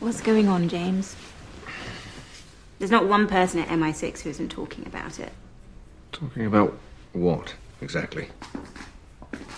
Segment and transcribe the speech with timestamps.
[0.00, 1.16] What's going on, James?
[2.78, 5.32] There's not one person at MI6 who isn't talking about it.
[6.12, 6.76] Talking about
[7.12, 8.28] what, exactly?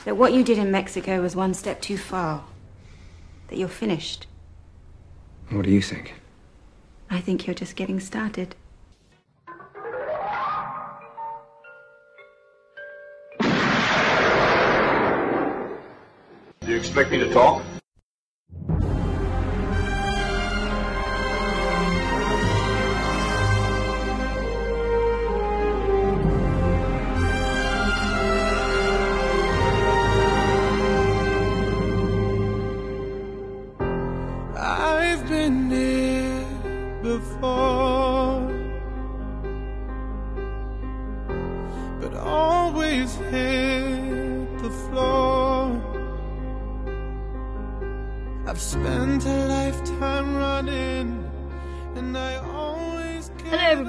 [0.05, 2.45] That what you did in Mexico was one step too far.
[3.49, 4.27] That you're finished.
[5.51, 6.15] What do you think?
[7.11, 8.55] I think you're just getting started.
[16.61, 17.63] Do you expect me to talk?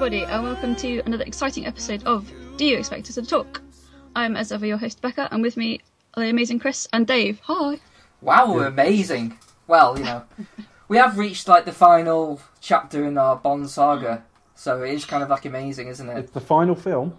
[0.00, 3.60] Everybody, and welcome to another exciting episode of Do You Expect Us to Talk?
[4.14, 5.80] I'm, as ever, your host, Becca, and with me
[6.14, 7.40] are the amazing Chris and Dave.
[7.42, 7.80] Hi.
[8.20, 9.36] Wow, amazing.
[9.66, 10.22] Well, you know,
[10.86, 14.22] we have reached like the final chapter in our Bond saga,
[14.54, 16.16] so it is kind of like amazing, isn't it?
[16.16, 17.18] It's the final film.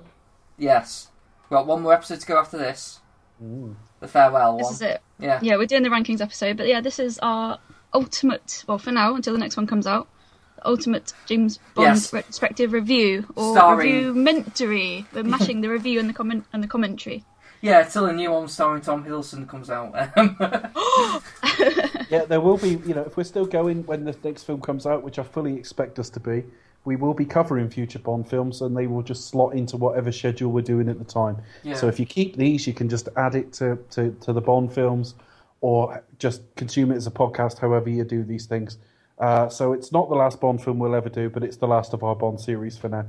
[0.58, 1.10] Yes.
[1.50, 3.02] We've got one more episode to go after this.
[3.42, 4.74] The farewell This one.
[4.76, 5.02] is it.
[5.20, 5.40] Yeah.
[5.42, 7.60] Yeah, we're doing the rankings episode, but yeah, this is our
[7.94, 10.19] ultimate, well, for now, until the next one comes out, the
[10.66, 12.14] ultimate James Bond Yes.
[12.14, 15.06] retrospective review, or Starring- review mentory.
[15.14, 17.24] We're mashing the review and the comment and the commentary.
[17.62, 19.94] Yeah, till a new one starring Tom Hiddleston comes out.
[20.18, 20.38] Um,
[22.10, 24.86] Yeah, there will be, you know, if we're still going when the next film comes
[24.88, 26.44] out, which I fully expect us to be,
[26.86, 30.52] we will be covering future Bond films and they will just slot into whatever schedule
[30.52, 31.38] we're doing at the time.
[31.64, 31.76] Yeah.
[31.76, 34.74] So if you keep these, you can just add it to, to, to the Bond
[34.74, 35.14] films
[35.62, 38.78] or just consume it as a podcast, however you do these things.
[39.20, 41.94] Uh, so it's not the last Bond film we'll ever do, but it's the last
[41.94, 43.06] of our Bond series for now.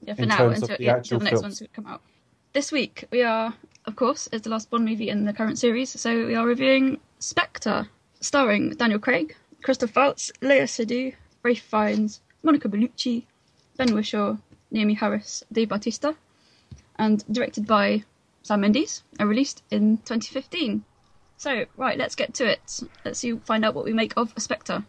[0.00, 1.86] Yeah, for In now, terms of until, the yeah, actual until the next one's come
[1.86, 2.00] out.
[2.54, 3.52] This week, we are,
[3.84, 6.98] of course, it's the last Bond movie in the current series, so we are reviewing
[7.18, 7.88] Spectre,
[8.20, 13.24] starring Daniel Craig, Christoph Waltz, Léa Seydoux, Ralph Fiennes, Monica Bellucci,
[13.76, 14.38] Ben Whishaw,
[14.72, 16.14] Naomie Harris, Dave Bautista,
[16.96, 18.04] and directed by
[18.42, 20.84] Sam Mendes, and released in 2015.
[21.36, 22.80] So, right, let's get to it.
[23.04, 24.84] Let's see, find out what we make of Spectre.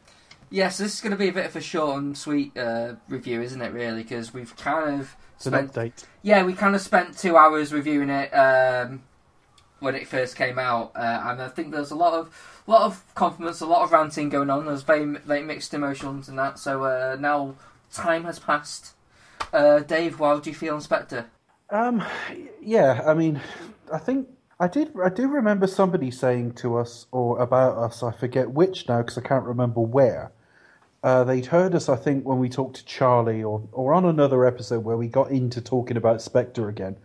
[0.49, 3.41] Yes, this is going to be a bit of a short and sweet uh, review,
[3.41, 4.03] isn't it, really?
[4.03, 6.05] Because we've kind of It's an spent update.
[6.21, 9.03] Yeah, we kind of spent two hours reviewing it um,
[9.79, 13.03] when it first came out, uh, and I think there's a lot of lot of
[13.13, 14.65] compliments, a lot of ranting going on.
[14.65, 16.59] There's very very mixed emotions and that.
[16.59, 17.55] So uh, now
[17.91, 18.93] time has passed.
[19.53, 21.25] Uh, Dave, how do you feel, Inspector?
[21.69, 22.03] Um,
[22.61, 23.41] yeah, I mean,
[23.91, 24.27] I think
[24.59, 24.93] I did.
[25.03, 28.03] I do remember somebody saying to us or about us.
[28.03, 30.31] I forget which now because I can't remember where.
[31.05, 34.43] Uh, they'd heard us, I think, when we talked to Charlie or or on another
[34.43, 36.97] episode where we got into talking about Spectre again,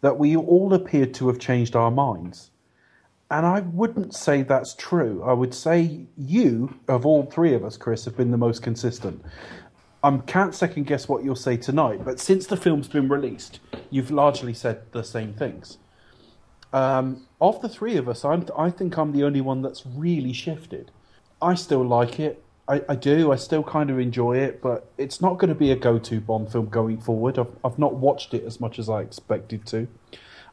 [0.00, 2.52] that we all appeared to have changed our minds.
[3.32, 5.24] And I wouldn't say that's true.
[5.24, 9.24] I would say you, of all three of us, Chris, have been the most consistent.
[10.04, 13.58] I can't second guess what you'll say tonight, but since the film's been released,
[13.90, 15.78] you've largely said the same things.
[16.72, 20.32] Um, of the three of us, I'm, I think I'm the only one that's really
[20.32, 20.92] shifted.
[21.42, 22.44] I still like it.
[22.68, 23.32] I, I do.
[23.32, 26.52] I still kind of enjoy it, but it's not going to be a go-to Bond
[26.52, 27.38] film going forward.
[27.38, 29.88] I've, I've not watched it as much as I expected to.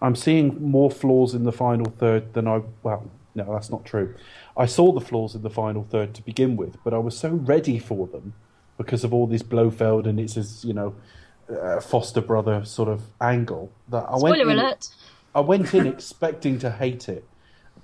[0.01, 2.61] I'm seeing more flaws in the final third than I.
[2.83, 4.15] Well, no, that's not true.
[4.55, 7.29] I saw the flaws in the final third to begin with, but I was so
[7.29, 8.33] ready for them
[8.77, 10.95] because of all this Blofeld and it's his, you know,
[11.49, 14.35] uh, foster brother sort of angle that I went.
[14.35, 14.89] Spoiler in- alert!
[15.33, 17.25] I went in expecting to hate it,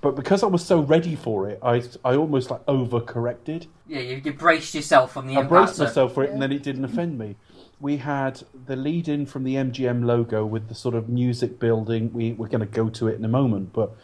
[0.02, 3.68] but because I was so ready for it, I I almost like overcorrected.
[3.86, 6.52] Yeah, you, you braced yourself on the I braced of- myself for it, and then
[6.52, 7.36] it didn't offend me.
[7.80, 12.12] We had the lead in from the MGM logo with the sort of music building.
[12.12, 13.96] We we're going to go to it in a moment, but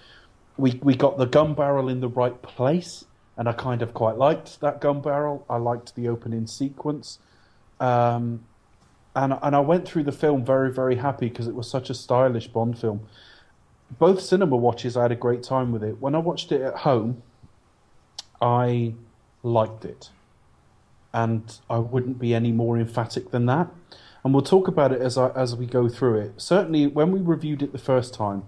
[0.57, 3.05] we we got the gun barrel in the right place,
[3.37, 5.45] and I kind of quite liked that gun barrel.
[5.51, 7.19] I liked the opening sequence,
[7.81, 8.45] um,
[9.17, 11.95] and and I went through the film very very happy because it was such a
[11.95, 13.01] stylish Bond film.
[13.91, 16.01] Both cinema watches, I had a great time with it.
[16.01, 17.23] When I watched it at home,
[18.41, 18.95] I
[19.43, 20.11] liked it
[21.13, 23.69] and I wouldn't be any more emphatic than that.
[24.23, 26.41] And we'll talk about it as I, as we go through it.
[26.41, 28.45] Certainly, when we reviewed it the first time,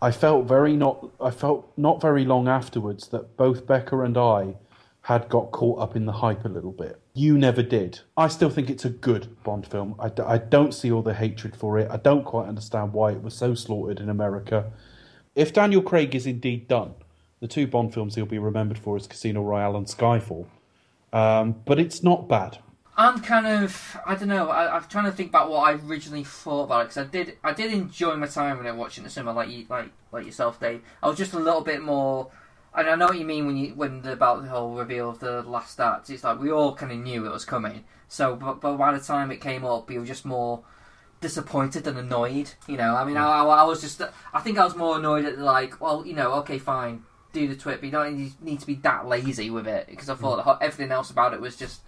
[0.00, 1.10] I felt very not.
[1.20, 4.54] I felt not very long afterwards that both Becca and I
[5.02, 7.00] had got caught up in the hype a little bit.
[7.14, 8.00] You never did.
[8.16, 9.96] I still think it's a good Bond film.
[9.98, 11.90] I, d- I don't see all the hatred for it.
[11.90, 14.72] I don't quite understand why it was so slaughtered in America.
[15.34, 16.94] If Daniel Craig is indeed done,
[17.40, 20.46] the two Bond films he'll be remembered for is Casino Royale and Skyfall.
[21.12, 22.58] um, but it's not bad.
[22.96, 24.50] I'm kind of I don't know.
[24.50, 27.38] I, I'm trying to think about what I originally thought about it because I did
[27.42, 30.60] I did enjoy my time when I watching the cinema, like you like like yourself,
[30.60, 30.82] Dave.
[31.02, 32.30] I was just a little bit more.
[32.74, 35.18] And I know what you mean when you when the, about the whole reveal of
[35.18, 36.08] the last act.
[36.10, 37.84] It's like we all kind of knew it was coming.
[38.08, 40.62] So, but, but by the time it came up, you were just more
[41.20, 42.52] disappointed than annoyed.
[42.66, 44.02] You know, I mean, I, I, I was just
[44.32, 47.56] I think I was more annoyed at like, well, you know, okay, fine, do the
[47.56, 50.48] twit, but you don't need, to be that lazy with it because I thought hmm.
[50.48, 51.82] that everything else about it was just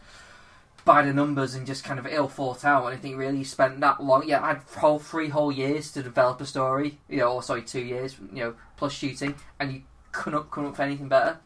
[0.85, 2.87] by the numbers and just kind of ill thought out.
[2.87, 4.27] And I think really spent that long.
[4.27, 6.99] Yeah, I had whole three whole years to develop a story.
[7.09, 8.17] You know, or sorry, two years.
[8.33, 9.83] You know, plus shooting, and you
[10.15, 11.39] couldn't come up for anything better.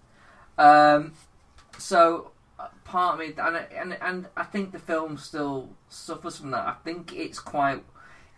[0.57, 1.13] Um,
[1.79, 6.51] so uh, part of me, and and and I think the film still suffers from
[6.53, 6.67] that.
[6.67, 7.83] I think it's quite,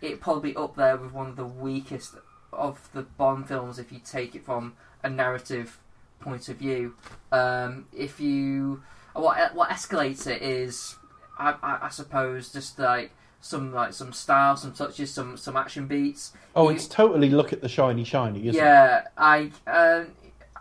[0.01, 2.15] it probably up there with one of the weakest
[2.53, 4.73] of the Bond films if you take it from
[5.03, 5.79] a narrative
[6.19, 6.95] point of view.
[7.31, 8.83] Um, if you
[9.13, 10.95] what what escalates it is,
[11.39, 13.11] I, I, I suppose, just like
[13.43, 16.33] some like some style, some touches, some some action beats.
[16.55, 18.63] Oh, You- it's totally look at the shiny, shiny, isn't it?
[18.63, 20.07] yeah, I, um,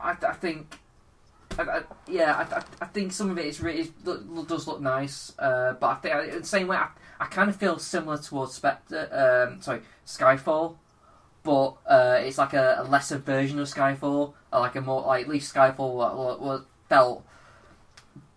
[0.03, 0.79] I, I think,
[1.59, 5.33] I, I, yeah, I, I, think some of it is really look- does look nice,
[5.39, 6.89] uh, but I think in the same way, I,
[7.19, 10.77] I kind of feel similar towards Spectre, um, sorry, Skyfall,
[11.43, 15.29] but uh, it's like a, a lesser version of Skyfall, like a more like at
[15.29, 17.25] least Skyfall felt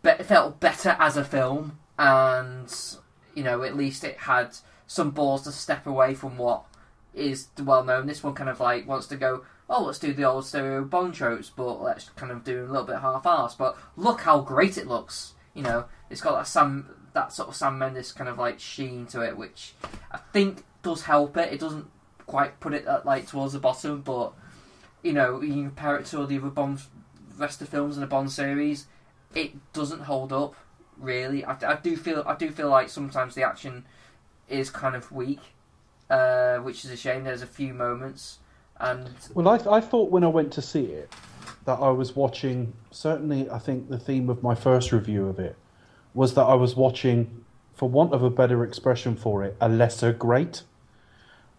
[0.03, 2.73] be- felt better as a film, and
[3.35, 4.55] you know at least it had
[4.87, 6.63] some balls to step away from what
[7.13, 8.07] is well known.
[8.07, 9.43] This one kind of like wants to go,
[9.73, 12.85] oh, let's do the old stereo Bond tropes, but let's kind of do a little
[12.85, 13.57] bit half-assed.
[13.57, 15.33] But look how great it looks.
[15.53, 19.05] You know, it's got that Sam, that sort of Sam Mendes kind of like sheen
[19.07, 19.73] to it, which
[20.11, 21.51] I think does help it.
[21.51, 21.87] It doesn't
[22.25, 24.33] quite put it at, like towards the bottom, but
[25.01, 26.79] you know, you compare it to all the other Bond
[27.37, 28.87] rest of films in the Bond series,
[29.35, 30.55] it doesn't hold up
[30.97, 31.43] really.
[31.43, 33.85] I, I do feel I do feel like sometimes the action
[34.47, 35.39] is kind of weak,
[36.09, 37.23] uh, which is a shame.
[37.23, 38.39] There's a few moments,
[38.79, 41.11] and Well, I, I thought when I went to see it
[41.65, 42.73] that I was watching.
[42.91, 45.55] Certainly, I think the theme of my first review of it
[46.13, 47.43] was that I was watching,
[47.73, 50.63] for want of a better expression for it, a lesser great.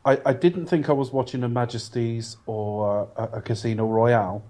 [0.05, 4.45] I, I didn't think I was watching a Majesty's or uh, a, a Casino Royale,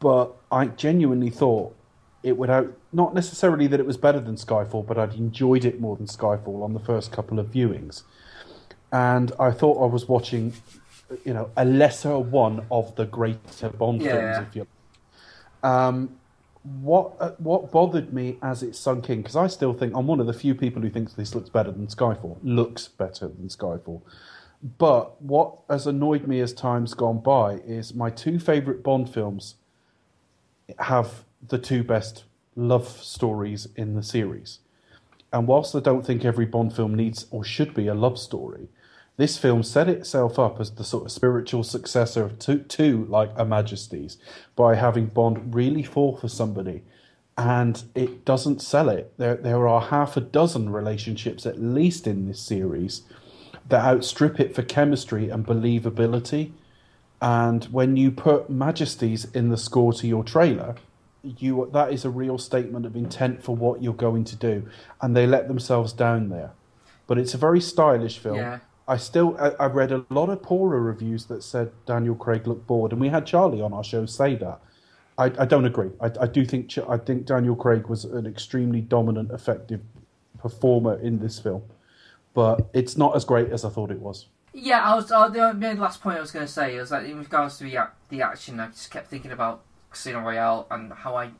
[0.00, 1.76] but I genuinely thought
[2.22, 2.72] it would out.
[2.92, 6.62] Not necessarily that it was better than Skyfall, but I'd enjoyed it more than Skyfall
[6.62, 8.02] on the first couple of viewings,
[8.90, 10.54] and I thought I was watching
[11.24, 14.66] you know, a lesser one of the greater Bond Yeah, films, if you.
[15.62, 16.16] Um,
[16.62, 20.20] what uh, what bothered me as it sunk in because I still think I'm one
[20.20, 22.38] of the few people who thinks this looks better than Skyfall.
[22.42, 24.02] Looks better than Skyfall.
[24.78, 29.56] But what has annoyed me as time's gone by is my two favourite Bond films
[30.78, 32.24] have the two best
[32.54, 34.60] love stories in the series.
[35.32, 38.68] And whilst I don't think every Bond film needs or should be a love story,
[39.22, 43.44] this film set itself up as the sort of spiritual successor to, to like a
[43.44, 44.16] Majesty's
[44.56, 46.82] by having Bond really fall for somebody.
[47.38, 49.12] And it doesn't sell it.
[49.18, 53.02] There, there are half a dozen relationships, at least in this series,
[53.68, 56.50] that outstrip it for chemistry and believability.
[57.20, 60.74] And when you put Majesty's in the score to your trailer,
[61.22, 64.68] you that is a real statement of intent for what you're going to do,
[65.00, 66.50] and they let themselves down there.
[67.06, 68.38] But it's a very stylish film.
[68.38, 68.58] Yeah.
[68.92, 72.66] I still I, I read a lot of poorer reviews that said Daniel Craig looked
[72.66, 74.60] bored, and we had Charlie on our show say that.
[75.16, 75.90] I, I don't agree.
[75.98, 79.80] I, I do think I think Daniel Craig was an extremely dominant, effective
[80.38, 81.62] performer in this film,
[82.34, 84.26] but it's not as great as I thought it was.
[84.52, 87.18] yeah, I was uh, the last point I was going to say was that in
[87.18, 91.30] regards to the, the action, I just kept thinking about Casino Royale and how I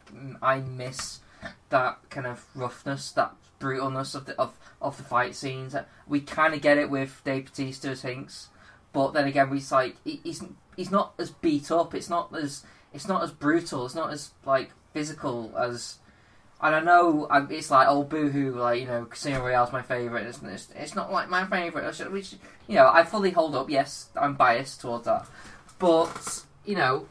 [0.40, 1.21] I miss
[1.68, 5.75] that kind of roughness, that brutalness of the of, of the fight scenes.
[6.07, 8.47] We kind of get it with Dave Bautista as Hinx,
[8.92, 10.42] but then again, we like he- he's
[10.76, 11.95] he's not as beat up.
[11.95, 13.87] It's not as it's not as brutal.
[13.87, 15.99] It's not as like physical as.
[16.64, 20.26] And I know um, it's like oh boohoo, like you know Casino Royale's my favorite.
[20.26, 22.35] It's, it's, it's not like my favorite, which
[22.69, 23.69] you know I fully hold up.
[23.69, 25.26] Yes, I'm biased towards that,
[25.81, 27.07] but you know.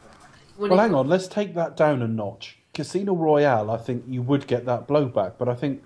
[0.56, 1.08] when Well, it- hang on.
[1.08, 2.58] Let's take that down a notch.
[2.72, 5.82] Casino Royale, I think you would get that blowback, but I think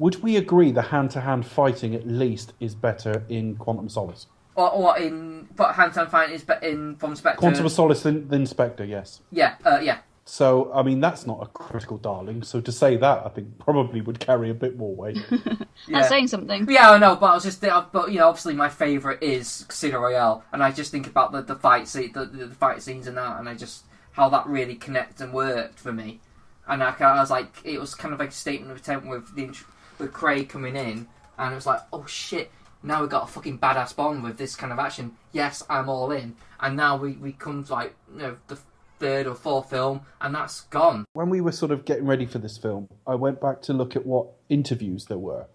[0.00, 4.26] would we agree the hand-to-hand fighting at least is better in Quantum Solace?
[4.56, 7.38] Or, or in but hand to hand fight is be- in from Spectre.
[7.38, 9.20] Quantum of Solace than, than Spectre, yes.
[9.30, 12.42] yeah, uh, yeah, So I mean that's not a critical darling.
[12.42, 15.18] So to say that, I think probably would carry a bit more weight.
[15.30, 15.54] yeah.
[15.88, 16.66] That's saying something.
[16.68, 19.64] Yeah, I know, but I was just, uh, but you know, obviously my favorite is
[19.68, 22.82] Casino Royale, and I just think about the the fight scene, the, the, the fight
[22.82, 26.20] scenes and that, and I just how that really connected and worked for me.
[26.66, 29.34] and I, I was like, it was kind of like a statement of intent with
[29.36, 29.64] the int-
[30.00, 31.06] with Craig coming in,
[31.38, 32.50] and it was like, oh shit,
[32.82, 35.16] now we've got a fucking badass Bond with this kind of action.
[35.32, 38.58] Yes, I'm all in, and now we we come to like you know the
[38.98, 41.04] third or fourth film, and that's gone.
[41.14, 43.96] when we were sort of getting ready for this film, I went back to look
[43.96, 45.46] at what interviews there were,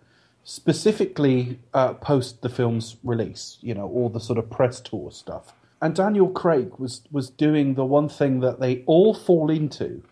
[0.44, 3.58] specifically uh, post the film's release.
[3.62, 5.54] You know, all the sort of press tour stuff.
[5.82, 10.04] And Daniel Craig was was doing the one thing that they all fall into,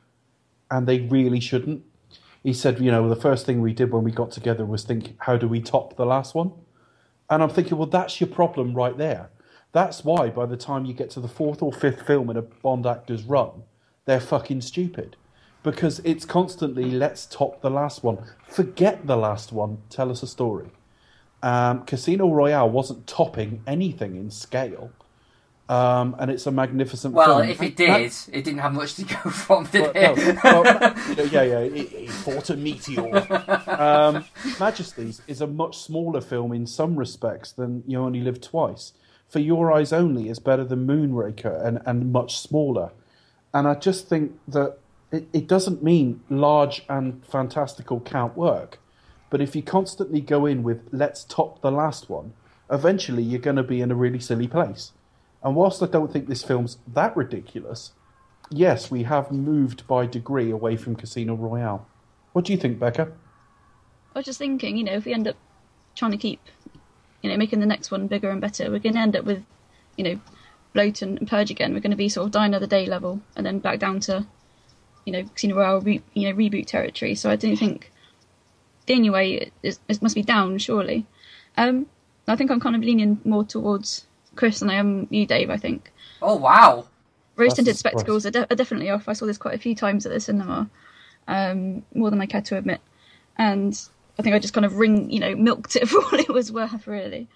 [0.70, 1.84] and they really shouldn't.
[2.44, 5.16] He said, you know, the first thing we did when we got together was think,
[5.20, 6.52] how do we top the last one?
[7.30, 9.30] And I'm thinking, well, that's your problem right there.
[9.72, 12.42] That's why by the time you get to the fourth or fifth film in a
[12.42, 13.64] Bond actor's run,
[14.06, 15.16] they're fucking stupid.
[15.64, 18.18] Because it's constantly, let's top the last one.
[18.48, 20.70] Forget the last one, tell us a story.
[21.42, 24.92] Um, Casino Royale wasn't topping anything in scale.
[25.70, 27.50] Um, and it's a magnificent Well, film.
[27.50, 30.36] if it That- did, it didn't have much to go from, did well, it?
[30.44, 33.26] no, well, yeah, yeah, it, it fought a meteor.
[33.68, 34.26] Um,
[34.60, 38.94] Majesty's is a much smaller film in some respects than You Only Live Twice.
[39.30, 42.92] For Your Eyes Only is better than Moonraker and, and much smaller.
[43.54, 44.78] And I just think that
[45.12, 48.80] it, it doesn't mean large and fantastical can't work.
[49.30, 52.34] But if you constantly go in with let's top the last one,
[52.70, 54.92] eventually you're going to be in a really silly place.
[55.44, 57.92] And whilst I don't think this film's that ridiculous,
[58.50, 61.88] yes, we have moved by degree away from Casino Royale.
[62.32, 63.12] What do you think, Becca?
[64.16, 65.36] I was just thinking, you know, if we end up
[65.96, 66.40] trying to keep,
[67.22, 69.44] you know, making the next one bigger and better, we're going to end up with,
[69.98, 70.20] you know,
[70.74, 71.74] bloat and, purge again.
[71.74, 74.26] We're going to be sort of die another day level, and then back down to,
[75.06, 77.16] you know, Casino Royale, re- you know, reboot territory.
[77.16, 77.92] So I don't think
[78.86, 81.06] the only way is it must be down, surely.
[81.58, 81.88] Um,
[82.28, 85.50] I think I'm kind of leaning more towards Chris and I am you, Dave.
[85.50, 86.88] I think oh wow!
[87.36, 89.08] rose tinted spectacles are, de- are definitely off.
[89.08, 90.70] I saw this quite a few times at the cinema,
[91.28, 92.82] um, more than I care to admit,
[93.38, 93.80] and
[94.20, 96.52] I think I just kind of ring, you know, milked it for all it was
[96.52, 97.28] worth, really.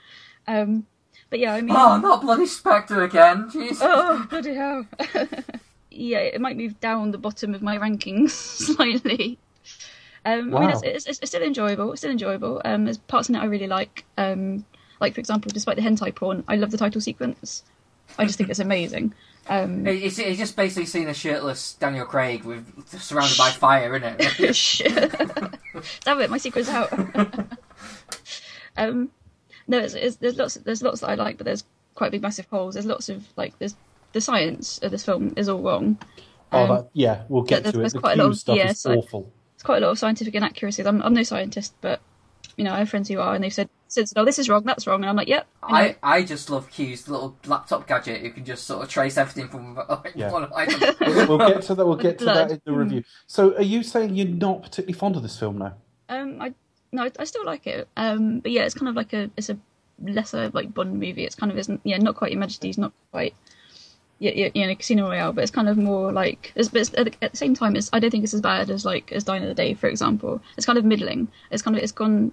[0.47, 0.85] Um,
[1.29, 3.49] but yeah, I mean, Oh, not bloody Spectre again!
[3.51, 3.79] Jesus.
[3.81, 4.85] oh bloody hell!
[5.91, 8.29] yeah, it might move down the bottom of my rankings
[8.75, 9.37] slightly.
[10.25, 11.91] Um, I mean, it's, it's, it's still enjoyable.
[11.93, 12.61] It's still enjoyable.
[12.65, 14.03] Um, there's parts in it I really like.
[14.17, 14.65] Um,
[14.99, 17.63] like for example, despite the hentai porn, I love the title sequence.
[18.17, 19.13] I just think it's amazing.
[19.49, 24.21] Um, It's, it's just basically seeing a shirtless Daniel Craig with surrounded by fire, isn't
[24.21, 24.55] it?
[24.55, 25.11] Shit.
[26.03, 26.91] Damn it, my secret's out.
[28.77, 29.09] um,
[29.67, 30.55] no, it's, it's, there's lots.
[30.55, 31.63] There's lots that I like, but there's
[31.95, 32.73] quite big, massive holes.
[32.75, 33.57] There's lots of like.
[33.59, 33.75] There's
[34.13, 35.97] the science of this film is all wrong.
[36.51, 37.81] Oh, Um, that, yeah, we'll get there's- to it.
[37.81, 39.31] there's The quite a lot Q of- stuff yeah, is so- awful.
[39.55, 40.85] It's quite a lot of scientific inaccuracies.
[40.85, 41.99] I'm, I'm no scientist, but
[42.57, 44.63] you know, I have friends who are, and they've said, said, "No, this is wrong.
[44.65, 45.95] That's wrong," and I'm like, "Yep." I know.
[46.03, 49.47] I, I just love Q's little laptop gadget who can just sort of trace everything
[49.47, 50.31] from like, Yeah.
[50.31, 50.95] one item.
[51.27, 51.85] We'll get to that.
[51.87, 53.03] We'll get to that in the review.
[53.27, 55.75] So, are you saying you're not particularly fond of this film now?
[56.09, 56.53] Um, I
[56.91, 57.87] no, I, I still like it.
[57.95, 59.57] Um, but yeah, it's kind of like a it's a
[60.01, 61.25] lesser like Bond movie.
[61.25, 63.33] It's kind of isn't yeah, not quite Your Majesty's, not quite
[64.19, 66.91] yeah, yeah, you know, Casino Royale, but it's kind of more like it's, but it's,
[66.95, 69.11] at, the- at the same time, it's I don't think it's as bad as like
[69.11, 70.41] as Die Another Day, for example.
[70.57, 71.27] It's kind of middling.
[71.51, 72.31] It's kind of it's gone,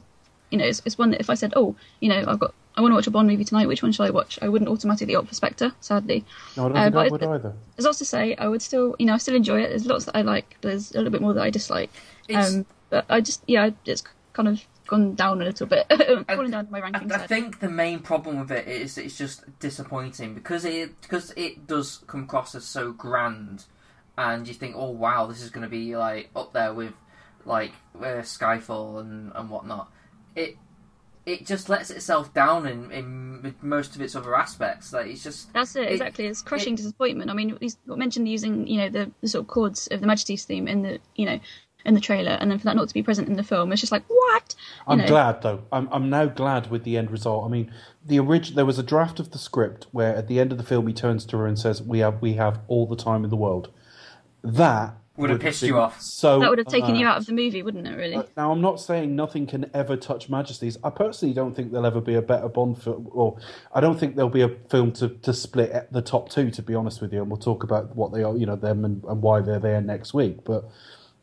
[0.50, 2.80] you know, it's, it's one that if I said, oh, you know, I've got I
[2.80, 4.36] want to watch a Bond movie tonight, which one should I watch?
[4.42, 6.24] I wouldn't automatically opt for Spectre, sadly.
[6.56, 7.52] No, I don't Uh, think but I it- either.
[7.76, 8.34] There's lots to say.
[8.34, 9.68] I would still, you know, I still enjoy it.
[9.68, 11.90] There's lots that I like, but there's a little bit more that I dislike.
[12.34, 15.86] Um, but I just, yeah, it's kind of gone down a little bit,
[16.28, 17.12] falling down my rankings.
[17.12, 21.32] I, I think the main problem with it is it's just disappointing because it because
[21.36, 23.64] it does come across as so grand,
[24.18, 26.92] and you think, oh wow, this is going to be like up there with
[27.44, 29.90] like uh, Skyfall and and whatnot.
[30.37, 30.57] It
[31.26, 34.93] it just lets itself down in in most of its other aspects.
[34.93, 36.26] Like it's just That's it, it- exactly.
[36.26, 37.31] It's crushing disappointment.
[37.31, 40.45] I mean, he's mentioned using, you know, the, the sort of chords of the Majesty's
[40.45, 41.41] theme in the, you know,
[41.87, 43.81] in the trailer, and then for that not to be present in the film, it's
[43.81, 44.55] just like what?
[44.87, 45.62] You I'm know, glad though.
[45.71, 47.45] I'm I'm now glad with the end result.
[47.45, 47.71] I mean,
[48.05, 50.64] the orig- there was a draft of the script where at the end of the
[50.64, 53.29] film he turns to her and says, "We have we have all the time in
[53.31, 53.71] the world."
[54.43, 56.00] That Would have pissed you off.
[56.00, 57.97] So That would have taken you out of the movie, wouldn't it?
[57.97, 58.16] Really?
[58.16, 60.76] Uh, Now, I'm not saying nothing can ever touch Majesty's.
[60.83, 63.38] I personally don't think there'll ever be a better Bond film, or
[63.73, 66.50] I don't think there'll be a film to, to split at the top two.
[66.50, 68.85] To be honest with you, and we'll talk about what they are, you know, them
[68.85, 70.44] and, and why they're there next week.
[70.44, 70.68] But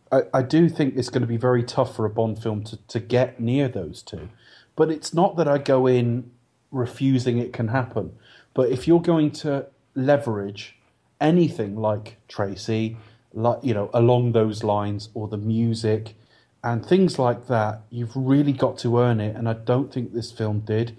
[0.10, 2.78] I, I do think it's going to be very tough for a Bond film to,
[2.88, 4.30] to get near those two.
[4.78, 6.32] But it's not that I go in
[6.72, 8.14] refusing it can happen.
[8.54, 10.78] But if you're going to leverage
[11.20, 12.98] anything like Tracy,
[13.34, 16.16] like you know, along those lines, or the music
[16.64, 19.36] and things like that, you've really got to earn it.
[19.36, 20.96] And I don't think this film did.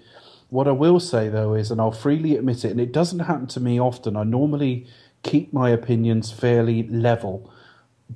[0.49, 3.47] What I will say though is, and I'll freely admit it, and it doesn't happen
[3.47, 4.15] to me often.
[4.15, 4.87] I normally
[5.23, 7.49] keep my opinions fairly level,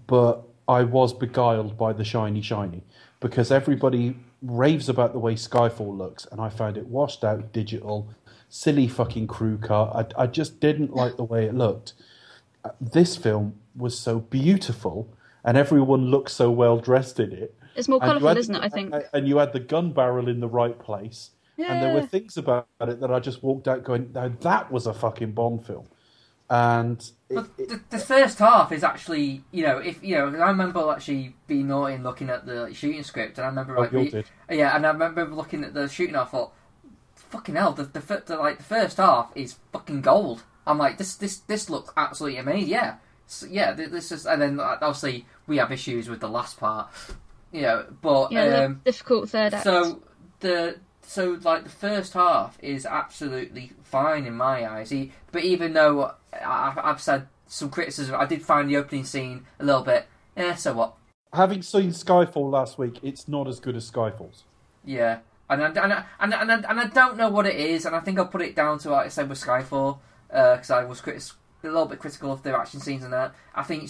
[0.08, 2.84] but I was beguiled by the shiny shiny
[3.20, 8.10] because everybody raves about the way Skyfall looks, and I found it washed out, digital,
[8.50, 9.92] silly fucking crew car.
[9.96, 11.94] I, I just didn't like the way it looked.
[12.64, 15.08] Uh, This film was so beautiful,
[15.44, 17.54] and everyone looked so well dressed in it.
[17.76, 18.62] It's more colourful, had- isn't it?
[18.64, 18.94] I think.
[19.14, 21.32] And you had the gun barrel in the right place.
[21.58, 21.74] Yeah.
[21.74, 24.86] And there were things about it that I just walked out going, now that was
[24.88, 25.88] a fucking Bond film.
[26.50, 30.28] And it, But it- the, the first half is actually, you know, if you know,
[30.28, 33.82] I remember actually being naughty and looking at the shooting script, and I remember Oh,
[33.82, 34.26] like, you did.
[34.50, 36.16] yeah, and I remember looking at the shooting.
[36.16, 36.54] I thought,
[37.16, 40.44] fucking hell, the, the, the like the first half is fucking gold.
[40.66, 42.70] I'm like, this this this looks absolutely amazing.
[42.70, 42.96] Yeah,
[43.28, 46.88] S yeah, this is, and then uh, obviously we have issues with the last part,
[47.52, 49.64] you know, but Yeah, the um, difficult third act.
[49.64, 50.02] so
[50.40, 54.90] the so like the first half is absolutely fine in my eyes.
[54.90, 59.46] He, but even though I, I've said some criticism, I did find the opening scene
[59.60, 60.08] a little bit.
[60.36, 60.94] Eh, so what?
[61.34, 64.44] having seen Skyfall last week, it's not as good as Skyfall's.
[64.86, 65.20] Yeah,
[65.50, 67.86] and I, and I, and I, and I, and I don't know what it is,
[67.86, 70.84] and I think I'll put it down to like I said with Skyfall because I
[70.84, 73.34] was critis- a little bit critical of the action scenes and that.
[73.56, 73.90] I think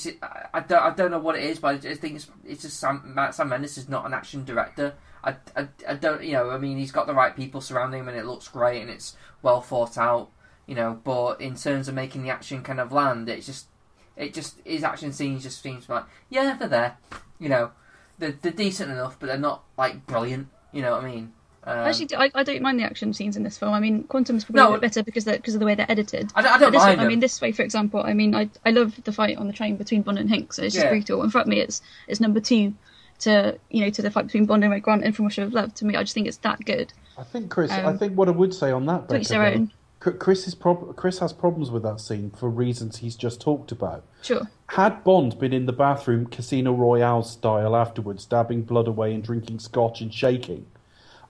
[0.54, 3.18] I, don't I don't know what it is, but I think it's it's just Sam
[3.32, 4.94] Sam Mendes is not an action director.
[5.24, 8.08] I, I, I don't you know I mean he's got the right people surrounding him
[8.08, 10.30] and it looks great and it's well thought out
[10.66, 13.68] you know but in terms of making the action kind of land it's just
[14.16, 16.98] it just his action scenes just seems like yeah they're there
[17.40, 17.72] you know
[18.20, 21.34] they're, they're decent enough but they're not like brilliant you know what I mean
[21.68, 23.74] um, Actually, I, I don't mind the action scenes in this film.
[23.74, 24.70] I mean, Quantum's probably No.
[24.70, 26.32] a bit better because because of the way they're edited.
[26.36, 28.50] I don't, I don't this, mind I mean, this way, for example, I mean, I
[28.66, 30.58] I love the fight on the train between Bond and Hinx.
[30.60, 30.90] It's just Yeah.
[30.90, 31.22] brutal.
[31.24, 32.74] And for me, it's it's number two
[33.20, 35.54] to you know to the fight between Bond and Red Grant in From Russia with
[35.54, 35.74] Love.
[35.76, 36.94] To me, I just think it's that good.
[37.18, 37.72] I think Chris.
[37.72, 39.72] I Um, think what I would say on that, to each Becca, their own.
[40.00, 43.72] Chr- Chris is prob- Chris has problems with that scene for reasons he's just talked
[43.72, 44.04] about.
[44.22, 44.44] Sure.
[44.68, 49.58] Had Bond been in the bathroom, Casino Royale style, afterwards, dabbing blood away and drinking
[49.60, 50.68] scotch and shaking,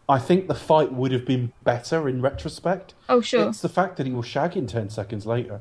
[0.09, 2.93] I think the fight would have been better in retrospect.
[3.09, 3.49] Oh, sure.
[3.49, 5.59] It's the fact that he was shagging ten seconds later.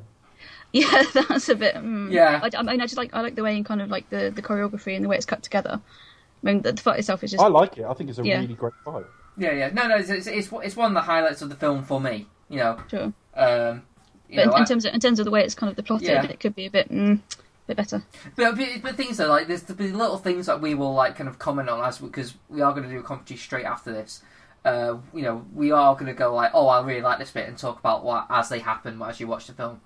[0.72, 1.74] Yeah, that's a bit.
[1.74, 2.12] Mm.
[2.12, 2.40] Yeah.
[2.42, 4.30] I, I mean, I just like I like the way and kind of like the,
[4.34, 5.80] the choreography and the way it's cut together.
[5.80, 7.84] I mean, the, the fight itself is just I like it.
[7.84, 8.40] I think it's a Yeah.
[8.40, 9.04] really great fight.
[9.36, 9.70] Yeah, yeah.
[9.72, 9.96] No, no.
[9.96, 12.26] It's, it's it's it's one of the highlights of the film for me.
[12.48, 12.80] You know.
[12.88, 13.12] sure.
[13.34, 13.82] Um,
[14.28, 15.70] you But in, know, in I- terms of in terms of the way it's kind
[15.70, 16.24] of the plotted, Yeah.
[16.24, 17.20] it could be a bit mm,
[17.66, 18.04] bit better.
[18.36, 21.28] But, but, but things are like there's the little things that we will like kind
[21.28, 24.22] of comment on as because we are going to do a commentary straight after this.
[24.66, 27.48] Uh, you know, we are going to go like, oh, I really like this bit,
[27.48, 29.80] and talk about what as they happen as you watch the film.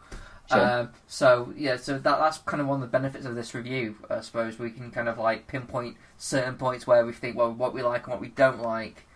[0.51, 0.81] Sure.
[0.81, 3.97] Um, so yeah, so that that's kind of one of the benefits of this review.
[4.09, 7.75] I suppose we can kind of like pinpoint certain points where we think well what
[7.75, 9.07] we like and what we don't like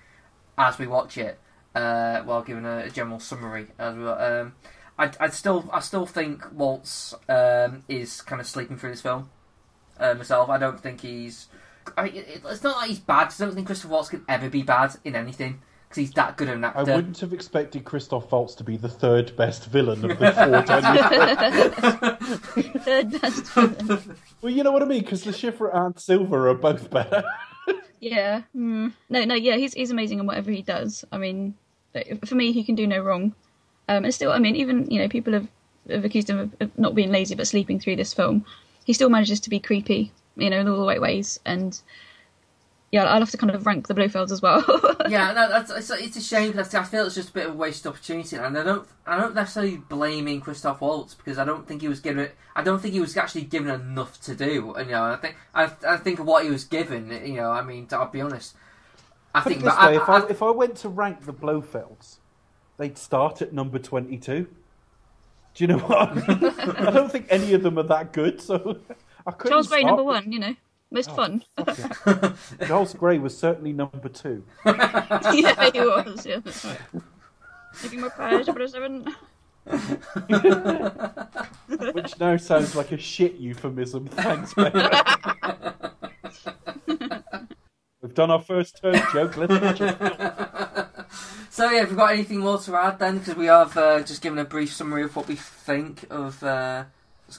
[0.59, 1.41] as we watch it,
[1.75, 4.21] uh, while giving a, a general summary as well.
[4.21, 4.53] Um,
[4.99, 9.31] I I still I still think Waltz um, is kind of sleeping through this film
[9.99, 10.51] uh, myself.
[10.51, 11.49] I don't think he's.
[11.97, 13.25] I mean, it's not like he's bad.
[13.27, 16.37] 'cause I don't think Christopher Waltz can ever be bad in anything because he's that
[16.37, 16.79] good an actor.
[16.93, 20.63] I wouldn't have expected Christoph Waltz to be the third best villain of the four
[22.19, 23.45] Daniel Third best.
[23.53, 24.17] villain.
[24.41, 27.25] Well, you know what I mean, because Le Chiffre and Silva are both better.
[28.01, 28.43] yeah.
[28.57, 28.93] Mm.
[29.11, 29.35] No, no.
[29.35, 31.05] Yeah, he's he's amazing in whatever he does.
[31.13, 31.55] I mean,
[32.25, 33.35] for me, he can do no wrong.
[33.89, 35.49] Um, and still, I mean, even you know, people have,
[35.91, 38.45] have accused him of, of not being lazy but sleeping through this film.
[38.85, 41.41] He still manages to be creepy, you know, in all the right ways.
[41.45, 41.81] And
[42.93, 44.63] yeah, I'll have to kind of rank the Blofelds as well.
[45.09, 47.55] yeah, no, that's it's, it's a shame because I feel it's just a bit of
[47.55, 51.67] a wasted opportunity, and I don't I don't necessarily blaming Christoph Waltz because I don't
[51.67, 54.75] think he was given I don't think he was actually given enough to do.
[54.75, 57.11] And, you know, I think I, I think what he was given.
[57.11, 58.55] You know, I mean, I'll be honest.
[59.35, 60.89] I Put it think this that way, I, if I, I- if I went to
[60.89, 62.19] rank the Blofelds,
[62.77, 64.47] they'd start at number 22.
[65.55, 66.45] Do you know what I mean?
[66.87, 68.79] I don't think any of them are that good, so
[69.27, 70.55] I couldn't Charles Gray, start number one, you know,
[70.91, 71.45] most fun.
[71.57, 72.33] Fuck it.
[72.67, 74.45] Charles Gray was certainly number two.
[74.67, 76.27] yeah, he was.
[76.27, 76.79] Yeah, that's right.
[77.83, 79.15] Making my prize, number seven.
[81.95, 84.07] Which now sounds like a shit euphemism.
[84.09, 84.75] Thanks, mate.
[88.03, 89.39] We've done our first turn joke.
[89.39, 89.97] Let's finish it.
[91.55, 93.19] So yeah, have we got anything more to add then?
[93.19, 96.83] Because we have uh, just given a brief summary of what we think of uh,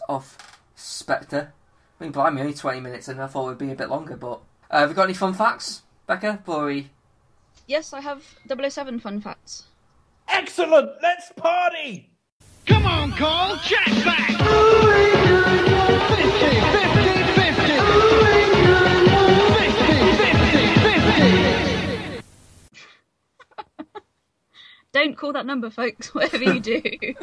[0.07, 0.37] of
[0.73, 1.51] Spectre.
[1.99, 4.17] I mean, blimey, only twenty minutes, and I thought it would be a bit longer.
[4.17, 6.41] But uh, have we got any fun facts, Becca?
[6.43, 6.89] Before we
[7.67, 9.63] Yes, I have 007 fun facts.
[10.27, 10.91] Excellent.
[11.01, 12.11] Let's party.
[12.67, 14.27] Come on, Cole, check back!
[14.27, 14.45] 50, 50,
[17.41, 17.77] 50,
[20.17, 22.21] 50, 50.
[24.91, 26.81] Don't call that number, folks, whatever you do.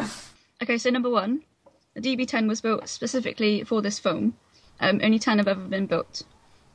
[0.62, 1.42] okay, so number one,
[1.94, 4.34] the DB10 was built specifically for this film.
[4.82, 6.24] Um, only 10 have ever been built.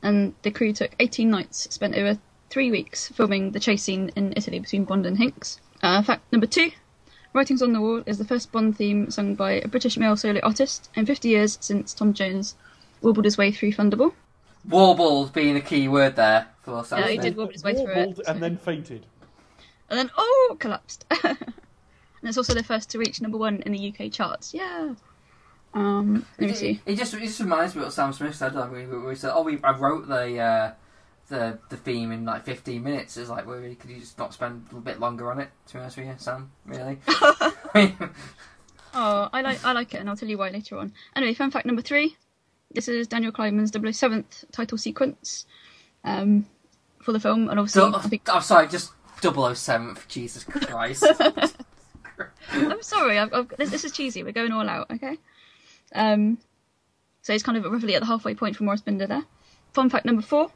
[0.02, 2.18] And the crew took 18 nights, spent over
[2.50, 5.58] three weeks filming the chase scene in Italy between Bond and Hinx.
[5.82, 6.72] Uh, fact number two
[7.32, 10.40] Writing's on the Wall is the first Bond theme sung by a British male solo
[10.42, 12.56] artist in 50 years since Tom Jones
[13.02, 14.12] warbled his way through Thunderball.
[14.68, 17.94] Warbled being a key word there for Sam Yeah, he did warble his way through
[17.94, 18.26] Warbled it.
[18.26, 19.06] and then fainted.
[19.90, 21.04] And then, oh, collapsed.
[21.24, 21.36] and
[22.22, 24.52] it's also the first to reach number one in the UK charts.
[24.52, 24.94] Yeah.
[25.74, 26.80] Um, let me see.
[26.86, 28.54] It just it just reminds me of what Sam Smith said.
[28.54, 30.72] Like, we, we said, "Oh, we I wrote the uh,
[31.28, 34.62] the the theme in like 15 minutes." It's like, well, could you just not spend
[34.62, 35.50] a little bit longer on it?
[35.68, 36.98] To be honest with you, Sam, really.
[38.94, 40.92] Oh, I like I like it, and I'll tell you why later on.
[41.14, 42.16] Anyway, fun fact number three.
[42.72, 45.46] This is Daniel Kleinman's 007th title sequence
[46.04, 46.46] um,
[47.00, 49.96] for the film, and obviously, I think, I'm sorry, just 007.
[50.08, 51.04] Jesus Christ.
[52.50, 54.22] I'm sorry, I've, I've, this, this is cheesy.
[54.22, 55.16] We're going all out, okay?
[55.94, 56.38] Um,
[57.22, 59.24] so he's kind of roughly at the halfway point for Maurice Binder there.
[59.72, 60.50] Fun fact number four: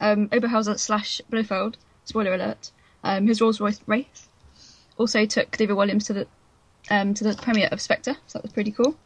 [0.00, 1.76] um, Oberhauser slash Blofeld.
[2.04, 2.70] Spoiler alert.
[3.04, 4.28] Um, his Rolls Royce Wraith
[4.96, 6.26] also took David Williams to the
[6.90, 8.96] um, to the premiere of Spectre, so that was pretty cool.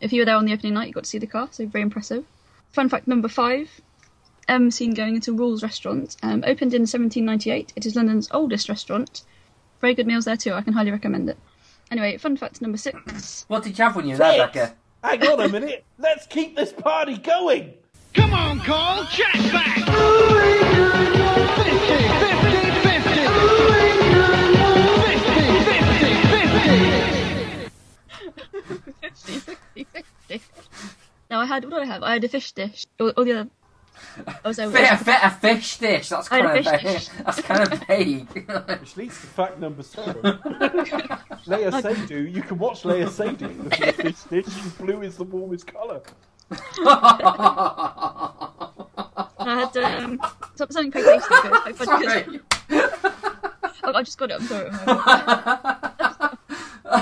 [0.00, 1.66] If you were there on the opening night, you got to see the car, so
[1.66, 2.24] very impressive.
[2.72, 3.80] Fun fact number five:
[4.48, 6.16] M seen going into Rules Restaurant.
[6.22, 7.72] Um, opened in 1798.
[7.76, 9.22] It is London's oldest restaurant.
[9.80, 10.52] Very good meals there too.
[10.52, 11.38] I can highly recommend it.
[11.90, 13.44] Anyway, fun fact number six.
[13.48, 14.74] what did you have when you were there, Becca?
[15.02, 15.84] Hang on a minute.
[15.98, 17.74] Let's keep this party going.
[18.12, 19.76] Come on, Cole, check back!
[19.76, 19.86] 50,
[22.30, 23.10] 50, 50!
[29.00, 29.96] 50, 50,
[30.28, 30.44] 50.
[31.30, 32.02] Now I had what did I have?
[32.02, 32.86] I had a fish dish.
[32.98, 33.50] All, all the other.
[34.44, 36.08] Oh, so Fi- a, fi- a fish dish.
[36.08, 36.80] That's I kind a of fish vague.
[36.94, 37.08] dish.
[37.24, 38.50] That's kind of vague.
[38.80, 40.14] Which leads to fact number seven.
[40.22, 43.70] Léa Seydoux, you can watch Léa Seydoux.
[43.70, 46.02] The fish dish blue is the warmest colour.
[49.38, 50.20] I had um,
[50.54, 51.28] so- something quite tasty.
[51.78, 52.40] but I- Sorry.
[53.82, 54.40] Oh, I just got it.
[54.40, 54.68] I'm sorry.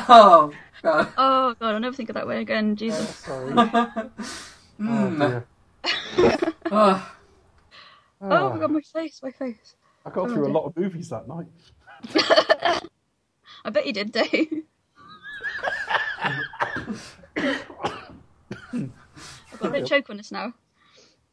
[0.09, 1.13] oh god.
[1.17, 2.77] Oh god, I'll never think of that way again.
[2.77, 3.17] Jesus.
[3.17, 3.53] Sorry.
[3.53, 4.11] Mm.
[4.81, 5.45] Oh, dear.
[6.71, 7.13] Oh.
[8.21, 9.77] Oh my god, my face, my face.
[10.05, 11.47] I got oh, through a lot of movies that night.
[13.65, 14.29] I bet you did, Dave.
[18.73, 18.91] I've
[19.59, 20.53] got a bit of choke on us now.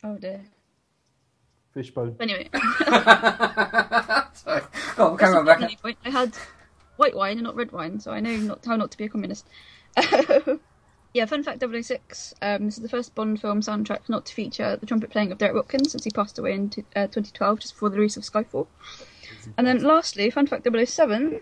[0.03, 0.41] Oh dear.
[1.73, 2.15] Fishbone.
[2.19, 2.61] Anyway, Sorry.
[4.95, 5.63] Go on, that's carry on, not the Becca.
[5.63, 5.97] only point.
[6.05, 6.33] I had
[6.97, 9.09] white wine and not red wine, so I know not how not to be a
[9.09, 9.47] communist.
[11.15, 12.33] yeah, fun fact 006.
[12.41, 15.37] Um, this is the first Bond film soundtrack not to feature the trumpet playing of
[15.37, 18.23] Derek Watkins since he passed away in t- uh, 2012, just before the release of
[18.23, 18.67] Skyfall.
[19.57, 21.39] And then lastly, fun fact 007.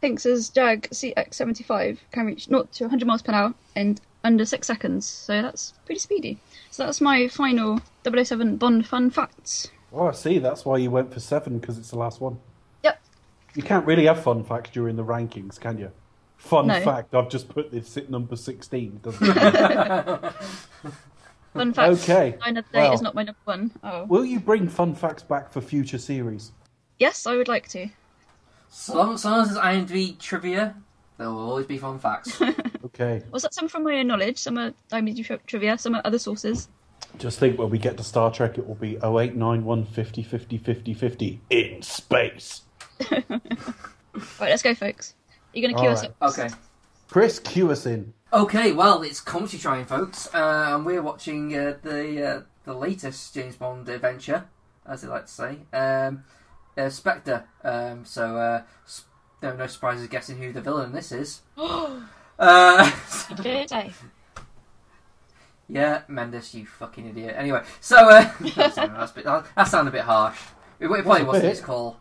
[0.00, 5.06] Hinx's Jag CX75 can reach 0 to 100 miles per hour in under 6 seconds,
[5.06, 6.40] so that's pretty speedy.
[6.72, 9.70] So that's my final 007 Bond fun facts.
[9.92, 10.40] Oh, I see.
[10.40, 12.40] That's why you went for seven because it's the last one.
[12.82, 13.00] Yep.
[13.54, 15.92] You can't really have fun facts during the rankings, can you?
[16.42, 16.80] Fun No.
[16.80, 18.98] fact: I've just put this at number sixteen.
[19.02, 19.36] Doesn't it?
[21.54, 22.02] Fun fact.
[22.02, 22.92] Okay, Die Another Day well.
[22.94, 23.70] is not my number one.
[23.84, 24.04] Oh.
[24.06, 26.50] Will you bring fun facts back for future series?
[26.98, 27.88] Yes, I would like to.
[28.70, 30.74] So long, so long as it's IMDb trivia,
[31.18, 32.40] there will always be fun facts.
[32.84, 33.22] Okay.
[33.30, 34.36] Was that some from my own knowledge?
[34.36, 36.68] Some are IMDb tri- trivia, some are other sources.
[37.18, 40.92] Just think when we get to Star Trek, it will be 0891 50 50 50
[40.92, 42.62] 50 in space.
[44.38, 45.14] Right, let's go, folks.
[45.52, 46.12] You're going to cue All us right.
[46.20, 46.38] up.
[46.38, 46.48] okay.
[47.08, 48.14] Chris, cue us in.
[48.32, 53.34] Okay, well, it's comedy trying, folks, uh, and we're watching uh, the uh, the latest
[53.34, 54.44] James Bond adventure,
[54.86, 56.24] as they like to say, um,
[56.78, 57.44] uh, Spectre.
[57.62, 59.04] Um, so, uh, s-
[59.42, 61.42] no, no surprises guessing who the villain in this is.
[61.58, 62.90] uh,
[63.36, 63.92] Good day.
[65.68, 67.34] yeah, Mendes, you fucking idiot.
[67.36, 70.38] Anyway, so uh, that's, that's, a bit, that sounded a bit harsh.
[70.80, 71.98] It, it probably wasn't his call.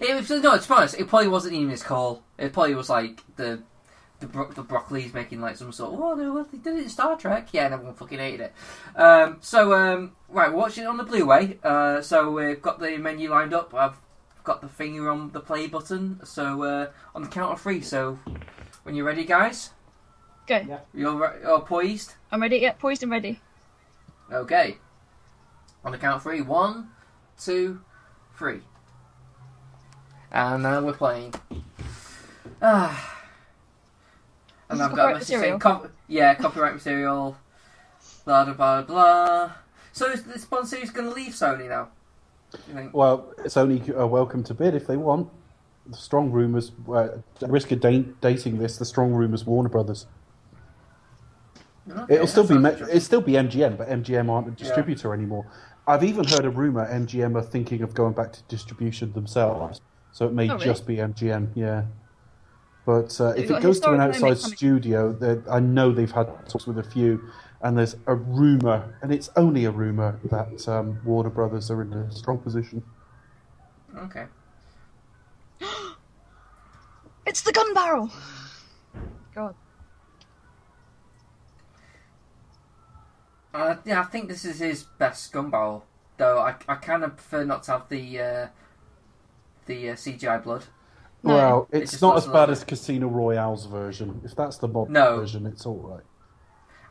[0.00, 2.22] It was no, to be honest, it probably wasn't even his call.
[2.38, 3.62] It probably was like the
[4.20, 6.88] the, bro- the Broccolis making like some sort of oh no, they did it in
[6.88, 9.00] Star Trek, yeah, and everyone fucking hated it.
[9.00, 11.58] Um, so um, right, we're watching it on the Blu-ray.
[11.62, 13.74] Uh, so we've got the menu lined up.
[13.74, 13.96] I've
[14.44, 16.20] got the finger on the play button.
[16.24, 17.80] So uh, on the count of three.
[17.80, 18.18] So
[18.82, 19.70] when you're ready, guys,
[20.48, 20.64] Go.
[20.66, 20.78] Yeah.
[20.94, 22.14] You're, re- you're poised.
[22.32, 22.56] I'm ready.
[22.56, 23.40] Yeah, poised and ready.
[24.32, 24.78] Okay.
[25.84, 26.40] On the count of three.
[26.40, 26.88] One,
[27.38, 27.82] two,
[28.36, 28.62] three.
[30.32, 31.34] And now we're playing.
[32.60, 33.14] Ah.
[34.70, 37.36] And I've got a copyright message saying, cop- yeah, copyright material.
[38.24, 39.52] Blah blah blah blah.
[39.92, 41.88] So is this Bond series going to leave Sony now?
[42.74, 42.94] Think?
[42.94, 45.28] Well, it's only a welcome to bid if they want.
[45.86, 47.08] The strong rumours, uh,
[47.42, 50.06] at risk of da- dating this, the strong rumours Warner Brothers.
[51.90, 52.96] Okay, It'll still be sounds me- interesting.
[52.96, 55.46] it'll still be MGM, but MGM aren't a distributor anymore.
[55.86, 59.80] I've even heard a rumor MGM are thinking of going back to distribution themselves,
[60.18, 60.64] so it may Oh, really?
[60.64, 61.50] just be MGM.
[61.54, 61.84] Yeah,
[62.84, 65.16] but uh, if it goes to an outside studio,
[65.48, 67.22] I know they've had talks with a few,
[67.62, 71.92] and there's a rumor, and it's only a rumor that um, Warner Brothers are in
[71.92, 72.82] a strong position.
[73.96, 74.26] Okay.
[77.24, 78.10] It's the gun barrel.
[79.34, 79.54] God.
[83.52, 85.84] Uh, yeah, I think this is his best gun barrel.
[86.16, 88.46] Though I, I kind of prefer not to have the uh,
[89.68, 90.64] the uh, CGI blood.
[91.22, 91.44] No.
[91.44, 94.20] Well, It it's just not as bad as Casino Royale's version.
[94.24, 95.10] If that's the modern No.
[95.14, 96.04] version, it's all right.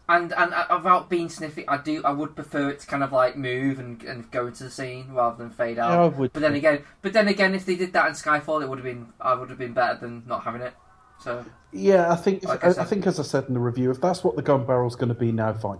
[0.09, 3.11] And and uh, without being sniffy, I do I would prefer it to kind of
[3.11, 5.91] like move and, and go into the scene rather than fade out.
[5.91, 6.55] Yeah, I would But then too.
[6.55, 9.33] again, but then again, if they did that in Skyfall, it would have been I
[9.33, 10.73] would have been better than not having it.
[11.17, 13.91] So Yeah, I think Like I I, I think as I said in the review,
[13.91, 15.79] if that's what the gun barrel's going to be now, fine.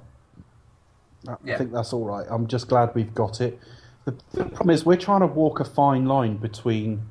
[1.28, 2.26] I, I think that's all right.
[2.30, 3.60] I'm just glad we've got it.
[4.08, 7.08] The, the problem is we're trying to walk a fine line between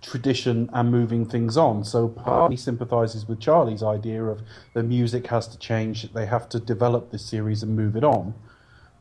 [0.00, 1.82] tradition and moving things on.
[1.82, 6.12] So part of me sympathises with Charlie's idea of the music has to change.
[6.12, 8.34] They have to develop this series and move it on.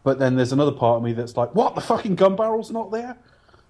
[0.03, 1.75] But then there's another part of me that's like, what?
[1.75, 3.15] The fucking gun barrel's not there.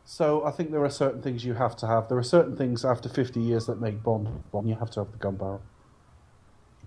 [0.06, 2.08] So I think there are certain things you have to have.
[2.08, 4.70] There are certain things after 50 years that make Bond Bond.
[4.70, 5.62] You have to have the gun barrel.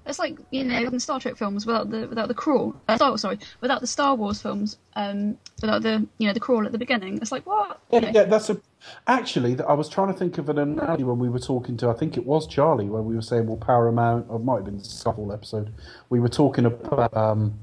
[0.06, 2.74] It's like you know in Star Trek films without the without the crawl.
[2.88, 6.66] Uh, Star, sorry, without the Star Wars films, um, without the you know the crawl
[6.66, 7.18] at the beginning.
[7.18, 7.80] It's like what?
[7.92, 8.60] You know, Yeah, yeah, that's a.
[9.06, 11.88] Actually, I was trying to think of an analogy when we were talking to.
[11.88, 14.64] I think it was Charlie when we were saying, "Well, Paramount," or it might have
[14.64, 15.72] been the Skyfall episode.
[16.10, 17.54] We were talking about um,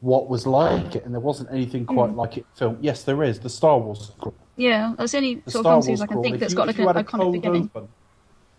[0.00, 2.16] what was like it, and there wasn't anything quite Mm.
[2.16, 2.46] like it.
[2.56, 4.10] Film, yes, there is the Star Wars.
[4.20, 4.34] crawl.
[4.56, 6.54] Yeah, that's the only The sort of Star film Wars series I can think that's
[6.54, 7.70] got like an iconic beginning.
[7.74, 7.88] Open,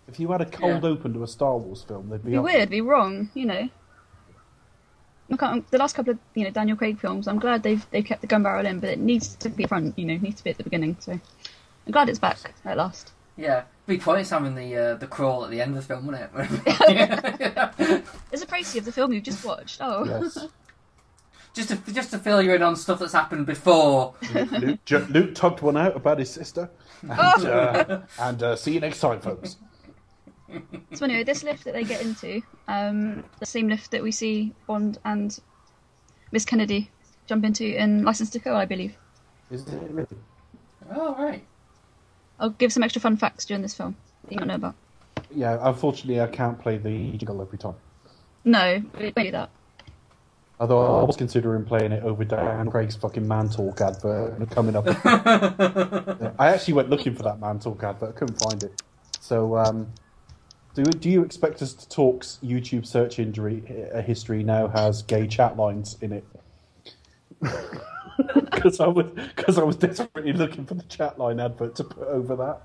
[0.07, 0.89] if you had a cold Yeah.
[0.89, 3.45] open to a Star Wars film, they'd be, It'd be weird, it'd be wrong, you
[3.45, 3.69] know.
[5.31, 8.05] I can't, the last couple of you know Daniel Craig films, I'm glad they've they've
[8.05, 10.37] kept the gun barrel in, but it needs to be front, you know, it needs
[10.37, 10.95] to be at the beginning.
[10.99, 13.11] So I'm glad it's back at last.
[13.35, 16.29] yeah, big points having the uh, the crawl at the end of the film, wouldn't
[16.33, 16.51] it?
[16.87, 18.03] it?
[18.31, 19.79] Is it précis of the film you've just watched?
[19.81, 20.47] Oh, Yes.
[21.53, 24.13] just to just to fill you in on stuff that's happened before.
[24.51, 26.69] Luke, Ju- Luke tugged one out about his sister.
[27.01, 27.11] And,
[27.45, 29.57] uh, and uh, see you next time, folks.
[30.93, 34.53] So anyway, this lift that they get into, um, the same lift that we see
[34.65, 35.37] Bond and
[36.31, 36.89] Miss Kennedy
[37.27, 38.95] jump into in License to Kill, I believe.
[39.51, 40.07] Is it really?
[40.95, 41.43] Oh right.
[42.39, 44.75] I'll give some extra fun facts during this film that you might know about.
[45.31, 47.75] Yeah, unfortunately, I can't play the jingle every time.
[48.45, 49.49] No, we won't do that.
[50.59, 54.85] Although I was considering playing it over Dan Craig's fucking Man Talk advert coming up.
[56.39, 58.81] I actually went looking for that Man Talk advert, I couldn't find it.
[59.19, 59.87] So, um,
[60.83, 63.63] do do you expect us to talk's YouTube search injury
[63.93, 66.25] uh, history now has gay chat lines in it?
[68.33, 72.07] Because I was because I was desperately looking for the chat line advert to put
[72.07, 72.61] over that.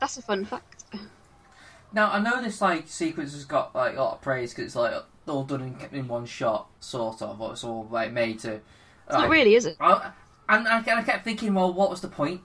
[0.00, 0.84] That's a fun fact.
[1.92, 4.76] Now I know this like sequence has got like a lot of praise because it's
[4.76, 4.94] like
[5.28, 7.40] all done in, in one shot, sort of.
[7.40, 8.54] Or it's all like made to.
[8.54, 8.62] It's
[9.10, 9.76] not really, is it?
[9.78, 10.10] I,
[10.48, 12.40] and I, and I kept thinking, well, what was the point?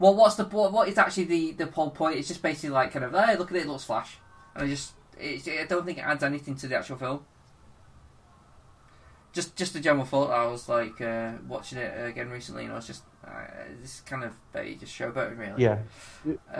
[0.00, 2.16] Well, what's the what, what is actually the the whole point?
[2.16, 4.16] It's just basically like kind of, hey, look at it, it looks flash,
[4.54, 7.24] and I just it, I don't think it adds anything to the actual film.
[9.32, 10.30] Just just a general thought.
[10.30, 13.30] I was like uh, watching it again recently, and I was just uh,
[13.80, 15.62] this kind of very just showboating, really.
[15.62, 15.78] Yeah,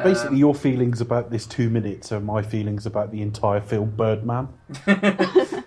[0.04, 3.90] basically, Um, your feelings about this two minutes are my feelings about the entire film
[3.96, 4.48] Birdman.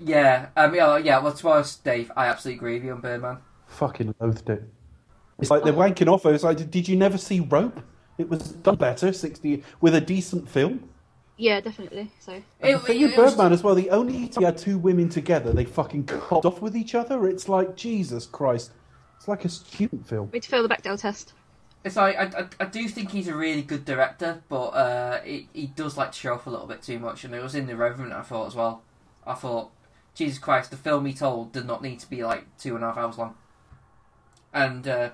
[0.00, 1.18] Yeah, um, yeah, yeah.
[1.20, 3.38] Well, to be honest, Dave, I absolutely agree with you on Birdman.
[3.66, 4.64] Fucking loathed it.
[5.40, 6.24] It's like they're wanking off.
[6.26, 7.80] I was like, did you never see Rope?
[8.18, 10.88] It was done better, sixty with a decent film.
[11.36, 12.12] Yeah, definitely.
[12.20, 14.40] So And the It- thing it- with it was- Birdman as well, the only time
[14.42, 17.26] you had two women together, they fucking copped off with each other.
[17.26, 18.70] It's like Jesus Christ.
[19.16, 20.28] It's like a student film.
[20.30, 21.32] we need to fail the Bechdel test.
[21.82, 25.48] It's like I, I, I do think he's a really good director, but uh, he,
[25.52, 27.66] he does like to show off a little bit too much, and it was in
[27.66, 28.12] the Revenant.
[28.14, 28.82] I thought as well.
[29.26, 29.70] I thought,
[30.14, 32.88] Jesus Christ, the film he told did not need to be like two and a
[32.88, 33.34] half hours long.
[34.52, 35.10] And uh,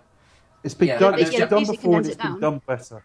[0.63, 1.13] It's been Yeah, done.
[1.13, 2.41] but It's been done before, and condense it's it been down.
[2.41, 3.03] done better.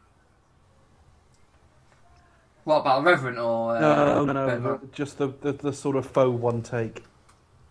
[2.63, 4.89] what about Reverend or uh, No, no, no, Birdman?
[4.91, 7.03] just the, the the sort of faux one take.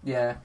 [0.03, 0.37] Yeah.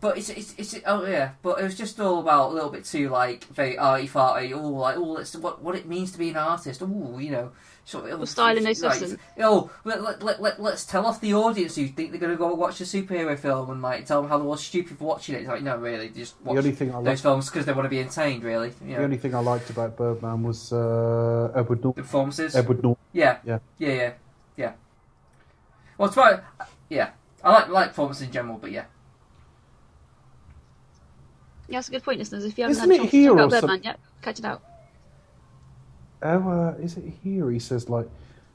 [0.00, 2.84] But it's, it's it's oh yeah, but it was just all about a little bit
[2.84, 4.52] too like very arty farty.
[4.52, 6.82] Oh, like oh, it's what what it means to be an artist.
[6.82, 7.52] Oh, you know,
[7.84, 9.02] sort of Well, style and no like.
[9.40, 12.38] Oh, let, let, let, let, let's tell off the audience who think they're going to
[12.38, 15.34] go watch a superhero film and like tell them how they're all stupid for watching
[15.34, 15.38] it.
[15.40, 17.72] It's like no, really, just watch The only thing I those liked, films because they
[17.72, 18.44] want to be entertained.
[18.44, 22.02] Really, you the only thing I liked about Birdman was uh, Edward the Norton.
[22.04, 22.54] performances.
[22.54, 23.02] Edward Norton.
[23.12, 23.38] Yeah.
[23.44, 23.58] Yeah.
[23.78, 24.12] Yeah, yeah,
[24.56, 24.72] yeah.
[25.98, 26.44] Well, it's about
[26.88, 27.10] yeah.
[27.44, 28.84] I like like performance in general, but yeah.
[31.68, 32.44] Yeah, that's a good point, listeners.
[32.44, 34.38] If you haven't Isn't had a chance to check or out some- Birdman yet, catch
[34.38, 34.62] it out.
[36.22, 37.50] Oh, uh, is it here?
[37.50, 38.08] He says like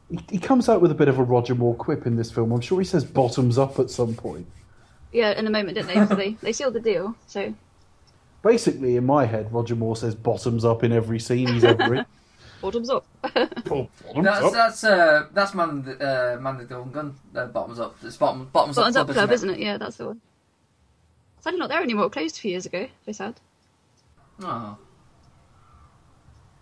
[0.10, 2.52] he, he comes out with a bit of a Roger Moore quip in this film.
[2.52, 4.48] I'm sure he says bottoms up at some point.
[5.12, 6.06] Yeah, in a moment, didn't they?
[6.08, 7.16] So they they sealed the deal.
[7.28, 7.54] So
[8.44, 12.06] Basically, in my head, Roger Moore says bottoms up in every scene he's ever in.
[12.62, 13.06] bottoms up.
[13.24, 13.30] Oh,
[13.66, 13.90] bottoms
[14.24, 14.54] That's up.
[14.54, 17.16] that's uh that's man uh man the golden gun.
[17.36, 17.98] Uh, bottoms up.
[18.04, 19.60] It's bottom bottoms, bottoms up up club, isn't it?
[19.60, 20.22] Yeah, that's the one.
[21.42, 22.10] Sadly, not there anymore.
[22.10, 22.88] Closed a few years ago.
[23.06, 23.36] Very sad.
[24.42, 24.78] Oh.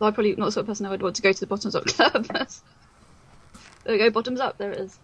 [0.05, 1.47] Though I'm probably not the sort of person I would want to go to the
[1.47, 2.25] bottoms up club.
[2.27, 2.45] there
[3.87, 4.59] we go, bottoms up.
[4.59, 4.99] There it is.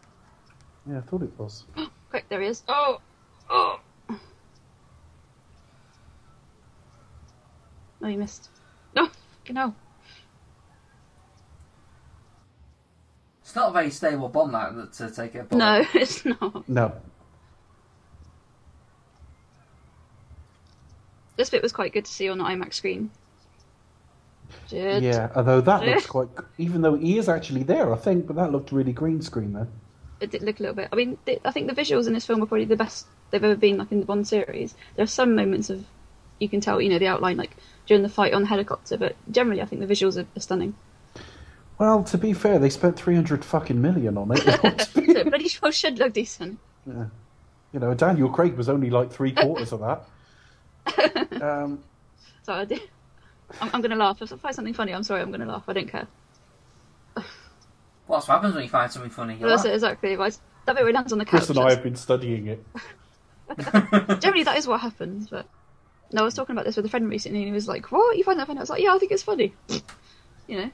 [0.87, 1.63] Yeah, I thought it was.
[2.11, 2.61] Quick, there he is.
[2.67, 3.01] Oh,
[3.49, 3.79] oh.
[8.03, 8.49] Oh, you missed.
[8.95, 9.09] No,
[9.39, 9.75] fucking hell.
[13.41, 15.49] It's not a very stable bomb that that- to take it.
[15.49, 15.57] bullet.
[15.59, 16.69] No, it's not.
[16.69, 16.93] No.
[21.37, 23.09] This bit was quite good to see on the IMAX screen.
[24.69, 26.29] Yeah, although that looks quite.
[26.57, 29.67] Even though he is actually there, I think, but that looked really green screen then.
[30.19, 30.89] It did look a little bit.
[30.91, 33.55] I mean, I think the visuals in this film are probably the best they've ever
[33.55, 34.75] been, like in the Bond series.
[34.95, 35.83] There are some moments of,
[36.39, 37.55] you can tell, you know, the outline, like
[37.87, 40.75] during the fight on the helicopter, but generally, I think the visuals are, are stunning.
[41.79, 44.43] Well, to be fair, they spent three hundred fucking million on it.
[44.95, 46.59] It bloody well should look decent.
[46.85, 47.05] Yeah.
[47.73, 51.41] You know, Daniel Craig was only like three quarters of that.
[51.41, 51.83] Um,
[52.43, 52.79] So I do.
[53.59, 54.21] I'm, I'm going to laugh.
[54.21, 55.63] If I find something funny, I'm sorry, I'm going to laugh.
[55.67, 56.07] I don't care.
[58.07, 59.37] What's what happens when you find something funny?
[59.39, 59.71] Well, that's laugh.
[59.71, 60.15] it, exactly.
[60.15, 61.39] But it's- that bit where he lands on the couch.
[61.45, 62.63] Chris and I have been studying it.
[63.47, 65.47] that's- Generally, that is what happens, but.
[66.13, 68.17] No, I was talking about this with a friend recently, and he was like, What?
[68.17, 68.59] You find that funny?
[68.59, 69.53] I was like, Yeah, I think it's funny.
[70.47, 70.71] you know?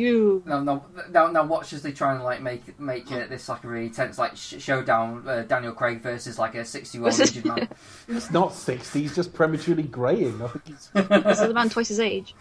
[0.00, 0.42] You.
[0.46, 3.64] No, no, now, now watch as they try and like make make it this like
[3.64, 5.24] a really tense like sh- showdown.
[5.26, 7.68] Uh, Daniel Craig versus like a sixty-year-old aged man.
[8.06, 10.40] He's not sixty; he's just prematurely greying.
[10.42, 10.90] I think he's.
[10.94, 12.34] This is a man twice his age.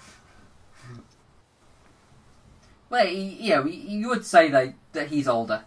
[2.89, 5.63] Well, he, yeah, you- you would say that that he's older.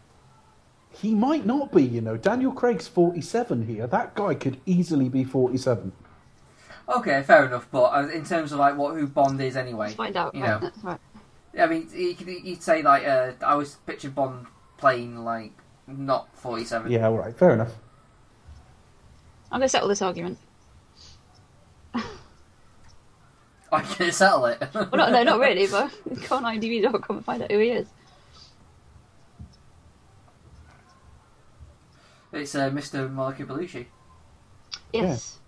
[0.90, 2.16] He might not be, you know.
[2.16, 3.86] Daniel Craig's forty-seven here.
[3.86, 5.92] That guy could easily be forty-seven.
[6.88, 7.68] Okay, fair enough.
[7.70, 10.34] But uh, in terms of like what who Bond is anyway, Let's find out.
[10.34, 10.70] You right, know.
[10.82, 11.00] right.
[11.58, 14.46] I mean, you could you'd say like uh, I was pictured Bond
[14.78, 15.52] playing like
[15.86, 16.90] not forty-seven.
[16.90, 17.72] Yeah, all right, fair enough.
[19.50, 20.38] I'm going to settle this argument.
[21.94, 24.62] I can settle it.
[24.74, 25.90] Well, not, no, not really, but
[26.28, 27.88] go on IMDb.com and find out who he is.
[32.32, 33.12] it's uh, Mr.
[33.12, 33.86] Monica Bellucci.
[34.92, 35.38] Yes.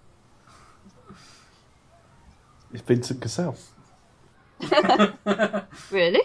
[2.72, 3.56] It's Vincent Cassel.
[5.90, 6.22] Really?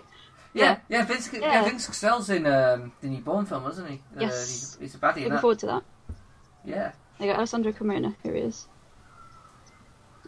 [0.53, 1.05] Yeah, Yeah.
[1.05, 1.39] Vince, yeah.
[1.41, 1.63] Yeah.
[1.65, 3.95] Vince Cassel's in um, the new Bourne film, isn't he?
[4.17, 4.47] Uh, Yes.
[4.49, 5.41] he's, he's a baddie in Looking that.
[5.41, 5.83] forward to that.
[6.65, 6.91] Yeah.
[7.19, 8.15] They got Alessandro Cremona.
[8.23, 8.67] Here he is.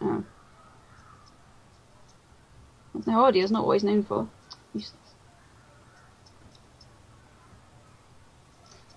[0.02, 0.24] Oh.
[3.06, 4.28] No, audio's not what he's known for.
[4.74, 4.96] Useless.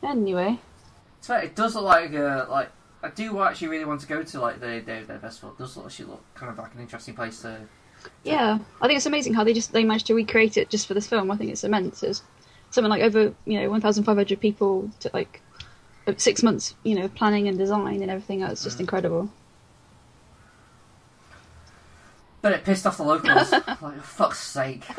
[0.03, 0.59] Anyway,
[1.19, 2.71] It's fair, it does look like uh, like
[3.03, 5.51] I do actually really want to go to like the Day of the Festival.
[5.51, 7.61] It does actually look kind of like an interesting place to.
[8.23, 10.95] Yeah, I think it's amazing how they just they managed to recreate it just for
[10.95, 11.31] this film.
[11.31, 12.03] I think it's immense.
[12.03, 12.23] It's
[12.71, 15.41] something like over you know 1,500 people to like
[16.17, 18.43] six months, you know, planning and design and everything.
[18.43, 19.31] It's just incredible.
[22.43, 23.53] But it pissed off the locals.
[23.53, 24.85] like for fuck's sake.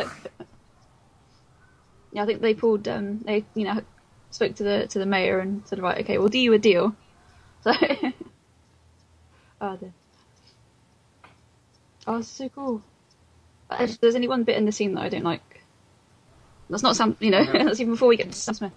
[2.12, 2.88] Yeah, I think they pulled.
[2.88, 3.82] Um, they you know
[4.32, 6.96] spoke to the to the mayor and said, right, okay, we'll do you a deal.
[7.66, 7.74] So,
[9.60, 9.94] oh dear.
[12.06, 12.84] Oh, it's so cool.
[13.70, 15.62] Uh, If there's any one bit in the scene that I don't like,
[16.70, 17.16] that's not Sam.
[17.20, 17.64] You know, Okay.
[17.64, 18.72] that's even before we get to Sam Smith.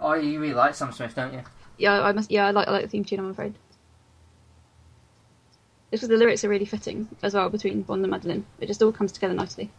[0.00, 1.42] Oh, you really like Sam Smith, don't you?
[1.76, 2.30] Yeah, I must.
[2.30, 3.18] Yeah, I like I like the theme tune.
[3.18, 3.54] I'm afraid.
[5.90, 8.44] It's because the lyrics are really fitting as well between Bond and Madeline.
[8.60, 9.70] It just all comes together nicely.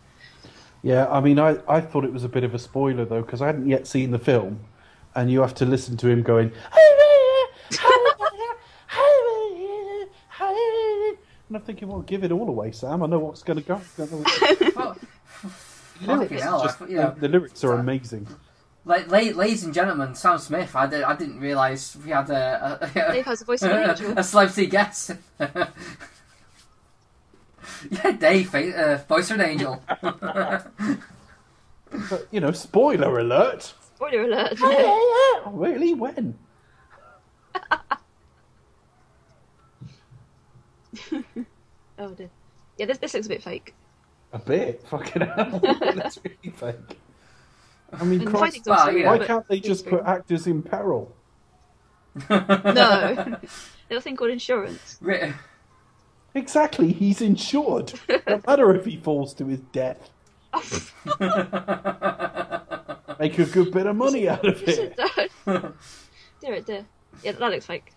[0.81, 3.41] Yeah, I mean, I, I thought it was a bit of a spoiler though because
[3.41, 4.59] I hadn't yet seen the film,
[5.15, 6.47] and you have to listen to him going.
[6.47, 6.53] And
[11.51, 13.01] I'm thinking, well, give it all away, Sam.
[13.03, 13.81] I know what's going to go.
[13.97, 14.17] Don't know
[14.73, 14.97] what-
[16.05, 18.27] Well, fucking hell, Just- thought- you know, the, the lyrics are amazing.
[18.85, 20.75] like, ladies and gentlemen, Sam Smith.
[20.75, 23.89] I, did, I didn't realise we had a a, Dave has the voice of an
[23.89, 24.17] angel.
[24.17, 25.11] a celebrity guest.
[27.91, 29.81] yeah, Dave, fa- uh, voice of an angel.
[30.01, 30.67] But
[32.31, 33.73] you know, spoiler alert.
[33.95, 34.59] Spoiler alert.
[35.47, 35.93] really?
[35.93, 36.37] When?
[42.01, 42.29] Oh dear.
[42.77, 43.73] Yeah, this this looks a bit fake.
[44.31, 45.59] A bit, fucking hell.
[45.63, 46.97] Let's really fake.
[47.91, 49.07] I mean, And Christ, fighting's also Well, yeah.
[49.07, 51.13] why but- can't they just put actors in peril?
[52.29, 53.37] No.
[53.89, 54.97] Little thing called insurance.
[55.01, 55.33] Ri-
[56.35, 57.93] Exactly, he's insured.
[58.27, 60.09] no matter if he falls to his death.
[63.19, 64.95] Make a good bit of money out of it.
[66.39, 66.85] dear it, dear.
[67.23, 67.91] Yeah, that looks fake.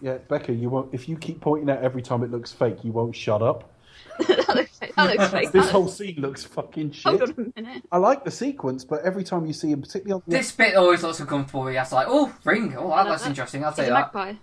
[0.00, 0.92] Yeah, Becca, you won't.
[0.92, 3.70] If you keep pointing out every time it looks fake, you won't shut up.
[4.28, 4.94] that looks fake.
[4.94, 5.52] That looks fake.
[5.52, 7.04] This whole scene looks fucking shit.
[7.04, 7.84] Hold on a minute.
[7.90, 10.76] I like the sequence, but every time you see him, particularly on the this bit
[10.76, 11.70] always looks uncomfortable.
[11.70, 12.74] You have to like, oh, ring.
[12.76, 13.64] Oh, that, that's interesting.
[13.64, 14.14] I'll It's take a that.
[14.14, 14.34] magpie.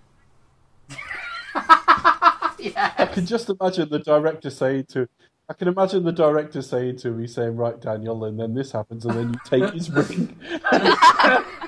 [1.56, 5.08] I can just imagine the director saying to,
[5.50, 9.06] I can imagine the director saying to me, saying, "Right, Daniel," and then this happens,
[9.06, 10.38] and then you take his ring,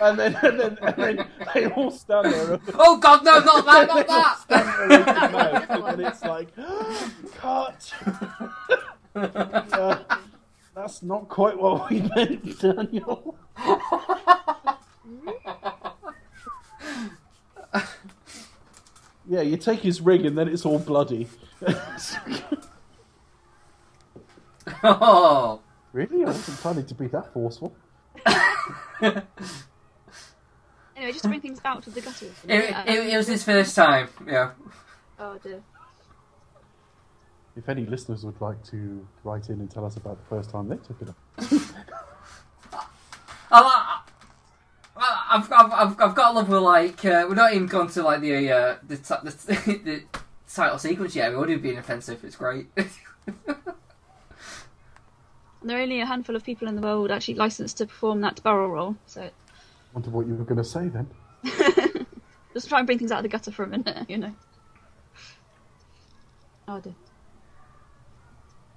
[0.01, 2.59] and then and then and then they all stand there.
[2.76, 4.38] Oh God, no, not that, not that.
[4.39, 6.47] stand there with mouth, and then it's like,
[7.36, 7.93] cut.
[9.15, 9.99] Yeah,
[10.76, 13.38] that's not quite what we meant, Daniel.
[19.28, 21.28] Yeah, you take his ring and then it's all bloody.
[24.84, 25.62] Oh.
[25.94, 26.24] really?
[26.24, 27.76] I wasn't planning to be that forceful.
[30.96, 32.28] Anyway, just to bring things out of the gutter.
[32.48, 34.08] It, it, it was his first time.
[34.28, 34.52] Yeah.
[35.20, 35.62] Oh dear.
[37.56, 40.70] If any listeners would like to write in and tell us about the first time
[40.70, 41.18] they took it up.
[43.52, 44.02] I,
[44.96, 46.50] I, I've, I've, I've, I've got to love.
[46.50, 50.04] We're like, uh, we're not even gone to like the uh, the, ti- the, the
[50.52, 51.32] title sequence yet.
[51.32, 52.24] We're already being offensive.
[52.24, 52.68] It's great.
[55.64, 58.20] And there are only a handful of people in the world actually licensed to perform
[58.20, 58.97] that barrel roll.
[59.05, 59.32] So I
[59.93, 61.07] Wonder what you were going to say then.
[62.53, 64.36] just try and bring things out of the gutter for a minute, you know.
[66.68, 66.95] Oh dear.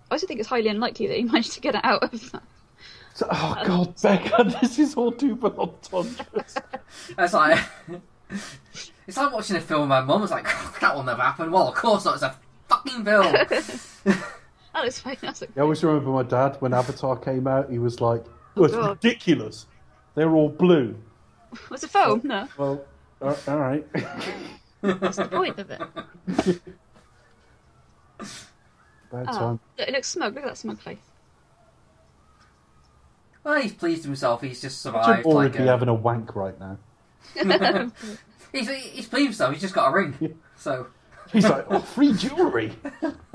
[0.09, 2.45] I also think it's highly unlikely that he managed to get it out of that.
[3.15, 6.57] So, oh God, Becca, this is all too entendres.
[7.19, 7.59] It's like,
[9.09, 9.81] it's like watching a film.
[9.81, 10.45] with My mum was like,
[10.81, 12.15] "That will never happen." Well, of course not.
[12.15, 12.37] It's a
[12.69, 13.35] fucking film.
[14.77, 15.17] That looks fine.
[15.23, 15.53] That's okay.
[15.57, 17.71] I always remember my dad when Avatar came out.
[17.71, 18.23] He was like,
[18.59, 18.91] "Oh, it's God.
[19.03, 19.67] ridiculous.
[20.15, 20.95] They're all blue."
[21.69, 22.21] What's a film?
[22.25, 22.47] No.
[22.59, 22.85] Well,
[23.23, 23.87] uh, all right.
[24.83, 25.81] What's the point of it?
[29.11, 29.61] Bad Oh, time.
[29.79, 30.35] look, it looks smug.
[30.35, 30.99] Look at that smug face.
[33.45, 34.43] well, he's pleased with himself.
[34.43, 35.25] He's just Should survived.
[35.25, 36.77] already Like be a, having a wank right now.
[38.53, 39.53] he's, he's pleased with himself.
[39.55, 40.39] He's just got a ring.
[40.57, 40.89] So
[41.33, 42.73] He's like, "Oh, free jewelry."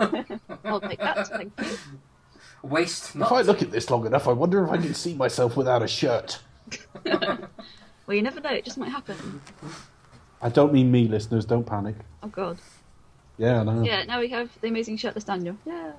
[0.63, 1.27] I'll take that.
[1.27, 1.77] Thank you.
[2.63, 3.31] waste If.
[3.31, 5.87] I look at this long enough, I wonder if I can see myself without a
[5.87, 6.39] shirt.
[8.11, 8.49] Well, you never know.
[8.49, 9.41] It just might happen.
[10.41, 11.45] I don't mean me, listeners.
[11.45, 11.95] Don't panic.
[12.21, 12.57] Oh God.
[13.37, 13.83] Yeah, I know.
[13.83, 14.03] Yeah.
[14.03, 15.55] Now we have the amazing shirtless Daniel.
[15.65, 15.93] Yeah.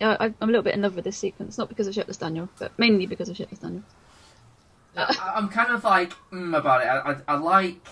[0.00, 2.16] Yeah, I, I'm a little bit in love with this sequence, not because of shirtless
[2.16, 3.84] Daniel, but mainly because of shirtless Daniel.
[4.96, 6.86] I, I'm kind of like mm, about it.
[6.86, 7.86] I, I, I like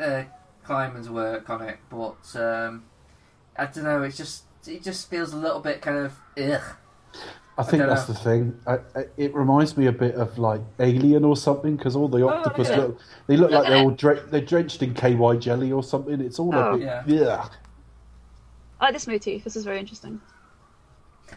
[0.00, 0.22] uh,
[0.64, 2.84] Kleinman's work on it, but um,
[3.56, 4.02] I don't know.
[4.02, 6.62] It's just it just feels a little bit kind of ugh.
[7.58, 8.14] I think don't that's know.
[8.14, 8.60] the thing.
[8.66, 12.26] I, I, it reminds me a bit of like Alien or something because all the
[12.26, 15.36] octopus look at look, they look Look like they're all dre- they're drenched in KY
[15.38, 16.20] jelly or something.
[16.20, 16.74] It's all Oh.
[16.74, 17.02] a bit Yeah.
[17.06, 17.48] yeah.
[18.80, 19.44] I like this motif.
[19.44, 20.20] This is very interesting.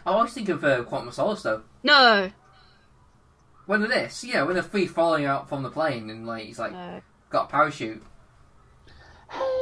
[0.06, 1.62] I always think of uh, Quantum of Solace though.
[1.82, 2.30] No.
[3.66, 6.58] When of this, yeah, when they're free falling out from the plane and like he's
[6.58, 7.00] like No.
[7.30, 8.02] got a parachute.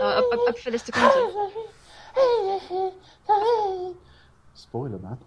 [0.03, 1.31] Uh, I, I, I prefer this to Quantum.
[4.55, 5.19] Spoiler, man.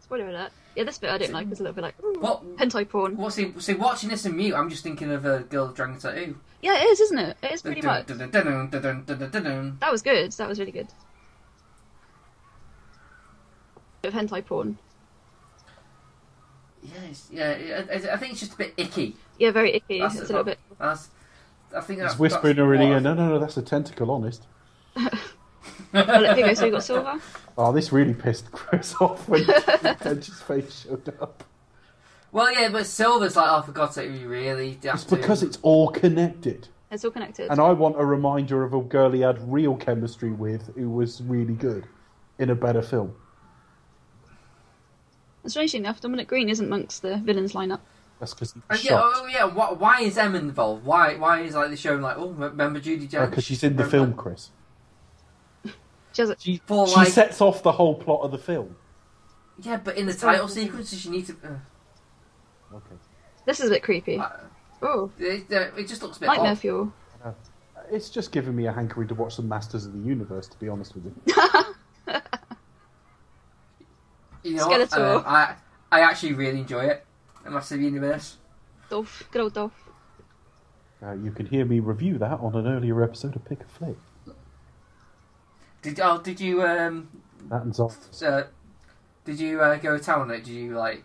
[0.00, 0.52] Spoiler alert.
[0.76, 1.48] Yeah, this bit I don't like.
[1.50, 2.56] It's a little bit like ooh, What?
[2.56, 3.16] hentai porn.
[3.16, 3.32] What?
[3.32, 6.36] See, see, watching this in mute, I'm just thinking of a girl with dragon tattoo.
[6.62, 7.36] Yeah, it is, isn't it?
[7.42, 8.06] It is pretty much.
[8.06, 10.32] That was good.
[10.32, 10.88] That was really good.
[14.04, 14.78] Of hentai porn.
[16.82, 17.84] Yes, yeah.
[17.90, 19.16] I, I- I think it's just a bit icky.
[19.38, 20.00] Yeah, very icky.
[20.00, 20.58] That's it's a little bit.
[20.78, 21.08] That's,
[21.74, 22.86] I think that's He's whispering that's already.
[22.88, 24.10] what No, no, no, that's a tentacle.
[24.10, 24.46] Honest.
[24.96, 25.08] Oh,
[25.92, 26.54] look, here we go.
[26.54, 27.20] So we got Silva.
[27.58, 29.44] Oh, this really pissed Chris off when
[30.02, 31.44] Dench's face showed up.
[32.32, 35.16] Well, yeah, but Silva's like, oh, for God's sake, we really have It's to.
[35.16, 36.68] because it's all connected.
[36.90, 37.50] It's all connected.
[37.50, 41.20] And I want a reminder of a girl he had real chemistry with who was
[41.20, 41.84] really good
[42.38, 43.14] in a better film.
[45.42, 47.80] And strangely enough, Dominic Greene isn't amongst the villains lineup.
[48.22, 49.44] That's because he And yeah, oh, yeah.
[49.46, 50.84] Why, why is Em involved?
[50.86, 53.30] Why, why is like the show like, oh, remember Judy Jones?
[53.30, 54.50] Because she's in the Remember- film, Chris.
[56.12, 58.76] She has a, She, For, she like- sets off the whole plot of the film.
[59.60, 61.32] Yeah, but in the title sequences, you need to.
[61.44, 62.94] Uh, Okay.
[63.44, 64.18] this is a bit creepy.
[64.18, 64.28] uh,
[64.82, 66.58] Oh, it, uh, it just looks a bit nightmare odd.
[66.60, 66.92] fuel.
[67.90, 70.68] It's just giving me a hankering to watch some Masters of the Universe, to be
[70.68, 71.14] honest with you.
[74.44, 74.80] You know what?
[74.90, 75.16] Skeletor.
[75.18, 75.54] Um, I
[75.90, 77.04] I actually really enjoy it.
[77.44, 78.36] The Massive Universe.
[78.90, 79.72] Dolph, good old Dolph.
[81.02, 83.96] Uh, you can hear me review that on an earlier episode of Pick a Flick.
[85.82, 87.08] Did oh did you um
[87.48, 88.22] That and Zoff.
[88.22, 88.44] uh,
[89.24, 90.44] did you uh, go to town on it?
[90.44, 91.02] Did you like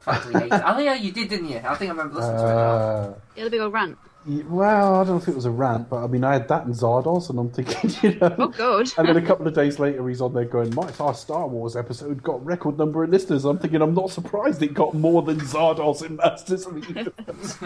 [0.00, 0.62] practically hate it?
[0.64, 1.58] Oh yeah, you did, didn't you?
[1.58, 2.54] I think I remember listening to it.
[2.54, 2.70] Now.
[2.76, 3.98] Uh, Yeah, the big old rant.
[4.28, 6.48] Y- well, I don't know if it was a rant, but I mean, I had
[6.48, 8.34] that in Zardoz, and I'm thinking, you know.
[8.38, 8.90] Oh god.
[8.98, 11.76] And then a couple of days later, he's on there going, "My our Star Wars
[11.76, 15.38] episode got record number of listeners." I'm thinking, I'm not surprised it got more than
[15.40, 17.56] Zardoz in Masters of the Universe.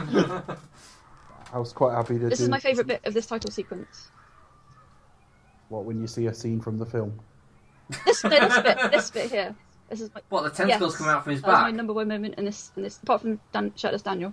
[1.53, 2.45] I was quite happy to This do.
[2.45, 4.11] is my favourite bit of this title sequence.
[5.69, 7.19] What when you see a scene from the film?
[8.05, 9.55] This, no, this bit, this bit here.
[9.89, 11.93] This is my, What the tentacles yes, come out from his that was my number
[11.93, 12.71] one moment in this.
[12.77, 14.33] In this, apart from Dan, shirtless Daniel,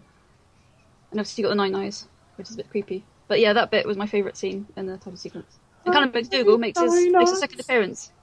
[1.12, 2.08] and obviously you got the nine eyes,
[2.38, 3.04] which is a bit creepy.
[3.28, 5.60] But yeah, that bit was my favourite scene in the title sequence.
[5.86, 8.12] And kind of McDougal makes his Nine makes his second appearance.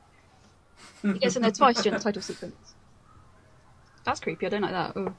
[1.02, 2.74] He gets in there twice during the title sequence.
[4.04, 4.46] That's creepy.
[4.46, 4.96] I don't like that.
[4.96, 5.14] Ooh.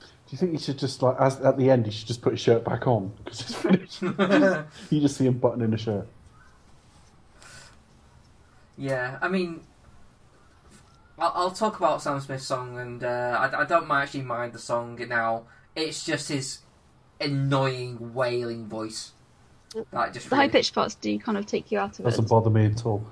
[0.00, 2.32] Do you think he should just like, as at the end, he should just put
[2.32, 4.02] his shirt back on because it's finished?
[4.90, 6.06] you just see him buttoning a shirt.
[8.76, 9.60] Yeah, I mean,
[11.18, 14.58] I'll, I'll talk about Sam Smith's song, and uh, I, I don't actually mind the
[14.58, 15.44] song now.
[15.76, 16.60] It's just his
[17.20, 19.12] annoying wailing voice.
[19.92, 22.04] Like just The really- high pitched parts do kind of take you out of it.
[22.10, 23.04] Doesn't bother me at all.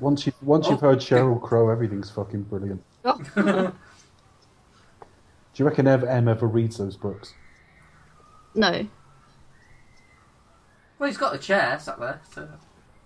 [0.00, 0.88] Once you once you've Oh.
[0.88, 2.82] heard Sheryl Crow, everything's fucking brilliant.
[3.04, 3.72] Oh, Do
[5.62, 7.32] you reckon ever Em ever reads those books?
[8.54, 8.86] no.
[10.98, 12.20] Well, he's got a chair sat there.
[12.34, 12.40] So.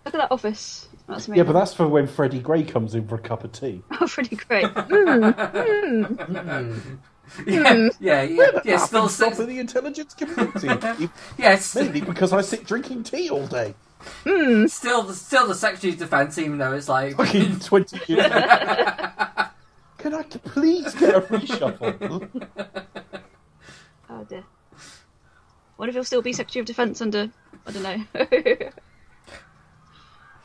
[0.05, 0.89] Look at that office.
[1.11, 1.39] That's amazing.
[1.45, 3.83] Yeah, but that's for when Freddie Gray comes in for a cup of tea.
[4.01, 4.67] Oh, pretty great.
[4.71, 6.05] Hmm, hmm.
[6.05, 6.73] mm-hmm.
[6.73, 6.97] hmm.
[7.47, 8.77] Yeah, yeah, yeah, yeah.
[8.79, 11.09] Still, Stop still, in the intelligence community.
[11.39, 13.75] yes, mainly because I sit drinking tea all day.
[14.67, 18.33] still, still the Secretary of Defence, even though it's like Fucking twenty years.
[19.99, 22.29] Can I please get a reshuffle?
[24.09, 24.43] Oh dear.
[25.77, 27.31] What if he'll still be Secretary of Defence under
[27.65, 28.71] I don't know.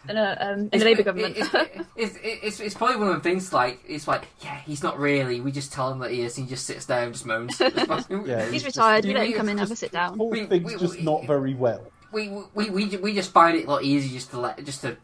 [0.10, 1.38] In a um, in the Labour government.
[1.38, 1.54] It's,
[1.96, 5.40] it's, it's, it's probably one of the things like it's like yeah he's not really
[5.42, 7.60] we just tell him that he is and he just sits there and just moans.
[7.60, 9.04] Yeah, He's just- retired.
[9.06, 10.18] We you let him come in, have a sit down.
[10.18, 11.92] Whole We- thing's we- just we- not very well.
[12.12, 14.98] we, we, we, we just find it a lot easier just to let just to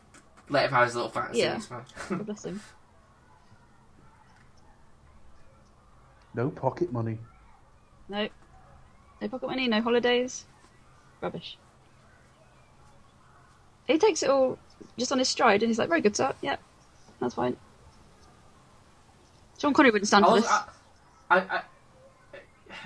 [0.50, 1.40] let him have his little fancy.
[1.40, 1.56] Yeah.
[1.56, 1.84] It's fine.
[2.10, 2.62] God bless him.
[6.34, 7.18] No pocket money.
[8.10, 8.28] No,
[9.22, 10.46] no pocket money, no holidays.
[11.22, 11.58] Rubbish.
[13.88, 14.58] He takes it all
[14.98, 16.34] just on his stride, and he's like, "Very good, sir.
[16.42, 16.62] Yep,
[17.20, 17.58] that's fine."
[19.60, 20.50] Sean Connery wouldn't stand I for this.
[20.50, 20.64] I,
[21.30, 21.62] I, I,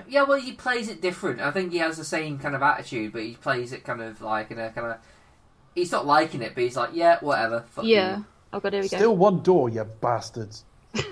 [0.08, 1.40] yeah, well, he plays it different.
[1.40, 4.22] I think he has the same kind of attitude, but he plays it kind of
[4.22, 4.98] like in a kind of.
[5.74, 7.66] He's not liking it, but he's like, yeah, whatever.
[7.70, 8.18] Fuck yeah.
[8.18, 8.98] you." Oh god, here we go.
[8.98, 10.64] Still one door, you bastards.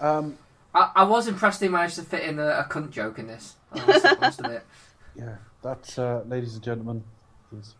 [0.00, 0.38] um,
[0.74, 3.56] I, I was impressed he managed to fit in a, a cunt joke in this.
[3.72, 4.62] I must, I must admit.
[5.14, 7.04] yeah, that, uh, ladies and gentlemen,
[7.56, 7.74] is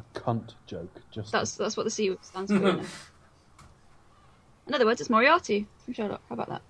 [0.00, 1.00] a cunt joke.
[1.10, 2.58] Just That's that's what the C stands for.
[2.58, 2.82] you.
[4.66, 6.22] In other words, it's Moriarty from Sherlock.
[6.28, 6.62] How about that?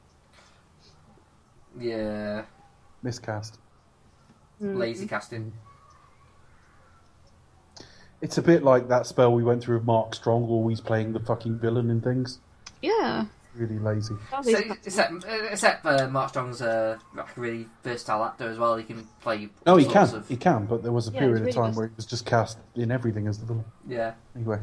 [1.78, 2.45] Yeah,
[3.03, 3.59] miscast.
[4.62, 4.76] Mm.
[4.76, 5.53] lazy casting.
[8.20, 11.20] It's a bit like that spell we went through of Mark Strong, always playing the
[11.20, 12.39] fucking villain in things.
[12.83, 13.26] Yeah.
[13.61, 14.15] Really lazy.
[14.43, 18.77] So, except except uh, Mark Strong's uh, a really versatile actor as well.
[18.77, 19.51] He can play.
[19.67, 20.15] Oh, he can.
[20.15, 21.93] Of, He can, but there was a Yeah, period he's of really time where he
[21.95, 23.67] was just cast in everything as the villain.
[23.87, 24.15] yeah.
[24.35, 24.59] Anyway,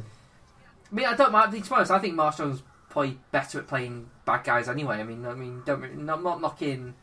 [0.92, 1.52] I mean, I don't mind.
[1.54, 4.96] To be honest, I think Mark Strong's probably better at playing bad guys anyway.
[5.00, 6.96] I mean, I mean, don't I'm not knocking.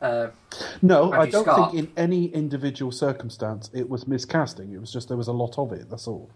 [0.00, 0.28] Uh,
[0.80, 1.72] no, I don't Scott.
[1.72, 4.72] think in any individual circumstance it was miscasting.
[4.72, 5.90] It was just there was a lot of it.
[5.90, 6.30] That's all.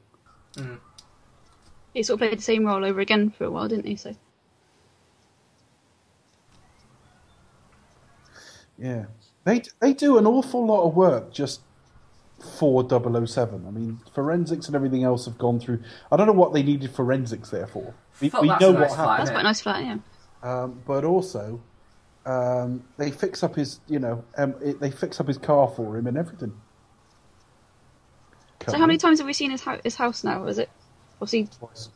[1.95, 3.97] He sort of played the same role over again for a while, didn't he?
[3.97, 4.15] So
[8.79, 9.07] Yeah,
[9.45, 11.61] they they do an awful lot of work just
[12.59, 13.64] for 007.
[13.66, 15.83] I mean, forensics and everything else have gone through.
[16.12, 17.95] I don't know what they needed forensics there for.
[18.20, 19.99] We, Fuck, we know a what nice happened, that's quite a nice flat, yeah.
[20.45, 21.61] um, but also
[22.26, 25.97] um, they fix up his, you know, um, it, they fix up his car for
[25.97, 26.53] him and everything.
[28.68, 30.45] So how many times have we seen his, hou- his house now?
[30.47, 30.68] Is it
[31.22, 31.89] obviously Twice.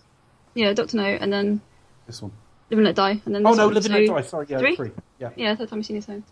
[0.54, 1.60] yeah, Doctor No, and then
[2.06, 2.32] This one.
[2.70, 3.74] Live and Let Die, and then Oh this no, one.
[3.74, 4.28] Live and So- Let Die.
[4.28, 4.76] Sorry, yeah, three?
[4.76, 4.90] three.
[5.20, 6.24] Yeah, Yeah, third time we've seen his home.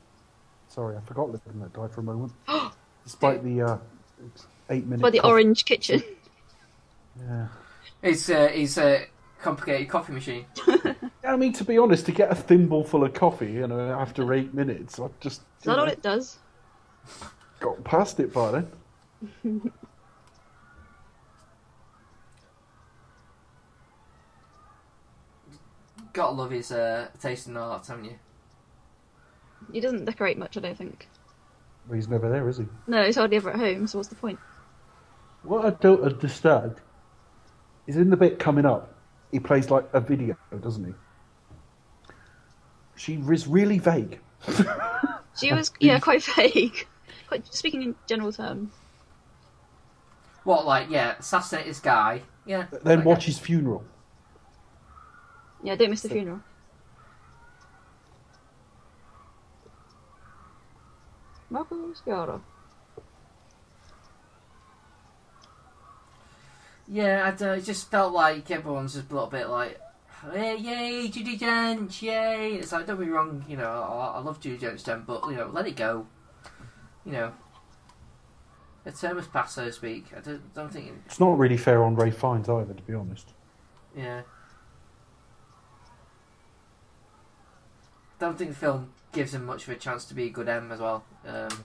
[0.70, 2.32] Sorry, I forgot Live and Let Die for a moment.
[3.04, 3.78] Despite the uh,
[4.70, 5.02] eight minutes.
[5.02, 5.30] By the cough.
[5.30, 6.02] orange kitchen.
[7.18, 7.48] Yeah.
[8.02, 9.06] it's uh, it's a
[9.42, 10.46] complicated coffee machine.
[11.24, 14.32] I mean, to be honest, to get a thimble full of coffee, you know, after
[14.32, 16.38] eight minutes, I've just Is that all it does?
[17.58, 18.70] got past it by then.
[26.12, 28.18] Gotta love his uh, taste in art, haven't you?
[29.72, 31.08] He doesn't decorate much, I don't think.
[31.88, 32.66] Well, he's never there, is he?
[32.86, 33.86] No, he's hardly ever at home.
[33.86, 34.38] So what's the point?
[35.42, 36.76] What I don't understand
[37.86, 38.94] is in the bit coming up,
[39.32, 40.94] he plays like a video, doesn't he?
[42.96, 44.20] She is really vague.
[45.38, 46.86] She was yeah quite vague.
[47.28, 48.72] Quite speaking in general terms.
[50.44, 52.22] What, like, yeah, assassinate this guy.
[52.46, 52.66] Yeah.
[52.82, 53.84] Then watch his funeral.
[55.62, 56.40] Yeah, don't miss the funeral.
[61.50, 62.40] Marco Sciarra.
[66.88, 69.80] Yeah, I don't, it just felt like everyone's just a little bit like,
[70.32, 72.54] hey, yay, Judi Dench, yay.
[72.54, 75.36] It's like, don't be wrong, you know, I, I love Judi Dench, then, but, you
[75.36, 76.06] know, let it go.
[77.04, 77.32] You know,
[78.84, 80.06] a term has passed, so to speak.
[80.16, 83.32] I don't, don't think, It's not really fair on Ray Fiennes either, to be honest.
[83.96, 84.22] yeah.
[88.18, 90.70] Don't think the film gives him much of a chance to be a good M
[90.72, 91.04] as well.
[91.26, 91.64] Um,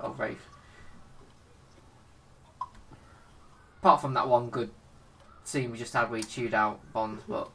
[0.00, 0.46] oh, Rafe.
[3.80, 4.70] Apart from that one good
[5.44, 7.50] scene we just had where he chewed out Bond, but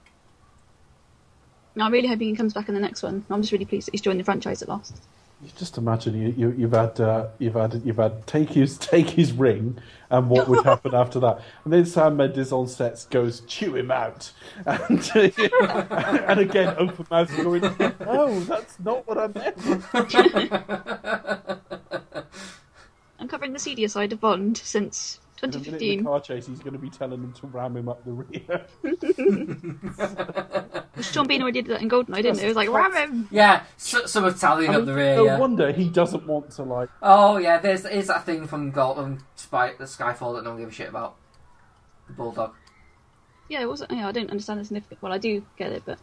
[1.76, 3.26] No, I'm really hoping he comes back in the next one.
[3.30, 5.03] I'm just really pleased that he's joined the franchise at last.
[5.44, 9.10] You just imagine you, you you've had uh, you've had you've had take his take
[9.10, 9.78] his ring
[10.10, 13.91] and what would happen after that, and then Sam Mendes on sets goes chew him
[13.91, 14.32] out,
[14.66, 17.66] and and again open mouth going,
[18.08, 19.58] oh that's not what I meant.
[23.20, 26.48] I'm covering the seedier side of Bond since And a minute in the car chase,
[26.48, 28.66] he's going to be telling them to ram him up the rear.
[31.02, 32.46] Sean Bean already did that in Goldeneye, didn't he?
[32.46, 33.28] It was like, ram him!
[33.32, 35.16] yeah, s- some Italian I up the rear.
[35.16, 35.39] no yeah.
[35.39, 36.89] wonder he doesn't want to like.
[37.02, 40.74] Oh yeah, there's is that thing from Golden Spy the Skyfall that no one gives
[40.74, 41.16] a shit about.
[42.08, 42.54] The bulldog.
[43.50, 43.91] Yeah, it wasn't.
[43.91, 45.02] Yeah, I don't understand the significance.
[45.02, 46.00] Well, I do get it, but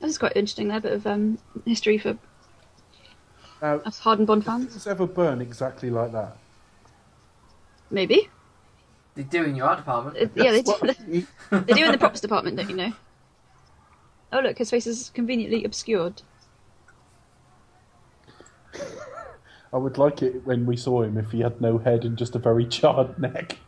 [0.00, 0.68] this is quite interesting.
[0.68, 2.16] There, bit of um, history for
[3.60, 4.74] Now, us hardened Bond did fans.
[4.74, 6.36] this ever burn exactly like that?
[7.90, 8.28] Maybe.
[9.14, 10.16] They do in your art department.
[10.16, 10.74] Uh, yeah, they do.
[11.50, 12.92] They do in the props department, don't you know?
[14.32, 16.22] Oh look, his face is conveniently obscured.
[19.72, 22.34] I would like it when we saw him if he had no head and just
[22.34, 23.58] a very charred neck.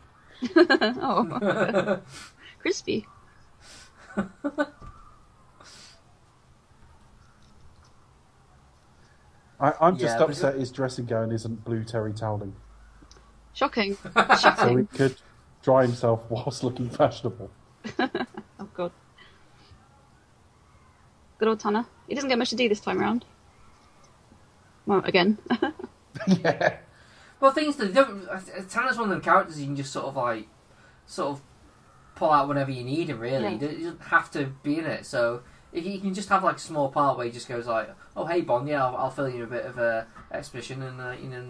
[0.55, 1.99] oh,
[2.59, 3.05] crispy.
[9.59, 12.55] I, I'm just Yeah, but- upset his dressing gown isn't blue terry toweling,
[13.53, 13.97] Shocking.
[14.39, 15.15] so he could
[15.63, 17.49] dry himself whilst looking fashionable.
[18.61, 18.91] Oh god.
[21.37, 21.85] Good old Tanner.
[22.07, 23.23] He doesn't get much to do this time around.
[24.85, 25.37] Well, again.
[26.27, 26.77] yeah.
[27.39, 28.27] Well, things that don't.
[28.27, 30.47] uh, Tanner's one of the characters you can just sort of like,
[31.05, 31.41] sort of
[32.15, 33.19] pull out whenever you need him.
[33.19, 33.49] Really, Yeah.
[33.51, 35.05] he doesn't have to be in it.
[35.05, 37.89] So if you can just have like a small part where he just goes like,
[38.17, 40.99] "Oh, hey Bond, yeah, I'll, I'll fill you in a bit of a exposition," and
[40.99, 41.45] uh, you know,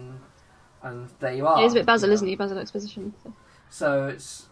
[0.82, 1.58] and, there you are.
[1.58, 2.14] He is a bit Basil, you know.
[2.14, 2.36] isn't he?
[2.36, 3.14] Basil exposition.
[3.22, 3.32] So.
[3.70, 4.46] So it's.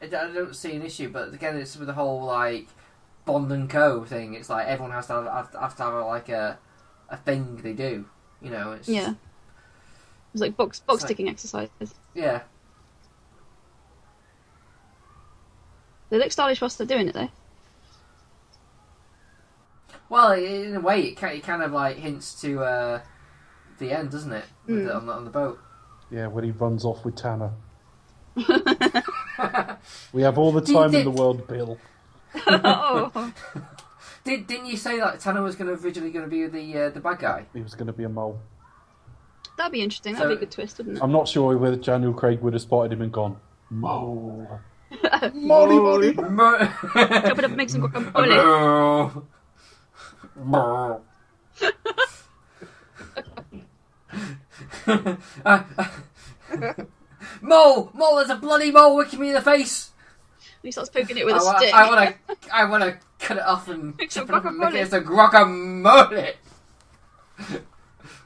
[0.00, 2.68] I don't I don't see an issue, but again, it's with the whole like
[3.24, 4.34] Bond and Co thing.
[4.34, 6.58] It's like everyone has to have, have, have to have a, like a
[7.08, 8.06] a thing they do.
[8.40, 9.14] You know, it's Yeah.
[10.32, 11.94] It's like box box It's like- ticking exercises.
[12.14, 12.42] yeah.
[16.10, 17.30] They look stylish whilst they're doing it though.
[20.10, 23.00] Well, in a way, it kind, of like hints to uh,
[23.78, 24.44] the end, doesn't it?
[24.68, 24.84] Mm.
[24.84, 25.58] the, on, the, on the boat.
[26.12, 27.50] Yeah, when he runs off with Tanner.
[30.12, 31.76] We have all the time in the world, Bill.
[32.46, 33.32] oh,
[34.24, 36.90] Did didn't you say that Tanner was going to originally going to be the uh,
[36.90, 37.46] the bad guy?
[37.52, 38.38] He was going to be a mole.
[39.56, 40.12] that'd be interesting.
[40.14, 41.02] That'd So- be a good twist, wouldn't it?
[41.02, 43.36] I'm not sure whether Daniel Craig would have spotted him and gone,
[43.70, 44.60] mole.
[45.34, 46.14] Molly, Molly.
[46.14, 49.24] Chop it up, make some guacamole.
[50.36, 51.02] mole,
[57.40, 57.90] mole!
[57.94, 59.90] Mole, there's a bloody mole looking me in the face.
[60.62, 61.74] He starts poking it with I a wanna, stick.
[61.74, 64.56] I want to, I want to cut it off and Make chop it up and
[64.58, 64.74] make guacamole.
[64.74, 66.34] it into guacamole.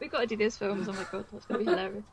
[0.01, 0.89] We've got to do these films.
[0.89, 2.05] Oh my god, that's gonna be hilarious.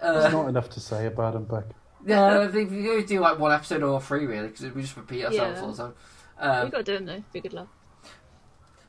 [0.00, 1.64] There's Uh, not enough to say about him, Beck.
[2.06, 4.96] yeah, I think we could do like one episode or three really because we just
[4.96, 5.64] repeat ourselves Yeah.
[5.64, 5.94] all the time.
[6.38, 7.24] Um, We've got to do them though.
[7.32, 7.68] Be a good laugh.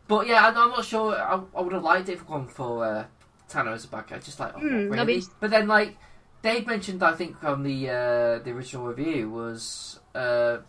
[0.07, 1.15] But yeah, I'm I'm not sure.
[1.15, 3.05] I, I would have liked it if it gone for uh,
[3.53, 4.17] Tanner as a bad guy.
[4.19, 5.19] Just like, oh, Hmm, really?
[5.19, 5.97] be- But then, like
[6.41, 10.59] Dave mentioned, I think on the uh, the original review was uh, uh,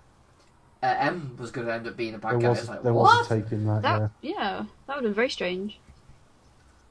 [0.82, 2.46] M was going to end up being a bad There guy.
[2.46, 3.18] I was, was like, there what?
[3.18, 4.32] was a take in that, That yeah.
[4.34, 5.78] yeah, that would have been very strange.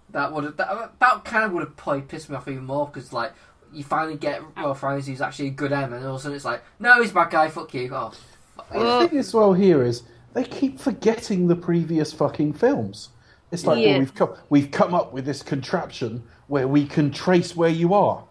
[0.09, 2.85] That would have that, that kind of would have probably pissed me off even more
[2.87, 3.33] because like
[3.71, 6.35] you finally get Ralph Fiennes who's actually a good M, and all of a sudden
[6.35, 7.49] it's like, no, he's a bad guy.
[7.49, 7.89] Fuck you.
[7.93, 8.11] Oh,
[8.55, 8.69] fuck.
[8.71, 13.09] The thing as well here is they keep forgetting the previous fucking films.
[13.53, 13.91] It's like, Yeah.
[13.91, 17.93] well, we've come, we've come up with this contraption where we can trace where you
[17.93, 18.25] are.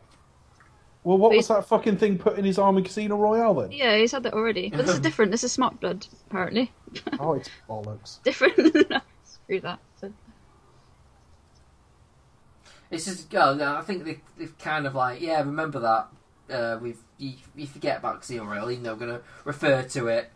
[1.04, 3.72] Well, what But was that fucking thing put in his arm in Casino Royale then?
[3.72, 4.68] Yeah, he's had that already.
[4.70, 5.30] But this is different.
[5.30, 6.72] This is Smart Blood, apparently.
[7.18, 8.22] Oh, it's bollocks.
[8.22, 8.56] Different.
[9.24, 9.78] Screw that.
[10.00, 10.12] So,
[12.90, 16.08] It's just, oh, no, I think they, they've kind of like, yeah, remember that.
[16.54, 20.08] Uh, we've you, you forget about Casino Royale, even though we're going to refer to
[20.08, 20.30] it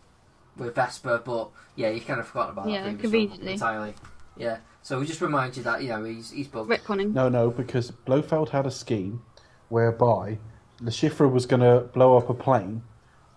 [0.57, 3.53] with Vesper, but yeah, you kind of forgot about Yeah, that previous conveniently.
[3.55, 3.95] entirely.
[4.37, 6.69] Yeah, so we just remind you that you know he's he's both.
[6.69, 7.13] retconning.
[7.13, 9.21] No, no, because Blofeld had a scheme
[9.69, 10.39] whereby
[10.81, 12.85] Le Chiffre was going to blow up a plane,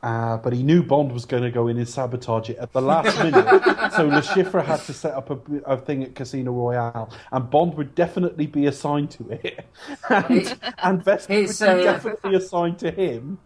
[0.03, 2.83] uh, but he knew Bond was going to go in and sabotage it at the
[2.83, 3.45] last minute.
[3.93, 7.73] so Le Chiffre had to set up a, a thing at Casino Royale, and Bond
[7.77, 9.65] would definitely be assigned to it,
[10.09, 13.39] and, and Vesper would be It's, uh, definitely assigned to him,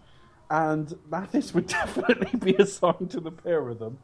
[0.49, 3.97] and Mathis would definitely be assigned to the pair of them.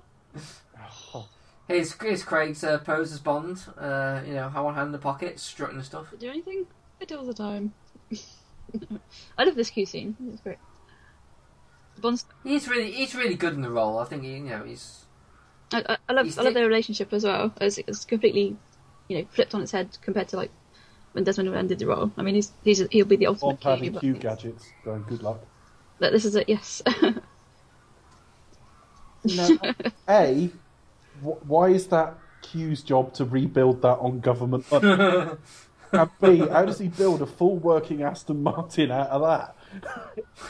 [1.70, 3.64] Here's, here's Craig's uh, pose as Bond.
[3.78, 6.08] Uh, you know, how one hand in the pocket, strutting and stuff.
[6.20, 6.66] Do anything?
[7.02, 7.74] I do all the time.
[9.38, 10.18] I love this Q scene.
[10.34, 10.58] It's great.
[12.00, 12.26] Bond's.
[12.44, 14.00] He's really he's really good in the role.
[14.00, 15.06] I think he, you know he's
[15.72, 16.26] I, I, I love.
[16.26, 17.54] He's I love di- their relationship as well.
[17.62, 18.58] It's, it's completely,
[19.08, 20.52] you know, flipped on its head compared to like
[21.12, 22.12] when Desmond Llewellyn did the role.
[22.18, 23.70] I mean, he's he's he'll be the ultimate Bond Q.
[23.70, 24.66] having but Q gadgets.
[24.84, 25.40] Going, good luck.
[26.00, 26.48] but this is it.
[26.50, 26.82] Yes.
[29.26, 29.58] No.
[30.08, 30.52] A, wh-
[31.22, 35.32] why is that Q's job to rebuild that on government money?
[35.92, 39.56] and B, how does he build a full working Aston Martin out of that?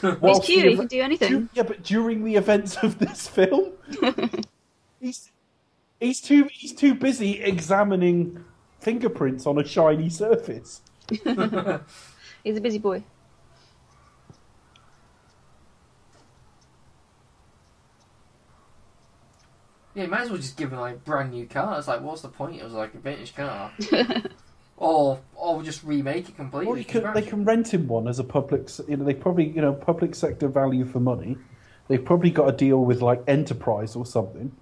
[0.00, 0.62] he's Whilst Q.
[0.62, 1.30] the He can do anything.
[1.30, 3.72] du- yeah, but during the events of this film,
[5.00, 5.30] he's
[5.98, 8.44] he's too he's too busy examining
[8.80, 10.80] fingerprints on a shiny surface.
[11.10, 13.04] He's a busy boy.
[19.94, 20.04] Yeah.
[20.04, 21.78] You might as well just give him like a brand new car.
[21.78, 22.60] It's like, what's the point?
[22.60, 23.72] It was like a vintage car,
[24.76, 26.72] or or just remake it completely.
[26.72, 28.68] Or you can, they can rent him one as a public.
[28.88, 31.36] You know, they probably you know public sector value for money.
[31.88, 34.52] They've probably got a deal with like Enterprise or something.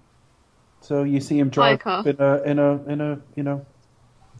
[0.81, 2.07] So you see him drive car.
[2.07, 3.65] in a in a in a you know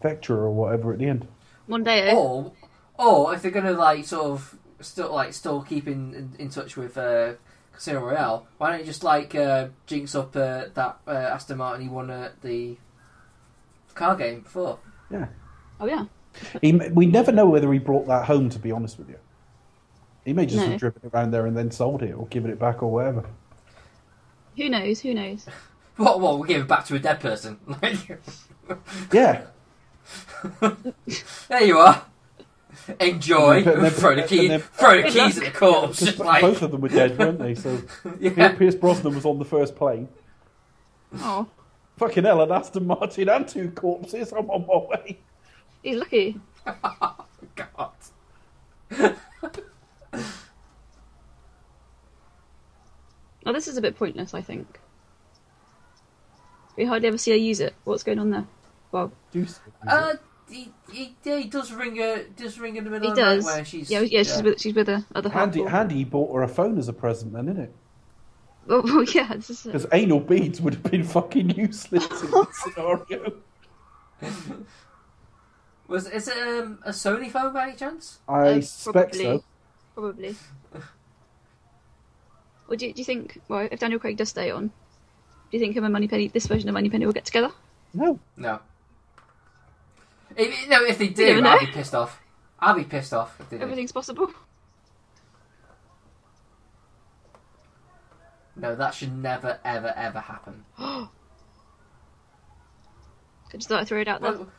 [0.02, 1.28] Vectra or whatever at the end.
[1.70, 2.14] Mondeo.
[2.14, 2.52] Or,
[2.98, 6.78] or if they're gonna like sort of still like still keep in, in, in touch
[6.78, 7.34] with uh,
[7.80, 11.82] Casino Royale, why don't you just like uh, jinx up uh, that uh, Aston Martin
[11.82, 12.76] he won at the
[13.96, 14.80] car game before?
[15.10, 15.28] Yeah.
[15.80, 16.08] Oh yeah.
[16.62, 18.50] He, we never know whether he brought that home.
[18.50, 19.16] To be honest with you,
[20.26, 20.72] he may just No.
[20.72, 23.24] have driven it around there and then sold it or given it back or whatever.
[24.58, 25.00] Who knows?
[25.00, 25.46] Who knows?
[25.96, 26.20] What?
[26.20, 26.40] What?
[26.40, 27.60] We give it back to a dead person?
[29.14, 29.46] Yeah.
[31.50, 32.06] there you are.
[33.00, 33.64] Enjoy.
[33.64, 36.00] But then- throw the and then- throw the keys at the corpse.
[36.00, 37.56] Because Just like both of them were dead, weren't they?
[37.56, 37.82] So
[38.20, 38.54] yeah.
[38.54, 40.08] Pierce Brosnan was on the first plane.
[41.18, 41.48] Oh,
[41.98, 44.32] Fucking hell, an Aston Martin and two corpses.
[44.32, 45.20] I'm on my way.
[45.84, 46.40] he's lucky.
[47.56, 47.92] God.
[53.46, 54.34] Oh, this is a bit pointless.
[54.34, 54.80] I think.
[56.78, 57.74] We hardly ever see her use it.
[57.84, 58.48] What's going on there?
[58.92, 59.60] Well, Do so.
[59.88, 60.14] Uh,
[60.50, 62.24] he, he, yeah, he does ring her.
[62.36, 63.46] Does ring in the middle he of the does.
[63.46, 65.54] night where she's yeah, yeah, she's with she's with her other half.
[65.54, 67.74] Handy, Handy he bought her a phone as a present, then, isn't it?
[68.68, 72.48] Well, well, yeah, this is Because anal beads would have been fucking useless in this
[72.64, 73.34] scenario.
[75.88, 78.20] Was is it um, a Sony phone by any chance?
[78.28, 79.24] I Uh, suspect probably.
[79.38, 79.44] so.
[79.96, 80.36] probably.
[82.68, 83.42] Or do you, do you think?
[83.48, 84.74] Well, if Daniel Craig does stay on, do
[85.58, 87.50] you think him and Moneypenny, this version of Moneypenny, will get together?
[87.96, 88.20] No.
[88.38, 88.60] No.
[90.40, 92.22] If, no, if they do, I'll be pissed off.
[92.60, 93.64] I'll be pissed off if they do.
[93.64, 94.32] Everything's possible.
[98.56, 100.64] No, that should never, ever, ever happen.
[100.78, 101.08] I
[103.58, 104.32] just throw it out there.
[104.32, 104.50] Well,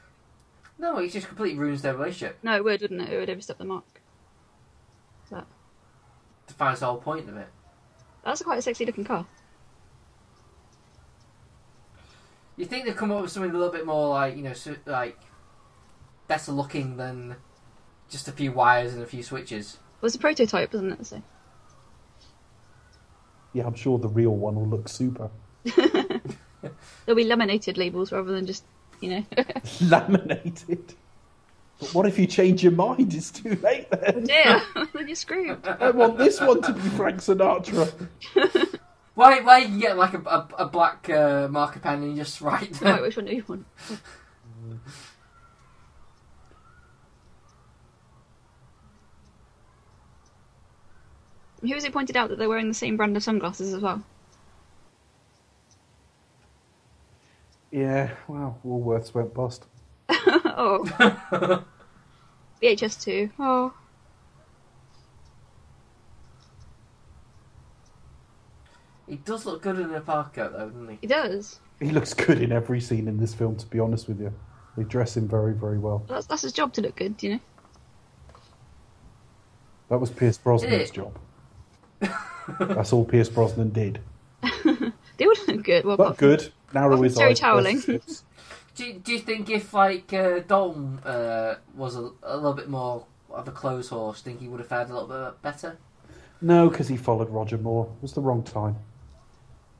[0.78, 2.38] no, it just completely ruins their relationship.
[2.42, 3.12] No, it would, wouldn't it?
[3.12, 4.02] It would overstep the mark.
[5.30, 5.46] That
[6.46, 7.48] Defines the whole point of it.
[8.24, 9.26] that's quite a sexy looking car.
[12.56, 14.52] You think they'd come up with something a little bit more like, you know,
[14.86, 15.18] like
[16.30, 17.34] better looking than
[18.08, 19.78] just a few wires and a few switches.
[20.00, 21.04] Well, it's a prototype, isn't it?
[21.04, 21.22] So
[23.52, 25.28] Yeah, I'm sure the real one will look super.
[25.64, 28.64] there'll be laminated labels rather than just,
[29.00, 29.24] you know.
[29.82, 30.94] Laminated.
[31.80, 33.12] But what if you change your mind?
[33.12, 34.26] It's too late then.
[34.28, 34.62] yeah,
[34.94, 35.66] then you're screwed.
[35.66, 38.78] I want this one to be Frank Sinatra.
[39.14, 39.40] Why?
[39.40, 42.40] Why you can get like a, a, a black uh, marker pen and you just
[42.40, 42.80] write?
[42.80, 43.66] Right, which one do you want?
[51.60, 54.02] Who was it pointed out that they're wearing the same brand of sunglasses as well?
[57.70, 59.66] Yeah, well, Woolworths went bust.
[60.08, 61.64] oh.
[62.62, 63.30] VHS two.
[63.38, 63.72] Oh.
[69.06, 70.98] He does look good in a park coat, though, doesn't he?
[71.00, 71.60] He does.
[71.80, 74.32] He looks good in every scene in this film, to be honest with you.
[74.76, 76.04] They dress him very, very well.
[76.08, 77.40] That's that's his job to look good, you know.
[79.88, 81.18] That was Pierce Brosnan's job.
[82.58, 84.00] That's all Pierce Brosnan did.
[85.20, 85.84] They all look good.
[85.84, 86.50] Well, But good.
[86.72, 87.40] Narrow Apart his eyes.
[87.40, 87.82] Toweling.
[87.82, 88.24] press his lips.
[88.74, 92.70] Do you, do you think if like uh, Dalton uh, was a, a little bit
[92.70, 95.76] more of a clothes horse, think he would have fared a little bit better?
[96.40, 97.92] No, because he followed Roger Moore.
[97.98, 98.76] It was the wrong time.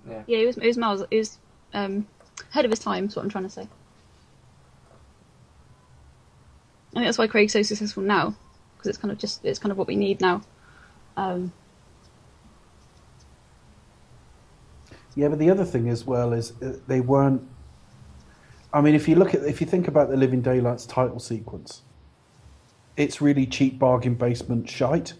[0.06, 0.24] Yeah.
[0.26, 1.02] Yeah, he was, he was miles.
[1.10, 1.38] He was
[1.72, 2.06] um,
[2.50, 3.06] ahead of his time.
[3.06, 3.62] Is what I'm trying to say.
[3.62, 3.66] I
[6.92, 8.34] think that's why Craig's so successful now,
[8.76, 10.42] because it's kind of just it's kind of what we need now.
[11.16, 11.50] Um,
[15.14, 17.46] Yeah, but the other thing as well is uh, they weren't.
[18.72, 21.82] I mean, if you look at if you think about the Living Daylights title sequence,
[22.96, 25.14] it's really cheap bargain basement shite.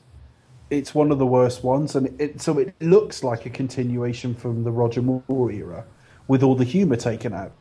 [0.70, 4.62] It's one of the worst ones, and it so it looks like a continuation from
[4.62, 5.84] the Roger Moore era,
[6.28, 7.52] with all the humour taken out.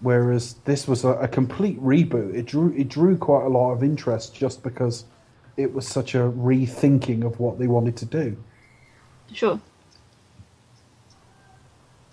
[0.00, 2.34] Whereas this was a, a complete reboot.
[2.34, 5.04] It drew it drew quite a lot of interest just because
[5.58, 8.36] it was such a rethinking of what they wanted to do.
[9.32, 9.60] sure.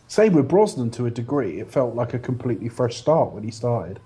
[0.07, 1.59] Same with Brosnan to a degree.
[1.59, 3.99] It felt like a completely fresh start when he started.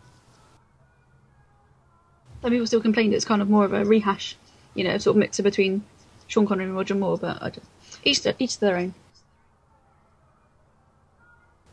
[2.42, 4.38] Some people still complain it's kind of more of a rehash,
[4.74, 5.84] you know, sort of mixer between
[6.28, 7.18] Sean Connery and Roger Moore.
[7.18, 7.66] But I just,
[8.04, 8.94] each to, each to their own.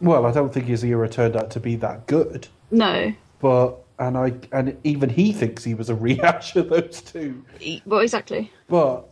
[0.01, 4.19] Well, I don't think his era turned out to be that good, No, but and
[4.19, 7.45] I and even he thinks he was a rehash of those two.
[7.87, 8.53] Well, exactly.
[8.69, 9.09] But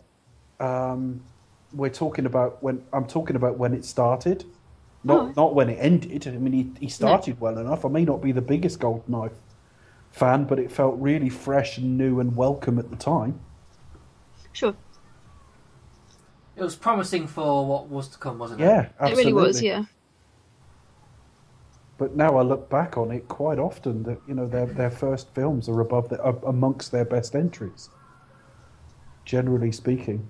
[0.60, 1.22] um,
[1.72, 4.44] we're talking about when I'm talking about when it started,
[5.04, 5.32] not Oh.
[5.36, 6.26] not when it ended.
[6.26, 7.84] I mean, he he started well enough.
[7.84, 9.32] I may not be the biggest Goldeneye
[10.10, 13.40] fan, but it felt really fresh and new and welcome at the time.
[14.52, 14.74] Sure,
[16.56, 18.64] It was promising for what was to come, wasn't it?
[18.64, 19.12] Yeah, absolutely.
[19.12, 19.62] it really was.
[19.62, 19.84] Yeah,
[21.98, 25.34] But now I look back on it quite often that you know their their first
[25.34, 27.90] films are above the, are amongst their best entries.
[29.24, 30.28] Generally speaking.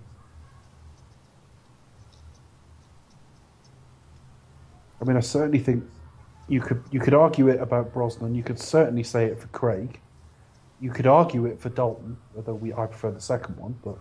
[5.04, 5.84] I mean, I certainly think
[6.48, 8.34] you could you could argue it about Brosnan.
[8.34, 10.00] You could certainly say it for Craig.
[10.80, 13.76] You could argue it for Dalton, although we I prefer the second one.
[13.84, 13.98] But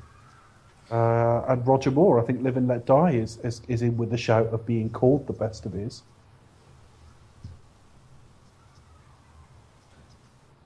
[0.96, 4.12] uh, and Roger Moore, I think Live and Let Die is, is is in with
[4.12, 6.04] the shout of being called the best of his.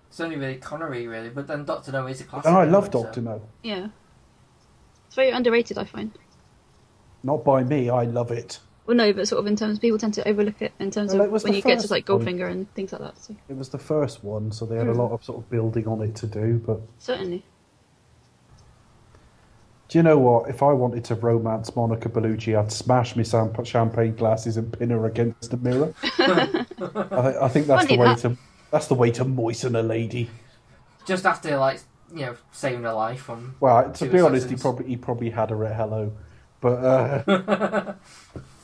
[0.10, 2.48] It's only really Connery, really, but then Doctor No is a classic.
[2.48, 3.42] And I anyway, love so- Doctor No.
[3.64, 3.88] yeah.
[5.08, 6.12] It's very underrated, I find.
[7.24, 8.60] Not by me, I love it.
[8.88, 11.24] Well, no, but sort of in terms, people tend to overlook it in terms Well,
[11.24, 12.22] of when you get to first like one.
[12.26, 13.18] Goldfinger and things like that.
[13.22, 14.98] So It was the first one, so they had a Mm.
[14.98, 16.62] lot of sort of building on it to do.
[16.66, 17.44] But certainly,
[19.90, 20.50] do you know what?
[20.50, 24.90] If I wanted to romance Monica Bellucci, I'd smash my sam- champagne glasses and pin
[24.90, 25.94] her against the mirror.
[26.04, 28.18] I, th- I think that's the way that.
[28.20, 28.38] to
[28.72, 30.30] that's the way to moisten a lady.
[31.06, 31.80] Just after, like,
[32.14, 33.56] you know, saving her life from.
[33.60, 36.12] Well, to two be honest, he probably he probably had her at hello,
[36.62, 37.94] but uh,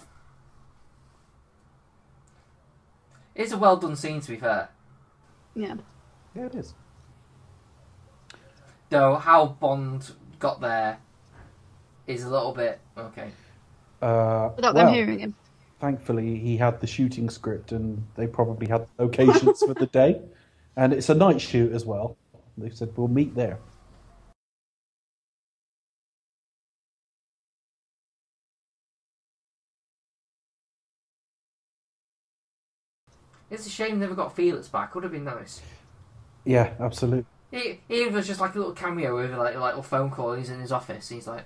[3.36, 4.70] It's a well done scene, to be fair.
[5.56, 5.76] yeah.
[6.36, 6.74] yeah, it is.
[8.90, 11.00] Though how Bond got there
[12.06, 13.32] is a little bit okay.
[14.02, 15.36] Uh, Without well, them hearing him.
[15.80, 20.22] thankfully he had the shooting script and they probably had locations for the day
[20.76, 22.18] and it's a night shoot as well
[22.58, 23.58] they said we'll meet there
[33.54, 34.96] It's a shame they never got Felix back.
[34.96, 35.62] Would have been nice.
[36.44, 39.84] yeah absolutely He, he was just like a little cameo over like like a little
[39.84, 40.32] phone call.
[40.32, 41.10] And he's in his office.
[41.12, 41.44] And he's like,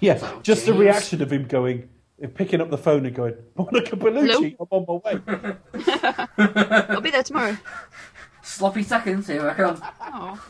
[0.00, 1.88] yeah Oh, just the reaction of him going
[2.34, 7.22] picking up the phone and going monica bellucci i'm on my way I'll be there
[7.22, 7.56] tomorrow.
[8.42, 9.48] sloppy seconds here.
[9.48, 9.82] I come.
[10.00, 10.46] Oh,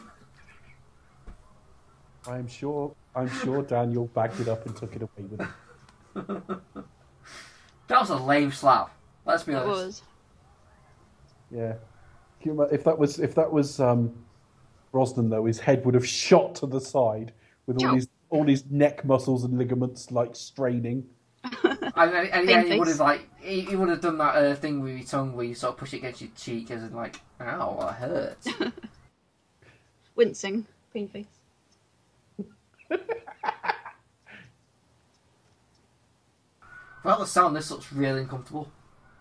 [2.27, 6.61] i'm sure i'm sure daniel backed it up and took it away with him
[7.89, 8.91] That was a lame slap.
[9.27, 10.03] Let's be that honest.
[11.55, 11.59] Was.
[11.59, 11.75] yeah
[12.43, 14.13] Can if that was if that was um
[14.93, 17.33] brosnan though his head would have shot to the side
[17.67, 17.95] with all Ow.
[17.95, 21.07] his all his neck muscles and ligaments like straining
[21.97, 24.55] And, and, and yeah, he would have like he, he would have done that uh,
[24.57, 26.93] thing with your tongue where you sort of push it against your cheek as in
[26.93, 28.49] like, ow, that hurts.
[30.17, 31.27] Wincing, green face.
[37.05, 38.73] Without the sound, this looks really uncomfortable.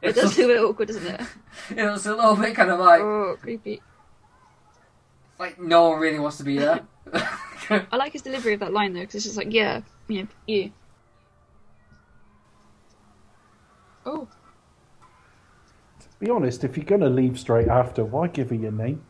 [0.04, 1.22] It does feel a bit awkward, doesn't it?
[1.78, 3.82] It was a little bit kind of like Oh, creepy.
[5.39, 6.82] like no one really wants to be there.
[7.70, 10.28] I like his delivery of that line though, because it's just like, yeah, you know,
[10.47, 10.72] you.
[14.06, 14.28] Oh,
[16.20, 19.01] Be honest, if you're going to leave straight after, why give her your name?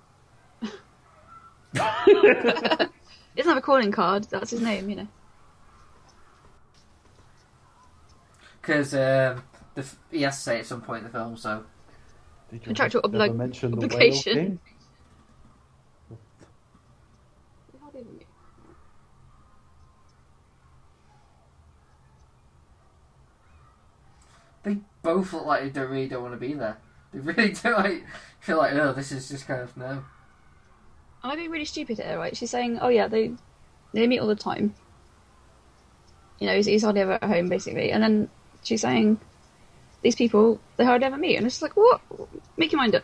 [0.61, 2.91] he doesn't
[3.37, 4.25] have a calling card.
[4.29, 5.07] That's his name, you know.
[8.61, 11.35] Because um, the f- he has to say it at some point in the film,
[11.37, 11.63] so
[12.49, 14.33] Did you Contractual ever obli- mention the Whale obligation.
[14.33, 14.59] King?
[24.63, 26.77] they both look like they don't really don't want to be there.
[27.13, 28.05] They really do like
[28.39, 30.03] feel like oh this is just kind of no.
[31.23, 32.35] Am I being really stupid here, right?
[32.35, 33.33] She's saying, oh yeah, they
[33.93, 34.73] they meet all the time.
[36.39, 37.91] You know, he's, he's hardly ever at home, basically.
[37.91, 38.29] And then
[38.63, 39.19] she's saying,
[40.03, 41.37] these people, they hardly ever meet.
[41.37, 42.01] And it's like, what?
[42.57, 43.03] Make your mind up.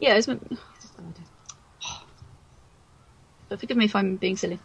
[0.00, 0.26] Yeah, it's...
[0.26, 0.58] meant-
[3.48, 4.58] But forgive me if I'm being silly.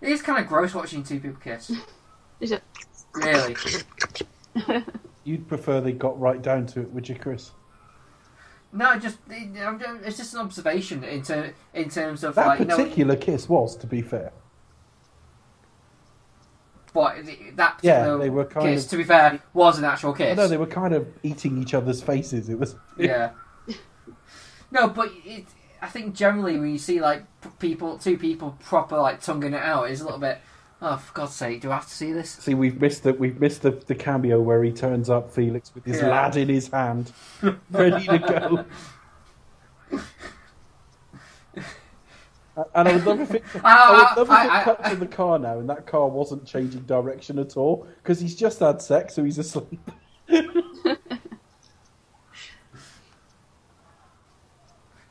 [0.00, 1.70] It is kind of gross watching two people kiss.
[2.40, 2.62] Is it?
[3.14, 3.54] Really.
[5.24, 7.50] You'd prefer they got right down to it, would you, Chris?
[8.72, 9.50] No, just it-
[10.04, 13.48] it's just an observation in ter- in terms of That like you know particular kiss
[13.48, 14.32] was, to be fair.
[16.94, 17.16] What
[17.56, 18.84] that Yeah, particular they were kind kiss.
[18.84, 20.36] of- To be fair, was an actual kiss.
[20.36, 22.48] know they were kind of eating each other's faces.
[22.48, 22.76] It was.
[22.98, 23.30] Yeah.
[24.70, 25.46] no, but it,
[25.82, 27.24] I think generally when you see like
[27.58, 30.38] people, two people proper like tonguing it out, it's a little bit.
[30.82, 32.30] Oh, for God's sake, do I have to see this?
[32.30, 35.84] See, we've missed the we've missed the, the cameo where he turns up, Felix, with
[35.84, 36.08] his Yeah.
[36.08, 37.12] lad in his hand,
[37.70, 39.98] ready to go.
[42.74, 45.38] And I would love if it, I would love if it cut to the car
[45.38, 49.24] now, and that car wasn't changing direction at all because he's just had sex, so
[49.24, 49.80] he's asleep.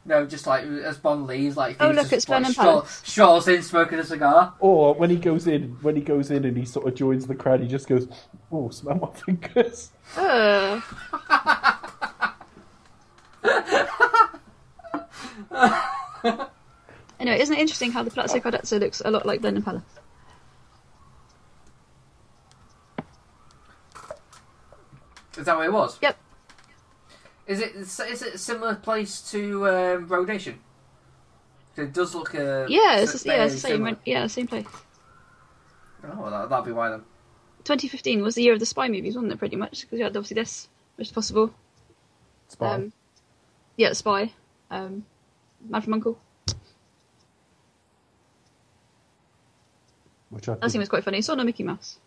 [0.06, 2.54] No, just like as Bond leaves, like Oh, he's look, just, it's like, Blenheim
[3.04, 3.48] stroll- Palace.
[3.48, 4.56] in smoking a cigar.
[4.60, 7.36] Or when he goes in, when he goes in and he sort of joins the
[7.36, 8.08] crowd, he just goes,
[8.52, 10.82] "Oh, smell my fingers." Uh,
[17.20, 19.84] anyway, isn't it interesting how the Palazzo Cardezza looks a lot like Blenheim Palace?
[25.38, 25.98] Is that where it was?
[26.02, 26.18] Yep.
[27.48, 30.60] Is it is it a similar place to um, Rodation?
[31.78, 32.36] It does look.
[32.36, 33.72] Uh, Yeah, it's s- yeah, it's the same.
[33.78, 33.98] similar.
[34.06, 34.66] Yeah, same place.
[36.04, 37.04] Oh, well, that, that'd be why then.
[37.64, 39.38] 2015 was the year of the spy movies, wasn't it?
[39.40, 40.68] Pretty much because you had obviously this,
[40.98, 41.54] which is possible.
[42.50, 42.74] Spy.
[42.74, 42.94] Um,
[43.78, 44.34] yeah, Spy.
[44.72, 45.06] Um,
[45.70, 46.20] Man from Uncle.
[50.30, 51.22] Which I That scene think, was quite funny.
[51.22, 52.00] Saw no Mickey Mouse.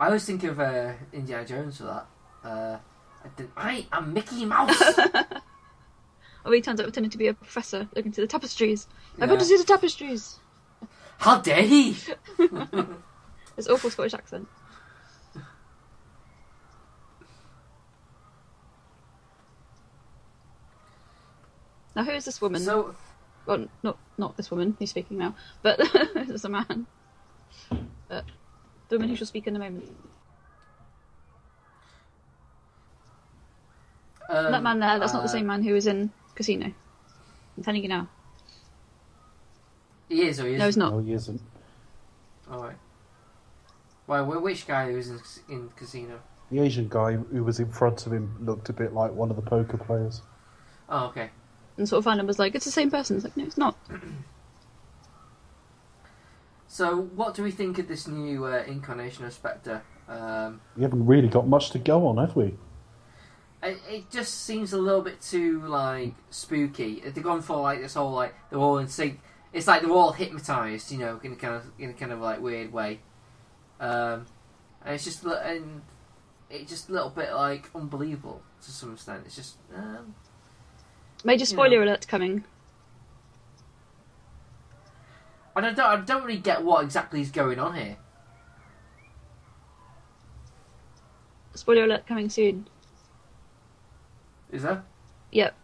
[0.00, 2.06] I always think of uh, Indiana Jones for that.
[2.44, 2.78] Uh,
[3.24, 4.98] I, did, I am Mickey Mouse.
[6.46, 8.86] Oh, he turns out pretending to be a professor looking to the tapestries.
[9.18, 9.30] I Yeah.
[9.30, 10.36] want to see the tapestries.
[11.16, 11.96] How dare he?
[13.56, 14.46] This awful Scottish accent.
[21.96, 22.60] Now, who is this woman?
[22.60, 22.94] So
[23.46, 26.86] well, not not this woman who's speaking now, but it's a man.
[28.08, 28.24] But
[28.88, 29.84] the woman who shall speak in a moment.
[34.28, 36.72] um, that man there, that's not the uh, same man who was in Casino.
[37.56, 38.08] I'm telling you now.
[40.08, 40.58] He is, or he isn't?
[40.58, 40.92] No, he's not.
[40.92, 41.40] no, he isn't.
[42.50, 42.76] All right.
[44.06, 44.22] Why?
[44.22, 46.20] wh- Which guy who was in, in Casino?
[46.50, 49.36] The Asian guy who was in front of him looked a bit like one of
[49.36, 50.22] the poker players.
[50.88, 51.30] Oh, okay.
[51.76, 53.16] And sort of fandom was like, it's the same person.
[53.16, 53.76] It's like, no, it's not.
[56.66, 59.82] So, what do we think of this new uh, incarnation of Spectre?
[60.08, 62.56] Um, We haven't really got much to go on, have we?
[63.64, 67.00] it, it just seems a little bit too like spooky.
[67.00, 69.20] They've gone for like this whole like they're all in sync.
[69.52, 72.20] It's like they're all hypnotized, you know, in a kind of in a kind of
[72.20, 73.00] like weird way.
[73.80, 74.26] Um,
[74.84, 75.82] and it's just and
[76.50, 79.22] it's just a little bit like unbelievable to some extent.
[79.26, 80.14] It's just um,
[81.24, 82.44] Major spoiler alert coming.
[85.56, 87.96] and I don't I don't really get what exactly is going on here.
[91.54, 92.66] Spoiler alert coming soon.
[94.52, 94.82] Is there?
[95.32, 95.54] Yep.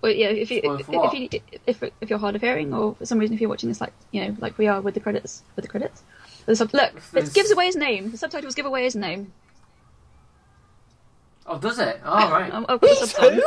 [0.00, 0.28] Well, yeah.
[0.28, 3.34] If you if, if you if if you're hard of hearing, or for some reason
[3.34, 5.68] if you're watching this like you know like we are with the credits with the
[5.68, 6.02] credits,
[6.46, 8.10] the sub- look it gives away his name.
[8.12, 9.32] The subtitles give away his name.
[11.46, 12.00] Oh, does it?
[12.04, 12.52] Oh, right.
[12.52, 13.42] Um, I've got the subtitles.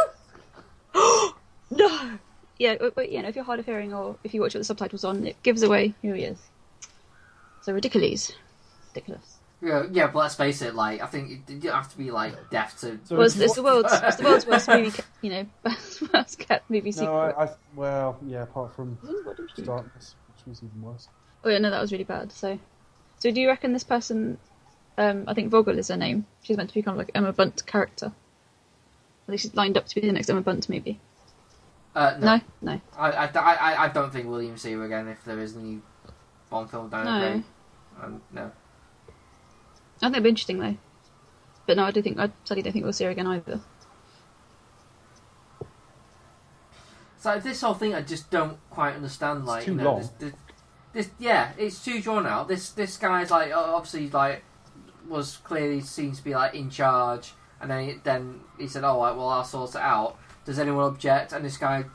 [1.71, 2.19] no.
[2.57, 4.59] yeah, but, but, you know, if you're hard of hearing or if you watch it
[4.59, 6.39] with the subtitles on, it gives away who he is.
[7.61, 8.31] So ridiculous,
[8.93, 9.37] ridiculous.
[9.61, 10.73] Yeah, yeah, but let's face it.
[10.73, 12.99] Like, I think you, you have to be like deaf to.
[13.03, 15.45] So Well, it's, it's the wa- world's it's the world's worst movie, ca- you know,
[16.13, 17.05] worst kept movie secret.
[17.05, 19.65] No, I, I, well, yeah, apart from What did you do?
[19.65, 21.07] Darkness, which was even worse.
[21.43, 22.31] Oh yeah, no, that was really bad.
[22.31, 22.57] So,
[23.19, 24.39] so do you reckon this person?
[24.97, 26.25] Um, I think Vogel is her name.
[26.41, 28.11] She's meant to be kind of like Irma Bunt character.
[29.31, 30.99] I think she's lined up to be the next Irma Bunt movie.
[31.95, 35.23] Uh, no, No, no, I, I, I, I don't think William see her again if
[35.23, 35.81] there is a new
[36.49, 37.19] Bond film down no.
[37.19, 37.43] Craig.
[38.01, 38.41] Um, no.
[38.41, 40.75] I think it'd be interesting though.
[41.65, 43.61] But no, I do think I sadly don't think we'll see her again either.
[47.17, 49.45] So this whole thing, I just don't quite understand.
[49.45, 49.99] Like, too you know, long.
[49.99, 50.33] This, this,
[50.91, 52.49] this, yeah, it's too drawn out.
[52.49, 54.43] This, this guy's like, obviously, like,
[55.07, 58.99] was clearly seems to be like in charge, and then, he- then he said, "All
[59.01, 61.31] right, well, I'll sort it out." Does anyone object?
[61.33, 61.85] And this guy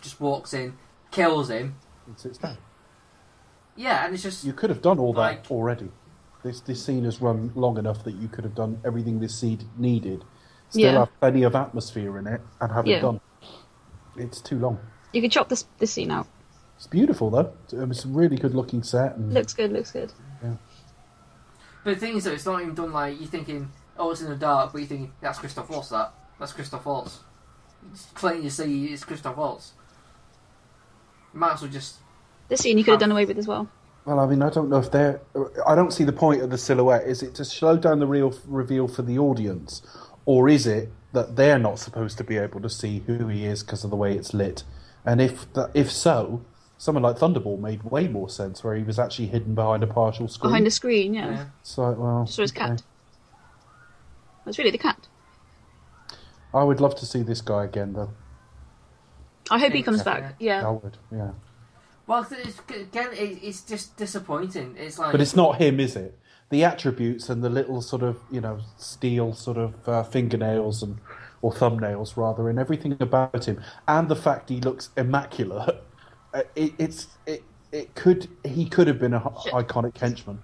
[0.00, 0.76] just walks in,
[1.10, 1.74] kills him.
[2.06, 2.56] And sits down.
[3.76, 5.90] Yeah, and it's just You could have done all that already.
[6.42, 9.68] This this scene has run long enough that you could have done everything this scene
[9.76, 10.24] needed.
[10.70, 10.98] Still Yeah.
[11.00, 13.00] have plenty of atmosphere in it and have Yeah.
[13.00, 13.20] done.
[14.16, 14.78] It's too long.
[15.12, 16.26] You could chop this this scene out.
[16.76, 17.52] It's beautiful though.
[17.72, 19.16] Um, it's a really good looking set.
[19.16, 20.12] And Looks good, looks good.
[20.42, 20.54] Yeah.
[21.84, 24.28] But the thing is, though, it's not even done like you're thinking, oh, it's in
[24.30, 25.90] the dark, but you think that's Christoph Waltz.
[25.90, 27.20] That that's Christoph Waltz.
[27.92, 29.72] It's plain you see it's Christoph Waltz.
[31.34, 31.96] You might as well just
[32.48, 33.68] This scene you could have done away with as well.
[34.04, 35.20] Well, I mean, I don't know if they're.
[35.66, 37.06] I don't see the point of the silhouette.
[37.06, 39.82] Is it to slow down the real reveal for the audience,
[40.24, 43.62] or is it that they're not supposed to be able to see who he is
[43.62, 44.64] because of the way it's lit?
[45.04, 46.42] And if that, if so,
[46.78, 50.28] someone like Thunderball made way more sense, where he was actually hidden behind a partial
[50.28, 50.50] screen.
[50.50, 51.30] Behind a screen, yeah.
[51.30, 51.44] yeah.
[51.62, 52.60] So, well, Just saw his okay.
[52.60, 52.82] cat.
[54.48, 55.08] It's really the cat.
[56.54, 58.10] I would love to see this guy again, though.
[59.50, 60.34] I hope he comes back.
[60.38, 60.66] Yeah.
[60.66, 61.30] I would, yeah.
[62.06, 64.76] Well, it's, again, it's just disappointing.
[64.78, 66.18] It's like But it's not him, is it?
[66.50, 70.98] The attributes and the little sort of, you know, steel sort of uh, fingernails and
[71.42, 75.76] or thumbnails rather, and everything about him, and the fact he looks immaculate.
[76.34, 80.42] uh, It, it's it, it could he could have been an iconic henchman,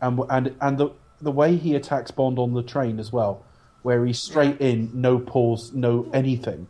[0.00, 0.90] and and and the
[1.20, 3.44] the way he attacks Bond on the train as well,
[3.82, 6.68] where he's straight in, no pause, no anything.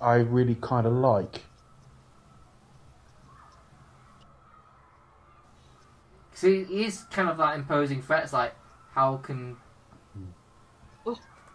[0.00, 1.42] I really kind of like.
[6.32, 8.24] See, he is kind of that imposing threat.
[8.24, 8.54] It's like,
[8.92, 9.58] how can,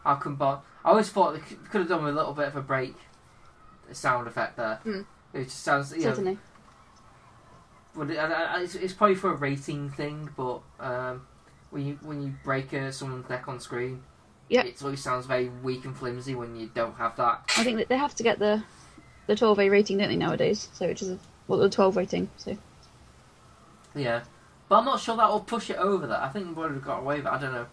[0.03, 0.61] how can Bond?
[0.83, 2.95] I always thought they could, could have done with a little bit of a break,
[3.91, 4.79] sound effect there.
[4.85, 5.05] Mm.
[5.33, 6.37] It just sounds, you know, Certainly.
[7.95, 10.29] but it, I, I, it's, it's probably for a rating thing.
[10.37, 11.25] But um,
[11.71, 14.03] when you when you break uh, someone's neck on screen,
[14.49, 14.63] Yeah.
[14.63, 17.49] it always sounds very weak and flimsy when you don't have that.
[17.57, 18.63] I think that they have to get the
[19.27, 20.69] the 12A rating, don't they, nowadays?
[20.73, 22.29] So which is a, well, the 12 rating.
[22.37, 22.55] So
[23.95, 24.21] Yeah,
[24.69, 26.21] but I'm not sure that will push it over that.
[26.21, 27.31] I think we would have got away with it.
[27.31, 27.65] I don't know.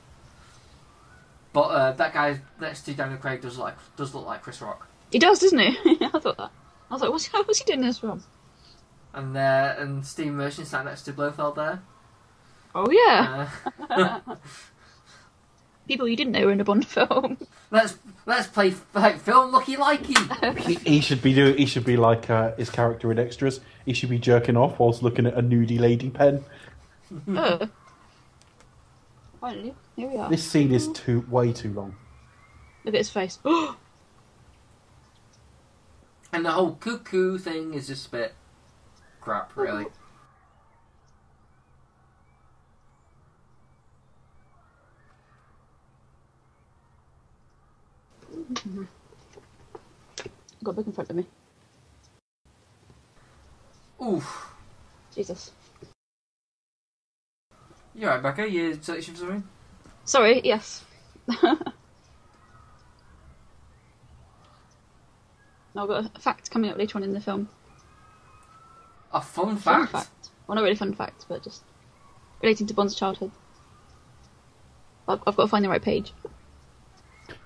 [1.53, 4.88] But uh, that guy next to Daniel Craig does like does look like Chris Rock,
[5.11, 5.76] he does, doesn't he?
[6.01, 6.51] I thought that.
[6.90, 8.22] I was like, what's, what's he doing this from?
[9.14, 11.82] and uh, and Steve Merchant sat next to Blofeld there.
[12.74, 13.50] Oh yeah,
[13.90, 14.20] Uh,
[15.88, 17.36] people you didn't know were in a Bond film.
[17.70, 20.59] let's let's play like film Lucky likey.
[20.59, 21.59] He, he should be doing.
[21.59, 23.60] He should be like uh, his character in Extras.
[23.84, 26.44] He should be jerking off whilst looking at a nudie lady pen.
[27.28, 27.68] oh.
[29.40, 30.30] Finally, here we are.
[30.30, 31.97] This scene is too way too long.
[32.84, 33.38] Look at his face.
[36.32, 38.34] and the whole cuckoo thing is just a bit
[39.20, 39.86] crap, really.
[48.58, 48.88] I've
[50.64, 51.26] got a book in front of me.
[54.02, 54.48] Oof.
[55.14, 55.52] Jesus.
[57.94, 58.48] You alright, Becca?
[58.50, 59.44] You searching for something?
[60.04, 60.40] Sorry.
[60.44, 60.84] Yes.
[61.28, 61.38] Now
[65.76, 67.48] I've got a fact coming up later on in the film.
[69.12, 69.92] A fun Fun fact.
[69.92, 70.30] fact.
[70.46, 71.62] Well, not really fun fact, but just
[72.42, 73.30] relating to Bond's childhood.
[75.06, 76.12] I've, I've got to find the right page.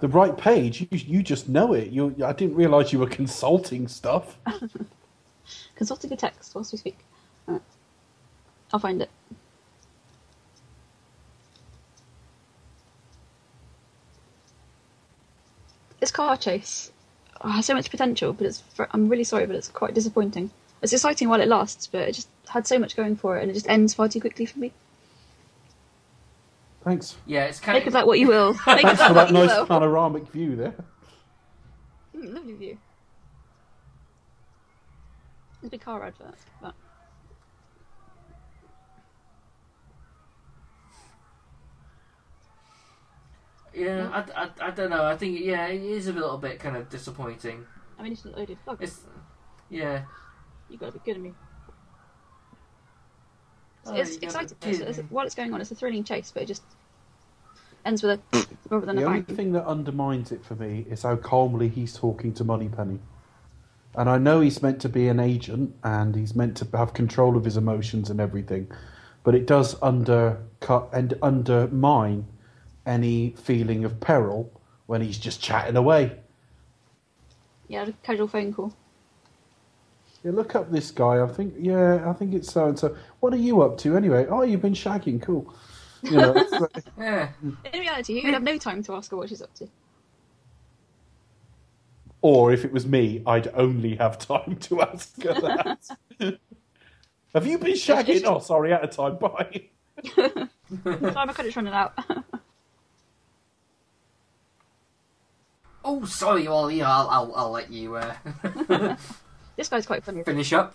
[0.00, 0.80] The right page.
[0.80, 1.88] You, you just know it.
[1.88, 2.14] You.
[2.24, 4.38] I didn't realise you were consulting stuff.
[5.76, 6.98] Consulting the text whilst we speak.
[7.46, 7.62] Alright.
[8.72, 9.10] I'll find it.
[16.00, 16.92] This car chase
[17.42, 18.62] oh, has so much potential, but it's.
[18.92, 20.50] I'm really sorry, but it's quite disappointing.
[20.82, 23.50] It's exciting while it lasts, but it just had so much going for it, and
[23.50, 24.72] it just ends far too quickly for me.
[26.86, 27.16] Thanks.
[27.26, 28.52] Yeah, it's kind Make of that what you will.
[28.52, 29.66] Make of Thanks that for that nice will.
[29.66, 30.74] panoramic view there.
[32.16, 32.78] Mm, lovely view.
[35.56, 36.74] It's a big car advert, but
[43.74, 45.04] Yeah, I, I, I don't know.
[45.04, 47.66] I think yeah, it is a little bit kind of disappointing.
[47.98, 48.80] I mean, it's a loaded fuck.
[48.80, 49.00] It's
[49.68, 50.04] yeah.
[50.70, 51.32] You gotta be kidding me.
[53.86, 54.56] Oh, it's you exciting.
[54.62, 56.62] It's, it's, while it's going on, it's a thrilling chase, but it just
[57.84, 58.46] ends with a mm.
[58.70, 61.96] rather than The a only thing that undermines it for me is how calmly he's
[61.96, 62.98] talking to Moneypenny.
[63.94, 67.36] And I know he's meant to be an agent and he's meant to have control
[67.36, 68.70] of his emotions and everything,
[69.24, 72.26] but it does undercut and undermine
[72.84, 76.18] any feeling of peril when he's just chatting away.
[77.68, 78.74] Yeah, a casual phone call.
[80.26, 81.22] Yeah, look up this guy.
[81.22, 82.96] I think, yeah, I think it's so and so.
[83.20, 84.26] What are you up to anyway?
[84.28, 85.22] Oh, you've been shagging.
[85.22, 85.54] Cool.
[86.02, 87.28] You know, it's like- Yeah.
[87.72, 89.68] In reality, you would have no time to ask her what she's up to.
[92.22, 95.78] or if it was me, I'd only have time to ask her that.
[97.34, 98.22] have you been shagging?
[98.24, 99.16] Oh, sorry, out of time.
[99.18, 99.68] Bye.
[100.16, 100.50] time
[100.82, 101.92] Sorry, my credit's running out.
[105.84, 108.96] Oh, sorry, well, yeah, I'll, I'll, I'll let you uh,
[109.56, 110.22] this guy's quite funny.
[110.22, 110.74] finish up.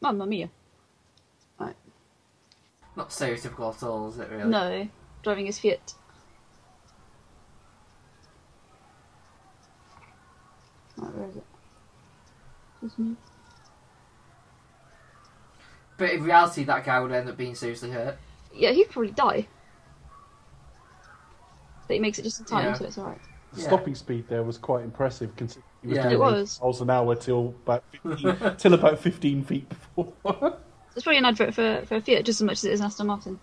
[0.00, 0.50] Mamma mia.
[1.58, 1.76] Right.
[2.96, 4.44] Not stereotypical at all, is it really?
[4.48, 4.88] No,
[5.22, 5.94] driving his Fiat.
[10.96, 11.44] Right, where is it?
[12.82, 13.16] Just me.
[15.96, 18.16] But in reality, that guy would end up being seriously hurt.
[18.54, 19.46] Yeah, he'd probably die.
[21.86, 22.74] But he makes it just in time, Yeah.
[22.74, 23.20] so it's alright.
[23.52, 23.66] The Yeah.
[23.66, 26.10] stopping speed there was quite impressive considering he was Yeah.
[26.10, 26.60] It was.
[26.60, 30.12] miles an hour till about 15, till about 15 feet before.
[30.94, 33.06] It's probably an advert for, for Fiat just as much as it is an Aston
[33.06, 33.38] Martin.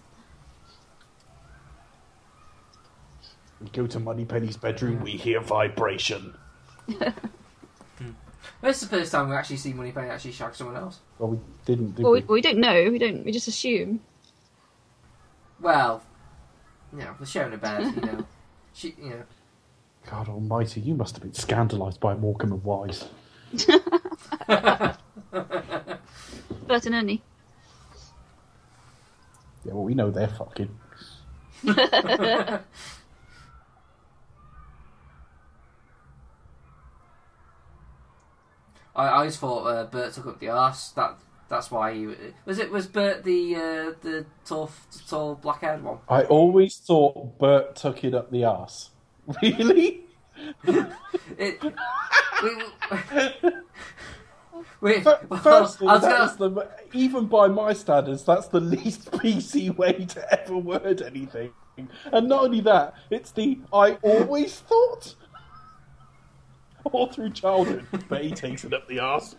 [3.61, 6.35] we go to Moneypenny's bedroom, we hear vibration.
[6.87, 8.11] Hmm.
[8.61, 10.99] This is the first time we actually see Moneypenny actually shag someone else.
[11.17, 12.35] Well, we didn't, did Well, we, we?
[12.35, 12.89] we don't know.
[12.91, 13.25] We don't.
[13.25, 14.01] We just assume.
[15.59, 16.03] Well,
[16.93, 18.25] you know, they're sharing a bed, you know.
[18.73, 19.23] She, you know.
[20.09, 23.05] God almighty, you must have been scandalised by Morecambe and Wise.
[26.67, 27.21] Bert and Ernie.
[29.65, 30.69] Yeah, well, we know they're fucking.
[31.67, 32.59] I,
[38.95, 40.89] I always thought uh, Bert took up the arse.
[40.91, 41.17] That
[41.49, 42.07] that's why he
[42.45, 42.71] was it.
[42.71, 44.71] Was Bert the uh, the tall,
[45.07, 45.97] tall black haired one?
[46.07, 48.91] I always thought Bert took it up the arse.
[49.41, 50.01] Really?
[51.37, 51.61] It,
[52.43, 52.55] we,
[54.81, 58.59] we, But well, firstly, I was that gonna- the, even by my standards, that's the
[58.59, 61.51] least PC way to ever word anything.
[62.11, 65.15] And not only that, it's the I always thought.
[66.85, 69.35] All through childhood, but he takes it up the arse.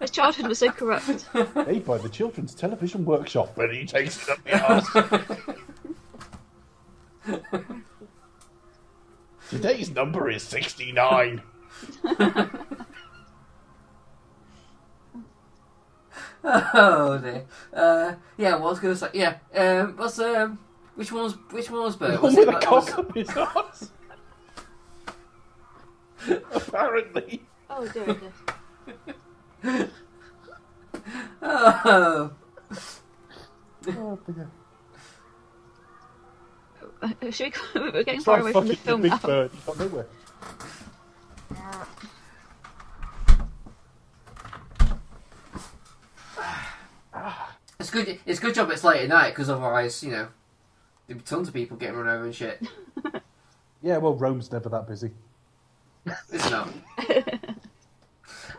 [0.00, 1.28] His childhood was so corrupt.
[1.54, 5.66] Made by the Children's Television Workshop, but he takes it up the arse.
[9.50, 11.42] Today's number is 69.
[16.44, 17.44] Oh dear.
[17.72, 19.08] Uh, yeah, what I was gonna say.
[19.12, 19.36] Yeah.
[19.54, 20.58] Um, what's um,
[20.94, 22.20] which one was which one was Bert?
[22.22, 23.90] Was With it a that was- cock up his arse.
[26.54, 27.42] Apparently.
[27.68, 28.16] Oh dear.
[29.62, 29.90] dear.
[31.42, 32.30] Oh.
[33.86, 34.50] Oh, dear.
[37.02, 37.80] Uh, Should we?
[37.80, 39.18] We're getting It's far like away from the fucking film Big now.
[39.18, 39.50] Bird.
[39.54, 40.06] You got nowhere.
[47.80, 48.18] It's good.
[48.26, 50.28] It's a good job it's late at night because otherwise, you know,
[51.06, 52.60] there'd be tons of people getting run over and shit.
[53.80, 55.12] Yeah, well, Rome's never that busy.
[56.32, 56.68] Is it not?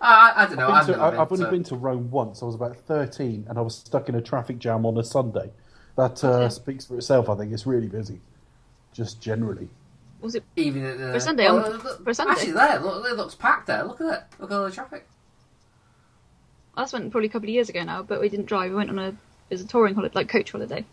[0.02, 0.70] I, I don't know.
[0.70, 2.42] I've, I've, been to, never I, I've been, only so- been to Rome once.
[2.42, 5.52] I was about 13 and I was stuck in a traffic jam on a Sunday.
[5.98, 7.52] That uh, speaks for itself, I think.
[7.52, 8.22] It's really busy.
[8.94, 9.70] Just generally.
[10.22, 10.44] Was it?
[10.56, 12.32] even at the, For Sunday, Well, look- look- for Sunday.
[12.34, 12.80] Actually, there.
[12.80, 13.84] Look, it looks packed there.
[13.84, 14.34] Look at that.
[14.40, 15.08] Look at all the traffic.
[16.76, 18.72] I went probably a couple of years ago now, but we didn't drive.
[18.72, 19.16] We went on a it
[19.56, 20.86] was a touring holiday, like coach holiday.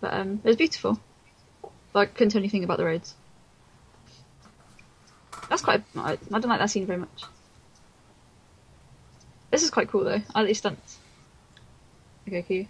[0.00, 1.00] But um, it was beautiful.
[1.92, 3.14] But I couldn't tell anything about the roads.
[5.48, 5.82] That's quite.
[5.96, 7.24] I, I don't like that scene very much.
[9.50, 10.20] This is quite cool though.
[10.34, 10.98] I like these stunts.
[12.26, 12.66] Okay, Q.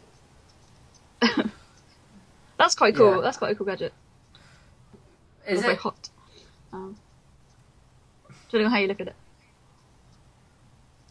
[2.59, 3.17] That's quite cool.
[3.17, 3.21] Yeah.
[3.23, 3.93] That's quite a cool gadget.
[5.47, 5.81] Is It's very it?
[5.81, 6.09] hot.
[6.73, 6.97] Um,
[8.47, 9.17] depending on how you look at it.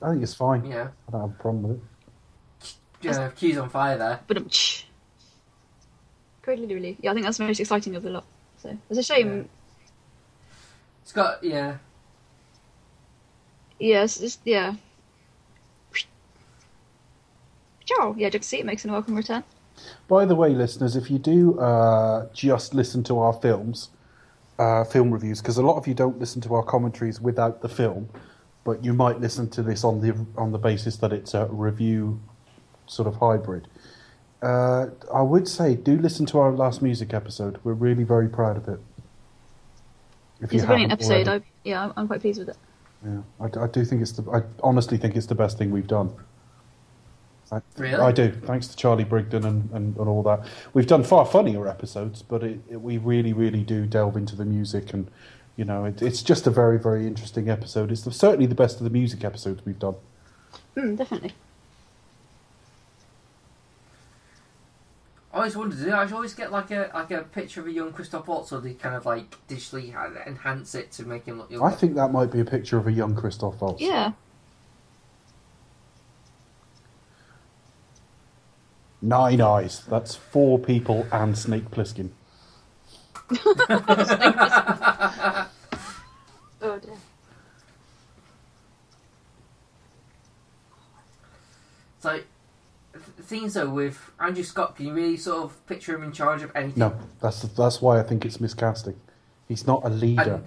[0.02, 0.66] I think it's fine.
[0.66, 0.90] Yeah.
[1.08, 2.76] I don't have a problem with it.
[3.02, 3.30] Yeah.
[3.36, 4.20] Keys on fire there.
[4.28, 4.50] But um,
[6.46, 7.12] really, really, yeah.
[7.12, 8.26] I think that's the most exciting of the lot.
[8.58, 9.50] So it's a shame.
[11.02, 11.78] It's got yeah.
[13.80, 14.76] Yes, it's, yeah.
[17.86, 18.16] Ciao.
[18.18, 19.44] Yeah, Jack Seat makes a welcome return.
[20.08, 23.90] By the way, listeners, if you do uh, just listen to our films,
[24.60, 27.70] uh, film reviews, because a lot of you don't listen to our commentaries without the
[27.70, 28.10] film,
[28.64, 32.20] but you might listen to this on the on the basis that it's a review
[32.86, 33.68] sort of hybrid.
[34.42, 37.60] Uh, I would say do listen to our last music episode.
[37.64, 38.80] We're really very proud of it.
[40.42, 41.28] If It's a brilliant episode.
[41.28, 42.58] I, yeah, I'm, I'm quite pleased with it.
[43.06, 44.30] Yeah, I, I do think it's the.
[44.32, 46.12] I honestly think it's the best thing we've done.
[47.54, 47.96] I, Really?
[47.96, 48.32] I do.
[48.32, 50.46] Thanks to Charlie Brigden and, and, and all that.
[50.74, 54.46] We've done far funnier episodes, but it, it, we really, really do delve into the
[54.46, 55.10] music, and
[55.56, 57.92] you know, it, it's just a very, very interesting episode.
[57.92, 59.96] It's the, certainly the best of the music episodes we've done.
[60.76, 61.34] Mm, definitely.
[65.34, 67.92] I always wondered, do I always get like a like a picture of a young
[67.92, 69.96] Christoph Waltz, or they kind of like digitally
[70.28, 71.66] enhance it to make him look younger?
[71.66, 73.82] I think that might be a picture of a young Christoph Waltz.
[73.82, 74.12] Yeah.
[79.04, 79.84] Nine eyes.
[79.90, 82.10] That's four people and Snake Plissken.
[86.66, 86.94] Oh dear.
[92.00, 92.24] So, th-
[93.24, 96.54] things though with Andrew Scott, can you really sort of picture him in charge of
[96.56, 96.80] anything?
[96.80, 98.96] No, that's that's why I think it's miscasting.
[99.50, 100.44] He's not a leader.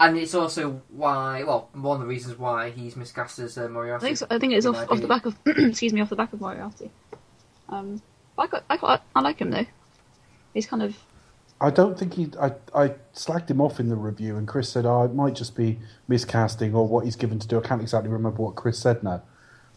[0.00, 3.64] And, and it's also why, well, one of the reasons why he's miscast as uh,
[3.64, 4.06] I Moriarty.
[4.06, 4.26] think so.
[4.30, 6.90] I think it's off, off the back of excuse me off the back of Moriarty.
[7.68, 8.02] Um,
[8.38, 9.66] I quite, I quite, I like him though.
[10.54, 10.96] He's kind of
[11.60, 12.30] I don't think he.
[12.40, 15.54] I, I slagged him off in the review, and Chris said, "Oh, it might just
[15.54, 15.78] be
[16.08, 19.22] miscasting or what he's given to do." I can't exactly remember what Chris said now,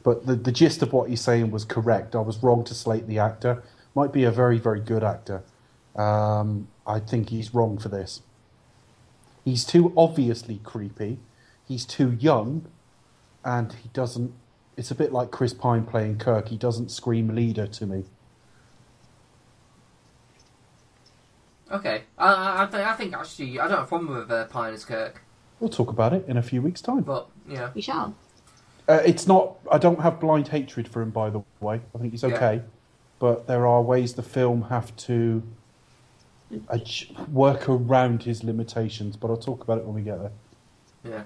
[0.01, 2.15] but the the gist of what he's saying was correct.
[2.15, 3.61] I was wrong to slate the actor.
[3.95, 5.43] Might be a very very good actor.
[5.95, 8.21] Um, I think he's wrong for this.
[9.43, 11.19] He's too obviously creepy.
[11.67, 12.65] He's too young,
[13.43, 14.33] and he doesn't.
[14.77, 16.49] It's a bit like Chris Pine playing Kirk.
[16.49, 18.05] He doesn't scream leader to me.
[21.71, 24.45] Okay, I, I, I, think, I think actually I don't have a problem with uh,
[24.45, 25.21] Pine as Kirk,
[25.59, 27.01] We'll talk about it in a few weeks' time.
[27.01, 28.15] but you know, we shall.
[28.87, 29.55] Uh, it's not.
[29.71, 31.81] I don't have blind hatred for him, by the way.
[31.95, 32.35] I think he's Yeah.
[32.35, 32.61] okay,
[33.17, 35.43] but there are ways the film have to adj-
[37.31, 39.15] work around his limitations.
[39.15, 40.31] But I'll talk about it when we get there.
[41.03, 41.23] yeah.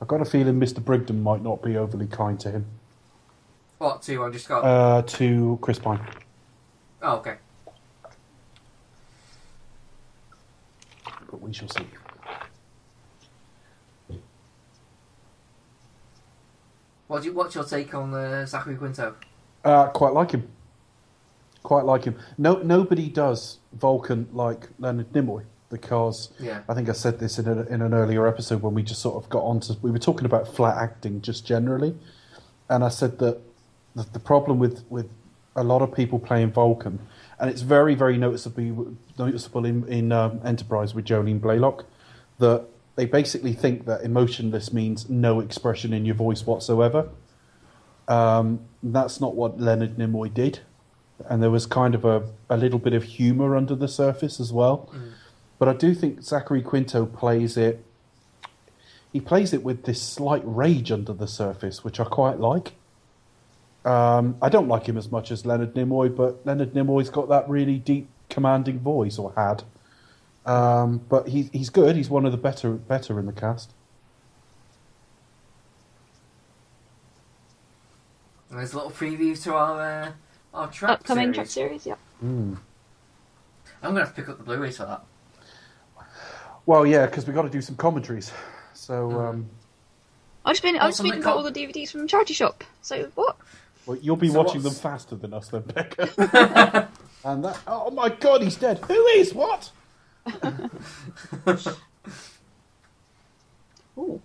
[0.00, 0.80] I've got a feeling Mr.
[0.80, 2.66] Brigden might not be overly kind to him.
[3.78, 4.64] What to Andrew Scott?
[4.64, 6.00] Uh, to Chris Pine.
[7.02, 7.36] oh, okay.
[11.30, 11.86] But we shall see.
[17.06, 19.14] What do you, what's your take on uh, Zachary Quinto?
[19.64, 20.48] Uh, quite like him.
[21.64, 22.16] Quite like him.
[22.38, 26.60] No, nobody does Vulcan like Leonard Nimoy because Yeah.
[26.68, 29.16] I think I said this in, a, in an earlier episode when we just sort
[29.22, 29.74] of got onto.
[29.82, 31.96] We were talking about flat acting just generally,
[32.68, 33.40] and I said that
[33.96, 35.08] the, the problem with with
[35.56, 36.98] a lot of people playing Vulcan,
[37.40, 41.84] and it's very very noticeable noticeable in in um, Enterprise with Jolene Blalock,
[42.38, 42.66] that
[42.96, 47.08] they basically think that emotionless means no expression in your voice whatsoever.
[48.06, 50.60] Um, that's not what Leonard Nimoy did,
[51.28, 54.52] and there was kind of a, a little bit of humour under the surface as
[54.52, 54.92] well.
[55.58, 57.84] But I do think Zachary Quinto plays it.
[59.12, 62.72] He plays it with this slight rage under the surface, which I quite like.
[63.84, 67.48] Um, I don't like him as much as Leonard Nimoy, but Leonard Nimoy's got that
[67.48, 69.62] really deep, commanding voice, or had.
[70.46, 71.94] Um, but he, he's good.
[71.96, 73.72] He's one of the better better in the cast.
[78.50, 80.12] And there's a little preview to our uh,
[80.54, 81.34] our track Upcoming series.
[81.36, 81.86] track series.
[81.86, 81.98] Yep.
[82.22, 82.58] I'm
[83.82, 85.04] gonna have to pick up the Blu-rays for that.
[86.66, 88.32] Well, yeah, because we've got to do some commentaries.
[88.72, 89.28] So, Mm.
[89.28, 89.50] um,
[90.46, 92.64] I've just been, I've just been the got co- all the DVDs from Charity Shop.
[92.80, 93.36] So what?
[93.86, 96.08] well, you'll be So watching them faster than us, then, Becca.
[97.24, 97.58] and that.
[97.66, 98.78] Oh my God, he's dead.
[98.78, 99.70] Who is what?
[103.98, 104.20] Ooh.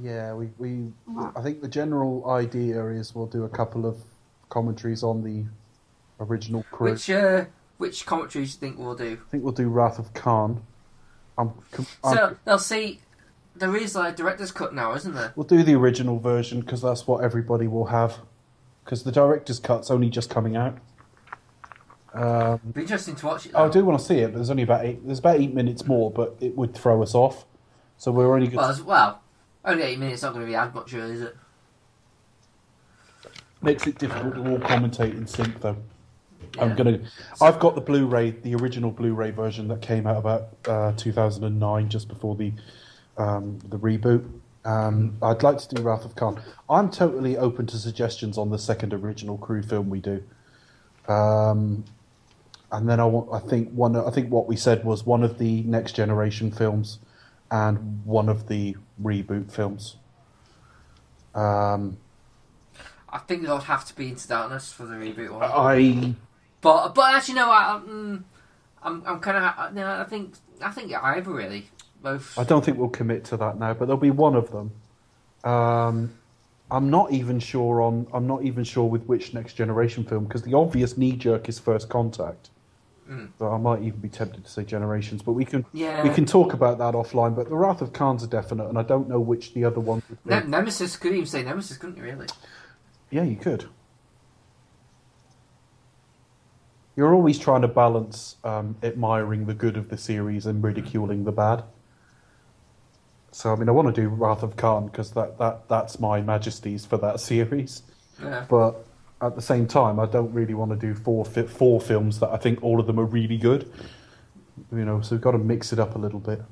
[0.00, 0.92] Yeah, we, we
[1.36, 3.98] I think the general idea is we'll do a couple of
[4.48, 5.44] commentaries on the
[6.24, 6.92] original crew.
[6.92, 7.44] Which uh,
[7.78, 9.18] which commentaries do you think we'll do?
[9.26, 10.62] I think we'll do Wrath of Khan.
[11.36, 13.00] I'm, com- I'm- So they'll see.
[13.56, 15.32] There is like a director's cut now, isn't there?
[15.36, 18.18] we'll do the original version because that's what everybody will have.
[18.84, 20.78] Because the director's cut's only just coming out.
[22.14, 23.54] Um, Be interesting to watch it.
[23.54, 23.72] I though.
[23.72, 25.04] do want to see it, but there's only about eight.
[25.04, 27.44] There's about eight minutes more, but it would throw us off.
[27.98, 28.56] So we're only good.
[28.56, 29.22] Well, as well,
[29.64, 30.22] only eight minutes.
[30.22, 31.36] Not going to be ad much, really, is it?
[33.62, 35.76] makes it difficult to all commentate in sync, though.
[36.58, 37.00] I'm gonna.
[37.40, 42.08] I've got the Blu-ray, the original Blu-ray version that came out about uh, 2009, just
[42.08, 42.52] before the
[43.16, 44.28] um, the reboot.
[44.64, 46.42] Um, I'd like to do Wrath of Khan.
[46.68, 50.22] I'm totally open to suggestions on the second original crew film we do.
[51.08, 51.84] Um,
[52.72, 53.28] and then I want.
[53.32, 53.94] I think one.
[53.94, 56.98] I think what we said was one of the next generation films,
[57.50, 59.96] and one of the reboot films.
[61.34, 61.98] Um,
[63.08, 65.42] I think they'll have to be Into Darkness for the reboot one.
[65.42, 66.14] I
[66.60, 67.50] But but actually, no.
[67.50, 68.22] I, mm,
[68.82, 69.74] I'm I'm kind of.
[69.74, 71.68] No, I think I think either really.
[72.02, 72.38] Both.
[72.38, 74.72] I don't think we'll commit to that now, but there'll be one of them.
[75.44, 76.14] Um,
[76.70, 78.06] I'm not even sure on.
[78.12, 81.58] I'm not even sure with which next generation film because the obvious knee jerk is
[81.58, 82.50] First Contact.
[83.10, 83.30] Mm.
[83.38, 86.02] So I might even be tempted to say Generations, but we can Yeah.
[86.04, 87.34] we can talk about that offline.
[87.34, 90.02] But the Wrath of Khan's are definite, and I don't know which the other one
[90.08, 90.30] would be.
[90.30, 92.04] Ne- Nemesis could even say Nemesis, couldn't you?
[92.04, 92.26] Really?
[93.10, 93.66] Yeah, you could.
[96.96, 101.32] You're always trying to balance um, admiring the good of the series and ridiculing the
[101.32, 101.64] bad.
[103.32, 106.20] So, I mean, I want to do Wrath of Khan because that, that, that's my
[106.20, 107.82] Majesty's for that series.
[108.22, 108.44] Yeah.
[108.48, 108.84] But
[109.22, 112.30] at the same time, I don't really want to do four, fi- four films that
[112.30, 113.70] I think all of them are really good.
[114.72, 116.42] You know, so we've got to mix it up a little bit.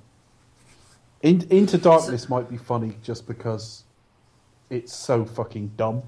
[1.23, 3.85] In, Into Darkness might be funny just because
[4.71, 6.03] it's so fucking dumb.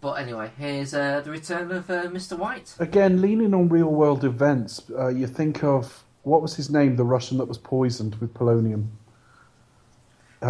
[0.00, 2.38] But anyway, here's uh, the return of uh, Mr.
[2.38, 2.72] White.
[2.78, 7.04] Again, leaning on real world events, uh, you think of what was his name, the
[7.04, 8.86] Russian that was poisoned with polonium.
[10.40, 10.46] Uh,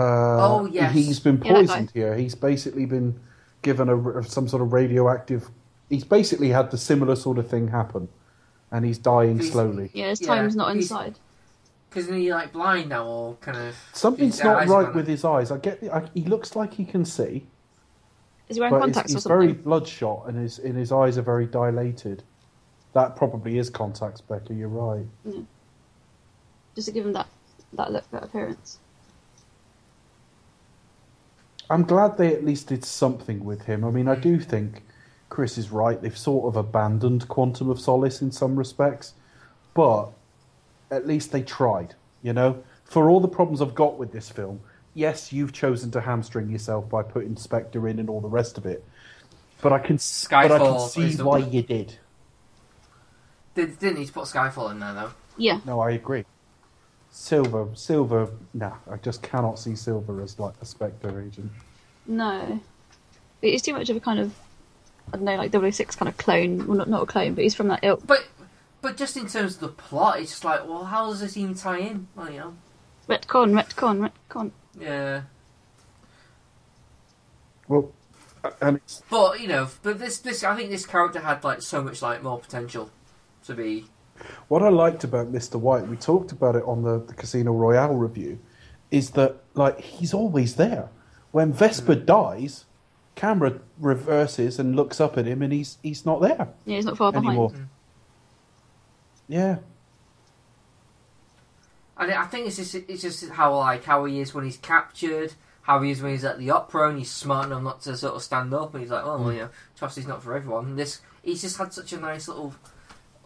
[0.60, 0.93] Oh, yes.
[0.94, 2.15] he's been Yeah, that poisoned here.
[2.16, 3.19] He's basically been
[3.62, 5.48] given a some sort of radioactive.
[5.89, 8.09] He's basically had the similar sort of thing happen,
[8.70, 9.90] and he's dying He's- slowly.
[9.94, 11.19] Yeah, his Yeah, time's not inside.
[11.89, 13.74] Because isn't he like blind now, or kind of?
[13.94, 15.51] Something's not right gone- with his eyes.
[15.51, 15.81] I get.
[15.81, 17.47] The, I, he looks like he can see,
[18.51, 19.39] Is he wearing but he's, contacts or he's something?
[19.48, 22.24] very bloodshot, and his and his eyes are very dilated.
[22.93, 24.52] That probably is contacts, Becca.
[24.52, 25.06] You're right.
[25.24, 25.40] Yeah.
[26.74, 27.28] Just to give him that
[27.73, 28.78] that look, that appearance.
[31.70, 33.85] I'm glad they at least did something with him.
[33.85, 34.82] I mean, I do think
[35.28, 36.01] Chris is right.
[36.01, 39.15] They've sort of abandoned Quantum of Solace in some respects,
[39.74, 40.11] but
[40.90, 41.95] at least they tried.
[42.23, 44.61] You know, for all the problems I've got with this film,
[44.95, 48.66] yes, you've chosen to hamstring yourself by putting Spectre in and all the rest of
[48.66, 48.85] it,
[49.61, 51.99] but I can Skyfall but I can see the- why you did.
[53.55, 55.11] Did, didn't need to put Skyfall in there though.
[55.36, 56.24] Yeah, No, I agree.
[57.10, 61.51] Silva, Silva, nah, I just cannot see Silva as like a Spectre agent.
[62.06, 62.60] no.
[63.40, 64.35] It's too much of a kind of,
[65.12, 66.66] I don't know, like 006 kind of clone.
[66.66, 68.05] Well, not, not a clone, but he's from that ilk.
[68.05, 68.26] But
[68.82, 71.55] but just in terms of the plot, it's just like, well, how does this even
[71.55, 72.09] tie in?
[72.16, 72.55] Well, you know,
[73.09, 74.51] Retcon, retcon, retcon.
[74.80, 75.22] yeah.
[77.68, 77.93] Well,
[78.60, 81.82] and it's But you know, but this this I think this character had like so
[81.82, 82.90] much like more potential
[83.47, 83.86] to be.
[84.49, 85.57] What I liked about Mr.
[85.57, 88.39] White, we talked about it on the, the Casino Royale review,
[88.90, 90.89] is that like he's always there.
[91.31, 92.05] When Vesper hmm.
[92.05, 92.65] dies,
[93.15, 96.97] camera reverses and looks up at him, and he's he's not there Yeah, he's not
[96.97, 97.28] far behind.
[97.28, 97.51] anymore.
[97.51, 97.65] Hmm.
[99.28, 99.59] Yeah,
[101.99, 105.35] And I think it's just it's just how like how he is when he's captured,
[105.62, 108.15] how he is when he's at the opera, and he's smart enough not to sort
[108.15, 109.32] of stand up, and he's like, oh, well, hmm.
[109.32, 110.66] you know, trust is not for everyone.
[110.66, 112.55] And this he's just had such a nice little.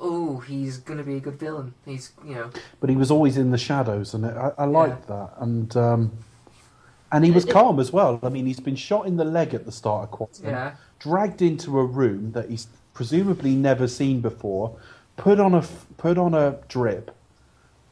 [0.04, 1.74] Oh, he's gonna be a good villain.
[1.86, 2.50] He's you know.
[2.80, 5.30] but he was always in the shadows, and I, I liked that.
[5.38, 6.12] And um,
[7.12, 8.18] and he was calm as well.
[8.22, 10.72] I mean, he's been shot in the leg at the start of Quantum, Yeah.
[10.98, 14.76] dragged into a room that he's presumably never seen before,
[15.16, 15.62] put on a
[15.98, 17.14] put on a drip,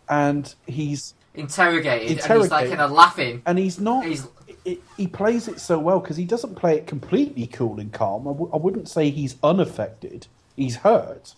[0.08, 2.70] and he's Interrogated, and he's like Interrogated.
[2.70, 3.42] kind of laughing.
[3.46, 4.04] and he's not.
[4.04, 4.26] He's-
[4.64, 8.28] it, he plays it so well because he doesn't play it completely cool and calm.
[8.28, 10.26] I w- I wouldn't say he's unaffected.
[10.54, 11.34] He's hurt,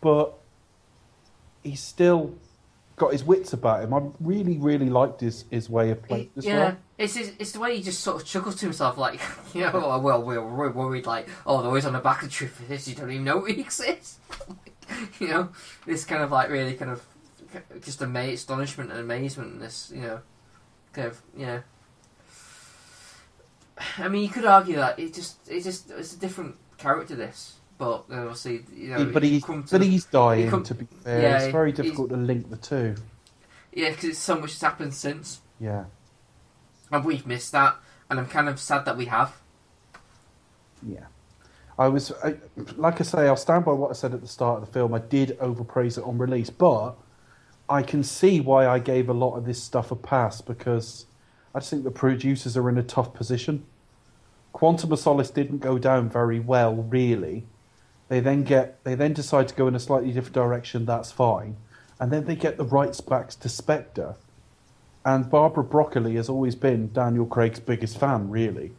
[0.00, 0.34] but
[1.62, 2.34] he's still
[2.96, 3.94] got his wits about him.
[3.94, 7.60] I really, really liked his, his way of playing as yeah, it's his, it's the
[7.60, 9.20] way he just sort of chuckles to himself, like
[9.54, 12.28] you know, oh, well, we're, we're worried, like, oh, they're always on the back of
[12.28, 12.86] the truth for this.
[12.86, 14.18] You don't even know he exists.
[15.18, 15.48] you know,
[15.86, 17.04] this kind of like really kind of
[17.82, 19.52] just ama- astonishment and amazement.
[19.52, 20.20] And this, you know,
[20.92, 21.60] kind of yeah.
[23.96, 27.16] I mean, you could argue that it just it just it's a different character.
[27.16, 30.44] This, but then obviously, you know, He- but he's but he's dying.
[30.44, 32.94] you come- to be fair, yeah, it's very difficult to link the two.
[33.72, 35.84] yeah, because so much has happened since, Yeah,
[36.92, 37.76] and we've missed that,
[38.10, 39.32] and I'm kind of sad that we have.
[40.86, 41.06] yeah.
[41.78, 42.34] I was I,
[42.76, 44.92] like I say, I'll stand by what I said at the start of the film.
[44.92, 46.94] I did overpraise it on release, but
[47.70, 51.06] I can see why I gave a lot of this stuff a pass because
[51.54, 53.64] I just think the producers are in a tough position.
[54.52, 57.46] Quantum of Solace didn't go down very well, really.
[58.10, 60.84] They then get they then decide to go in a slightly different direction.
[60.84, 61.56] That's fine,
[62.00, 64.16] and then they get the rights back to Spectre.
[65.04, 68.72] And Barbara Broccoli has always been Daniel Craig's biggest fan, really,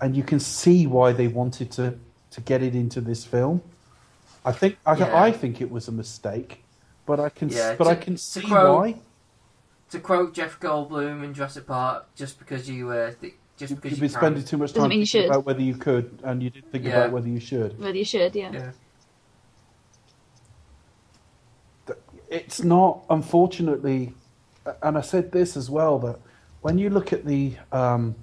[0.00, 1.98] and you can see why they wanted to
[2.30, 3.60] to get it into this film.
[4.46, 5.22] I think I, Yeah.
[5.22, 6.64] I think it was a mistake,
[7.04, 9.00] but I can Yeah, but to- I can see quote- why.
[9.90, 13.98] To quote Jeff Goldblum in Jurassic Park, just because you uh, th- just because You've
[13.98, 14.20] you been can.
[14.20, 15.30] spending too much Doesn't time mean you thinking should.
[15.30, 16.90] about whether you could, and you didn't think Yeah.
[16.96, 17.78] about whether you should.
[17.78, 18.50] Whether you should, yeah.
[18.52, 18.70] Yeah.
[22.28, 24.14] it's not unfortunately
[24.84, 26.16] and i said this as well that
[26.60, 28.14] when you look at the um,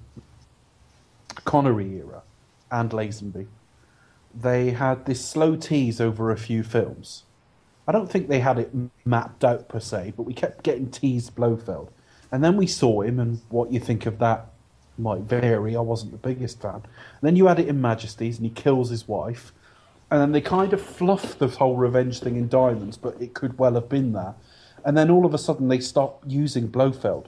[1.44, 2.22] connery era
[2.70, 3.46] and lazenby
[4.34, 7.24] they had this slow tease over a few films
[7.86, 8.70] i don't think they had it
[9.04, 11.90] mapped out per se but we kept getting teased blofeld
[12.32, 14.47] and then we saw him and what you think of that
[14.98, 18.46] might vary i wasn't the biggest fan and then you had it in Majesty's and
[18.46, 19.52] he kills his wife
[20.10, 23.58] and then they kind of fluff the whole revenge thing in Diamonds, but it could
[23.58, 24.36] well have been that.
[24.84, 27.26] And then all of a sudden they stopped using Blofeld.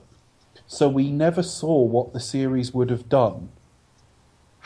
[0.65, 3.49] So we never saw what the series would have done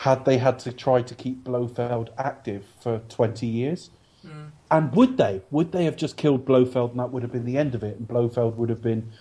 [0.00, 3.90] had they had to try to keep Blofeld active for 20 years.
[4.22, 4.46] Hmm.
[4.70, 5.42] And would they?
[5.50, 7.98] Would they have just killed Blofeld and that would have been the end of it?
[7.98, 9.12] And Blofeld would have been,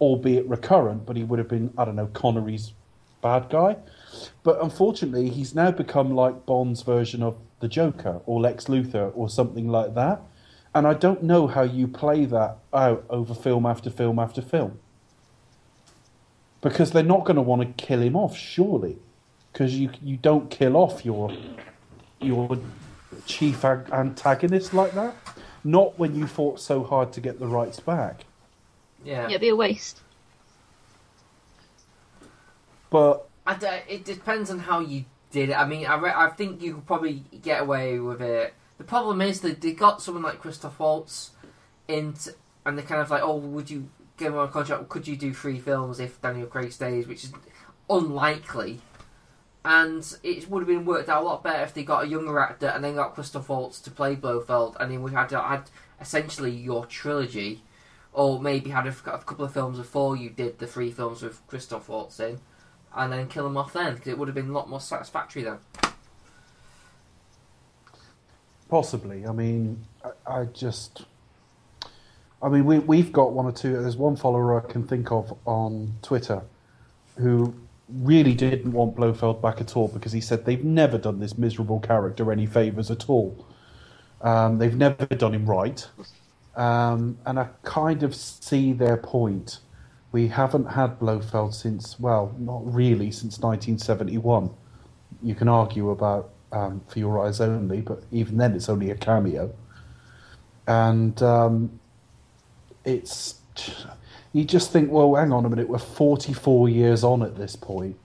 [0.00, 2.72] albeit recurrent, but he would have been, I don't know, Connery's
[3.24, 3.76] bad guy.
[4.42, 9.30] But unfortunately, he's now become like Bond's version of the Joker or Lex Luthor or
[9.30, 10.20] something like that.
[10.74, 14.78] And I don't know how you play that out over film after film after film.
[16.60, 18.98] Because they're not going to want to kill him off, surely.
[19.52, 21.32] Because you, you don't kill off your,
[22.20, 22.58] your
[23.24, 25.14] chief ag- antagonist like that.
[25.62, 28.24] Not when you fought so hard to get the rights back.
[29.04, 29.22] Yeah.
[29.22, 30.00] Yeah, it'd be a waste.
[32.94, 33.28] But
[33.88, 35.54] it depends on how you did it.
[35.54, 38.54] I mean, I, re- I think you could probably get away with it.
[38.78, 41.32] The problem is that they got someone like Christoph Waltz
[41.88, 44.88] into, and they're kind of like, oh, would you give him a contract?
[44.90, 47.08] Could you do three films if Daniel Craig stays?
[47.08, 47.32] Which is
[47.90, 48.80] unlikely.
[49.64, 52.38] And it would have been worked out a lot better if they got a younger
[52.38, 55.64] actor and then got Christoph Waltz to play Blofeld, and then we had had
[56.00, 57.64] essentially your trilogy,
[58.12, 61.44] or maybe had a, a couple of films before you did the three films with
[61.48, 62.38] Christoph Waltz in
[62.96, 65.42] and then kill him off then because it would have been a lot more satisfactory
[65.42, 65.58] then.
[68.68, 69.26] Possibly.
[69.26, 71.04] I mean, I, I just.
[72.42, 73.72] I mean, we, we've got one or two.
[73.72, 76.42] There's one follower I can think of on Twitter
[77.16, 77.54] who
[77.88, 81.80] really didn't want Blofeld back at all because he said they've never done this miserable
[81.80, 83.46] character any favours at all.
[84.20, 85.86] Um, they've never done him right.
[86.56, 89.58] Um, and I kind of see their point.
[90.14, 94.48] We haven't had Blofeld since, well, not really, since 1971.
[95.24, 98.94] You can argue about um, For Your Eyes Only, but even then it's only a
[98.94, 99.52] cameo.
[100.68, 101.80] And um,
[102.84, 103.40] it's.
[104.32, 107.96] You just think, well, hang on a minute, we're 44 years on at this point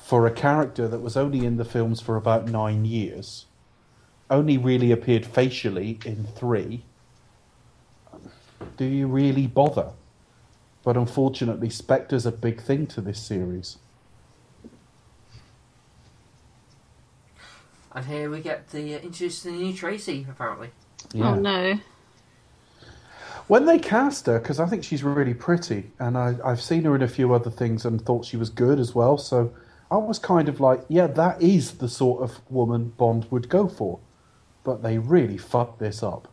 [0.00, 3.46] for a character that was only in the films for about nine years,
[4.30, 6.84] only really appeared facially in three.
[8.76, 9.90] Do you really bother?
[10.84, 13.78] But unfortunately, Spectre's a big thing to this series.
[17.92, 20.70] And here we get the uh, interesting new Tracy apparently.
[21.16, 21.78] Oh no.
[23.46, 26.96] When they cast her, because I think she's really pretty, and I, I've seen her
[26.96, 29.52] in a few other things and thought she was good as well, so
[29.90, 33.68] I was kind of like, yeah, that is the sort of woman Bond would go
[33.68, 34.00] for.
[34.64, 36.26] But they really fucked this up.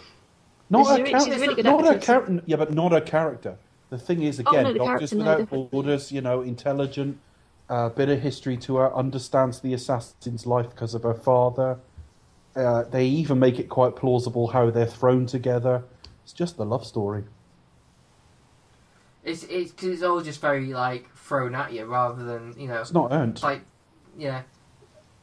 [0.70, 2.04] Not her a re- char- really not her actress.
[2.04, 3.56] char- yeah, but not her character.
[3.90, 5.68] The thing is, Oh, again, no, Doctors character, no, Without definitely.
[5.70, 7.18] Borders, you know, intelligent,
[7.70, 11.78] uh, bit of history to her, understands the assassin's life because of her father.
[12.54, 15.84] Uh, they even make it quite plausible how they're thrown together.
[16.24, 17.24] It's just the love story.
[19.24, 22.80] It's it's cause it's all just very like thrown at you rather than you know
[22.80, 23.42] It's not earned.
[23.42, 23.60] like
[24.16, 24.42] yeah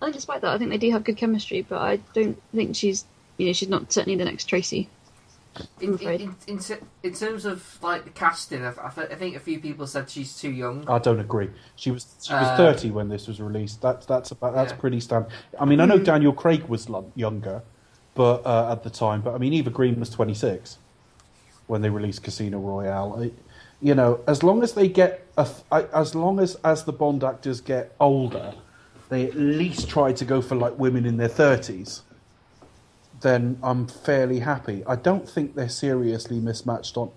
[0.01, 2.75] I think despite that, I think they do have good chemistry, but I don't think
[2.75, 3.05] she's,
[3.37, 4.89] you know, she's not certainly the next Tracy.
[5.79, 6.59] In, in, in,
[7.03, 10.51] in, terms of like the casting, I, I, think a few people said she's too
[10.51, 10.87] young.
[10.89, 11.49] I don't agree.
[11.75, 13.81] She was she was Uh, thirty when this was released.
[13.81, 14.77] That's that's about that's Yeah.
[14.77, 15.31] pretty standard.
[15.59, 17.63] I mean, I know Daniel Craig was younger,
[18.15, 20.77] but uh, at the time, but I mean, Eva Green was twenty six
[21.67, 23.21] when they released Casino Royale.
[23.21, 23.33] It,
[23.81, 27.61] you know, as long as they get a, as long as as the Bond actors
[27.61, 28.53] get older,
[29.09, 32.01] they at least try to go for like women in their thirties.
[33.21, 34.83] Then I'm fairly happy.
[34.85, 37.11] I don't think they're seriously mismatched on.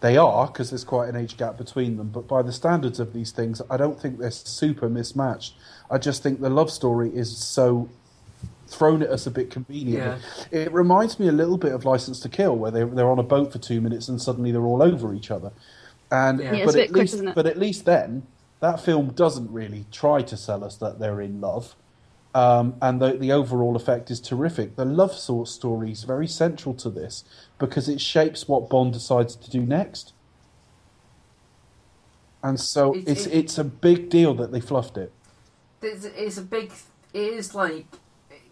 [0.00, 3.12] They are because there's quite an age gap between them, but by the standards of
[3.12, 5.54] these things, I don't think they're super mismatched.
[5.90, 7.88] I just think the love story is so
[8.68, 10.20] thrown at us a bit conveniently.
[10.50, 13.22] It reminds me a little bit of License to Kill, where they they're on a
[13.22, 15.52] boat for two minutes and suddenly they're all over each other.
[16.10, 16.52] And Yeah.
[16.52, 18.26] Yeah, but a at bit quick, least, but at least then,
[18.60, 21.74] that film doesn't really try to sell us that they're in love.
[22.36, 24.76] Um, and the, the overall effect is terrific.
[24.76, 27.24] The love sort story is very central to this
[27.58, 30.12] because it shapes what Bond decides to do next.
[32.42, 35.12] And so It's- it's it- it's a big deal that they fluffed it.
[35.80, 36.72] It's, it's a big.
[37.14, 37.86] It is like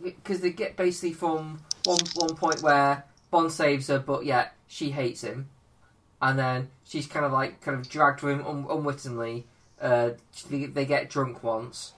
[0.02, 4.90] because they get basically from one one point where Bond saves her, but yet she
[4.93, 5.48] hates him,
[6.23, 9.47] and then she's kind of like kind of dragged to him un- unwittingly.
[9.81, 10.11] Uh,
[10.48, 11.93] they, they get drunk once.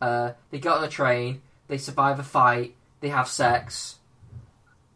[0.00, 1.42] Uh, they get on a train.
[1.68, 2.74] They survive a fight.
[3.00, 3.96] They have sex.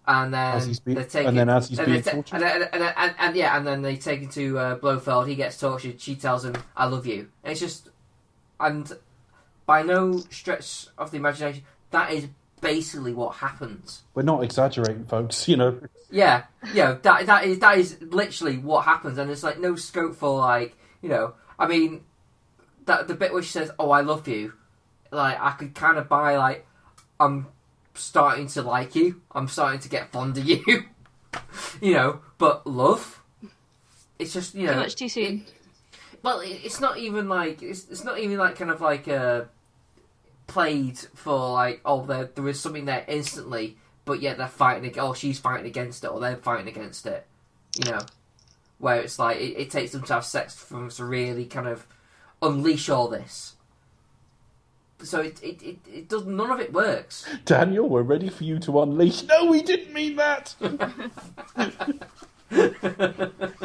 [0.07, 2.35] And then As he's being- they take and then as he's and being ta- tortured?
[2.43, 5.27] and, and, and, and, and yeah, and then they take him to uh, Blofeld.
[5.29, 5.99] He gets tortured.
[6.01, 7.89] She tells him, "I love you." And it's just,
[8.61, 8.93] and
[9.65, 12.29] by no stretch of the imagination, that is
[12.61, 14.03] basically what happens.
[14.15, 15.49] We're not exaggerating, folks.
[15.49, 16.45] You know, Yeah,
[16.75, 20.39] yeah, that that is that is literally what happens, and there's like no scope for
[20.39, 21.33] like you know.
[21.59, 22.03] I mean,
[22.85, 24.53] that the bit where she says, "Oh, I love you,"
[25.15, 26.67] like I could kind of buy like
[27.19, 27.47] I'm
[27.95, 30.85] starting to like you, I'm starting to get fond of you,
[31.81, 32.21] you know.
[32.39, 33.23] But love,
[34.19, 34.75] it's just you know.
[34.75, 35.47] Too much too soon.
[36.23, 39.43] well, it's not even like it's, it's not even like kind of like uh,
[40.47, 44.93] played for like oh there there is something there instantly, but yet they're fighting.
[44.99, 47.27] Oh, she's fighting against it, or they're fighting against it.
[47.85, 48.01] You know,
[48.79, 51.67] where it's like it, it takes them to have sex for them to really kind
[51.67, 51.87] of
[52.43, 53.54] unleash all this.
[55.03, 57.27] So it it, it, it does none of it works.
[57.45, 59.23] Daniel, we're ready for you to unleash.
[59.25, 60.55] No, we didn't mean that.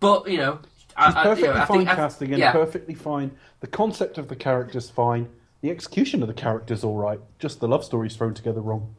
[0.00, 0.58] But you know,
[0.96, 2.52] I, It's I- you perfectly know, I fine think, casting and yeah.
[2.52, 3.30] perfectly fine.
[3.60, 5.28] The concept of the character's fine.
[5.60, 7.20] The execution of the character's all right.
[7.38, 8.94] Just the love story's thrown together wrong.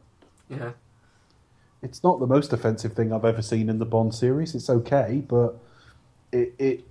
[0.48, 0.72] yeah.
[1.82, 4.54] It's not the most offensive thing I've ever seen in the Bond series.
[4.54, 5.58] It's okay, but
[6.32, 6.84] it it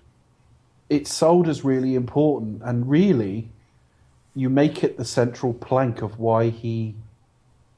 [0.93, 3.49] it's sold as really important, and really,
[4.35, 6.95] you make it the central plank of why he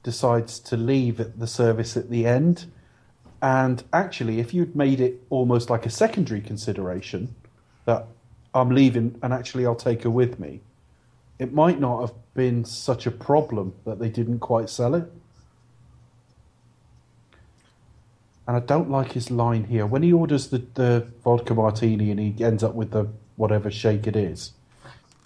[0.04, 2.66] decides to leave at the service at the end.
[3.42, 7.36] And actually, if you'd made it almost like a secondary consideration
[7.86, 8.06] that
[8.54, 10.62] I'm leaving and actually I'll take her with me,
[11.40, 15.12] it might not have been such a problem that they didn't quite sell it.
[18.48, 19.86] And I don't like his line here.
[19.88, 23.08] When he orders the, the vodka martini and he ends up with the
[23.38, 24.52] whatever shake it is,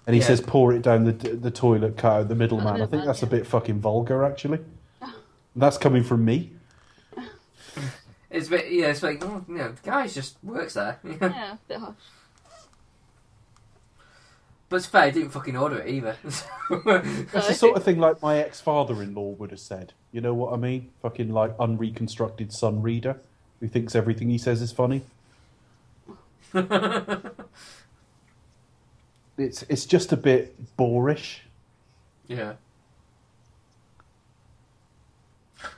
[0.06, 0.26] and he Yeah.
[0.28, 2.80] says pour it down the the toilet, cut out the middleman.
[2.80, 4.60] I think that's a bit fucking vulgar, actually.
[5.54, 6.52] That's coming from me.
[8.30, 11.00] It's a bit, yeah, it's like, oh, you know, the guy just works there.
[11.04, 11.94] Yeah, a bit harsh.
[14.70, 16.16] But it's fair, he didn't fucking order it either.
[16.70, 19.92] It's the sort of thing like my ex father in law would have said.
[20.12, 20.90] You know what I mean?
[21.02, 23.16] Fucking like unreconstructed Sun reader
[23.58, 25.02] who thinks everything he says is funny.
[29.38, 31.42] It's it's just a bit boorish.
[32.28, 32.54] yeah.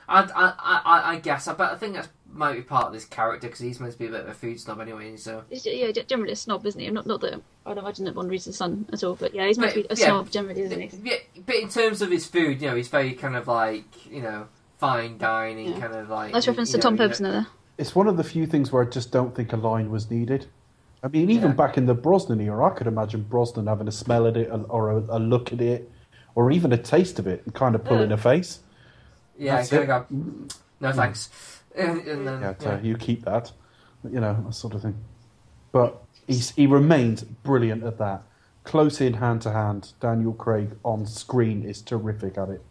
[0.07, 3.05] I, I, I, I guess, I, but I think that's might be part of this
[3.05, 5.15] character because he's meant to be a bit of a food snob anyway.
[5.17, 6.89] So He's, yeah, generally a snob, isn't he?
[6.89, 9.57] Not, not that I'd imagine that Bond reads the sun at all, but yeah, he's
[9.57, 10.05] meant to be a yeah.
[10.05, 10.89] snob generally, isn't he?
[11.03, 14.21] yeah, but in terms of his food, you know, he's very kind of like you
[14.21, 14.47] know
[14.79, 15.79] fine dining, Yeah.
[15.79, 17.47] kind of like Nice reference to know, Tom you know- there.
[17.77, 20.45] It's one of the few things where I just don't think a line was needed.
[21.01, 21.55] I mean, even Yeah.
[21.55, 24.91] back in the Brosnan era, I could imagine Brosnan having a smell at it or
[24.91, 25.89] a, a look at it
[26.35, 28.15] or even a taste of it and kind of pulling Yeah.
[28.15, 28.59] a face.
[29.37, 29.87] Yeah, That's kind it.
[29.87, 30.05] go,
[30.79, 31.27] no thanks.
[31.27, 31.62] Mm.
[31.75, 32.81] And, and then, Yeah, yeah.
[32.81, 33.51] you keep that,
[34.03, 34.95] you know, that sort of thing.
[35.71, 38.23] But he's, he remains brilliant at that.
[38.63, 39.93] Close in, hand to hand.
[39.99, 42.63] Daniel Craig on screen is terrific at it.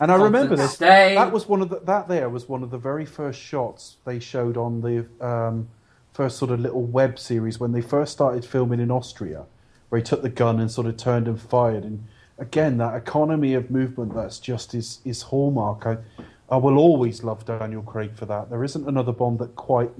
[0.00, 0.76] And I remember this.
[0.76, 1.14] Day.
[1.14, 2.08] That was one of the, that.
[2.08, 5.68] There was one of the very first shots they showed on the um,
[6.12, 9.46] first sort of little web series when they first started filming in Austria,
[9.88, 11.84] where he took the gun and sort of turned and fired.
[11.84, 12.06] And
[12.38, 15.86] again, that economy of movement that's just his his hallmark.
[15.86, 15.98] I,
[16.54, 18.48] I will always love Daniel Craig for that.
[18.48, 19.90] There isn't another Bond that quite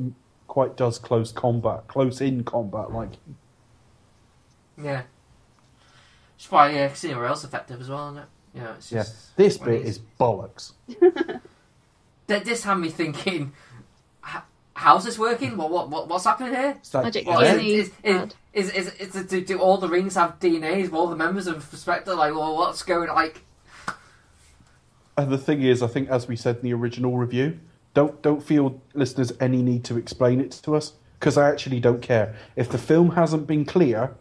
[0.47, 3.11] quite does close combat, close in combat like.
[4.81, 5.03] yeah.
[6.37, 8.29] That's why yeah, Casino Royale's effective as well, isn't it?
[8.55, 9.05] Yeah, it's Yeah,
[9.35, 10.75] this bit is bollocks.
[12.29, 13.53] Th- This had me thinking,
[14.75, 15.57] how's this working?
[15.57, 16.75] What what, what what's happening here?
[16.79, 19.59] It's like, Magic Well, yeah, is, Disney is, is, is, is, is, is, do, do
[19.59, 20.93] all the rings have DNAs?
[20.93, 23.43] All the members of Spectre, like, well, what's going like?
[25.17, 27.61] And the thing is, I think as we said in the original review,
[27.95, 32.03] Don't don't feel listeners any need to explain it to us because I actually don't
[32.03, 32.35] care.
[32.57, 34.17] If the film hasn't been clear,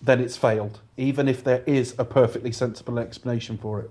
[0.00, 3.90] then it's failed, even if there is a perfectly sensible explanation for it.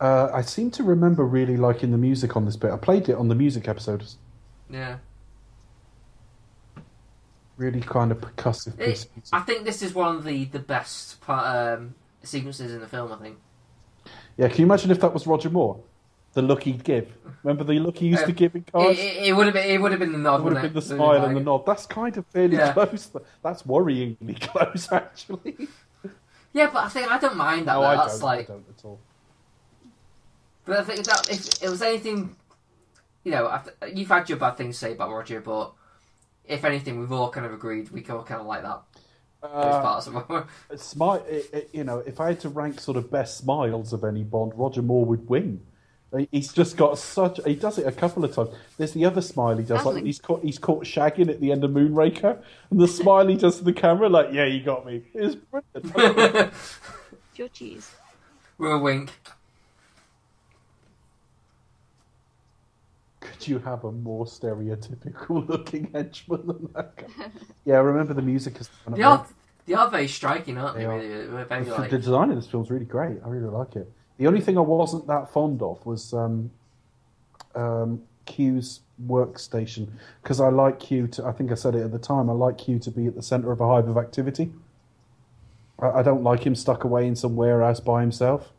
[0.00, 2.70] Uh, I seem to remember really liking the music on this bit.
[2.70, 4.16] I played it on the music episodes.
[4.70, 4.96] Yeah.
[7.60, 9.02] Really kind of percussive piece.
[9.04, 9.28] It.
[9.34, 13.12] I think this is one of the the best um, sequences in the film.
[13.12, 13.36] I think.
[14.38, 15.78] Yeah, can you imagine if that was Roger Moore?
[16.32, 17.12] The look he'd give.
[17.42, 18.98] Remember the look he used to Um, give in It, cars?
[18.98, 19.68] it, it would have been.
[19.68, 20.40] It would have been the nod.
[20.40, 21.66] It would have been the smile and the nod.
[21.66, 22.72] That's kind of fairly Yeah.
[22.72, 23.10] close.
[23.42, 25.68] That's worryingly close, actually.
[26.54, 27.74] Yeah, but I think I don't mind that.
[27.74, 27.82] No.
[27.82, 28.22] I That's don't.
[28.26, 28.48] like.
[28.48, 28.98] I don't at all.
[30.64, 32.36] But I think that if it was anything,
[33.24, 33.60] you know,
[33.92, 35.72] you've had your bad things to say about Roger, but
[36.50, 38.82] if anything, we've all kind of agreed we all kind of like that.
[39.42, 40.80] Those Uh, parts of it.
[40.80, 44.04] smile, it, it, you know, if I had to rank sort of best smiles of
[44.04, 45.62] any Bond, Roger Moore would win.
[46.32, 47.38] He's just got such.
[47.46, 48.50] He does it a couple of times.
[48.76, 49.84] There's the other smile he does.
[49.84, 50.42] Like he's caught.
[50.42, 53.72] He's caught shagging at the end of Moonraker, and the smile he does to the
[53.72, 56.52] camera, like, "Yeah, you got me." It's brilliant.
[57.34, 57.92] Pure cheese.
[58.58, 59.12] With a wink.
[63.20, 67.30] Could you have a more stereotypical looking henchman than that guy?
[67.64, 68.70] yeah, I remember the music is.
[68.88, 69.26] They are,
[69.66, 70.84] they are very striking, aren't they?
[70.84, 70.98] They are.
[70.98, 71.26] really?
[71.26, 71.90] The- like.
[71.90, 73.18] The design of this film's really great.
[73.24, 73.90] I really like it.
[74.18, 76.50] The only thing I wasn't that fond of was um,
[77.54, 79.88] um, Q's workstation
[80.22, 81.26] because I like Q to.
[81.26, 82.30] I think I said it at the time.
[82.30, 84.52] I like Q to be at the centre of a hive of activity.
[85.78, 88.52] I, I don't like him stuck away in some warehouse by himself.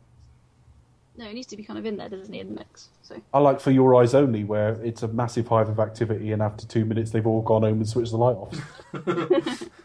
[1.16, 2.88] No, it needs to be kind of in there, doesn't he, in the mix?
[3.02, 6.40] So I like For Your Eyes Only, where it's a massive hive of activity, and
[6.40, 9.68] after two minutes they've all gone home and switched the light off.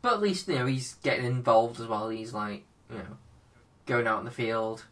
[0.00, 2.08] But at least you know he's getting involved as well.
[2.08, 3.16] He's like you know
[3.86, 4.84] going out in the field.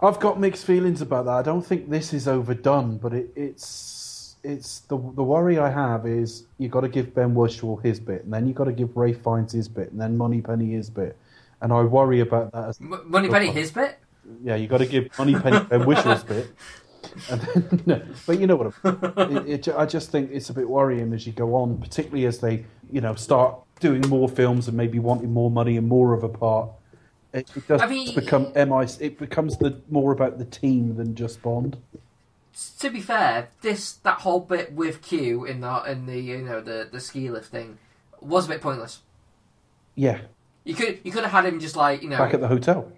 [0.00, 1.32] I've got mixed feelings about that.
[1.32, 3.64] I don't think this is overdone, but it, it's
[4.44, 8.24] it's the the worry I have is you've got to give Ben Whishaw his bit,
[8.24, 11.16] and then you've got to give Ralph Fiennes his bit, and then Moneypenny his bit,
[11.60, 12.68] and I worry about that.
[12.68, 13.98] As, M- Moneypenny, his bit.
[14.42, 16.54] yeah, you've got to give Moneypenny Ben Whishaw's bit,
[17.30, 18.74] and then, no, but you know what?
[19.16, 19.22] I.
[19.46, 22.38] It, it, I just think it's a bit worrying as you go on, particularly as
[22.38, 26.22] they you know start doing more films and maybe wanting more money and more of
[26.22, 26.68] a part.
[27.32, 28.86] It, it does I mean- become MI.
[29.00, 31.76] It becomes the more about the team than just Bond.
[32.78, 36.60] To be fair, this that whole bit with Q in the in the you know
[36.60, 37.78] the the ski lift thing
[38.20, 39.00] was a bit pointless.
[39.96, 40.20] Yeah,
[40.64, 42.90] You could you could have had him just like you know back at the hotel.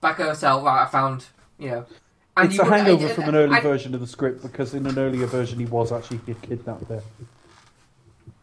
[0.00, 0.62] back at the hotel.
[0.62, 1.26] Right, I found
[1.58, 1.86] you know.
[2.36, 4.42] And it's you a would- hangover and- from an early and- version of the script
[4.42, 7.02] because in an earlier version he was actually kidnapped there.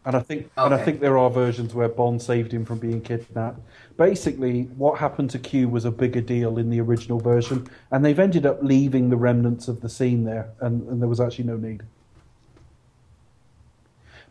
[0.06, 3.00] And I think and I think there are versions where Bond saved him from being
[3.00, 3.58] kidnapped.
[3.96, 8.18] Basically, what happened to Q was a bigger deal in the original version, and they've
[8.18, 11.56] ended up leaving the remnants of the scene there, and, and there was actually no
[11.56, 11.82] need.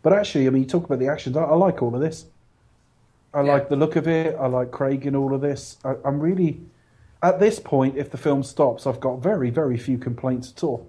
[0.01, 1.35] But actually, I mean, you talk about the actions.
[1.35, 2.27] I, I like all of this.
[3.33, 3.53] I Yeah.
[3.53, 4.37] like the look of it.
[4.39, 5.77] I like Craig in all of this.
[5.83, 6.61] I, I'm really,
[7.21, 10.87] at this point, if the film stops, I've got very, very few complaints at all.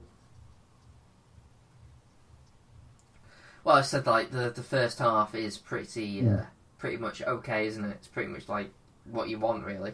[3.66, 6.42] Well, I said like the the first half is pretty uh,
[6.78, 7.94] pretty much okay, isn't it?
[7.94, 8.70] It's pretty much like
[9.10, 9.92] what you want, really.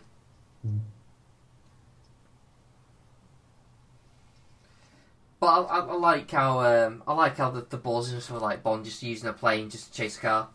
[5.40, 8.42] But I, I, I like how um, I like how the, the balls and stuff
[8.42, 10.48] like Bond just using a plane just to chase a car,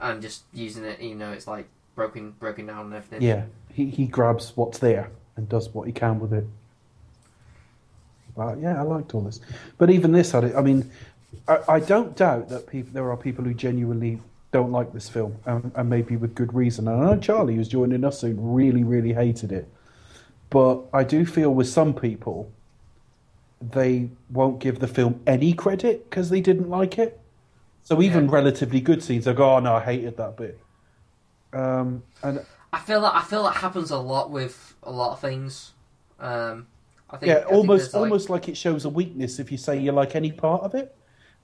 [0.00, 1.00] and just using it.
[1.00, 1.66] You know, it's like
[1.96, 3.22] broken broken down and everything.
[3.22, 6.46] Yeah, he he grabs what's there and does what he can with it.
[8.36, 9.40] But yeah, I liked all this.
[9.78, 10.54] But even this had it.
[10.54, 10.88] I mean,
[11.48, 14.20] I, I don't doubt that people there are people who genuinely
[14.52, 16.88] don't like this film, and, and maybe with good reason.
[16.88, 19.68] And I know Charlie, who's joining us soon, really, really hated it.
[20.50, 22.50] But I do feel with some people,
[23.60, 27.20] they won't give the film any credit because they didn't like it.
[27.82, 28.32] So even Yeah.
[28.32, 30.58] relatively good scenes, they go, "Oh no, I hated that bit."
[31.52, 35.20] Um, and I feel that I feel that happens a lot with a lot of
[35.20, 35.72] things.
[36.20, 36.66] Um,
[37.10, 39.58] I think yeah, I think almost like- almost like it shows a weakness if you
[39.58, 40.94] say you like any part of it,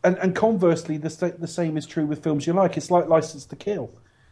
[0.05, 2.77] and and conversely, the the same is true with films you like.
[2.77, 3.91] It's like License to Kill.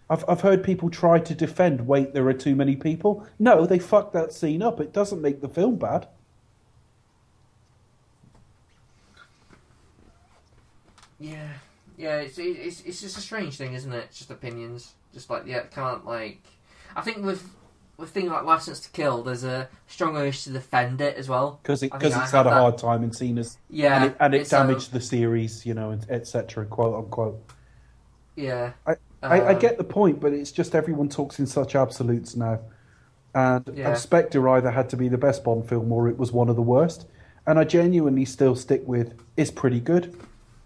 [0.08, 1.86] I've I've heard people try to defend.
[1.86, 3.26] Wait, there are too many people.
[3.38, 4.80] No, they fucked that scene up.
[4.80, 6.08] It doesn't make the film bad.
[11.20, 11.48] Yeah,
[11.96, 12.16] yeah.
[12.16, 14.06] It's it's it's just a strange thing, isn't it?
[14.08, 14.94] It's just opinions.
[15.12, 16.42] Just like yeah, can't like.
[16.96, 17.48] I think with
[18.00, 21.60] with things like License to Kill, there's a strong urge to defend it as well.
[21.62, 23.96] because it, I cause I it's have had a hard time and seen as Yeah,
[23.96, 26.64] and it, and it um, damaged the series, you know, etc.
[26.66, 27.40] Quote unquote.
[28.36, 31.74] Yeah, I, I, I Um, get the point, but it's just everyone talks in such
[31.74, 32.60] absolutes now.
[33.34, 33.90] And, Yeah.
[33.90, 36.56] and Spectre either had to be the best Bond film or it was one of
[36.56, 37.06] the worst.
[37.46, 40.14] And I genuinely still stick with it's pretty good.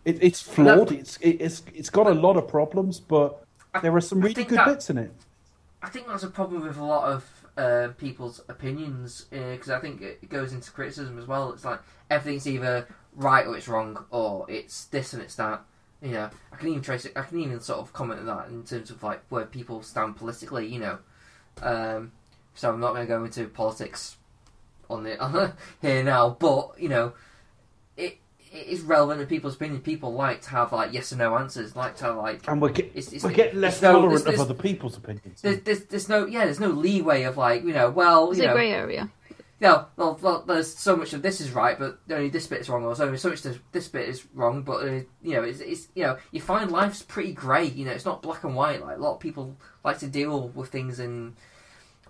[0.04, 0.92] It, it's flawed.
[0.92, 3.42] It's it, it's it's got a lot of problems, but
[3.82, 5.12] there are some really good that- bits in it.
[5.84, 10.00] I think that's a problem with a lot of uh, people's opinions because I think
[10.00, 11.52] it goes into criticism as well.
[11.52, 15.62] It's like everything's either right or it's wrong, or it's this and it's that.
[16.00, 17.12] You know, I can even trace it.
[17.14, 20.16] I can even sort of comment on that in terms of like where people stand
[20.16, 20.66] politically.
[20.66, 20.98] You know,
[21.62, 22.12] um,
[22.54, 24.16] so I'm not going to go into politics
[24.88, 25.52] on the
[25.82, 27.12] here now, but you know,
[27.98, 28.18] it
[28.54, 29.80] it is relevant to people's opinion.
[29.82, 31.74] People like to have like yes or no answers.
[31.76, 34.20] Like to have like And we're, get, It's- it's- we're getting less it's no- tolerant
[34.20, 35.42] it's- of other people's opinions.
[35.42, 38.44] there's, there's, there's no yeah there's no leeway of like you know well It's you
[38.44, 39.10] a know grey area.
[39.60, 42.68] yeah well, well there's so much of this is right but only this bit is
[42.68, 45.60] wrong or so so much this, this bit is wrong but uh, you know it's,
[45.60, 48.80] it's you know you find life's pretty grey you know it's not black and white
[48.82, 51.34] like a lot of people like to deal with things in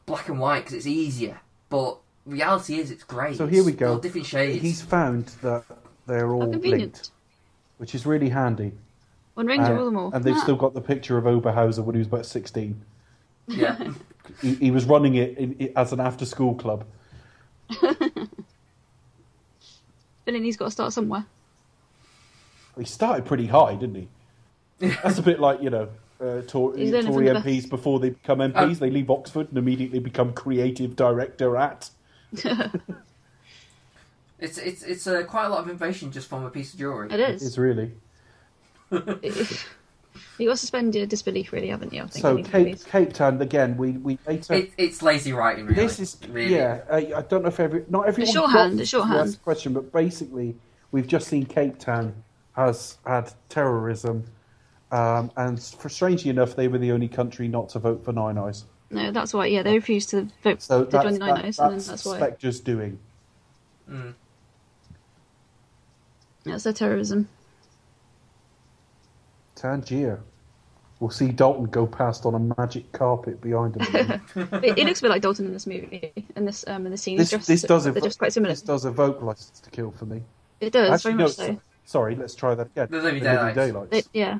[0.07, 1.39] black and white because it's easier
[1.69, 3.93] but reality is it's grey So here we go.
[3.93, 5.65] all different shades He's found that
[6.07, 7.11] they're all linked,
[7.79, 8.73] which is really handy.
[9.35, 10.11] One rings Uh, rule them all.
[10.13, 10.43] and they've Ah.
[10.43, 12.81] still got the picture of Oberhauser when he was about 16.
[13.49, 13.93] yeah
[14.41, 16.85] He, he was running it in, i as an after school club.
[20.25, 21.27] Feeling he's got to start somewhere.
[22.79, 24.09] He started pretty high, didn't he?
[25.03, 25.89] That's a bit like, you know,
[26.21, 28.79] uh, Tory, Tory from the MPs before they become MPs.
[28.79, 31.91] they leave Oxford and immediately become creative director at.
[34.39, 37.09] It's it's it's uh, quite a lot of innovation just from a piece of jewelry
[37.11, 37.43] It is.
[37.47, 37.93] It's really.
[40.39, 42.03] you got to suspend your disbelief, really, haven't you?
[42.03, 42.23] I think.
[42.23, 42.85] So, Cape, movies.
[42.85, 44.55] Cape Town, again, we, we later.
[44.55, 46.55] it, it's lazy writing really This is really.
[46.55, 46.83] yeah.
[46.91, 48.33] I, I don't know if every not everyone.
[48.33, 49.15] shorthand, got it's shorthand.
[49.15, 50.57] to ask the question, but basically,
[50.93, 52.15] we've just seen Cape Town
[52.53, 54.25] has had terrorism,
[54.93, 58.39] um, and for, strangely enough, they were the only country not to vote for Nine
[58.39, 58.65] Eyes.
[58.91, 59.47] No, that's why.
[59.47, 61.79] Yeah, they refused to vote So to that's, join the that, Nine Eyes, and then
[61.79, 62.19] that's that's why.
[62.19, 62.99] Spectre's doing.
[63.91, 64.15] Mm.
[66.45, 67.29] That's their terrorism.
[69.55, 70.21] Tangier.
[71.01, 74.21] We'll see Dalton go past on a magic carpet behind him.
[74.63, 76.99] it, it looks a bit like Dalton in this movie, in this um in the
[76.99, 77.17] scene.
[77.19, 78.53] this, It's just, this does they're evoke, just quite similar.
[78.53, 80.23] this does evoke License to Kill for me.
[80.61, 81.47] It does Actually, very no, much so.
[81.47, 82.89] so- sorry, let's try that again.
[82.91, 83.55] The Living The Daylights.
[83.57, 83.97] Daylights.
[83.97, 84.39] It, yeah.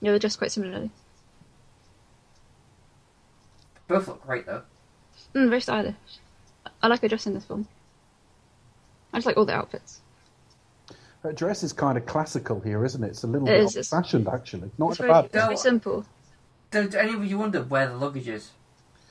[0.00, 0.90] Yeah, they're dressed quite similarly.
[3.88, 4.62] Both look great though.
[5.34, 5.94] Mm, very stylish.
[6.82, 7.68] I like her dress in this film.
[9.12, 10.00] I just like all the outfits.
[11.22, 13.08] Her dress is kind of classical here, isn't it?
[13.08, 14.70] It's a little It bit is, it's- old-fashioned, actually.
[14.78, 16.04] Not It's a very, bad it's very simple.
[16.72, 18.50] Don't any of you wonder where the luggage is?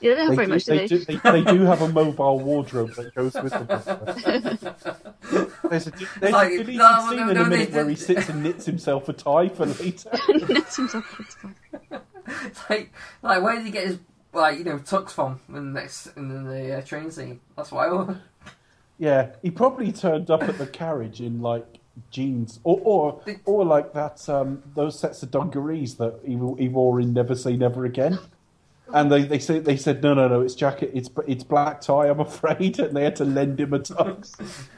[0.00, 0.86] Yeah, they don't have They very do, much, they, they?
[0.88, 3.68] do, they, they do have a mobile wardrobe that goes with them.
[5.70, 7.88] There's a, there's Like, a deleted no, scene no, in no, a minute they- where
[7.88, 10.10] he sits and knits himself a tie for later.
[10.48, 11.54] Knits himself into time.
[12.46, 12.92] It's like,
[13.22, 13.98] like where did he get his
[14.34, 17.40] like you know tux from in the next in the uh, train scene?
[17.56, 18.16] That's why.
[19.02, 21.66] Yeah, he probably turned up at the carriage in like
[22.12, 27.00] jeans, or or, or like that um, those sets of dungarees that he, he wore
[27.00, 28.20] in Never Say Never Again.
[28.94, 32.08] And they, they said they said no no no it's jacket it's it's black tie
[32.10, 34.38] I'm afraid and they had to lend him a tux.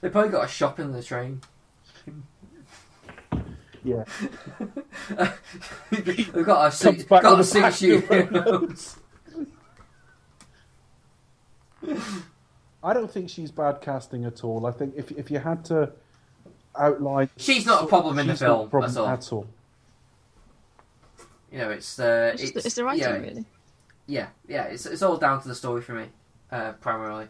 [0.00, 1.40] They probably got a shop in the train.
[3.84, 4.04] Yeah,
[5.90, 8.10] They've got a suit, got a suit pack shoot.
[8.10, 8.98] of notes.
[12.82, 14.66] I don't think she's bad casting at all.
[14.66, 15.90] I think if if you had to
[16.78, 19.08] outline, She's not a problem in the she's not a film, problem that's all.
[19.08, 19.46] at all.
[21.50, 23.44] You know, it's uh, It's, it's, it's the writing, yeah, really.
[24.06, 26.06] Yeah, yeah, it's it's all down to the story for me,
[26.52, 27.28] uh, primarily.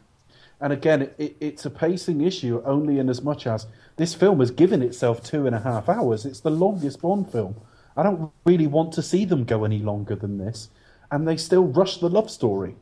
[0.60, 3.66] And again, it, it, it's a pacing issue only in as much as
[3.96, 6.24] this film has given itself two and a half hours.
[6.24, 7.56] It's the longest Bond film.
[7.96, 10.70] I don't really want to see them go any longer than this,
[11.10, 12.76] and they still rush the love story.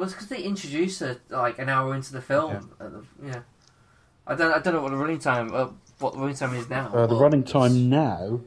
[0.00, 2.70] Well, it's because they introduce her like an hour into the film.
[2.80, 2.88] Yeah.
[3.22, 3.40] yeah.
[4.26, 5.68] I don't I don't know what the running time uh,
[5.98, 6.86] what the running time is now.
[6.88, 8.40] Uh, the but running time now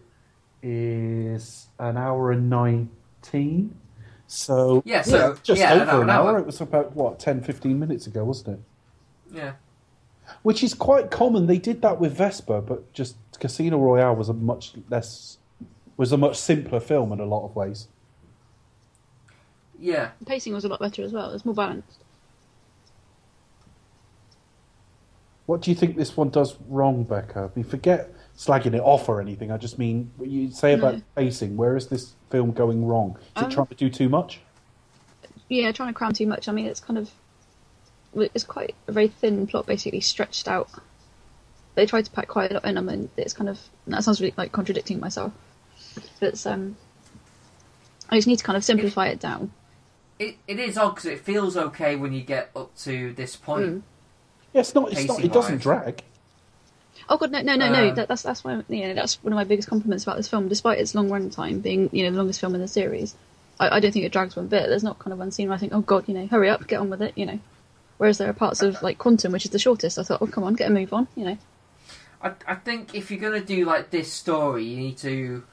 [0.64, 3.76] is an hour and nineteen.
[4.26, 6.30] So Yeah, so- just yeah, over an hour, an an hour.
[6.32, 6.40] hour.
[6.40, 9.36] It was about what 10, 15 minutes ago, wasn't it?
[9.38, 9.52] Yeah.
[10.42, 11.46] Which is quite common.
[11.46, 15.38] They did that with Vesper, but just Casino Royale was a much less
[15.98, 17.90] was a much simpler film in a lot of ways.
[19.80, 20.12] Yeah.
[20.20, 21.30] The pacing was a lot better as well.
[21.30, 22.00] It was more balanced.
[25.46, 27.52] What do you think this one does wrong, Becca?
[27.54, 29.52] We forget slagging it off or anything.
[29.52, 31.02] I just mean what you say about No.
[31.16, 31.58] pacing.
[31.58, 33.18] Where is this film going wrong?
[33.36, 34.40] Is it Um, trying to do too much?
[35.50, 36.48] yeah, trying to cram too much.
[36.48, 37.12] I mean, it's kind of
[38.16, 40.70] it's quite a very thin plot, basically stretched out.
[41.76, 42.78] They tried to pack quite a lot in.
[42.78, 45.34] I mean, it's kind of that sounds really like contradicting myself.
[46.20, 46.78] But it's, um,
[48.10, 49.52] I just need to kind of simplify it down.
[50.20, 53.66] It, it is odd because it feels okay when you get up to this point.
[53.66, 53.82] Mm.
[54.54, 54.92] Yeah, it's not.
[54.92, 55.24] It's not.
[55.24, 56.04] It doesn't drag.
[57.10, 57.90] Oh god, no, no, no, no.
[57.90, 58.64] Um, That, that's that's one.
[58.70, 60.48] You know, that's one of my biggest compliments about this film.
[60.48, 63.16] Despite its long run time being, you know, the longest film in the series,
[63.60, 64.68] I, I don't think it drags one bit.
[64.70, 66.68] There's not kind of one scene where I think, oh god, you know, hurry up,
[66.68, 67.40] get on with it, you know.
[67.98, 69.98] Whereas there are parts of like Quantum, which is the shortest.
[69.98, 71.38] I thought, oh come on, get a move on, you know.
[72.22, 75.44] I, I think if you're gonna do like this story, you need to,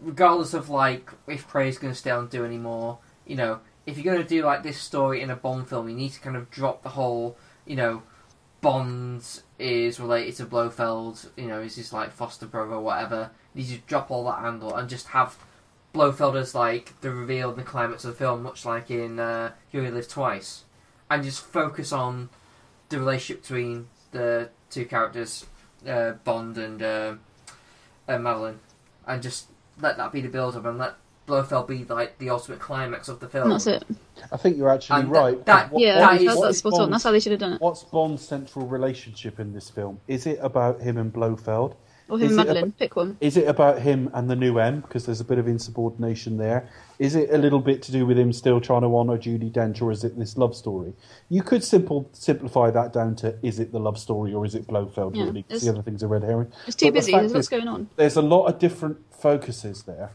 [0.00, 3.98] regardless of like if Prey's gonna stay on and do any more, you know, if
[3.98, 6.50] you're gonna do like this story in a Bond film, you need to kind of
[6.50, 7.36] drop the whole,
[7.66, 8.02] you know,
[8.60, 13.30] Bond is related to Blofeld, you know, is his like foster brother or whatever.
[13.54, 15.38] You need to drop all that angle and just have
[15.92, 19.52] Blofeld as like the reveal and the climax of the film, much like in uh,
[19.72, 20.64] You Only Live Twice,
[21.10, 22.28] and just focus on
[22.90, 25.46] the relationship between the two characters
[25.88, 27.14] uh, Bond and uh,
[28.06, 28.60] uh, Madeleine,
[29.06, 29.46] and just
[29.80, 30.94] let that be the build up and let
[31.30, 33.48] Blofeld be like the ultimate climax of the film.
[33.50, 33.84] That's it.
[34.32, 35.46] I think you're actually And right.
[35.46, 36.90] that- What- Yeah, that that's, is- that's, what that's is spot on.
[36.90, 37.60] That's how they should have done it.
[37.60, 40.00] What's Bond's central relationship in this film?
[40.08, 41.76] Is it about him and Blofeld?
[42.08, 43.16] Or him Is and it Madeleine, about- pick one.
[43.20, 44.80] Is it about him and the new M?
[44.80, 46.68] Because there's a bit of insubordination there.
[46.98, 49.80] Is it a little bit to do with him still trying to honour Judi Dench,
[49.80, 50.92] or is it this love story?
[51.28, 54.66] You could simple simplify that down to is it the love story or is it
[54.66, 55.14] Blofeld?
[55.14, 56.48] Yeah, really, 'Cause it's- the other things are red herring.
[56.66, 57.12] It's too But busy.
[57.12, 57.88] fact There's lots is, going on.
[57.94, 60.10] There's a lot of different focuses there.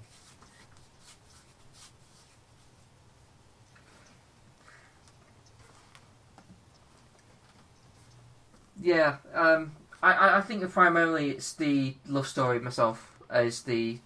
[8.86, 9.72] Yeah, um,
[10.04, 13.98] I- I think primarily it's the love story myself is the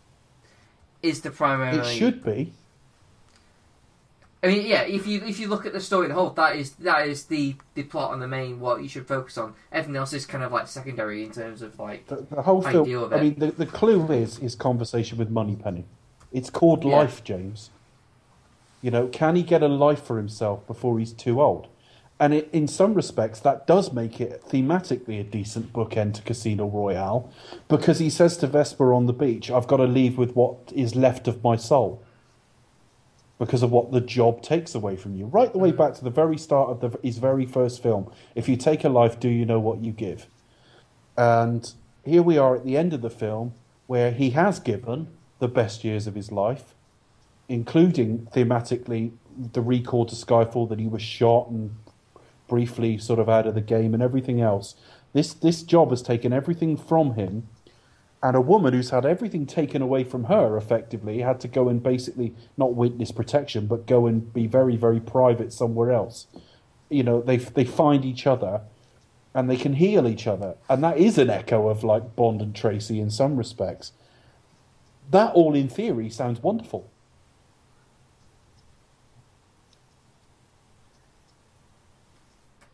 [1.03, 1.77] is the primary.
[1.77, 2.53] It should be.
[4.41, 4.83] I mean, yeah.
[4.83, 7.55] If you if you look at the story a whole, that is that is the
[7.73, 9.53] the plot and the main what you should focus on.
[9.69, 12.71] Everything else is kind of like secondary in terms of like The, the whole I
[12.71, 13.13] film.
[13.13, 15.83] I mean, the, the clue is is conversation with Moneypenny.
[16.31, 16.95] It's called Yeah.
[16.99, 17.69] life, James.
[18.81, 21.67] You know, can he get a life for himself before he's too old?
[22.19, 26.67] And it, in some respects, that does make it thematically a decent bookend to Casino
[26.67, 27.31] Royale,
[27.69, 30.95] because he says to Vesper on the beach, "I've got to leave with what is
[30.95, 32.03] left of my soul."
[33.37, 36.09] Because of what the job takes away from you, right the way back to the
[36.09, 38.11] very start of the, his very first film.
[38.35, 40.27] If you take a life, do you know what you give?
[41.15, 41.71] And
[42.03, 43.53] here we are at the end of the film
[43.87, 45.07] where he has given
[45.39, 46.75] the best years of his life,
[47.47, 49.13] including thematically
[49.53, 51.77] the recall to Skyfall that he was shot and
[52.49, 54.75] briefly sort of out of the game and everything else.
[55.13, 57.47] This this job has taken everything from him,
[58.21, 61.81] and a woman who's had everything taken away from her effectively had to go and
[61.81, 66.27] basically not witness protection, but go and be very very private somewhere else.
[66.89, 68.61] You know, they they find each other
[69.33, 70.55] and they can heal each other.
[70.69, 73.91] And that is an echo of like Bond and Tracy in some respects.
[75.11, 76.89] That all in theory sounds wonderful.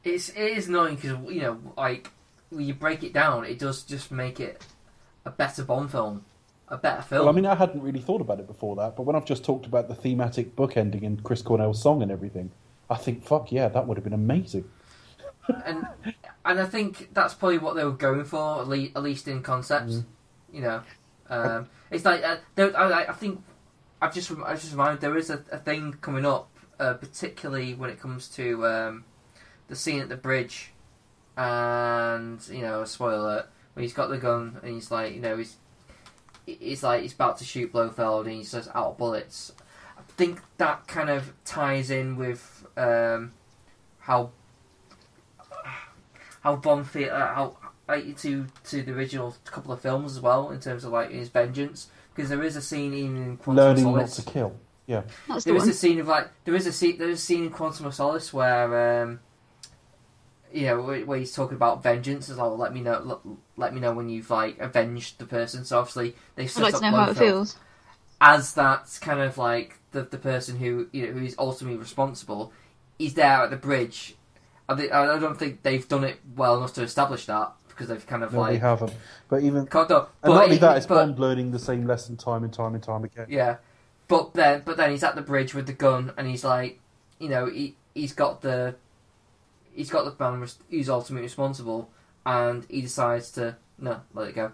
[0.05, 2.11] It's it is annoying because you know like
[2.49, 4.65] when you break it down, it does just make it
[5.25, 6.23] a better Bond film,
[6.67, 7.21] a better film.
[7.21, 9.43] Well, I mean, I hadn't really thought about it before that, but when I've just
[9.43, 12.51] talked about the thematic book ending and Chris Cornell's song and everything,
[12.89, 14.69] I think, fuck yeah, that would have been amazing.
[15.65, 15.87] and
[16.45, 19.41] and I think that's probably what they were going for, at least, at least in
[19.41, 19.89] concept.
[19.89, 20.05] Mm.
[20.53, 20.81] You know,
[21.29, 23.43] um, it's like uh, there, I, I think
[24.01, 26.49] I've just I just reminded there is a, a thing coming up,
[26.79, 29.03] uh, particularly when it comes to um,
[29.67, 30.71] the scene at the bridge,
[31.37, 35.21] and you know, a spoiler alert, when he's got the gun and he's like, you
[35.21, 35.57] know, he's
[36.45, 39.53] he's like he's about to shoot Blofeld and he says out of bullets.
[39.97, 43.33] I think that kind of ties in with um,
[43.99, 44.31] how
[46.41, 50.51] how Bond feel uh, how like, to to the original couple of films as well
[50.51, 53.77] in terms of like his vengeance because there is a scene even in Quantum of
[53.77, 54.15] Learning not Solace.
[54.17, 54.55] to kill.
[54.87, 55.01] Yeah.
[55.27, 55.69] That's the There is one.
[55.69, 57.93] a scene of like there is a scene there is a scene in Quantum of
[57.95, 59.19] Solace where um,
[60.55, 62.29] you know where, where he's talking about vengeance.
[62.29, 63.19] It's like let me know let,
[63.57, 65.65] let me know when you've like avenged the person.
[65.65, 67.57] So obviously they I'd set like up to know how it feels.
[68.21, 72.53] as that's kind of like the the person who you know who is ultimately responsible.
[72.97, 74.15] He's there at the bridge.
[74.69, 78.07] I, thi- I don't think they've done it well enough to establish that because they've
[78.07, 78.93] kind of No, they like haven't.
[79.27, 79.67] But even.
[79.67, 80.09] Cut off.
[80.23, 82.81] And not only that, it's but- Bond learning the same lesson time and time and
[82.81, 83.27] time again.
[83.29, 83.57] Yeah,
[84.07, 86.79] but then but then he's at the bridge with the gun and he's like,
[87.19, 88.75] you know, he he's got the
[89.75, 91.89] he's got the man res- who's ultimately responsible,
[92.25, 94.51] and he decides to no let it go.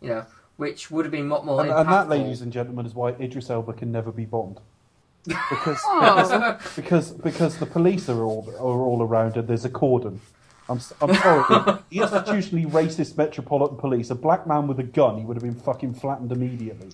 [0.00, 2.94] You know, which would have been much more And, and that, ladies and gentlemen, is
[2.94, 4.60] why Idris Elba can never be Bond.
[5.24, 10.20] Because Oh, because because the police are all are all around and there's a cordon.
[10.68, 11.44] I'm s- I'm sorry.
[11.90, 15.54] the institutionally racist Metropolitan Police, a black man with a gun, he would have been
[15.54, 16.90] fucking flattened immediately.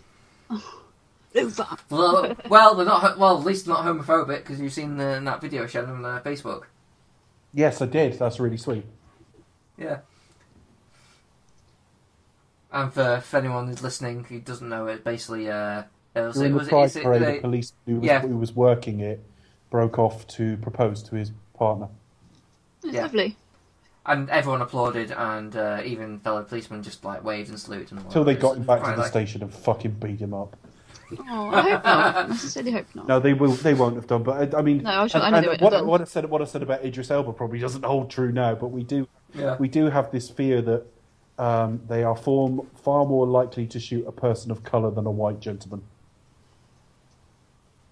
[1.91, 3.19] well, well, they're not.
[3.19, 6.65] Well, at least not homophobic because you've seen the, that video shared on uh, Facebook.
[7.55, 8.15] Yes, I did.
[8.19, 8.85] That's really sweet.
[9.77, 9.99] Yeah.
[12.73, 15.85] And for, for anyone who's listening who doesn't know it, basically, uh,
[16.15, 18.21] it was, During it the was Pride it- Parade, they- the police who was, Yeah.
[18.21, 19.23] who was working it
[19.71, 21.89] broke off to propose to his partner.
[22.85, 23.03] It's Yeah.
[23.03, 23.37] lovely.
[24.07, 27.93] and everyone applauded, and uh, even fellow policemen just like waved and saluted.
[27.93, 30.57] And Until they got him back to the like- station and fucking beat him up.
[31.29, 32.17] Oh, I hope not.
[32.31, 33.09] I sincerely hope not.
[33.09, 33.53] No, they will.
[33.53, 34.23] They won't have done.
[34.23, 35.87] But I, I mean, No, I'm sure- and- I know they and won't what, done.
[35.87, 38.55] what I said, what I said about Idris Elba probably doesn't hold true now.
[38.55, 39.57] But we do, Yeah.
[39.59, 40.85] we do have this fear that
[41.39, 42.51] um, they are far,
[42.83, 45.83] far more likely to shoot a person of color than a white gentleman.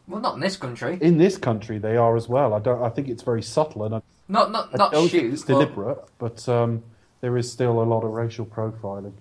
[0.09, 0.98] Well, not in this country.
[1.01, 2.55] In this country, they are as well.
[2.55, 2.82] I don't.
[2.82, 5.20] I think it's very subtle, and I, Not not I not don't shoot.
[5.20, 5.98] think it's but- deliberate.
[6.18, 6.82] But um,
[7.22, 9.14] there is still a lot of racial profiling,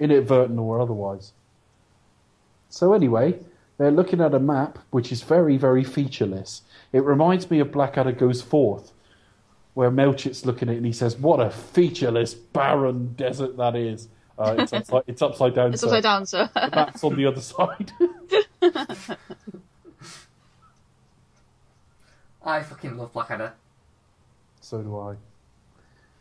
[0.00, 1.32] inadvertent or otherwise.
[2.74, 3.38] So anyway,
[3.78, 6.62] they're looking at a map which is very, very featureless.
[6.92, 8.90] It reminds me of Blackadder Goes Forth,
[9.74, 14.08] where Melchett's looking at it and he says, "What a featureless, barren desert that is."
[14.36, 15.72] Uh, it's, upside, it's upside down.
[15.72, 15.86] It's sir.
[15.86, 16.50] upside down, sir.
[16.52, 17.92] The map's on the other side.
[22.44, 23.52] I fucking love Blackadder.
[24.60, 25.14] so do I.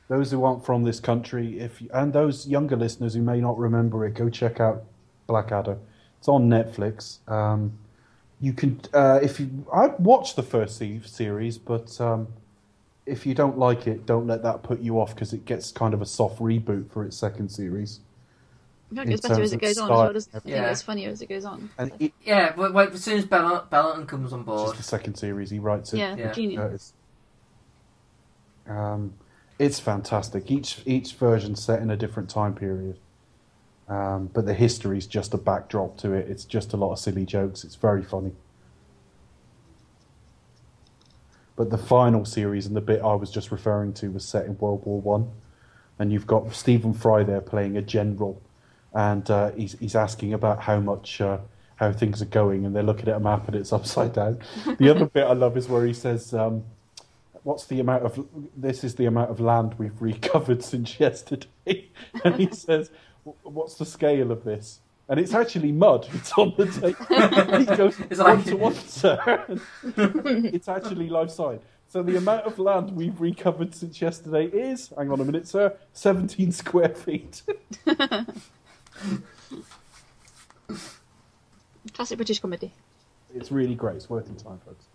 [0.07, 4.05] Those who aren't from this country, if and those younger listeners who may not remember
[4.05, 4.83] it, go check out
[5.25, 5.79] Blackadder.
[6.23, 7.17] It's on Netflix.
[7.29, 7.77] Um,
[8.39, 12.29] you can, uh, if you, I watched the first series, but um,
[13.05, 15.93] if you don't like it, don't let that put you off because it gets kind
[15.93, 17.99] of a soft reboot for its second series.
[18.89, 19.87] I think in it's better as it goes on.
[19.87, 19.99] style.
[19.99, 20.13] As well.
[20.13, 20.71] Doesn't- I think Yeah.
[20.71, 21.69] it's funnier as it goes on.
[21.77, 24.77] And it, Yeah, but wait, as soon as Bell- Ben Elton comes on board, just
[24.77, 25.97] the second series, he writes it.
[25.97, 26.31] Yeah, Yeah.
[26.31, 26.57] genius.
[26.61, 26.93] Curtis.
[28.69, 29.15] Um,
[29.59, 30.49] it's fantastic.
[30.49, 32.97] Each each version set in a different time period,
[33.89, 36.29] um, but the history is just a backdrop to it.
[36.29, 37.63] It's just a lot of silly jokes.
[37.63, 38.31] It's very funny.
[41.55, 44.57] But the final series and the bit I was just referring to was set in
[44.57, 45.31] World War One,
[45.99, 48.41] and you've got Stephen Fry there playing a general,
[48.93, 51.21] and uh, he's he's asking about how much.
[51.21, 51.39] Uh,
[51.75, 54.39] how things are going, and they're looking at a map and it's upside down.
[54.77, 56.63] The other bit I love is where he says, um,
[57.43, 61.47] "What's the amount of this is the amount of land we've recovered since yesterday?"
[62.23, 62.89] And he says,
[63.43, 64.79] "What's the scale of this?"
[65.09, 66.07] And it's actually mud.
[66.13, 67.05] It's on the table.
[67.59, 69.45] He goes, It's "One like- to one, sir."
[69.97, 71.59] it's actually life size.
[71.89, 75.75] So the amount of land we've recovered since yesterday is, hang on a minute, sir,
[75.93, 77.43] 17 square feet.
[81.93, 82.71] Classic British comedy.
[83.35, 83.97] It's really great.
[83.97, 84.85] It's worth your time, folks.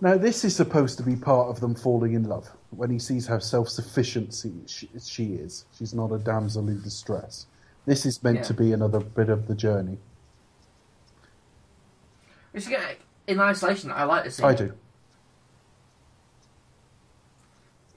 [0.00, 3.26] Now, this is supposed to be part of them falling in love when he sees
[3.26, 4.34] how self sufficient
[4.66, 5.64] she, she is.
[5.76, 7.46] She's not a damsel in distress.
[7.86, 8.42] This is meant Yeah.
[8.44, 9.98] to be another bit of the journey.
[12.52, 14.40] Which again, in isolation, I like this.
[14.42, 14.72] I do.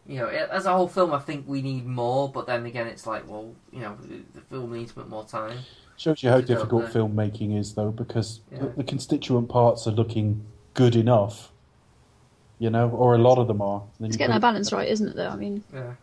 [0.05, 2.29] You know, as a whole film, I think we need more.
[2.29, 3.95] But then again, it's like, well, you know,
[4.33, 5.59] the film needs a bit more time.
[5.97, 8.71] Shows you how difficult filmmaking is, though, because the, Yeah.
[8.77, 11.51] the constituent parts are looking good enough,
[12.59, 13.83] you know, or a lot of them are.
[13.99, 15.15] Then It's you getting put that balance right, isn't it?
[15.15, 15.93] Though I mean, Yeah.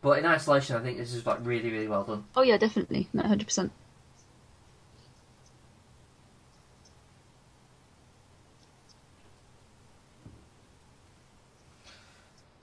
[0.00, 2.24] But in isolation, I think this is like really, really well done.
[2.36, 3.72] oh yeah, definitely, no, hundred percent.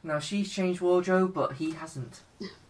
[0.04, 2.22] Now she's changed wardrobe, but he hasn't.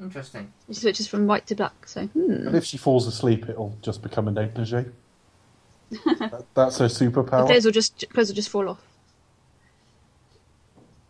[0.00, 0.52] Interesting.
[0.68, 1.86] It switches from white to black.
[1.88, 2.44] So, hmm.
[2.44, 4.86] But if she falls asleep, it'll just become a negligee.
[6.20, 7.46] That- That's her the superpower.
[7.46, 8.80] clothes will just clothes will just fall off.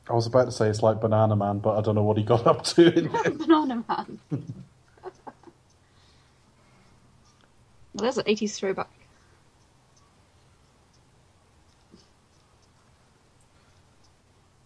[0.09, 2.47] I was about to say it's like Bananaman, but I don't know what he got
[2.47, 2.99] up to.
[2.99, 4.19] In Bananaman.
[4.31, 4.43] well,
[7.95, 8.89] there's an '80s throwback.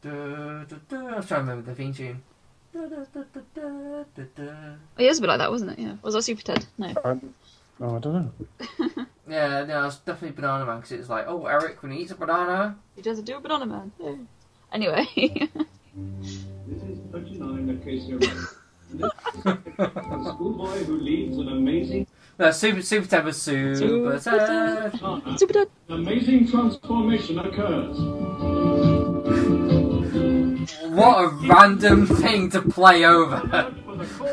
[0.03, 0.97] Du, du, du.
[1.09, 2.23] I was trying to remember the theme tune.
[2.75, 2.91] Oh, it
[5.09, 5.79] was a bit like that, wasn't it?
[5.79, 5.97] Yeah.
[6.03, 6.65] Was that Super Ted?
[6.79, 6.95] No.
[7.05, 7.35] Um,
[7.81, 8.33] oh, I don't know.
[9.29, 12.77] Yeah, no, it's definitely Bananaman because it's like, oh, Eric, when he eats a banana,
[12.97, 13.93] He doesn't do a Bananaman.
[13.99, 14.17] Yeah.
[14.73, 15.07] Anyway.
[16.67, 18.49] This is 39 Acacia Road.
[19.45, 22.07] a schoolboy who leads an amazing,
[22.39, 25.01] no, Super Super Ted was Super Super Ted.
[25.03, 25.69] uh, Super Ted.
[25.91, 27.99] amazing transformation occurs.
[30.89, 33.73] What a random thing to play over.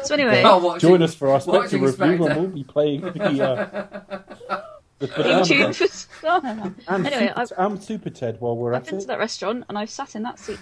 [0.03, 2.29] So anyway, While watching- Join us for our Spectre watching review Spectre.
[2.29, 4.63] and we'll be playing the, uh,
[4.99, 5.75] the theme tune boat.
[5.75, 6.73] for no, no, no.
[6.87, 9.07] and, Anyway, Super, I've, and Super Ted while we're I've at been to it.
[9.07, 10.59] that restaurant and I've sat in that seat.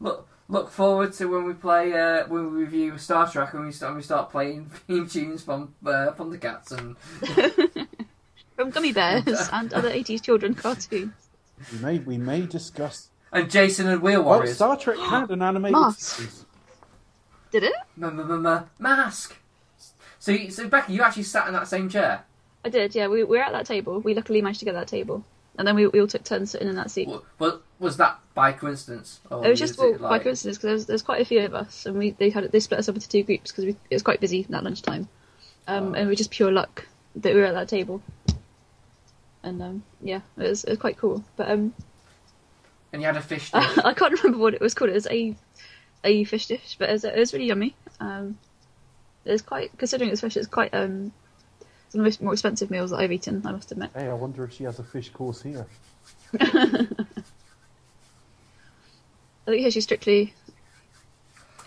[0.00, 3.72] Look, look forward to when we play, uh, when we review Star Trek and we
[3.72, 6.96] start, we start playing theme tunes from uh, from the cats and
[8.56, 11.12] From Gummi Bears and other 80s children cartoons.
[11.72, 13.08] We may we may discuss.
[13.32, 14.56] And Jason and Wheel Well, Warriors.
[14.56, 15.98] Star Trek had an animated Mask.
[16.16, 16.44] series.
[17.50, 17.74] Did it?
[18.78, 19.36] Mask.
[20.18, 22.24] So, you, so Becky, you actually sat in that same chair.
[22.64, 23.06] I did, yeah.
[23.06, 24.00] We, we were at that table.
[24.00, 25.24] We luckily managed to get that table.
[25.56, 27.06] And then we, we all took turns sitting in that seat.
[27.06, 29.20] W- Was was that by coincidence?
[29.30, 31.40] Or It was just well, it by like- coincidence because there's, there's quite a few
[31.44, 33.76] of us, and we they had they split us up into two groups because it
[33.90, 35.08] was quite busy that lunchtime,
[35.66, 36.86] um, and it was just pure luck
[37.16, 38.00] that we were at that table.
[39.42, 41.24] And um, yeah, it was, it was quite cool.
[41.36, 41.74] But um,
[42.92, 43.78] And you had a fish dish.
[43.84, 44.90] I can't remember what it was called.
[44.90, 45.34] It was a
[46.04, 47.74] a fish dish, but it was, it was really yummy.
[48.00, 48.38] Um,
[49.24, 50.36] it was quite considering it's fish.
[50.36, 51.12] It's quite um,
[51.86, 53.42] it's one of the most- more expensive meals that I've eaten.
[53.44, 53.90] I must admit.
[53.94, 55.66] Hey, I wonder if she has a fish course here.
[56.40, 56.86] I
[59.46, 60.34] think here she's strictly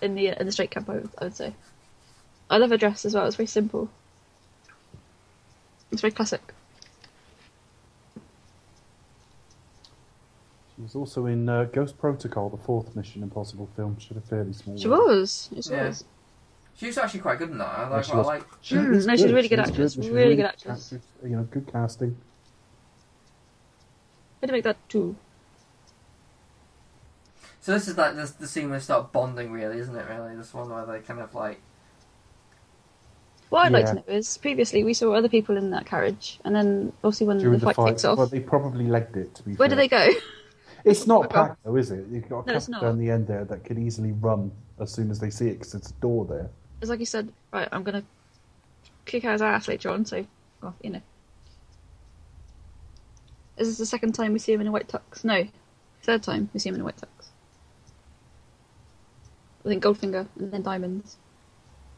[0.01, 0.89] in the in the straight camp.
[0.89, 1.53] I would, I would say.
[2.49, 3.25] I love her dress as well.
[3.27, 3.89] It's very simple.
[5.91, 6.41] It's very classic.
[10.81, 13.97] She was also in uh, Ghost Protocol, the fourth Mission Impossible film.
[13.99, 14.75] She had a fairly small.
[14.79, 14.97] She role.
[14.97, 15.49] was.
[15.61, 15.89] She Yeah.
[15.89, 16.03] was.
[16.75, 17.67] She was actually quite good in that.
[17.67, 18.03] I Yeah, like.
[18.03, 18.25] she I was.
[18.25, 18.43] like.
[18.63, 20.89] She Mm, is no, she's a really good is actress, She's really good actress.
[20.89, 22.17] cast- You know, good casting.
[24.41, 25.15] Way to make that too.
[27.61, 30.05] So this is like the, the scene where they start bonding, really, isn't it?
[30.09, 31.61] Really, this one where they kind of like.
[33.51, 36.55] What I'd like to know is previously we saw other people in that carriage, and
[36.55, 39.35] then obviously when During the fight, kicks off, well, they probably legged it.
[39.35, 39.75] To be where fair.
[39.75, 40.07] do they go?
[40.85, 42.05] It's not packed though, is it?
[42.09, 42.87] You've got a No, it's couple not.
[42.87, 45.75] down the end there that could easily run as soon as they see it because
[45.75, 46.49] it's a door there.
[46.81, 47.67] It's like you said, right?
[47.71, 48.03] I'm gonna
[49.05, 50.25] kick out his ass later on, so
[50.61, 51.01] well, you know.
[53.57, 55.23] Is this the second time we see him in a white tux?
[55.23, 55.47] No,
[56.03, 57.27] third time we see him in a white tux.
[59.63, 61.17] I think Goldfinger and then Diamonds.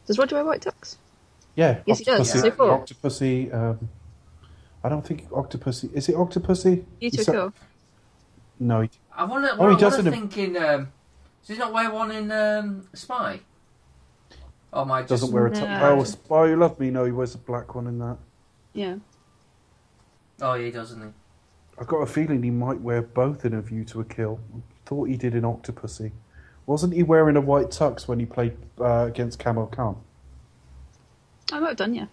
[0.06, 0.96] Does Roger wear white tux?
[1.56, 1.80] Yeah.
[1.86, 2.30] Yes, he does.
[2.30, 2.78] So four.
[2.84, 3.52] Octopussy.
[3.54, 3.88] Um,
[4.82, 5.90] I don't think Octopussy.
[5.94, 6.84] Is it Octopussy?
[7.00, 7.54] You He sa- kill.
[8.58, 8.82] No.
[8.82, 9.56] He, I want to.
[9.58, 10.62] Oh, he I doesn't want to have- think in.
[10.62, 10.92] Um,
[11.46, 13.40] does he not wear one in um, Spy?
[14.72, 15.02] Oh my!
[15.02, 15.60] doesn't wear a No.
[15.60, 15.82] top.
[15.82, 16.90] Oh, Spy Who Loved Me.
[16.90, 18.16] No, he wears a black one in that.
[18.72, 18.96] Yeah.
[20.40, 21.08] Oh, yeah, he does, doesn't he?
[21.78, 24.40] I've got a feeling he might wear both in A View to a Kill.
[24.84, 26.10] Thought he did in Octopussy.
[26.66, 29.96] Wasn't he wearing a white tux when he played uh, against Kamal Khan?
[31.52, 32.06] I might have done, yeah.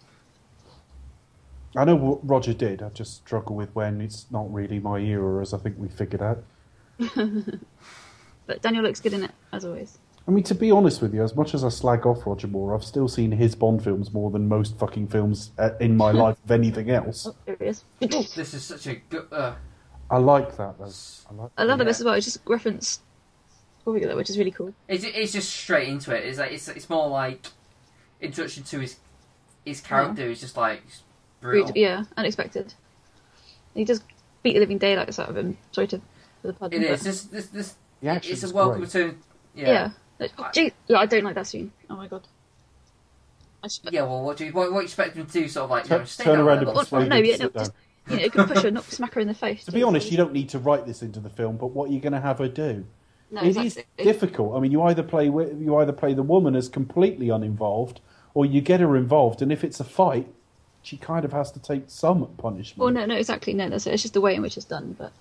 [1.75, 2.81] I know what Roger did.
[2.81, 6.21] I just struggle with when it's not really my era, as I think we figured
[6.21, 6.43] out.
[8.47, 9.97] But Daniel looks good in it, as always.
[10.27, 12.75] I mean, to be honest with you, as much as I slag off Roger Moore,
[12.75, 16.37] I've still seen his Bond films more than most fucking films uh, in my life
[16.43, 17.27] of anything else.
[17.29, 17.83] Oh, there he is.
[18.35, 19.27] This is such a good.
[19.31, 19.53] Uh,
[20.09, 20.85] I like that though.
[21.29, 21.51] I like.
[21.57, 21.87] I love that Yeah.
[21.87, 22.13] bit as well.
[22.15, 22.99] It's just reference
[23.85, 24.73] Goldfinger, which is really cool.
[24.87, 26.25] it's, it's just straight into it.
[26.25, 27.47] It's like it's, it's more like
[28.19, 28.97] introduction to his
[29.65, 30.29] his character.
[30.29, 30.83] It's just like
[31.41, 31.67] brutal.
[31.67, 32.73] Rude, yeah, unexpected.
[33.73, 34.03] He just
[34.43, 35.57] beat the living daylights out of him.
[35.71, 35.97] Sorry to
[36.41, 36.73] for the pun.
[36.73, 36.99] It is.
[36.99, 37.75] but- This this this.
[38.01, 38.93] The It's a welcome great.
[38.93, 39.17] return.
[39.53, 39.67] Yeah.
[39.67, 39.89] Yeah.
[40.19, 41.71] Like, oh, gee, yeah, I don't like that scene.
[41.89, 42.21] Oh my god.
[43.63, 44.03] I Yeah.
[44.03, 45.47] Well, what do you what, what you expect him to do?
[45.47, 47.07] Sort of like you know, Turn- stay turn down around and but- Well, persuade oh,
[47.09, 47.59] no, yeah, sit no, down.
[47.65, 47.71] just
[48.09, 49.63] you know, you can push her, not smack her in the face.
[49.65, 51.93] To be honest, you don't need to write this into the film, but what are
[51.93, 52.85] you going to have her do?
[53.29, 54.03] No, It is exactly.
[54.03, 54.57] difficult.
[54.57, 58.01] I mean, you either play you either play the woman as completely uninvolved,
[58.33, 60.27] or you get her involved, and if it's a fight,
[60.83, 62.79] she kind of has to take some punishment.
[62.79, 63.53] Well, no, no, exactly.
[63.53, 63.93] No, that's it.
[63.93, 64.95] It's just the way in which it's done.
[64.97, 65.11] But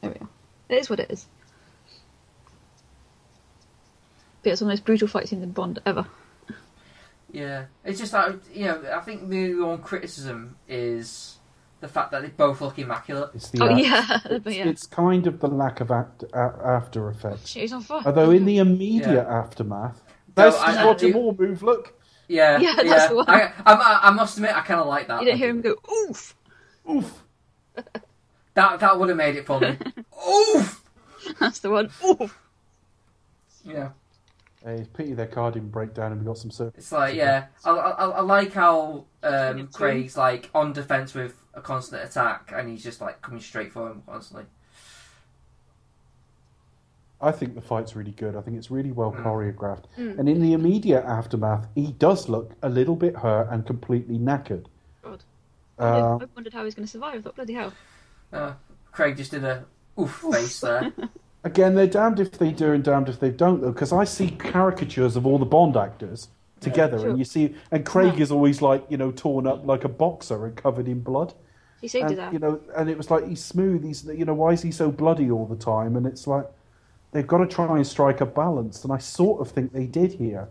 [0.00, 0.28] there we are.
[0.68, 1.26] It is what it is.
[4.42, 6.06] But it's one of the most brutal fight scenes in Bond ever.
[7.30, 8.82] Yeah, it's just like you know.
[8.94, 11.36] I think the one criticism is
[11.80, 13.30] the fact that they both look immaculate.
[13.34, 14.64] It's the Oh act- yeah, It's, yeah.
[14.66, 17.48] it's kind of the lack of act, a, after effects.
[17.50, 18.02] She's on fire.
[18.06, 19.38] Although in the immediate Yeah.
[19.40, 20.02] aftermath,
[20.36, 21.62] No, that's I- the I Roger do- Moore move.
[21.62, 21.97] Look,
[22.28, 23.28] Yeah, Yeah, that's the one.
[23.28, 25.20] I, I, I must admit, I kind of like that.
[25.20, 26.36] you didn't hear him go oof.
[26.88, 27.22] oof.
[28.54, 29.78] That that would have made it for me.
[30.28, 30.82] Oof.
[31.38, 31.90] That's the one.
[32.04, 32.36] Oof.
[33.64, 33.90] Yeah,
[34.64, 36.86] Hey, it's pity their car didn't break down and we got some circuits.
[36.86, 37.46] it's like yeah.
[37.64, 42.68] I, I, I like how um, Craig's like on defense with a constant attack, and
[42.68, 44.46] he's just like coming straight for him constantly.
[47.20, 48.36] I think the fight's really good.
[48.36, 49.22] I think it's really well Mm.
[49.24, 49.84] choreographed.
[49.98, 50.18] Mm.
[50.18, 54.66] And in the immediate aftermath, he does look a little bit hurt and completely knackered.
[55.02, 55.24] God.
[55.78, 57.18] Uh, I wondered how he was going to survive.
[57.18, 57.72] I thought, bloody hell.
[58.32, 58.52] Uh,
[58.92, 59.64] Craig just did a
[59.98, 60.92] oof face there.
[61.44, 64.30] Again, they're damned if they do and damned if they don't, though, because I see
[64.30, 66.28] caricatures of all the Bond actors
[66.60, 67.10] together, Sure.
[67.10, 68.22] and you see, and Craig No.
[68.22, 71.34] is always like, you know, torn up like a boxer and covered in blood.
[71.80, 72.32] He saved and, his ass.
[72.32, 73.84] you know, and it was like he's smooth.
[73.84, 75.96] He's, you know, why is he so bloody all the time?
[75.96, 76.46] And it's like
[77.12, 80.12] they've got to try and strike a balance, and I sort of think they did
[80.14, 80.48] here.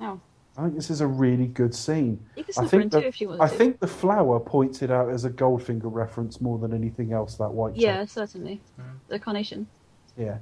[0.00, 0.20] Oh.
[0.56, 2.22] I think this is a really good scene.
[2.36, 3.54] You could I snip her in think two the, if you wanted I to.
[3.54, 7.36] think the flower points it out as a Goldfinger reference more than anything else.
[7.36, 7.74] That white.
[7.74, 8.10] Yeah, chocolate.
[8.10, 8.60] certainly.
[8.78, 8.84] Mm.
[9.08, 9.66] The carnation.
[10.16, 10.38] Yeah.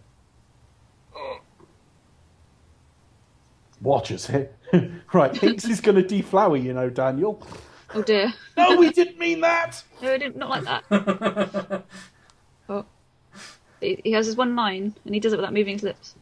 [3.80, 4.50] Watch us here.
[5.12, 7.46] right, Hinx is going to deflower, you know, Daniel.
[7.94, 8.32] Oh dear.
[8.56, 9.82] No, we didn't mean that.
[10.02, 10.36] No, I didn't.
[10.36, 11.84] Not like that.
[13.82, 13.86] oh.
[13.86, 16.14] He, he has his one line, and he does it without moving his lips.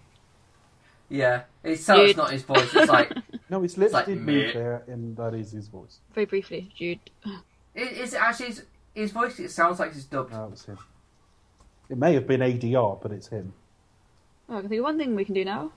[1.08, 2.16] yeah, it sounds Dude.
[2.16, 2.74] not his voice.
[2.74, 3.12] It's like
[3.50, 6.00] No, his lips like, did move there, and that is his voice.
[6.14, 7.00] Very briefly, Jude.
[7.24, 7.32] it,
[7.74, 8.64] it's actually his,
[8.94, 9.38] his voice.
[9.38, 10.32] It sounds like it's dubbed.
[10.34, 10.78] Oh, no, it was him.
[11.88, 13.54] It may have been ADR, but it's him.
[14.50, 15.72] Oh, I can think of one thing we can do now.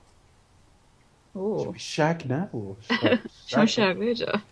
[1.34, 1.72] Oh.
[1.78, 2.50] shag now?
[2.52, 4.42] Or shag- Shall shag later.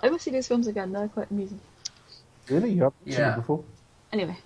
[0.00, 1.60] I must see these films again, they're quite amusing.
[2.50, 2.70] Really?
[2.72, 3.32] You haven't seen Yeah.
[3.34, 3.62] it before?
[4.12, 4.36] Anyway,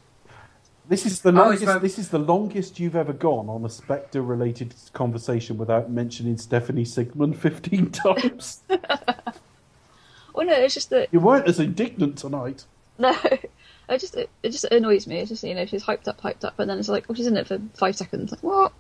[0.89, 1.63] This is the Oh, longest.
[1.65, 6.85] it's This is the longest you've ever gone on a Spectre-related conversation without mentioning Stephanie
[6.85, 8.63] Sigman fifteen times.
[8.71, 12.65] oh no, it's just that you weren't as indignant tonight.
[12.99, 13.15] no,
[13.89, 15.19] I just it, it just annoys me.
[15.19, 17.27] It's just you know she's hyped up, hyped up, and then it's like, oh, she's
[17.27, 18.31] in it for five seconds.
[18.33, 18.73] Like what?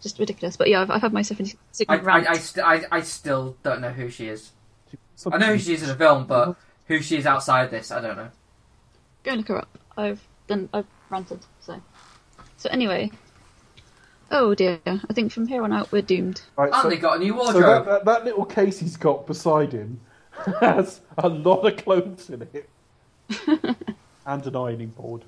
[0.00, 0.56] Just ridiculous.
[0.56, 2.28] But yeah, I've, I've had my Stephanie I, Sigman I, rant.
[2.28, 4.52] I, st- I, I still don't know who she is.
[5.30, 6.56] I know who she is in the film, but
[6.86, 8.28] who she is outside this, I don't know.
[9.22, 9.78] Go and look her up.
[9.96, 10.68] I've done.
[10.72, 11.40] I've ranted.
[11.60, 11.80] So,
[12.56, 13.10] so anyway.
[14.30, 14.80] Oh dear.
[14.86, 16.40] I think from here on out we're doomed.
[16.56, 17.84] Right, And so- they got a new So wardrobe.
[17.84, 20.00] that, that, that little case he's got beside him
[20.60, 22.68] has a lot of clothes in it.
[24.26, 25.24] and an ironing board.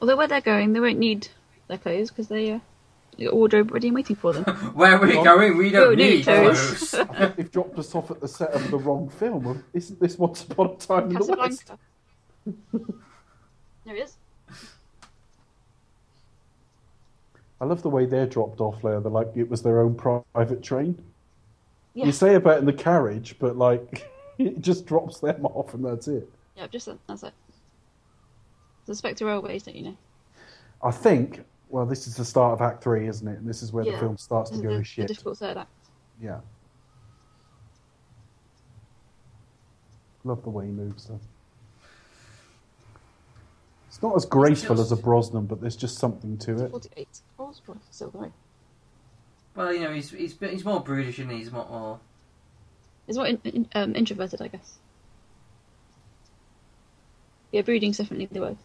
[0.00, 1.28] Although where they're going, they won't need
[1.68, 2.58] their clothes because they uh,
[3.16, 4.44] they got a wardrobe ready and waiting for them.
[4.74, 5.56] Where are we Well, going?
[5.56, 6.90] We don't don't need need clothes.
[6.90, 6.94] clothes.
[6.94, 9.62] I think they've dropped us off at the set of the wrong film.
[9.74, 11.70] Isn't this Once Upon a Time in the West?
[12.46, 12.92] Casablanca.
[13.84, 14.16] there he is.
[17.60, 19.00] I love the way they're dropped off there.
[19.00, 21.02] They're like it was their own private train.
[21.94, 22.06] Yeah.
[22.06, 26.08] You say about in the carriage, but like it just drops them off and that's
[26.08, 26.28] it.
[26.56, 26.88] Yeah, just.
[27.06, 27.34] That's it.
[28.86, 29.96] The Spectre Railways, don't you know?
[30.82, 31.44] I think.
[31.68, 33.38] Well, this is the start of Act Three, isn't it?
[33.38, 35.38] And this is where the film starts to This is go the, to the difficult
[35.38, 35.70] third act.
[36.20, 36.40] Yeah.
[40.24, 41.20] Love the way he moves though.
[44.00, 46.70] It's not as graceful as a Brosnan, but there's just something to it.
[46.70, 47.06] 48.
[47.38, 47.60] Oh, it's
[47.90, 48.32] still going.
[49.54, 52.00] well, you know, he's he's he's more brutish and he's more, more.
[53.06, 54.78] It's more in, in, um, introverted, I guess.
[57.52, 58.56] Yeah, brooding's definitely the word.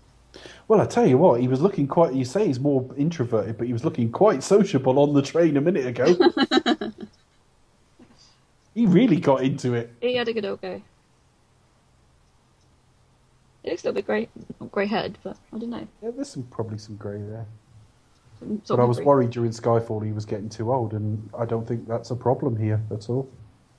[0.69, 2.13] Well, I tell you what, he was looking quite.
[2.13, 5.61] You say he's more introverted, but he was looking quite sociable on the train a
[5.61, 6.15] minute ago.
[8.73, 9.91] he really got into it.
[9.99, 10.81] He had a good old go.
[13.65, 14.29] It looks a little bit grey,
[14.71, 15.87] grey head, but I don't know.
[16.03, 17.47] Yeah, there's some probably some grey there.
[18.39, 19.05] Some But I was grey.
[19.05, 22.55] worried during Skyfall he was getting too old, and I don't think that's a problem
[22.57, 23.27] here at all.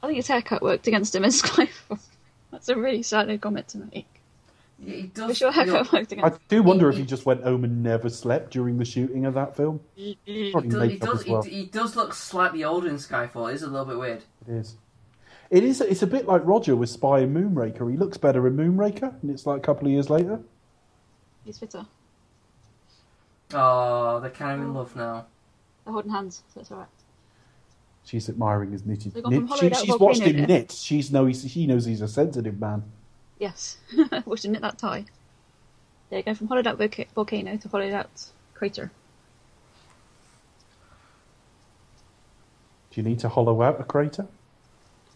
[0.02, 2.00] I think his haircut worked against him in Skyfall.
[2.50, 4.06] That's a really sad comment to make.
[4.84, 5.38] He he For does.
[5.38, 8.78] sure, haircut worked I do wonder if he just went home and never slept during
[8.78, 9.80] the shooting of that film.
[9.94, 10.18] He
[10.50, 11.42] Probably does, he, does, well.
[11.42, 13.52] he, he does look slightly older in Skyfall.
[13.52, 14.24] It is a little bit weird.
[14.48, 14.76] It is.
[15.50, 15.80] It is.
[15.80, 17.90] It's a bit like Roger with Spy and Moonraker.
[17.90, 20.40] He looks better in Moonraker, and it's like a couple of years later.
[21.44, 21.86] He's fitter.
[23.54, 25.26] Oh, they're kind of in love now.
[25.84, 26.88] They're holding hands, so it's alright.
[28.04, 29.14] She's admiring his knitted.
[29.14, 29.76] They've gone from knit.
[29.76, 30.46] She, she's watched him there.
[30.46, 30.72] knit.
[30.72, 32.82] She's know he's, she knows he's a sensitive man.
[33.38, 33.76] Yes.
[34.24, 35.04] Watched him knit that tie.
[36.08, 36.80] There you go, from hollowed out
[37.14, 38.10] volcano to hollowed out
[38.54, 38.90] crater.
[42.90, 44.26] Do you need to hollow out a crater?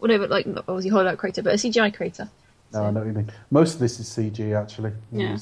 [0.01, 2.27] Well, no, but like, not obviously hollowed out crater, but a CGI crater.
[2.73, 3.31] No, I know what you mean.
[3.51, 4.91] Most of this is CG actually.
[5.11, 5.37] Yeah.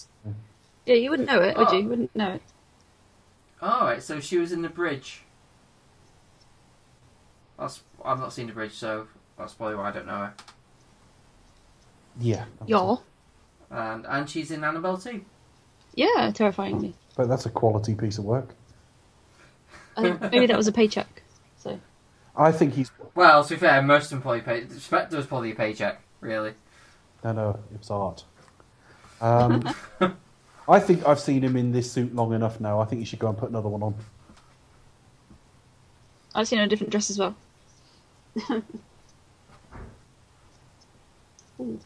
[0.85, 1.73] Yeah, you wouldn't know it, would Oh.
[1.73, 1.83] you?
[1.83, 2.41] You wouldn't know it.
[3.61, 5.21] Oh, Alright, so she was in the bridge.
[7.57, 9.07] That's, I've not seen the bridge, so
[9.37, 10.33] that's probably why I don't know her.
[12.19, 12.45] Yeah.
[12.59, 12.95] that's Yeah.
[13.71, 15.23] And and she's in Annabelle too.
[15.93, 16.95] Yeah, terrifyingly.
[17.15, 18.49] But that's a quality piece of work.
[19.95, 21.21] I maybe that was a paycheck.
[21.57, 21.79] So
[22.35, 22.91] I think he's.
[23.15, 24.67] Well, to be fair, most of them probably pay.
[24.69, 26.53] Spectre was probably a paycheck, really.
[27.23, 28.23] No, no, it was art.
[29.21, 29.63] Um,
[30.69, 32.79] I think I've seen him in this suit long enough now.
[32.79, 33.95] I think you should go and put another one on.
[36.35, 37.35] I've seen her in a different dress as well.
[41.59, 41.79] Ooh.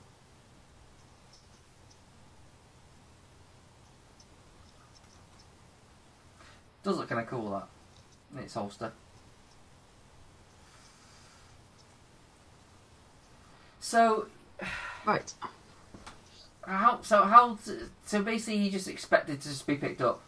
[6.83, 7.67] Does look kind of cool that
[8.33, 8.91] in its holster.
[13.83, 14.27] So
[15.05, 15.33] Right.
[16.65, 17.57] how so how
[18.05, 20.21] so basically he just expected to just be picked up.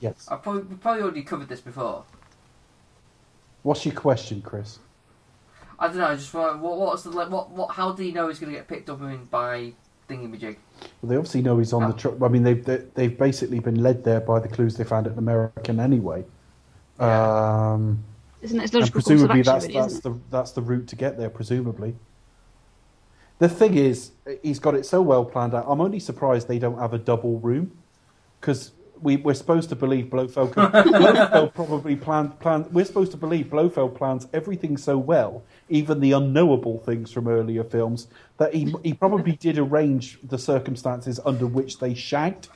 [0.00, 0.26] Yes.
[0.28, 2.02] I probably probably already covered this before.
[3.62, 4.80] What's your question, Chris?
[5.78, 6.16] I don't know.
[6.16, 8.66] Just what what what's the what what how do you know he's going to get
[8.66, 9.72] picked up I mean, by
[10.08, 10.56] Thingamajig?
[11.00, 12.20] Well, they obviously know he's on the truck.
[12.20, 15.16] I mean, they've they, they've basically been led there by the clues they found at
[15.16, 16.24] American anyway.
[16.98, 17.72] Yeah.
[17.74, 18.02] Um,
[18.42, 18.64] Isn't it?
[18.64, 20.02] It's and logical of presumably action, that's really, that's isn't it?
[20.02, 21.30] the that's the route to get there.
[21.30, 21.96] Presumably.
[23.38, 24.12] The thing is,
[24.42, 25.64] he's got it so well planned out.
[25.66, 27.72] I'm only surprised they don't have a double room,
[28.40, 30.52] because we we're supposed to believe Blofeld.
[30.52, 32.72] Can, Blofeld probably planned planned.
[32.72, 37.64] We're supposed to believe Blofeld plans everything so well, even the unknowable things from earlier
[37.64, 38.08] films,
[38.38, 42.48] that he he probably did arrange the circumstances under which they shagged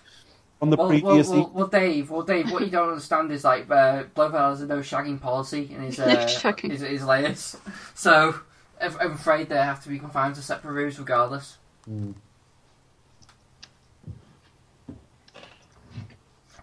[0.63, 1.29] on the Well, well, previous.
[1.29, 4.67] well, well, Dave, well, Dave, what you don't understand is like uh, Blofeld has a
[4.67, 6.71] no shagging policy in his uh, No shagging.
[6.71, 7.57] his, his layers,
[7.95, 8.35] so
[8.81, 11.59] I'm I'm afraid they have to be confined to separate rooms regardless.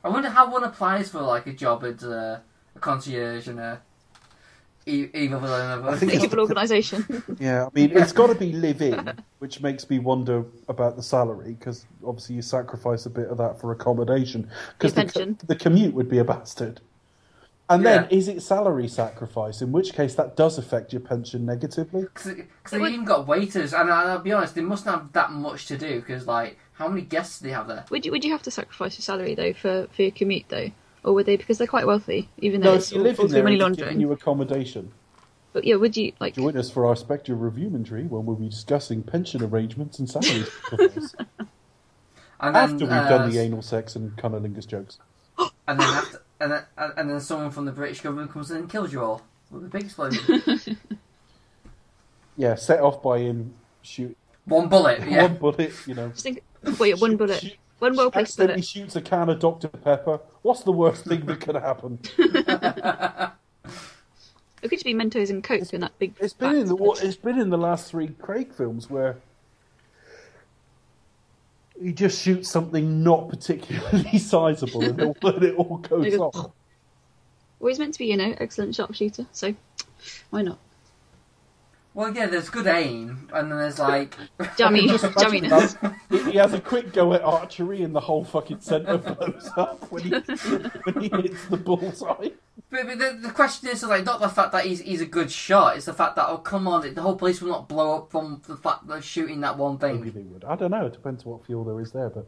[0.03, 2.39] I wonder how one applies for like a job at uh,
[2.75, 3.81] a concierge and a
[4.85, 5.97] e- either of I them.
[5.97, 7.23] think Evil organisation.
[7.39, 11.03] Yeah, I mean, it's got to be live in, which makes me wonder about the
[11.03, 14.49] salary because obviously you sacrifice a bit of that for accommodation.
[14.77, 15.37] Because Your the, pension.
[15.47, 16.81] the commute would be a bastard.
[17.69, 18.17] And then, Yeah.
[18.17, 19.61] is it salary sacrifice?
[19.61, 22.01] In which case, that does affect your pension negatively.
[22.01, 22.35] Because
[22.69, 25.77] they even got waiters, and I'll be honest, they must not have that much to
[25.77, 26.01] do.
[26.01, 27.85] Because like, how many guests do they have there?
[27.89, 30.69] would you would you have to sacrifice your salary though for, for your commute though,
[31.03, 33.25] or would they because they're quite wealthy, even though No, it's if you live all
[33.25, 33.99] in through there, money it's giving laundering?
[34.01, 34.91] you accommodation.
[35.53, 36.35] But yeah, would you like?
[36.35, 40.49] Join us for our Spectre Reviewmentary when we'll be discussing pension arrangements and salaries?
[40.69, 41.15] sacrifice.
[42.43, 44.97] And After then, we've uh, done the anal sex and cunnilingus jokes.
[45.67, 46.63] and then after, and then
[46.97, 49.21] and then someone from the British government comes in and kills you all
[49.51, 50.41] with a big explosion.
[52.37, 53.53] Yeah, set off by him
[53.83, 54.15] shoot
[54.45, 55.23] One bullet, yeah.
[55.23, 56.09] one bullet, you know.
[56.09, 56.41] Just think,
[56.79, 58.65] wait, one bullet, Shoot- one well placed accidentally bullet.
[58.65, 59.67] shoots a can of Dr.
[59.67, 60.19] Pepper.
[60.43, 61.99] What's the worst thing that could happen?
[64.63, 66.13] It could just be Mentos and Coke in that big.
[66.19, 69.17] It's been in the wa- it's been in the last three Craig films where
[71.81, 76.51] he just shoots something not particularly sizable and then when it all goes off.
[77.59, 79.55] Well, he's meant to be, you know, excellent sharpshooter, so
[80.29, 80.59] why not?
[81.93, 84.15] Well, yeah, there's good aim, and then there's like
[84.57, 85.79] Jammy, Just imagine jamminess.
[85.81, 86.31] that.
[86.31, 90.03] He has a quick go at archery and the whole fucking centre blows up when
[90.03, 90.09] he
[90.83, 92.29] when he hits the bullseye.
[92.69, 95.29] But, but the, the question is like not the fact that he's he's a good
[95.31, 95.75] shot.
[95.75, 98.41] It's the fact that oh come on, the whole place will not blow up from
[98.47, 99.97] the fact that they're shooting that one thing.
[99.97, 100.45] Maybe they would.
[100.45, 100.85] I don't know.
[100.85, 102.25] It depends what fuel there is there, but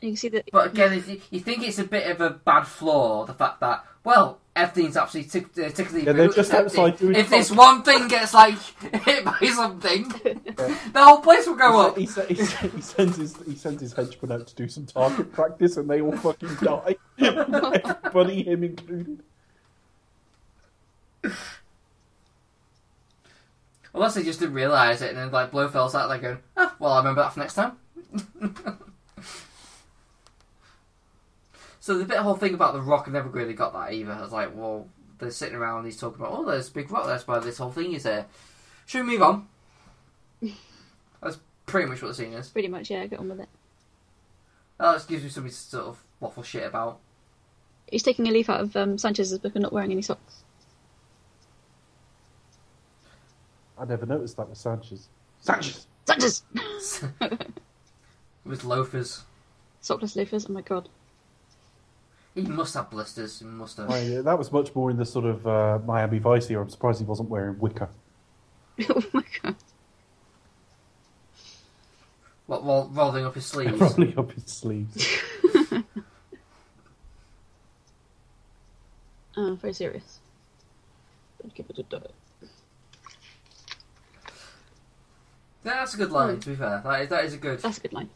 [0.00, 0.48] You can see that.
[0.50, 3.60] But again, if you, you think it's a bit of a bad flaw, the fact
[3.60, 6.04] that well everything's absolutely tick, uh, tickly.
[6.04, 8.54] Yeah, they're just outside doing If this one thing gets like
[9.04, 11.96] hit by something, the whole place will go up.
[11.96, 15.32] he, he, sa- he sends his he sends his henchmen out to do some target
[15.32, 16.96] practice, and they all fucking die.
[17.18, 19.22] Everybody, him included.
[23.92, 26.92] Unless they just didn't realise it, and then like Blofeld's out there going, oh, well,
[26.92, 27.76] I remember that for next time.
[31.90, 34.12] so the bit whole thing about the rock, I never really got that either.
[34.12, 34.86] I was like, well,
[35.18, 37.58] they're sitting around, and he's talking about, oh, there's a big rock, that's why this
[37.58, 38.26] whole thing is there.
[38.86, 39.48] Should we move on?
[41.20, 42.48] That's pretty much what the scene is.
[42.48, 43.48] Pretty much, yeah, get on with it.
[44.78, 47.00] That just gives me something to sort of waffle shit about.
[47.90, 50.44] He's taking a leaf out of um, Sanchez's book and not wearing any socks.
[53.76, 55.08] I never noticed that with Sanchez.
[55.40, 55.88] Sanchez.
[56.06, 56.44] Sanchez!
[58.44, 59.24] With loafers.
[59.82, 60.88] Sockless loafers, oh my god.
[62.34, 63.38] He must have blisters.
[63.40, 63.90] He must have.
[63.90, 66.60] I, uh, that was much more in the sort of uh, Miami Vice here.
[66.60, 67.88] I'm surprised he wasn't wearing wicker.
[68.88, 69.56] oh my god.
[72.46, 73.80] What, while rolling up his sleeves.
[73.80, 75.06] Rolling up his sleeves.
[79.36, 80.18] Oh, very serious.
[81.40, 82.10] Don't give it a dot.
[85.62, 86.80] Yeah, that's a good line, to be fair.
[86.84, 87.60] That is, that is a good.
[87.60, 88.10] That's a good line.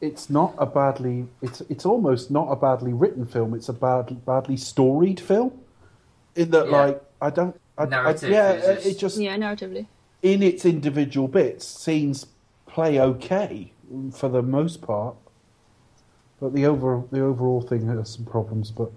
[0.00, 1.26] It's not a badly.
[1.42, 3.52] It's it's almost not a badly written film.
[3.54, 5.52] It's a bad badly storied film.
[6.36, 6.80] In that, Yeah.
[6.84, 7.60] like, I don't.
[7.76, 9.86] I, I, yeah, is just- it just Yeah, narratively.
[10.22, 12.26] in its individual bits, scenes
[12.66, 13.72] play okay
[14.12, 15.16] for the most part,
[16.40, 18.70] but the over the overall thing has some problems.
[18.70, 18.90] But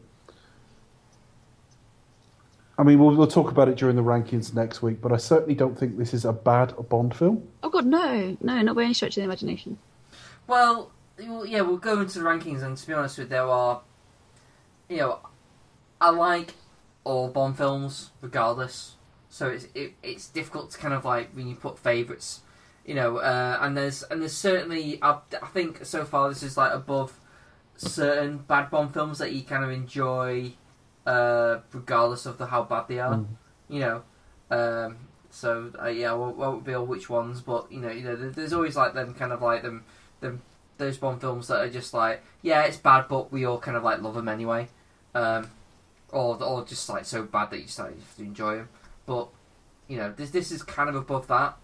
[2.78, 5.54] I mean, we'll, we'll talk about it during the rankings next week, but I certainly
[5.56, 7.48] don't think this is a bad Bond film.
[7.62, 9.78] Oh god, no, no, not by any stretch of the imagination.
[10.48, 13.82] Well, yeah, we'll go into the rankings, and to be honest with you, there are,
[14.90, 15.20] you know,
[16.02, 16.56] I like
[17.04, 18.96] all Bond films regardless.
[19.30, 22.42] So it's it, it's difficult to kind of like when you put favourites,
[22.86, 26.56] you know, uh, and there's and there's certainly I, I think so far this is
[26.58, 27.20] like above
[27.78, 30.52] certain bad Bond films that you kind of enjoy,
[31.08, 33.26] uh, regardless of the how bad they are, Mm.
[33.70, 34.04] you know.
[34.52, 34.98] Um,
[35.32, 38.54] so uh, yeah, I won't, won't reveal which ones, but you know, you know, there's
[38.54, 39.84] always like them kind of like them,
[40.24, 40.42] them
[40.80, 43.84] those Bond films that are just like, yeah, it's bad, but we all kind of
[43.84, 44.68] like love them anyway,
[45.14, 45.50] um,
[46.12, 48.70] or or just like so bad that you just like, you have to enjoy them.
[49.06, 49.28] But
[49.88, 51.58] you know, this this is kind of above that.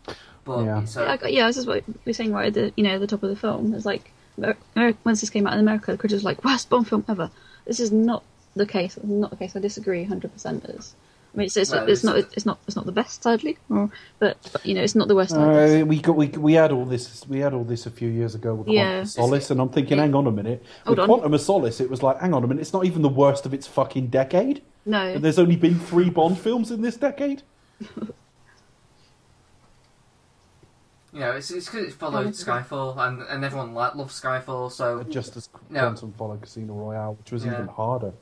[0.45, 0.85] But Yeah.
[0.85, 3.07] so yeah, I yeah, this is what we're saying right at the you know the
[3.07, 3.73] top of the film.
[3.73, 6.69] It's like Amer- Amer- once this came out in America, the critics were like worst
[6.69, 7.31] Bond film ever.
[7.65, 8.23] This is not
[8.55, 8.97] the case.
[9.03, 9.55] Not the case.
[9.55, 10.65] I disagree, hundred percent.
[10.65, 10.95] Is
[11.33, 13.57] I mean, it's it's, Well, it's this not it's not it's not the best, sadly,
[13.69, 15.33] or, but, but you know it's not the worst.
[15.33, 15.81] either.
[15.83, 18.33] Uh, we got we we had all this we had all this a few years
[18.33, 19.01] ago with Quantum Yeah.
[19.01, 20.63] of Solace, and I'm thinking, It- hang on a minute.
[20.85, 21.07] Hold with on.
[21.07, 23.45] Quantum of Solace, it was like, hang on a minute, it's not even the worst
[23.45, 24.63] of its fucking decade.
[24.85, 27.43] no, And there's only been three Bond films in this decade.
[31.13, 34.71] you know, it's it's because it followed Oh, Skyfall, and and everyone like loves Skyfall,
[34.71, 35.81] so Just as No.
[35.81, 37.53] Quantum followed Casino Royale, which was Yeah.
[37.53, 38.13] even harder.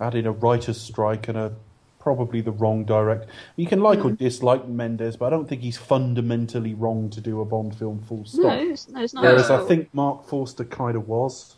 [0.00, 1.52] Adding a writer's strike and a
[2.04, 3.26] probably the wrong direct.
[3.56, 4.18] You can like or Mm.
[4.18, 8.02] dislike Mendes, but I don't think he's fundamentally wrong to do a Bond film.
[8.02, 8.42] Full stop.
[8.42, 9.22] no, it's, no, it's not.
[9.24, 11.56] Whereas I think Marc Forster kind of was.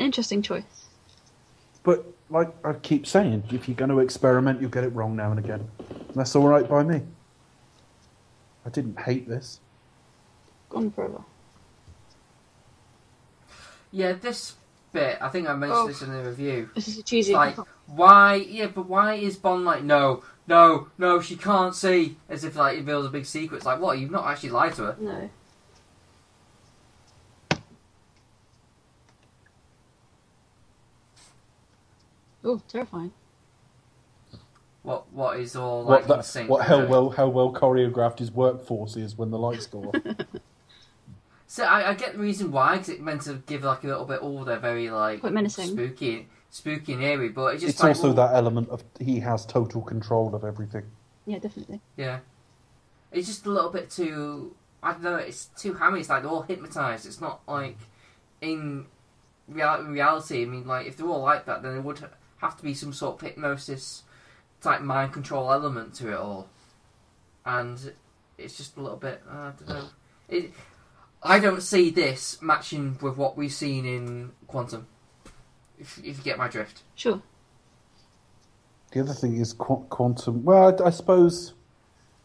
[0.00, 0.86] interesting choice.
[1.84, 5.30] But like I keep saying, if you're going to experiment, you'll get it wrong now
[5.30, 5.68] and again.
[5.78, 7.02] And that's all right by me.
[8.66, 9.60] I didn't hate this.
[10.68, 11.22] Gone forever.
[13.92, 14.54] yeah, this
[14.92, 15.86] bit I think I mentioned Oh.
[15.88, 16.68] this in the review.
[16.74, 17.32] This is a cheesy.
[17.32, 17.56] like
[17.86, 22.56] why yeah but why is bond like no no no she can't see as if
[22.56, 24.96] like it reveals a big secret it's like what you've not actually lied to her
[25.00, 25.30] no.
[32.42, 33.12] Oh, terrifying.
[34.82, 38.18] what what is all like What, in that, what with how well how well choreographed
[38.18, 39.96] his workforce is when the lights go off.
[41.50, 44.04] so I, I get the reason why because it meant to give like a little
[44.04, 45.66] bit they're very like Quite menacing.
[45.66, 49.18] spooky spooky and eerie but it's just it's like also well, that element of he
[49.18, 50.84] has total control of everything.
[51.26, 51.80] Yeah, definitely.
[51.96, 52.20] yeah
[53.10, 56.30] it's just a little bit too I don't know it's too hammy it's like they're
[56.30, 57.78] all hypnotized it's not like
[58.40, 58.86] in
[59.48, 61.98] real, reality I mean like if they're all like that then there would
[62.36, 64.04] have to be some sort of hypnosis
[64.60, 66.48] type mind control element to it all
[67.44, 67.92] and
[68.38, 69.88] it's just a little bit uh, I don't know
[70.28, 70.52] it,
[71.22, 74.86] I don't see this matching with what we've seen in Quantum
[75.80, 77.20] if, if you get my drift Sure.
[78.92, 80.44] The other thing is qu- quantum.
[80.44, 81.54] Well, I, I suppose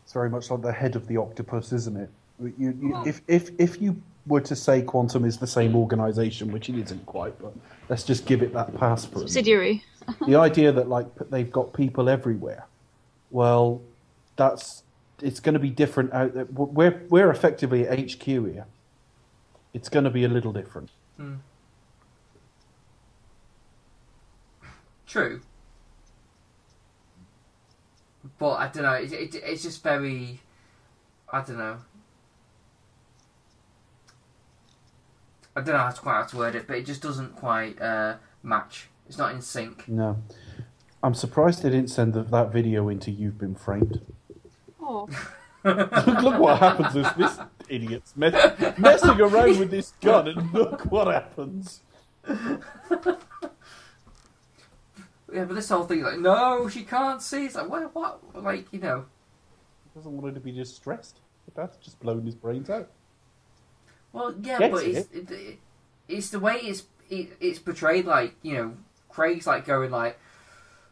[0.03, 2.09] it's very much like the head of the octopus, isn't it?
[2.39, 3.07] You, you, hmm.
[3.07, 7.05] if if if you were to say quantum is the same organisation, which it isn't
[7.05, 7.53] quite, but
[7.88, 9.19] let's just give it that pass for.
[9.19, 9.84] Subsidiary.
[10.27, 12.65] the idea that like they've got people everywhere.
[13.30, 13.81] Well,
[14.38, 14.84] that's
[15.22, 16.45] it's going to be different out there.
[16.45, 18.65] We're we're effectively at HQ here.
[19.76, 20.89] It's going to be a little different.
[25.06, 25.41] True.
[28.39, 28.93] But I don't know.
[28.93, 30.39] It, it, it's just very.
[31.31, 31.77] I don't know.
[35.57, 37.81] I don't know how to quite how to word it, but it just doesn't quite
[37.81, 38.88] uh, match.
[39.10, 39.89] It's not in sync.
[39.89, 40.23] No,
[41.03, 43.99] I'm surprised they didn't send the, that video into You've Been Framed.
[44.81, 45.10] Oh.
[45.66, 50.92] look, look what happens as this idiot's mess, messing around with this gun, and look
[50.92, 51.82] what happens.
[55.36, 57.46] Yeah, but this whole thing, like, no, she can't see.
[57.46, 57.94] It's like, what?
[57.94, 58.44] What?
[58.44, 59.06] Like, you know.
[59.84, 61.20] He Doesn't want her to be distressed.
[61.46, 62.90] But that's just blown his brains out.
[64.14, 65.60] Well, yeah, Gets but it's it, it,
[66.08, 68.06] it's the way it's it, it's portrayed.
[68.06, 68.74] Like, you know,
[69.10, 70.18] Craig's like going like,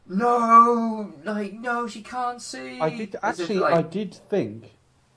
[0.07, 2.79] no, like, no, she can't see.
[2.79, 3.59] I did actually.
[3.59, 4.71] like- I did think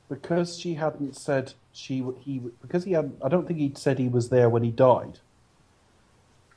[0.09, 3.13] because she hadn't said she he because he had.
[3.25, 5.19] I don't think he'd said he was there when he died.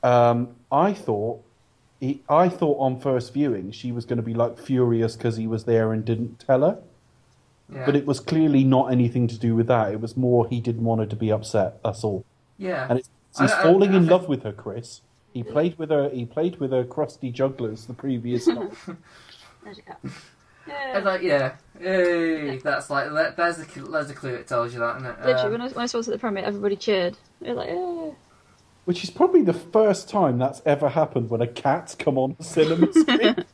[0.03, 1.43] Um, I thought.
[1.99, 5.47] He, I thought on first viewing she was going to be like furious because he
[5.47, 6.79] was there and didn't tell her,
[7.69, 7.85] yeah.
[7.85, 9.91] but it was clearly not anything to do with that.
[9.91, 11.83] It was more he didn't want her to be upset.
[11.83, 12.23] That's all.
[12.57, 12.87] yeah.
[12.89, 15.01] And it's, he's I- falling I in love with her, Chris.
[15.33, 16.09] He played with her.
[16.09, 18.71] He played with her crusty jugglers the previous night.
[19.63, 19.99] There's your cat.
[20.03, 20.13] And
[20.67, 20.99] Yeah.
[21.03, 24.33] like, yeah, hey, that's like that, there's the there's the clue.
[24.33, 25.17] that tells you that, isn't it?
[25.25, 27.17] Literally, Um, when I, when I saw it at the premiere, everybody cheered.
[27.41, 28.11] They were like, yeah.
[28.85, 32.43] Which is probably the first time that's ever happened when a cat's come on a
[32.43, 33.35] cinema screen.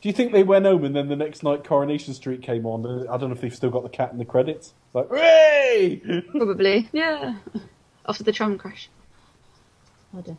[0.00, 2.86] Do you think they went home and then the next night Coronation Street came on?
[2.86, 4.72] and I don't know if they've still got the cat in the credits.
[4.94, 6.22] Like, hooray!
[6.30, 7.34] Probably, yeah.
[8.08, 8.88] After the tram crash.
[10.16, 10.36] Oh dear.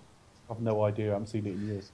[0.49, 1.09] I've no idea.
[1.09, 1.91] I haven't seen it in years.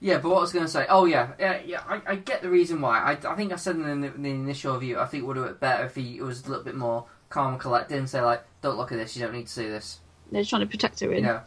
[0.00, 1.82] Yeah, but what I was going to say, oh yeah, yeah, yeah.
[1.88, 2.98] I, I get the reason why.
[2.98, 5.36] I, I think I said in the, in the initial review, I think it would
[5.36, 8.20] have been better if he was a little bit more calm and collected and say
[8.20, 9.16] like, "Don't look at this.
[9.16, 10.00] You don't need to see this."
[10.32, 11.20] They're just trying to protect her, really.
[11.20, 11.40] You know?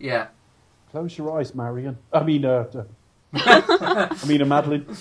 [0.00, 0.26] Yeah.
[0.90, 1.98] Close your eyes, Marion.
[2.12, 2.84] I mean, uh, uh,
[3.32, 4.86] I mean, uh, Madeleine.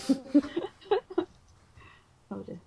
[2.32, 2.60] Oh dear.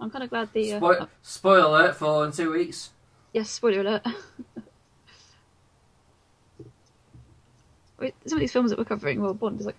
[0.00, 0.72] I'm kind of glad the.
[0.74, 2.90] Uh, Spoil, spoiler alert for in two weeks.
[3.32, 4.02] Yes, spoiler alert.
[8.26, 9.76] Some of these films that we're covering, well, Bond is like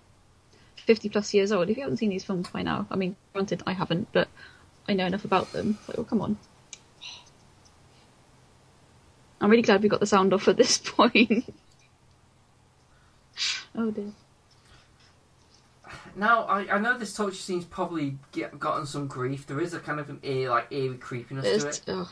[0.76, 1.68] 50 plus years old.
[1.68, 4.28] If you haven't seen these films by now, I mean, granted, I haven't, but
[4.88, 5.78] I know enough about them.
[5.88, 6.38] Like, well, come on.
[9.40, 11.52] I'm really glad we got the sound off at this point.
[13.74, 14.12] oh dear.
[16.16, 19.46] Now I, I know this torture scene's probably get, gotten some grief.
[19.46, 21.82] There is a kind of an ear like eerie creepiness to it.
[21.88, 22.08] Ugh.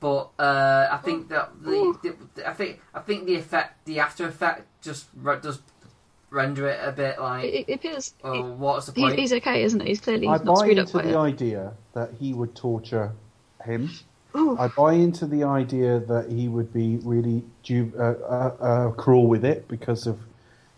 [0.00, 4.26] but uh, I think that the, the, I think I think the effect, the after
[4.26, 5.60] effect, just re- does
[6.30, 9.18] render it a bit like, It, it appears oh, he- what's the he's, point?
[9.18, 9.88] he's okay, isn't he?
[9.88, 11.16] He's clearly I not buy screwed up into by the it.
[11.16, 13.12] idea that he would torture
[13.64, 13.90] him.
[14.36, 14.58] Ooh.
[14.58, 19.28] I buy into the idea that he would be really ju- uh, uh, uh, cruel
[19.28, 20.18] with it because of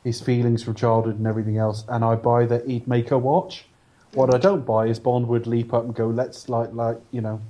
[0.06, 1.84] his feelings from childhood and everything else.
[1.88, 3.66] And I buy that he'd make her watch.
[4.14, 7.20] What I don't buy is Bond would leap up and go, "Let's like like you
[7.20, 7.42] know,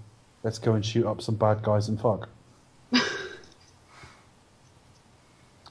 [0.43, 2.31] let's go and shoot up some bad guys and fuck."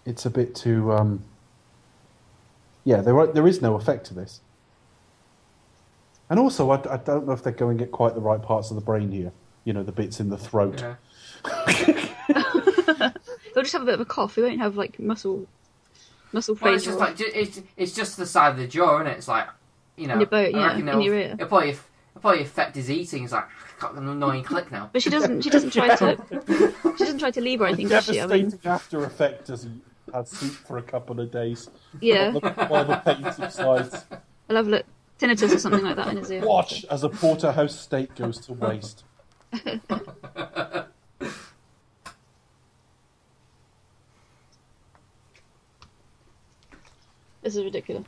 [0.05, 0.93] it's a bit too.
[0.93, 1.23] Um,
[2.83, 4.41] yeah, there are, there is no effect to this.
[6.29, 8.75] And also, I, I don't know if they're going at quite the right parts of
[8.75, 9.31] the brain here.
[9.63, 10.83] You know, the bits in the throat.
[10.83, 10.95] Yeah.
[13.55, 14.35] They'll just have a bit of a cough.
[14.35, 15.47] They won't have like muscle,
[16.35, 19.07] muscle Well, it's just like ju- it's, it's just the side of the jaw, isn't
[19.07, 19.17] it?
[19.17, 19.47] It's like
[19.97, 21.31] you know, In your boat, I yeah, in your ear.
[21.33, 23.23] It'll probably, it'll probably affect his eating.
[23.23, 23.45] It's like
[23.79, 24.89] got an annoying click now.
[24.91, 25.41] But she doesn't.
[25.41, 26.17] She doesn't try to.
[26.97, 28.19] She doesn't try to leave or anything, does she?
[28.21, 29.71] I mean, Devastating after effect as he
[30.13, 31.69] had soup for a couple of days.
[32.01, 32.31] yeah.
[32.31, 34.05] While the, while the pain subsides.
[34.49, 34.85] I'll have a look.
[35.17, 36.45] Tinnitus or something like that in his ear.
[36.45, 39.03] Watch as a porterhouse steak goes to waste.
[47.45, 48.05] This is ridiculous.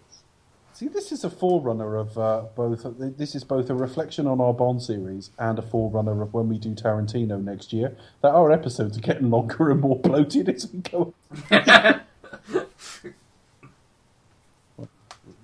[0.74, 2.86] See, this is a forerunner of uh, both.
[2.98, 6.58] This is both a reflection on our Bond series and a forerunner of when we
[6.58, 7.96] do Tarantino next year.
[8.24, 11.14] That our episodes are getting longer and more bloated as we go.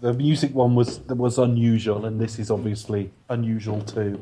[0.02, 4.22] The music one was was unusual, and this is obviously unusual too.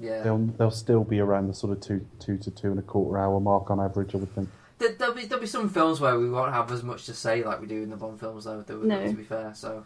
[0.00, 0.22] yeah.
[0.22, 3.18] They'll they'll still be around the sort of two two to two and a quarter
[3.18, 4.50] hour mark on average, I would think.
[4.84, 7.42] There, there'll be there'll be some films where we won't have as much to say
[7.42, 8.60] like we do in the Bond films, though.
[8.62, 9.06] though No.
[9.06, 9.84] To be fair, so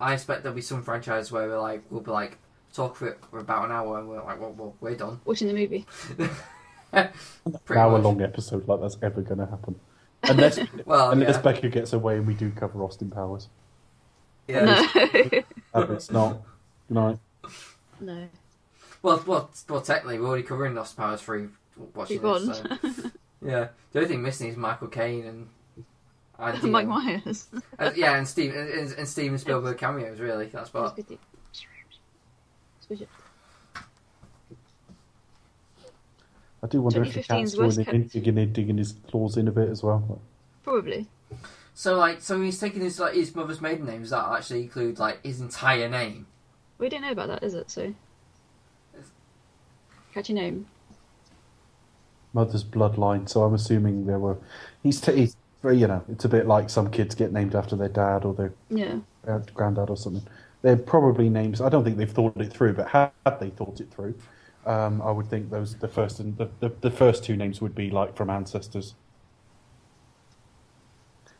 [0.00, 2.38] I expect there'll be some franchises where we're like we'll be like
[2.74, 5.20] talk for for about an hour and we're like, well, well we're done.
[5.24, 5.86] Watching the movie.
[6.92, 7.10] An
[7.64, 8.02] Pretty hour much.
[8.04, 9.74] long episode like that's ever going to happen,
[10.22, 11.42] unless Well, unless yeah.
[11.42, 13.48] Becca gets away and we do cover Austin Powers.
[14.46, 14.64] Yeah.
[14.64, 15.42] No.
[15.92, 16.40] It's not.
[16.88, 17.18] Good night.
[18.00, 18.28] no.
[19.02, 19.80] Well, well, well.
[19.82, 21.50] Technically, we're already covering Lost Powers through
[21.94, 22.68] watching Big this.
[23.02, 23.10] So.
[23.44, 23.68] yeah.
[23.92, 25.48] The only thing missing is Michael Caine and.
[26.38, 27.48] and you Mike know, Myers.
[27.78, 30.20] uh, yeah, and Steve and, and Steven Spielberg cameos.
[30.20, 30.98] Really, that's what.
[36.62, 38.12] I do wonder if the 2015's cat's worst going in, kept.
[38.12, 40.20] digging, in, digging his claws in a bit as well.
[40.62, 41.06] Probably.
[41.74, 44.00] So, like, so he's taking his like his mother's maiden name.
[44.00, 46.26] Does that actually include like his entire name?
[46.78, 47.70] We don't know about that, is it?
[47.70, 47.94] So.
[50.12, 50.66] Catchy name.
[52.36, 54.36] Mother's bloodline, so I'm assuming there were.
[54.82, 57.74] He's, t- he's very, you know, it's a bit like some kids get named after
[57.76, 58.98] their dad or their Yeah.
[59.26, 60.22] uh, granddad or something.
[60.60, 61.62] They're probably names.
[61.62, 64.14] I don't think they've thought it through, but had they thought it through,
[64.66, 67.74] um, I would think those the first and the, the, the first two names would
[67.74, 68.94] be like from ancestors.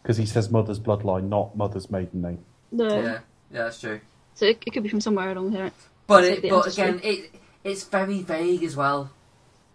[0.02, 2.38] Because he says mother's bloodline, not mother's maiden name.
[2.72, 2.88] No.
[2.88, 4.00] Yeah, yeah, that's true.
[4.34, 5.72] So it, it could be from somewhere along here.
[6.06, 6.84] But It's like the but ancestry.
[6.84, 7.34] again, it
[7.64, 9.10] it's very vague as well.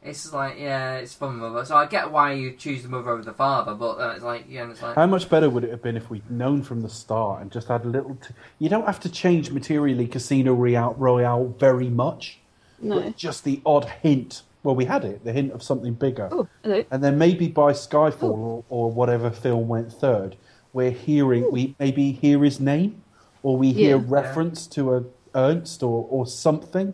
[0.04, 1.64] It's like yeah, it's from mother.
[1.64, 4.46] So I get why you choose the mother over the father, but uh, it's like
[4.50, 6.90] yeah, it's like How much better would it have been if we'd known from the
[6.90, 8.16] start and just had a little?
[8.16, 12.40] T- you don't have to change materially Casino Royale, Royale very much.
[12.80, 13.00] No.
[13.00, 14.42] but just the odd hint.
[14.64, 16.30] Well, we had it, the hint of something bigger.
[16.32, 16.84] Oh, hello.
[16.90, 20.36] And then maybe by Skyfall or, or whatever film went third,
[20.74, 23.04] we're hearing we maybe hear his name,
[23.44, 24.04] or we hear Yeah.
[24.08, 25.04] reference to a
[25.36, 26.94] Ernst or, or something.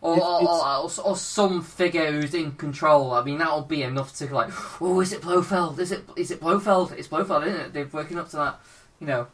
[0.00, 3.12] Or, It- or, or, or, some figure who's in control.
[3.12, 5.80] I mean, that'll be enough to like, oh, is it Blofeld?
[5.80, 6.92] Is it is it Blofeld?
[6.92, 7.72] It's Blofeld, isn't it?
[7.72, 8.60] They're working up to that,
[9.00, 9.26] you know,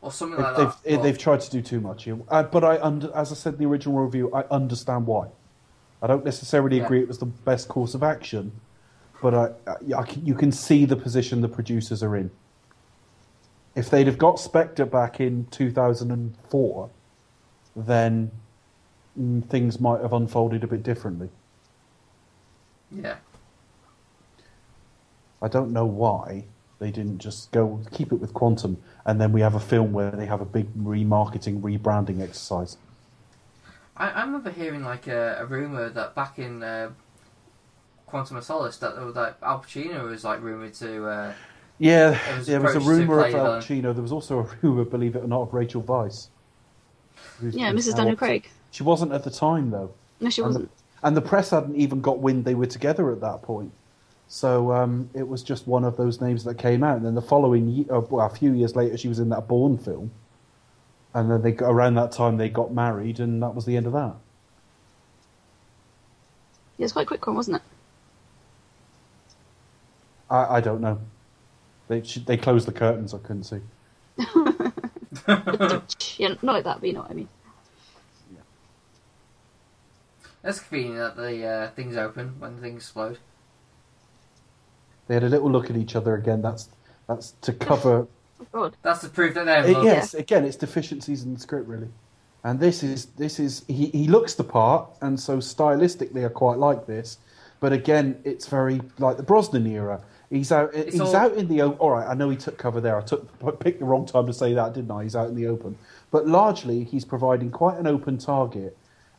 [0.00, 0.82] or something like they've that.
[0.84, 3.58] they've, they've tried to do too much uh, but I under, as I said in
[3.58, 5.28] the original review, I understand why.
[6.00, 6.84] I don't necessarily Yeah.
[6.84, 8.52] agree it was the best course of action,
[9.20, 12.30] but I, I, I can- you can see the position the producers are in.
[13.74, 16.90] If they'd have got Spectre back in 2004,
[17.76, 18.30] then
[19.48, 21.28] things might have unfolded a bit differently.
[22.90, 23.16] yeah.
[25.40, 26.46] I don't know why
[26.80, 30.10] they didn't just go keep it with Quantum, and then we have a film where
[30.10, 32.76] they have a big remarketing, rebranding exercise.
[33.96, 36.90] I, I remember hearing like a, a rumor that back in uh,
[38.06, 41.06] Quantum of Solace that that Al Pacino was like rumored to.
[41.06, 41.32] Uh,
[41.78, 43.92] Yeah, It was there was a rumor of Al Pacino.
[43.94, 46.28] There was also a rumor, believe it or not, of Rachel Weisz.
[47.40, 47.90] Yeah, Mrs.
[47.90, 48.50] now Daniel Craig.
[48.78, 49.90] She wasn't at the time though,
[50.20, 50.70] No, she and wasn't.
[50.70, 53.72] the, and the press hadn't even got wind they were together at that point.
[54.28, 56.98] So um, it was just one of those names that came out.
[56.98, 59.48] And then the following, ye- uh, well, a few years later, she was in that
[59.48, 60.12] Bourne film.
[61.12, 63.88] And then they got, around that time they got married, and that was the end
[63.88, 64.14] of that.
[66.76, 67.62] Yeah, it's quite a quick one, wasn't it?
[70.30, 71.00] I, I don't know.
[71.88, 73.12] They they closed the curtains.
[73.12, 73.60] I couldn't see.
[76.22, 77.28] yeah, not like that, but you know what I mean.
[80.42, 83.18] That's convenient that the uh, things open when things explode.
[85.06, 86.42] They had a little look at each other again.
[86.42, 86.68] That's
[87.08, 88.06] that's to cover
[88.40, 88.76] Oh God.
[88.82, 89.84] That's the proof that they're It, love.
[89.84, 91.88] yes, again, it's deficiencies in the script, really.
[92.44, 96.58] And this is this is he, he looks the part, and so stylistically, I quite
[96.58, 97.18] like this.
[97.60, 100.00] But again, it's very like the Brosnan era.
[100.30, 100.72] He's out.
[100.72, 101.78] It's he's all- out in the open.
[101.80, 102.96] All right, I know he took cover there.
[102.96, 105.02] I took picked the wrong time to say that, didn't I?
[105.02, 105.76] He's out in the open.
[106.12, 108.76] But largely, he's providing quite an open target,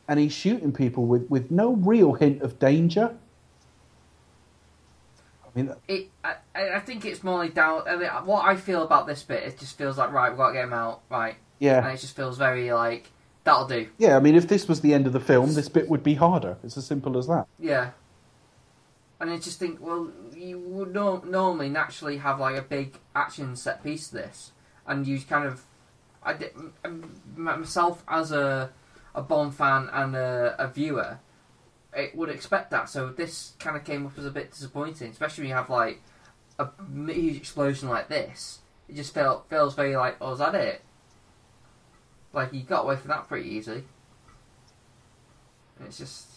[0.10, 3.16] and he's shooting people with with no real hint of danger.
[5.46, 7.84] I mean, It, I, I think it's more like down.
[7.88, 10.48] I mean, what I feel about this bit, it just feels like right, we've got
[10.48, 13.12] to get him out, right, yeah, and it just feels very like
[13.44, 13.88] that'll do.
[14.00, 14.18] yeah.
[14.18, 16.58] I mean, if this was the end of the film, this bit would be harder.
[16.64, 17.46] It's as simple as that.
[17.60, 17.92] Yeah.
[19.22, 23.56] And I just think, well, you would no- normally naturally have like a big action
[23.56, 24.54] set piece to this,
[24.88, 25.62] and you kind of,
[26.24, 26.52] I did,
[27.36, 28.72] myself as a
[29.20, 31.20] a Bond fan and a, a viewer,
[31.94, 32.90] it would expect that.
[32.90, 36.02] So this kind of came up as a bit disappointing, especially when you have like
[36.58, 36.70] a
[37.08, 38.60] huge explosion like this.
[38.88, 40.82] It just felt feels very like, oh, is that it?
[42.32, 43.84] Like you got away from that pretty easily.
[45.86, 46.28] It's just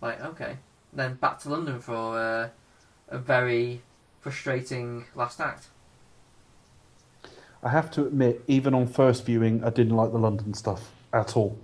[0.00, 0.56] like okay,
[0.92, 2.48] then back to London for uh,
[3.08, 3.82] a very
[4.20, 5.68] frustrating last act.
[7.64, 11.36] I have to admit, even on first viewing, I didn't like the London stuff at
[11.36, 11.58] all.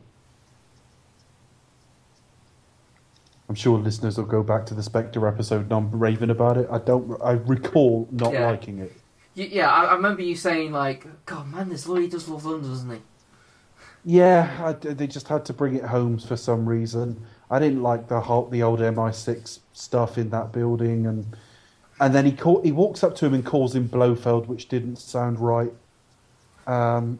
[3.49, 6.69] I'm sure listeners will go back to the Spectre episode and I'm raving about it.
[6.71, 7.21] I don't.
[7.23, 8.47] I recall not Yeah.
[8.47, 8.93] liking it.
[9.35, 12.91] Yeah, I, I remember you saying like, "God, man, this Louis does love London, doesn't
[12.91, 13.01] he?"
[14.05, 17.25] Yeah, I, they just had to bring it home for some reason.
[17.51, 21.37] I didn't like the whole the old MI6 stuff in that building, and
[22.01, 24.97] and then he call, he walks up to him and calls him Blofeld, which didn't
[24.97, 25.73] sound right.
[26.67, 27.19] Um,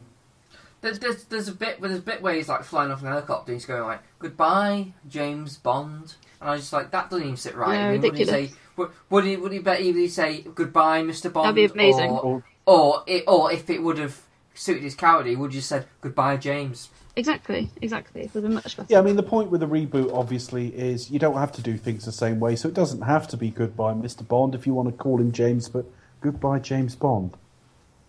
[0.81, 3.51] There's, there's there's a bit there's a bit where he's like flying off an helicopter.
[3.51, 7.37] and He's going like, "Goodbye, James Bond," and I was just like, that doesn't even
[7.37, 7.75] sit right.
[7.75, 8.51] Yeah, I mean, would he ridiculous.
[8.51, 8.57] say?
[8.77, 11.55] Would, would he would he bet either say goodbye, Mister Bond?
[11.57, 12.09] That'd be amazing.
[12.11, 14.21] Or or, or, it, or if it would have
[14.55, 16.89] suited his character, he would have just said goodbye, James.
[17.15, 18.21] Exactly, exactly.
[18.21, 18.87] It would have been much better.
[18.89, 21.77] Yeah, I mean the point with a reboot obviously is you don't have to do
[21.77, 24.25] things the same way, so it doesn't have to be goodbye, Mr.
[24.27, 25.85] Bond, if you want to call him James, but
[26.21, 27.35] goodbye, James Bond.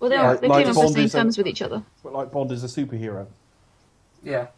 [0.02, 1.46] Well, they, Yeah, are, they like came up with the same is a- terms with
[1.46, 1.84] each other.
[2.02, 3.28] But like Bond is a superhero.
[4.24, 4.48] Yeah.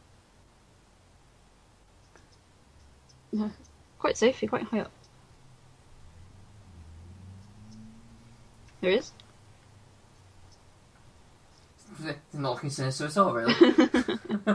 [3.98, 4.90] Quite safe, you're quite high up.
[8.80, 9.12] There is.
[12.02, 12.14] he is.
[12.32, 13.52] He's not looking sinister at all, really.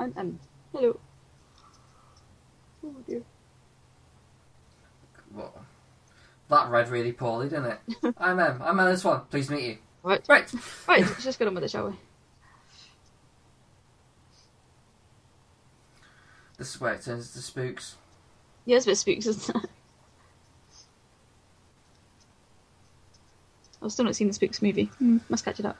[0.00, 0.40] I'm M.
[0.72, 0.98] Hello.
[2.84, 3.22] Oh dear.
[5.32, 5.54] Well,
[6.50, 8.14] that read really poorly, didn't it?
[8.18, 8.60] I'm M.
[8.62, 9.22] I'm M this one.
[9.30, 9.78] Pleased to meet you.
[10.02, 10.22] Right.
[10.28, 10.52] Right.
[10.86, 11.94] Right, let's just get on with it, shall we?
[16.58, 17.96] This is where it turns to spooks.
[18.66, 19.70] Yeah, it's a bit spooks, isn't it?
[23.82, 24.84] I've still not seen the Spooks movie.
[24.98, 25.76] Hmm, must catch it up.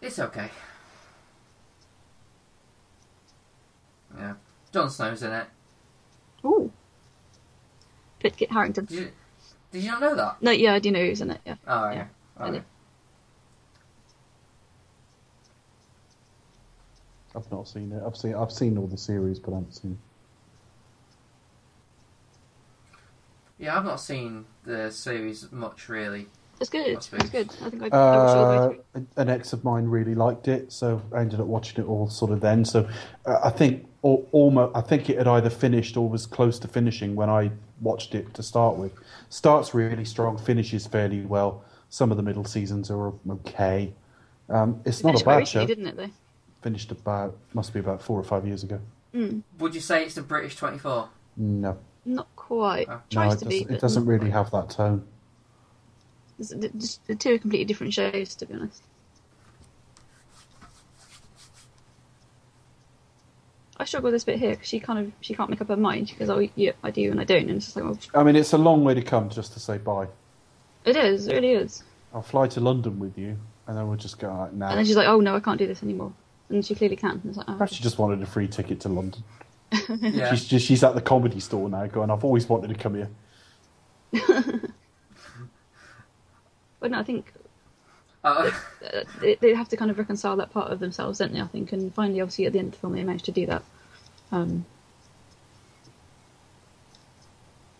[0.00, 0.50] It's okay.
[4.16, 4.34] Yeah.
[4.72, 5.46] Jon Snow's in it.
[6.44, 6.72] Ooh.
[8.20, 8.86] Kit Harington.
[8.86, 9.10] Did you,
[9.74, 10.40] did you not know that?
[10.40, 11.56] No, yeah, I do know who's in it, yeah.
[11.66, 12.06] Oh, yeah.
[12.38, 12.46] Yeah.
[12.46, 12.62] Okay.
[17.36, 18.00] I've not seen it.
[18.06, 19.98] I've seen I've seen all the series, but I haven't seen.
[23.58, 26.26] Yeah, I've not seen the series much really.
[26.60, 26.86] It's good.
[26.86, 27.50] It's good.
[27.64, 29.06] I think I, I watched all the way Uh, through.
[29.16, 32.30] an ex of mine really liked it, so I ended up watching it all sort
[32.30, 32.64] of then.
[32.64, 32.88] So
[33.26, 37.16] uh, I think almost I think it had either finished or was close to finishing
[37.16, 37.50] when I
[37.84, 38.92] watched it to start with.
[39.28, 41.62] Starts really strong, finishes fairly well.
[41.90, 43.92] Some of the middle seasons are okay.
[44.48, 45.66] Um, it's It not a bad recently, show.
[45.68, 45.96] didn't it?
[45.96, 46.10] Though.
[46.62, 48.80] Finished about must be about four or five years ago.
[49.58, 51.08] Would you say it's the British Twenty Four?
[51.36, 52.88] No, Not quite.
[52.88, 53.00] Oh.
[53.14, 53.58] no, it to doesn't, be.
[53.62, 54.32] it doesn't really quite.
[54.32, 55.04] have that tone.
[56.40, 58.82] It's- th- just- The two are completely different shows, to be honest.
[63.76, 65.76] I struggle with this bit here because she kind of she can't make up her
[65.76, 66.08] mind.
[66.08, 68.22] She goes, "Oh, yeah, I do," and I don't, and it's just like, well, I
[68.22, 70.06] mean, it's a long way to come just to say bye.
[70.84, 71.82] it is, it really is.
[72.12, 73.36] I'll fly to London with you,
[73.66, 74.68] and then we'll just go like, now.
[74.68, 76.12] And then she's like, "Oh no, I can't do this anymore,"
[76.48, 77.12] and she clearly can.
[77.12, 79.22] And it's like, oh, Perhaps she just wanted a free ticket to London.
[80.00, 80.30] Yeah.
[80.30, 82.10] She's just she's at the comedy store now, going.
[82.10, 83.10] I've always wanted to come here.
[86.78, 87.32] but no, I think
[88.24, 88.50] Uh,
[88.82, 91.40] uh, they, they have to kind of reconcile that part of themselves, don't they?
[91.40, 93.44] I think, and finally, obviously, at the end of the film, they managed to do
[93.46, 93.62] that.
[94.32, 94.64] Um,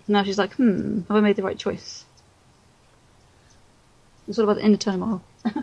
[0.07, 2.05] now she's like, "Hmm, have I made the right choice?"
[4.29, 5.23] It's all about the inner turmoil.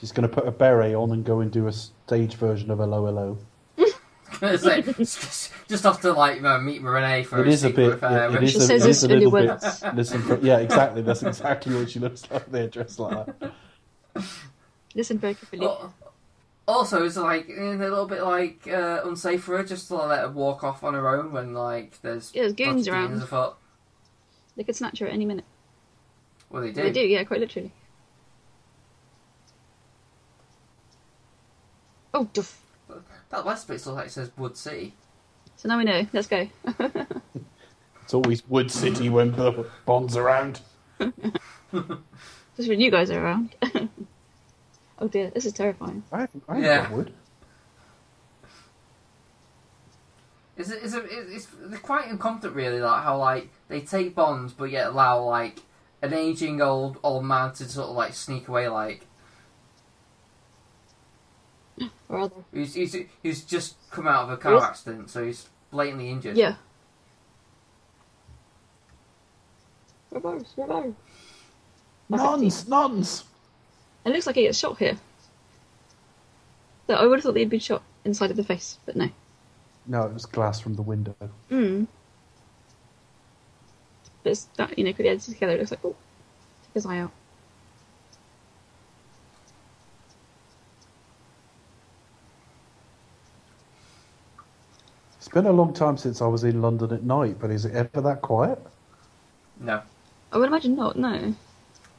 [0.00, 2.78] She's going to put a beret on and go and do a stage version of
[2.78, 3.38] Hello Hello.
[4.42, 7.84] it's like, just, just off to like meet René for It a is a secret
[7.86, 7.94] bit.
[7.94, 8.24] affair.
[8.24, 9.94] It, it which- is She a, says it's a little bit.
[9.94, 11.02] Listen, for, yeah, exactly.
[11.02, 12.50] That's exactly what she looks like.
[12.50, 13.52] They're dressed like that.
[14.94, 15.66] Listen very carefully.
[15.66, 15.94] Al-
[16.66, 20.30] Also, it's like a little bit like uh, unsafe for her just to let her
[20.30, 23.22] walk off on her own when like there's Yeah, there's goons around.
[23.22, 23.54] afoot.
[24.56, 25.44] They could snatch her at any minute.
[26.50, 26.82] Well, they do.
[26.82, 27.72] They do, yeah, quite literally.
[32.12, 32.57] Oh, duff.
[33.30, 34.94] That last bit looks like it says Wood City.
[35.56, 36.06] So now we know.
[36.12, 36.48] Let's go.
[38.02, 40.60] It's always Wood City when the Bond's around.
[40.98, 41.12] Just
[42.70, 43.54] when you guys are around.
[44.98, 46.02] oh dear, this is terrifying.
[46.10, 46.82] I haven't, I haven't Yeah.
[46.84, 47.12] got Wood.
[50.56, 54.70] It's, it's, a, it's, it's quite incompetent, really, like how like they take Bonds, but
[54.70, 55.60] yet allow like
[56.00, 59.06] an aging old old man to sort of like sneak away, like
[62.08, 62.34] Or other.
[62.52, 64.62] who's who's, who's just come out of a car Yes.
[64.62, 66.36] accident, so he's blatantly injured.
[66.36, 66.54] Yeah.
[70.10, 70.94] Reverse, reverse.
[72.08, 73.24] Nuns, nuns.
[74.04, 74.96] It looks like he gets shot here.
[76.86, 79.10] So I would have thought they'd been shot inside of the face, but no.
[79.86, 81.14] No, it was glass from the window.
[81.50, 81.86] Mm.
[84.22, 86.86] But it's that, you know, put the edges together, it looks like, oh, took his
[86.86, 87.12] eye out.
[95.28, 97.74] It's been a long time since I was in London at night, but is it
[97.74, 98.58] ever that quiet?
[99.60, 99.82] No.
[100.32, 101.34] I would imagine not, no.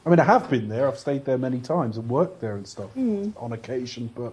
[0.04, 0.88] I mean, I have been there.
[0.88, 3.32] I've stayed there many times and worked there and stuff Mm.
[3.40, 4.32] on occasion, but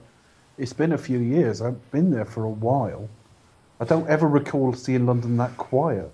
[0.58, 1.62] it's been a few years.
[1.62, 3.08] I've been there for a while.
[3.80, 6.12] I don't ever recall seeing London that quiet.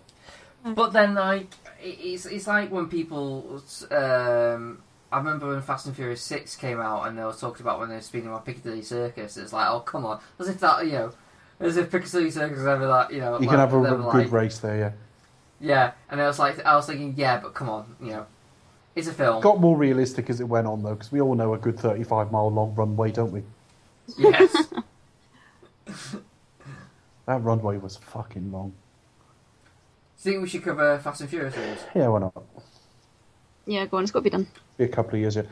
[0.65, 3.61] But then, like, it's it's like when people.
[3.91, 4.79] Um,
[5.09, 7.87] I remember when Fast and Furious Six came out, and they were talking about when
[7.87, 9.37] they were speeding around Piccadilly Circus.
[9.37, 11.13] It's like, oh come on, as if that you know,
[11.63, 13.33] as if Piccadilly Circus was ever that you know.
[13.33, 14.91] You like, can have a they r- were good like- race there, yeah.
[15.59, 18.25] Yeah, and I was like, I was thinking, yeah, but come on, you know,
[18.95, 19.41] it's a film.
[19.41, 22.31] Got more realistic as it went on, though, because we all know a good 35
[22.33, 23.43] mile long runway, don't we?
[24.17, 24.55] Yes.
[27.25, 28.73] That runway was fucking long.
[30.21, 31.79] Do you think we should cover Fast and Furious series?
[31.95, 32.33] Yeah, why not?
[33.65, 34.47] Yeah, go on, it's got to be done.
[34.77, 35.47] Be a couple of years yet.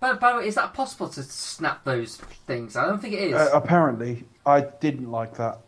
[0.00, 2.76] But by the way, is that possible to snap those things?
[2.76, 3.34] I don't think it is.
[3.34, 5.60] Uh, apparently, I didn't like that.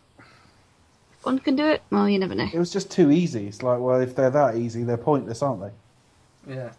[1.23, 1.83] One can do it?
[1.91, 2.49] Well, you never know.
[2.53, 3.47] It was just too easy.
[3.47, 6.55] It's like, well, if they're that easy, they're pointless, aren't they?
[6.55, 6.71] Yeah.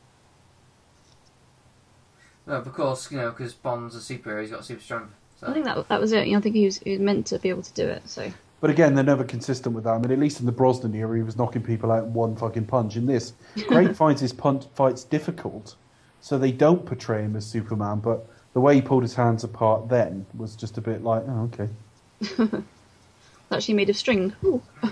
[2.48, 5.14] No, of course, you know, because Bond's a superhero, he's got super strength.
[5.40, 5.48] So.
[5.48, 6.28] I think that that was it.
[6.28, 8.08] You know, I think he was, he was meant to be able to do it,
[8.10, 8.32] so.
[8.62, 9.92] But again, they're never consistent with that.
[9.92, 12.36] I mean, at least in the Brosnan era, he was knocking people out in one
[12.36, 12.96] fucking punch.
[12.96, 13.34] In this,
[13.68, 15.76] Craig finds his punch fights difficult,
[16.22, 18.00] so they don't portray him as Superman.
[18.00, 21.50] But the way he pulled his hands apart then was just a bit like, oh,
[21.54, 21.70] okay.
[23.52, 24.34] It's actually made of string.
[24.46, 24.62] Ooh.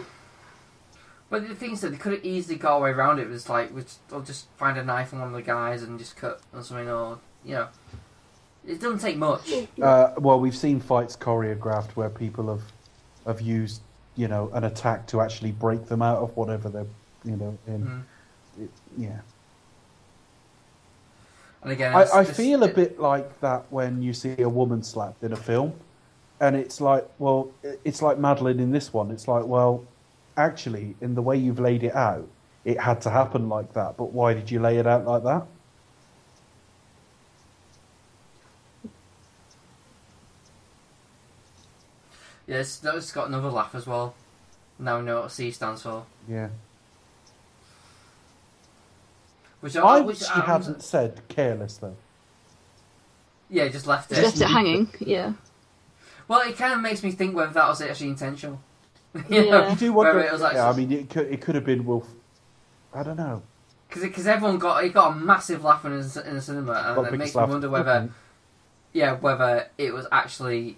[1.30, 3.28] But the thing is that they could have easily got away around it.
[3.28, 5.84] It was like, we just, I'll just find a knife on one of the guys
[5.84, 7.68] and just cut or something, or, you know.
[8.68, 9.52] It doesn't take much.
[9.82, 12.64] Uh, well, we've seen fights choreographed where people have
[13.28, 13.82] have used,
[14.16, 16.88] you know, an attack to actually break them out of whatever they're,
[17.24, 17.86] you know, in.
[17.86, 18.04] Mhm.
[18.64, 19.20] It, yeah.
[21.62, 24.82] And again, I, I just- feel a bit like that when you see a woman
[24.84, 25.74] slapped in a film,
[26.40, 27.52] and it's like, well,
[27.84, 29.12] it's like Madeleine in this one.
[29.12, 29.84] It's like, well,
[30.38, 32.28] actually, in the way you've laid it out,
[32.64, 33.98] it had to happen like that.
[33.98, 35.46] But why did you lay it out like that?
[42.48, 44.16] Yes, it's got another laugh as well.
[44.80, 46.06] Now we know what C stands for.
[46.28, 46.50] Yeah.
[49.62, 51.96] Which I I, wish which you I- hadn't said careless though.
[53.50, 54.24] Yeah, just left Just it.
[54.26, 54.90] left it hanging.
[55.00, 55.34] Yeah.
[56.28, 58.60] Well, it kind of makes me think whether that was actually intentional.
[59.30, 59.72] Yeah.
[59.72, 60.20] You do wonder.
[60.20, 62.08] It was yeah, I mean, it could it could have been Wolf.
[62.94, 63.42] I don't know.
[63.90, 67.18] Because everyone got it got a massive laugh in the, in the cinema, and it
[67.18, 67.48] makes slap.
[67.48, 68.08] me wonder whether,
[68.94, 70.78] yeah, whether it was actually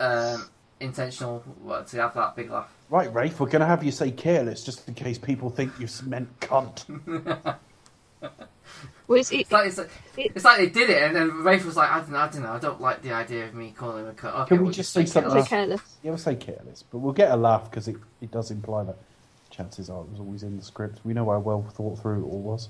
[0.00, 0.48] um,
[0.80, 2.72] intentional what, to have that big laugh.
[2.88, 5.86] Right, Rafe, we're going to have you say careless just in case people think you
[6.06, 6.86] meant cunt.
[9.08, 11.64] Well, it's, it, It's like, it's, like, it's like they did it, and then Rafe
[11.64, 13.72] was like, I don't, know, I don't know, I don't like the idea of me
[13.76, 14.34] calling him a cut.
[14.34, 15.80] Okay, Can we we'll just say say something so careless.
[16.02, 18.96] Yeah, we'll say careless, but we'll get a laugh because it, it does imply that
[19.50, 21.00] chances are it was always in the script.
[21.04, 22.68] We know how well thought through it all was.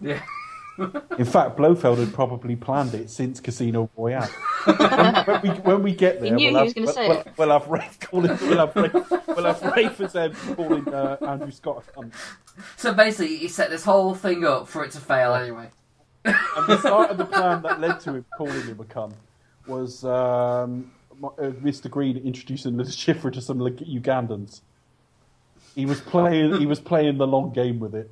[0.00, 0.22] Yeah.
[1.18, 4.28] In fact, Blofeld had probably planned it since Casino Royale.
[4.64, 7.18] when, when we, when we get there, knew we'll have, was gonna we'll, say we'll,
[7.20, 7.32] it.
[7.36, 8.38] we'll have Rafe calling.
[8.42, 12.12] We'll have Rafe, we'll have Rafe as them calling uh, Andrew Scott a cunt.
[12.76, 15.70] So basically, he set this whole thing up for it to fail anyway.
[16.24, 19.14] And the start of the plan that led to him calling him a cunt
[19.66, 20.90] was um,
[21.22, 21.90] uh, Mr.
[21.90, 24.60] Greene introducing Le Chiffre to some Ugandans.
[25.74, 26.58] He was playing.
[26.58, 28.10] He was playing the long game with it.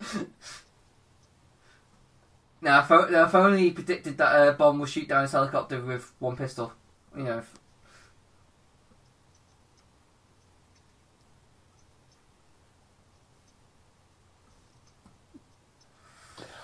[2.62, 5.80] Now, if, now, if only he predicted that uh, Bond would shoot down his helicopter
[5.80, 6.72] with one pistol,
[7.16, 7.38] you know.
[7.38, 7.54] If,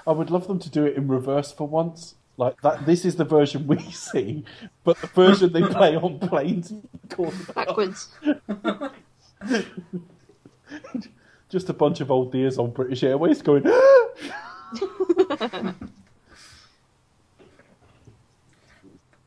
[0.07, 2.15] I would love them to do it in reverse for once.
[2.39, 2.85] Like that.
[2.85, 4.45] This is the version we see,
[4.85, 6.75] but the version they play on planes.
[7.55, 8.09] Backwards.
[11.49, 13.65] Just a bunch of old dears on British Airways going.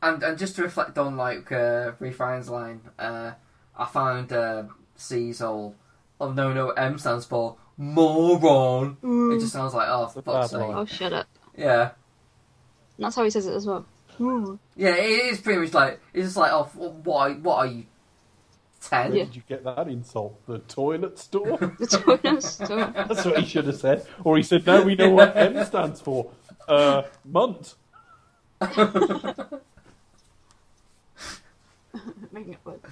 [0.02, 3.32] and and just to reflect on like uh, Refine's line, uh,
[3.76, 4.64] I found uh,
[4.96, 5.74] C's whole
[6.20, 8.96] oh no no M stands for moron.
[9.02, 10.60] It just sounds like oh for fuck's sake.
[10.60, 10.74] line.
[10.74, 11.26] Oh, shut up.
[11.56, 11.90] Yeah.
[12.96, 13.86] And that's how he says it as well.
[14.76, 16.64] Yeah, it is pretty much like it's just like oh
[17.04, 17.86] what are, what are you
[18.80, 19.10] ten?
[19.12, 20.44] Where did you get that insult?
[20.46, 21.56] The toilet store.
[21.78, 22.92] The toilet store.
[22.94, 24.06] That's what he should have said.
[24.24, 26.30] Or he said, "No, we know what M stands for.
[26.68, 27.74] Uh, munt."
[32.32, 32.88] Making it work.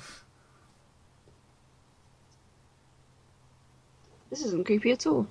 [4.31, 5.27] This isn't creepy at all.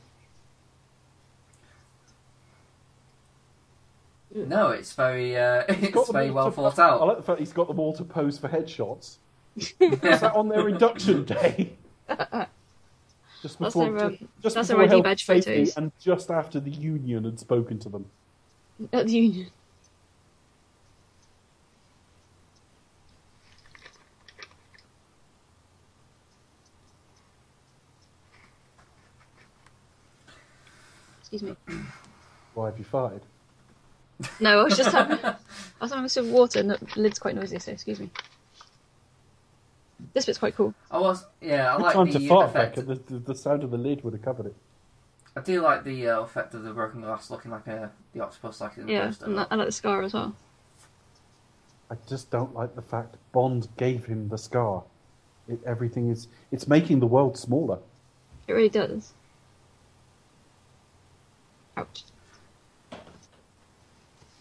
[4.34, 7.08] No, it's very uh, He's it's got them very well to- thought I out.
[7.08, 9.18] like the fact he's got them all to pose for headshots.
[10.36, 11.74] On their induction day?
[13.42, 15.78] Just That's before, ju- just that's before their ID health badge safety photos.
[15.78, 18.06] and just after the union had spoken to them.
[18.94, 19.52] At the union.
[31.20, 31.56] Excuse me.
[32.54, 33.22] Why have you fired?
[34.40, 35.36] No, I was just having, I
[35.82, 38.10] was having a sip of water and the lid's quite noisy, so excuse me.
[40.14, 40.74] This bit's quite cool.
[40.92, 42.76] I was yeah, I Good like time the to fart, effect.
[42.76, 42.88] Becca.
[42.88, 44.56] The, the, the sound of the lid would have covered it.
[45.36, 48.62] I do like the uh, effect of the broken glass looking like a the octopus
[48.62, 49.26] like in the Yeah, poster.
[49.26, 50.36] and I, I like the scar as well.
[51.90, 54.84] I just don't like the fact Bond gave him the scar.
[55.48, 56.28] It, everything is.
[56.52, 57.80] It's making the world smaller.
[58.48, 59.14] It really does.
[61.78, 62.04] Ouch.
[62.90, 63.00] But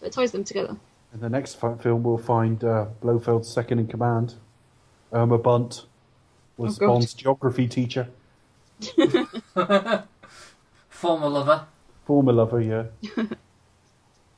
[0.07, 0.75] it ties them together.
[1.13, 4.35] In the next fi- film, we'll find uh, Blofeld's second in command,
[5.13, 5.85] Irma Bunt,
[6.57, 8.07] was Oh, Bond's geography teacher,
[10.89, 11.65] Former lover.
[12.05, 12.61] former lover.
[12.61, 12.83] Yeah,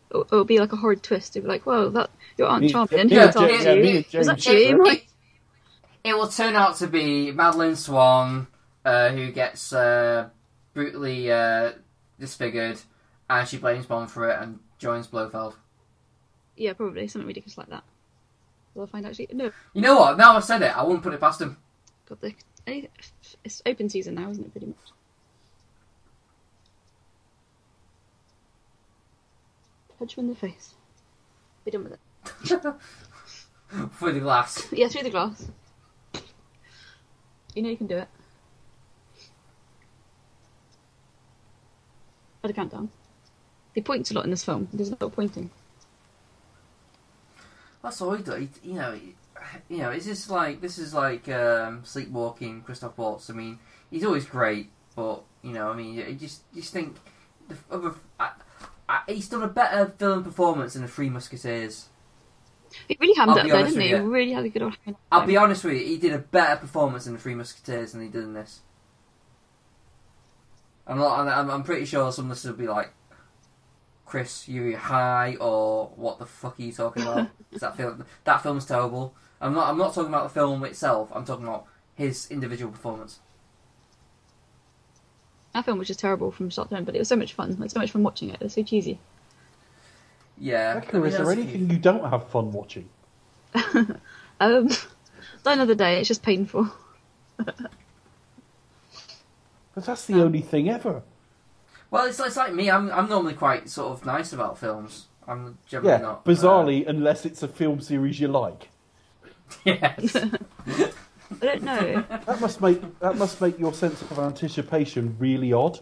[0.10, 1.36] It'll, it'll be like a horrid twist.
[1.36, 4.06] It'll be like, well, that your Aunt Me- Charmian, yeah, who yeah, yeah, you, me
[4.14, 5.08] was that James- you, Mike?
[6.04, 8.48] It will turn out to be Madeleine Swann,
[8.86, 10.30] uh, who gets uh,
[10.74, 11.74] brutally uh,
[12.20, 12.80] disfigured,
[13.30, 15.56] and she blames Bond for it and joins Blofeld.
[16.56, 17.84] Yeah, probably something ridiculous like that.
[18.76, 19.10] We'll find out.
[19.12, 20.18] Actually, no, You know what?
[20.18, 21.58] Now I've said it, I wouldn't put it past him.
[22.08, 22.34] got the.
[23.44, 24.52] It's open season now, isn't it?
[24.52, 24.78] Pretty much.
[29.98, 30.74] Punch him in the face.
[31.66, 32.74] Be done with it.
[33.92, 34.68] For the glass.
[34.72, 35.48] Yeah, through the glass.
[37.56, 38.08] You know you can do it.
[42.44, 42.90] At a countdown.
[43.76, 44.70] He points a lot in this film.
[44.72, 45.50] There's a lot of pointing.
[47.82, 48.40] That's all he does.
[48.40, 49.16] He, you know, he,
[49.70, 53.30] you know, is this like this is like um, sleepwalking Christoph Waltz?
[53.30, 53.60] I mean,
[53.90, 56.98] he's always great, but you know, I mean, you just you just think
[57.48, 57.96] the other.
[58.20, 58.32] I,
[58.88, 61.90] I, he's done a better film performance than the Three Musketeers.
[62.88, 63.96] He really hammed I'll it up be there, honest didn't he?
[63.96, 64.02] you.
[64.12, 64.78] really had a good.
[65.12, 68.02] I'll be honest with you, he did a better performance in the Three Musketeers than
[68.02, 68.62] he did in this.
[70.86, 71.28] I'm not.
[71.28, 72.92] I'm, I'm pretty sure some listeners will be like,
[74.10, 77.28] "Chris, you high or what the fuck are you talking about?
[77.52, 79.70] 'Cause that film, that film's terrible." I'm not.
[79.70, 81.10] I'm not talking about the film itself.
[81.14, 81.66] I'm talking about
[81.96, 83.20] his individual performance.
[85.54, 87.52] That film was just terrible from start to end, but it was so much fun.
[87.52, 88.36] It was so much fun watching it.
[88.40, 89.00] It was so cheesy.
[90.38, 90.80] Yeah.
[90.80, 92.90] Becca, is there anything few- you don't have fun watching?
[94.42, 94.70] Um,
[95.44, 96.00] die another day.
[96.00, 96.70] It's just painful.
[99.76, 101.04] But that's the only thing ever.
[101.92, 102.70] Well, it's, it's like me.
[102.70, 102.92] I'm.
[102.92, 105.08] I'm normally quite sort of nice about films.
[105.28, 106.26] I'm generally Yeah, not.
[106.26, 108.70] bizarrely, unless it's a film series you like.
[109.24, 109.30] Uh,
[109.66, 110.16] yes.
[110.16, 112.04] I don't know.
[112.26, 115.80] That must make that must make your sense of anticipation really odd.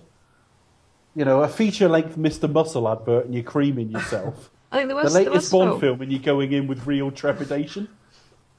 [1.16, 2.52] You know, a feature-length Mr.
[2.52, 4.52] Muscle advert and you're creaming yourself.
[4.72, 6.68] I think the the worst, the latest worst Bond film, film and you're going in
[6.68, 7.88] with real trepidation.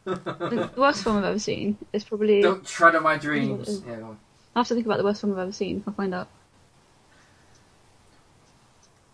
[0.05, 2.41] The worst film I've ever seen is probably.
[2.41, 3.83] Don't tread on my dreams.
[3.87, 3.97] Yeah.
[3.97, 4.19] go on.
[4.57, 5.85] I have to think about the worst film I've ever seen.
[5.87, 6.29] I'll find out.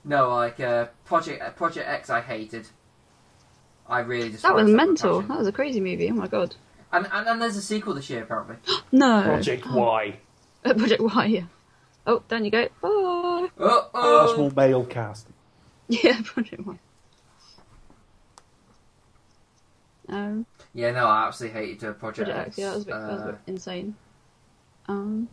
[0.04, 2.68] No, like uh, Project uh, Project X, I hated.
[3.88, 4.42] I really just.
[4.42, 5.22] That was mental.
[5.22, 6.10] That was a crazy movie.
[6.10, 6.54] Oh my god.
[6.92, 8.56] And, and and there's a sequel this year apparently.
[8.92, 9.22] No.
[9.22, 10.16] Project Y.
[10.62, 11.24] Project Y.
[11.26, 11.42] Yeah.
[12.06, 12.64] Oh, down you go.
[12.64, 12.70] Bye.
[12.82, 14.36] Oh, Much oh.
[14.38, 15.26] more male cast.
[15.88, 16.78] Yeah, Project Y.
[20.08, 22.48] Um, Yeah, no, I absolutely hated uh, Project, Project X.
[22.48, 22.58] X.
[22.58, 23.94] Yeah, that was a bit, that was a Uh, bit insane.
[24.88, 25.28] Um,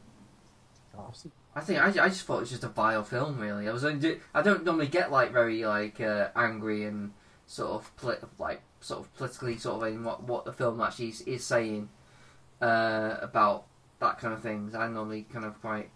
[1.55, 3.37] I think I, I just thought it was just a vile film.
[3.39, 7.11] Really, I was only, I don't normally get like very like uh, angry and
[7.47, 11.09] sort of poli- like sort of politically sort of in what what the film actually
[11.09, 11.89] is, is saying
[12.61, 13.65] uh, about
[13.99, 14.73] that kind of things.
[14.75, 15.89] I'm normally kind of quite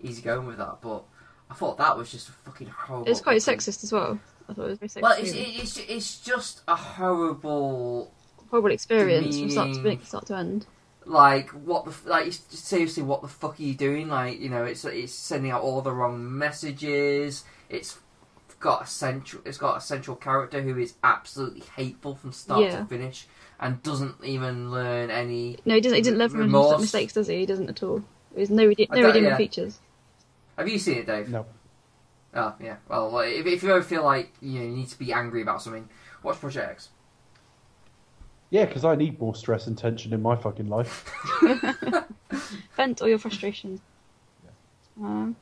[0.00, 1.04] easy going with that, but
[1.50, 3.08] I thought that was just a fucking horrible.
[3.08, 4.18] it's quite fucking- sexist as well.
[4.48, 5.02] I thought it was very sexist.
[5.02, 8.12] Well, it's, it's it's just a horrible
[8.50, 10.66] horrible experience from start to start to end.
[11.06, 14.84] Like what the like seriously what the fuck are you doing like you know it's
[14.84, 17.98] it's sending out all the wrong messages it's
[18.58, 22.80] got a central it's got a central character who is absolutely hateful from start Yeah.
[22.80, 23.28] to finish
[23.60, 25.96] and doesn't even learn any No, he doesn't.
[25.96, 27.38] He didn't learn from his mistakes, does he?
[27.38, 28.02] He doesn't at all.
[28.34, 29.36] There's no rede- no redeeming yeah.
[29.36, 29.78] features.
[30.58, 31.46] have you seen it dave No.
[32.34, 35.12] oh yeah well if, if you ever feel like you, know, you need to be
[35.12, 35.88] angry about something
[36.22, 36.88] watch project x
[38.50, 41.10] Yeah, because I need more stress and tension in my fucking life.
[42.76, 43.80] Vent all your frustrations.
[45.02, 45.36] Um,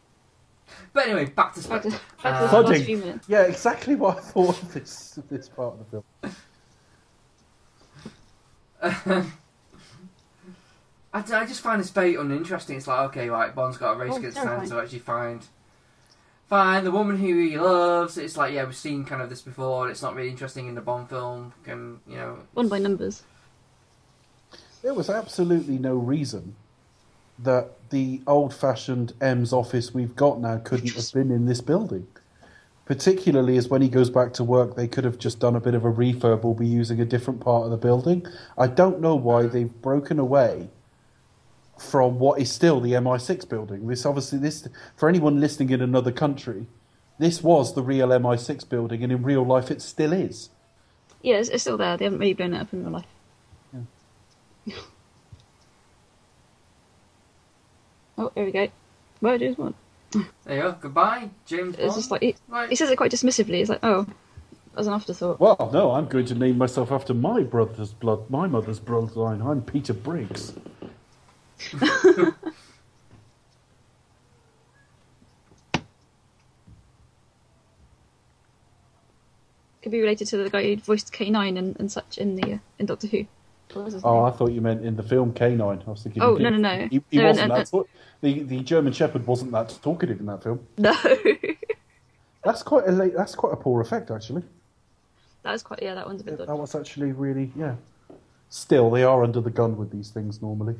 [0.92, 2.04] but anyway back to back to, Spectre.
[2.22, 2.84] back to Uh, the last Pudding.
[2.84, 3.28] few minutes.
[3.28, 5.90] Yeah, exactly what I thought of this this part of
[6.22, 6.32] the
[8.82, 9.32] film.
[11.12, 12.76] I, d- I just find this very uninteresting.
[12.76, 14.60] It's like, okay, right, Bond's got a race Oh, against terrifying.
[14.68, 15.46] time to actually find
[16.48, 18.18] find the woman who he loves.
[18.18, 19.82] It's like, yeah, we've seen kind of this before.
[19.82, 21.52] and It's not really interesting in the Bond film.
[21.64, 22.38] Can you know?
[22.52, 23.22] One by numbers.
[24.82, 26.56] There was absolutely no reason
[27.38, 32.06] that the old-fashioned M's office we've got now couldn't have been in this building.
[32.84, 35.74] Particularly as when he goes back to work, they could have just done a bit
[35.74, 38.26] of a refurb or be using a different part of the building.
[38.58, 40.68] I don't know why they've broken away
[41.78, 43.86] from what is still the MI6 building.
[43.86, 46.66] This obviously this for anyone listening in another country,
[47.18, 50.50] this was the real MI6 building, and in real life it still is.
[51.22, 51.96] Yeah, it's, it's still there.
[51.96, 53.06] They haven't really blown it up in real life.
[58.18, 58.68] oh, here we go.
[59.20, 59.74] Where is one?
[60.44, 60.76] There you go.
[60.80, 61.94] Goodbye, James It's Bond.
[61.96, 62.68] just like he, Right.
[62.70, 63.60] he says it quite dismissively.
[63.60, 64.06] It's like, oh,
[64.76, 65.40] as an afterthought.
[65.40, 69.44] Well, no, I'm going to name myself after my brother's blood, my mother's bloodline.
[69.44, 70.52] I'm Peter Briggs.
[79.82, 82.58] Could be related to the guy who voiced K9 and, and such in the uh,
[82.78, 83.26] in Doctor Who.
[83.74, 84.24] What was his Oh, name?
[84.24, 85.86] I thought you meant in the film K9.
[85.86, 86.22] I was thinking.
[86.22, 86.88] Oh, he- no, no, no.
[86.90, 87.86] He, he No, wasn't no, that.
[88.22, 90.66] the the German Shepherd wasn't that talkative in that film.
[90.78, 90.94] No,
[92.44, 94.42] That's quite a late, that's quite a poor effect actually.
[95.42, 95.82] that was quite.
[95.82, 96.38] Yeah, that one's a bit.
[96.38, 97.74] That was actually really yeah.
[98.50, 100.76] Still, they are under the gun with these things normally.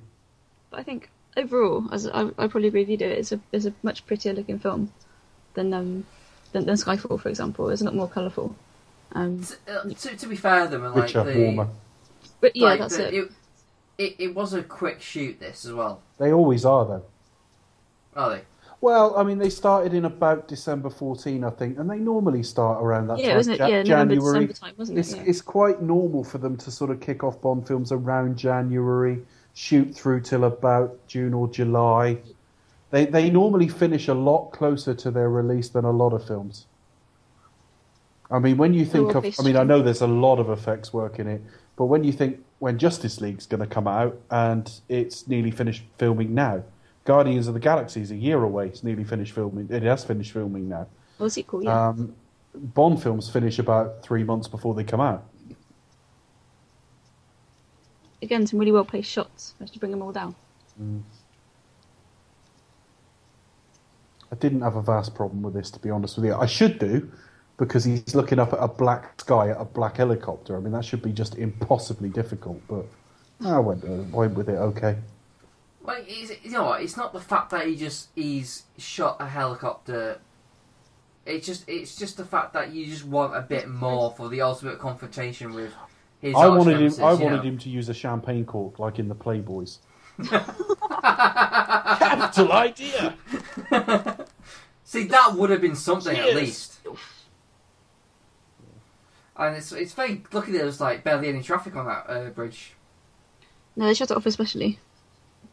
[0.75, 3.65] But I think overall, as I, I probably agree with you, do it's a it's
[3.65, 4.93] a much prettier looking film
[5.55, 6.05] than um
[6.53, 7.71] than, than Skyfall, for example.
[7.71, 8.57] It's a lot more colourful.
[9.13, 11.69] Um, T- uh, to, to be fair, to them, like Richer, the, warmer.
[12.41, 13.31] but yeah, like, that's the- it.
[13.99, 14.17] it.
[14.19, 15.39] It was a quick shoot.
[15.39, 16.03] This as well.
[16.19, 17.05] They always are though.
[18.17, 18.43] Are they?
[18.81, 22.83] Well, I mean, they started in about December 14, I think, and they normally start
[22.83, 23.37] around that Yeah, time.
[23.37, 23.61] wasn't it?
[23.61, 24.47] Ja- Yeah, November, January.
[24.47, 25.01] December time, wasn't it?
[25.01, 25.23] It's, Yeah.
[25.27, 29.23] it's quite normal for them to sort of kick off Bond films around January,
[29.55, 32.19] shoot through till about June or July.
[32.91, 36.67] They they normally finish a lot closer to their release than a lot of films.
[38.31, 40.93] I mean, when you think of, I mean, I know there's a lot of effects
[40.93, 41.43] work in it,
[41.77, 45.85] but when you think when Justice League's going to come out and it's nearly finished
[45.99, 46.65] filming now,
[47.05, 48.69] Guardians of the Galaxy is a year away.
[48.69, 49.69] It's nearly finished filming.
[49.71, 50.87] It has finished filming now.
[51.19, 51.89] Well, sequel, yeah.
[51.89, 52.15] Um,
[52.55, 55.25] Bond films finish about three months before they come out.
[58.25, 59.55] Again, some really well placed shots.
[59.61, 60.35] Managed to bring them all down.
[64.33, 66.35] I didn't have a vast problem with this, to be honest with you.
[66.35, 67.13] I should do,
[67.59, 70.57] because he's looking up at a black sky at a black helicopter.
[70.57, 72.87] I mean, that should be just impossibly difficult, but
[73.45, 74.97] I went, uh, went with it okay.
[75.83, 76.81] Well, it's, you know what?
[76.81, 80.19] It's not the fact that he just he's shot a helicopter.
[81.27, 84.41] It's just it's just the fact that you just want a bit more for the
[84.41, 85.73] ultimate confrontation with
[86.25, 86.35] his.
[86.35, 86.93] I wanted him.
[87.05, 87.43] I wanted know.
[87.43, 89.79] him to use a champagne cork, like in the Playboys.
[91.99, 93.15] Capital idea.
[94.85, 96.79] See, that would have been something at least.
[99.37, 102.75] And it's it's very lucky there was like barely any traffic on that uh, bridge.
[103.77, 104.79] No, they shut it off especially.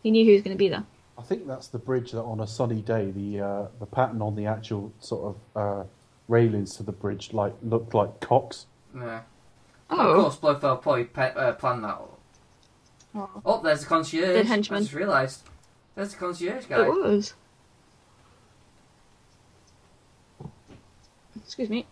[0.03, 0.85] He knew who was going to be there.
[1.17, 4.35] I think that's the bridge that on a sunny day, the uh, the pattern on
[4.35, 5.83] the actual sort of uh,
[6.27, 8.67] railings to the bridge like looked like cocks.
[8.95, 9.22] Yeah.
[9.92, 9.98] Oh.
[10.00, 12.00] Of course, Blofeld probably pe- uh, planned that.
[13.14, 13.30] Oh.
[13.45, 14.28] Oh, there's the concierge.
[14.36, 14.78] Dead henchman.
[14.78, 15.44] I just realised.
[15.95, 16.86] There's the concierge guy.
[16.86, 17.34] It was.
[21.44, 21.86] Excuse me.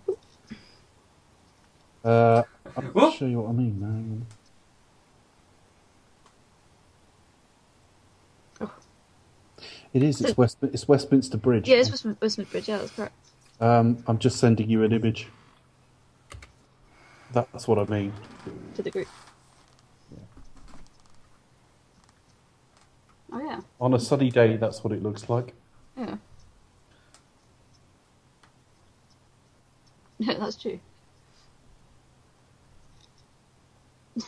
[2.05, 2.43] Uh,
[2.77, 2.95] I'm Whoop.
[2.95, 3.81] not sure what I mean.
[3.81, 4.25] Hang on.
[9.91, 10.21] It is.
[10.21, 10.57] It's West.
[10.61, 11.67] It's Westminster Bridge.
[11.67, 12.69] Yeah, it's Westminster, Westminster Bridge.
[12.69, 13.13] Yeah, that's correct.
[13.59, 15.27] Um, I'm just sending you an image.
[17.31, 18.13] That's what I mean.
[18.75, 19.07] To the group.
[23.31, 25.53] Oh yeah, On a sunny day, that's what it looks like.
[25.95, 26.17] yeah.
[30.17, 30.79] Yeah, that's true.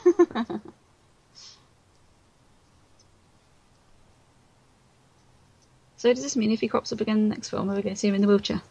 [5.97, 7.81] so does this mean if he crops up again in the next film, are we
[7.81, 8.61] going to see him in the wheelchair?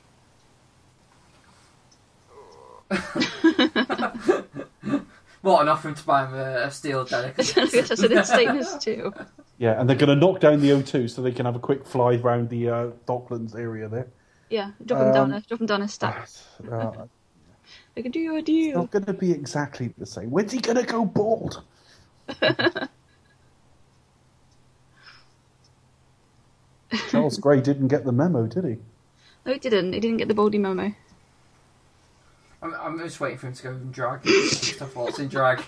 [5.42, 7.60] What, and offer him to buy him a, a steel delicacy?
[7.60, 9.12] I guess an stainless too.
[9.58, 11.86] Yeah, and they're going to knock down the O2 so they can have a quick
[11.86, 14.08] fly round the uh, Docklands area there.
[14.50, 16.28] Yeah, drop him down Um, a drop him down a stack.
[16.70, 17.06] Uh,
[17.94, 18.78] They can do you a it's deal.
[18.78, 20.30] not going to be exactly the same.
[20.30, 21.62] When's he going to go bald?
[27.10, 28.76] Charles Gray didn't get the memo, did he?
[29.46, 29.92] No, he didn't.
[29.92, 30.92] He didn't get the Baldy memo.
[32.62, 34.26] I'm, I'm just waiting for him to go in drag.
[34.26, 35.62] Stuff what's in drag.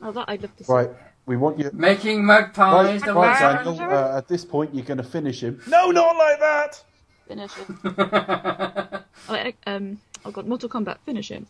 [0.00, 0.72] Oh, that I'd love to see.
[0.72, 0.90] Right,
[1.26, 1.70] we want you.
[1.72, 3.78] Making magpies Right, the right, world.
[3.78, 5.60] Daniel, uh, at this point, you're going to finish him.
[5.68, 6.84] No, not like that!
[7.28, 7.80] Finish him.
[7.98, 10.98] oh, like, um, oh god, Mortal Kombat.
[11.06, 11.46] Finish him.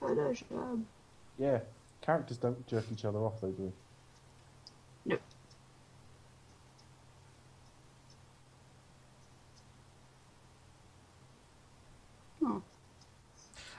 [0.00, 0.86] Finish him.
[1.38, 1.58] Yeah,
[2.00, 5.10] characters don't jerk each other off, though, do they?
[5.10, 5.22] Nope.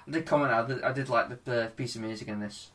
[0.07, 0.51] I did comment.
[0.51, 2.71] I did, I did like the, the piece of music in this.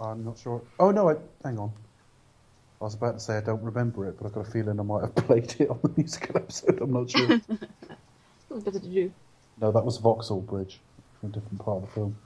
[0.00, 0.62] I'm not sure.
[0.78, 1.14] Oh no, I,
[1.44, 1.72] hang on.
[2.80, 4.82] I was about to say I don't remember it, but I've got a feeling I
[4.82, 6.80] might have played it on the musical episode.
[6.80, 7.40] I'm not sure.
[8.48, 9.12] what's better to do?
[9.60, 10.78] no, that was Vauxhall Bridge,
[11.20, 12.16] from a different part of the film.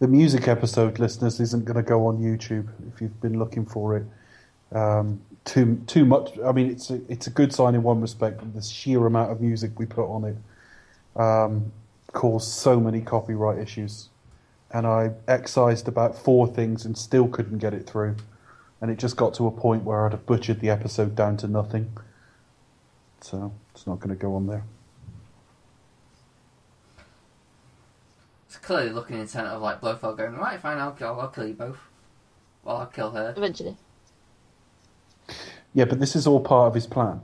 [0.00, 3.96] The music episode, listeners, isn't going to go on YouTube if you've been looking for
[3.96, 4.06] it.
[4.70, 6.38] Um, too too much.
[6.44, 9.40] I mean, it's a, it's a good sign in one respect, the sheer amount of
[9.40, 10.36] music we put on it
[11.20, 11.72] um,
[12.12, 14.08] caused so many copyright issues.
[14.70, 18.16] And I excised about four things and still couldn't get it through.
[18.80, 21.48] And it just got to a point where I'd have butchered the episode down to
[21.48, 21.90] nothing.
[23.20, 24.62] So it's not going to go on there.
[28.68, 31.78] Clearly looking intent of like Blofeld going, right, fine, I'll, I'll, I'll kill you both.
[32.62, 33.32] Well, I'll kill her.
[33.34, 33.74] Eventually.
[35.72, 37.22] Yeah, but this is all part of his plan,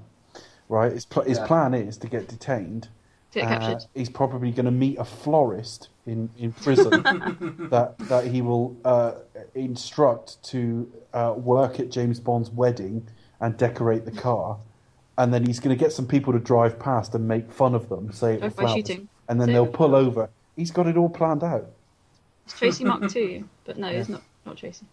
[0.70, 0.90] right?
[0.90, 1.46] His, pl- his Yeah.
[1.46, 2.88] plan is to get detained.
[3.32, 6.90] To get Uh, he's probably going to meet a florist in, in prison
[7.70, 9.12] that that he will uh,
[9.54, 13.06] instruct to uh, work at James Bond's wedding
[13.40, 14.56] and decorate the car.
[15.18, 17.88] and then he's going to get some people to drive past and make fun of
[17.90, 19.08] them, say it Drive by flowers, shooting.
[19.28, 20.30] and then they'll pull over.
[20.56, 21.66] He's got it all planned out.
[22.44, 24.86] It's Tracy Mark too, but no, it's not not Tracy.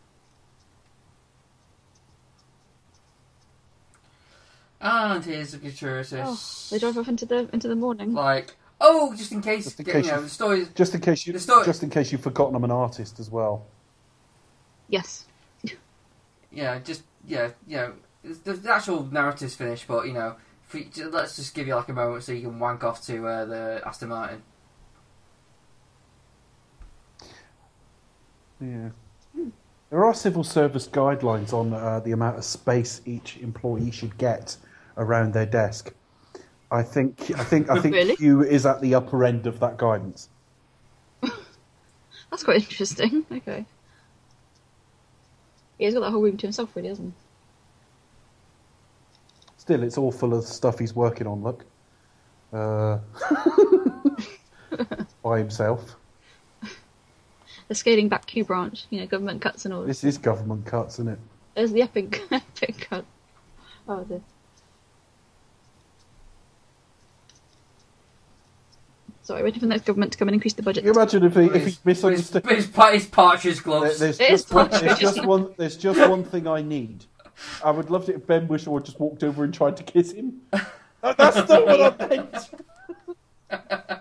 [4.79, 6.11] And here's the gratuitous.
[6.13, 8.13] Oh, they drive off into the into the morning.
[8.13, 10.67] Like, oh, just in case, Just in case you case know, the story.
[10.73, 13.29] Just in case you, The story- just in case you've forgotten I'm an artist as
[13.29, 13.65] well.
[14.89, 15.25] Yes.
[16.53, 17.91] Yeah, just yeah, yeah.
[18.25, 20.35] The, the actual narrative's finished, but you know,
[20.67, 23.01] if we, ju- let's just give you like a moment so you can wank off
[23.05, 24.43] to uh, the Aston Martin.
[28.61, 28.89] Yeah.
[29.89, 34.55] There are civil service guidelines on uh, the amount of space each employee should get
[34.95, 35.93] around their desk.
[36.71, 38.15] I think I think I think Really?
[38.15, 40.29] Q is at the upper end of that guidance.
[41.21, 43.25] That's quite interesting.
[43.31, 43.65] Okay.
[45.77, 47.13] Yeah, he's got that whole room to himself, really, hasn't he?
[49.57, 51.41] Still, it's all full of stuff he's working on.
[51.41, 51.65] Look,
[52.53, 52.99] uh,
[55.23, 55.95] by himself.
[57.71, 59.83] The scaling back Q branch, you know, government cuts and all.
[59.85, 61.19] This is government cuts, isn't it?
[61.55, 63.05] There's the epic, epic cut.
[63.87, 64.19] Oh dear.
[69.21, 70.83] Sorry, waiting for the next government to come and increase the budget.
[70.83, 72.45] Can you imagine if he if he His, misunderstood?
[72.45, 73.99] his, pa- his partridge There- gloves.
[73.99, 75.53] There's It is just, one, there's just one.
[75.55, 77.05] There's just one thing I need.
[77.63, 80.41] I would love it if Ben Whishaw just walked over and tried to kiss him.
[81.03, 82.07] No, That's not what I
[83.49, 84.00] meant.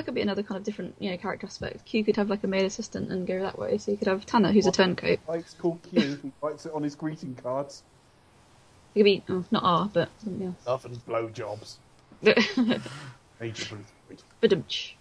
[0.00, 1.84] That, that, that could be another kind of different, you know, character aspect.
[1.84, 3.78] Q could have like a male assistant and go that way.
[3.78, 5.18] So you could have Tanner, who's a turncoat.
[5.28, 6.18] Mike's called Q.
[6.22, 7.82] He writes it on his greeting cards.
[8.94, 10.66] It could be oh, not R, but something else.
[10.66, 11.76] Love and blowjobs.
[12.24, 12.88] else.
[13.40, 13.78] Major
[14.42, 14.92] Badumch.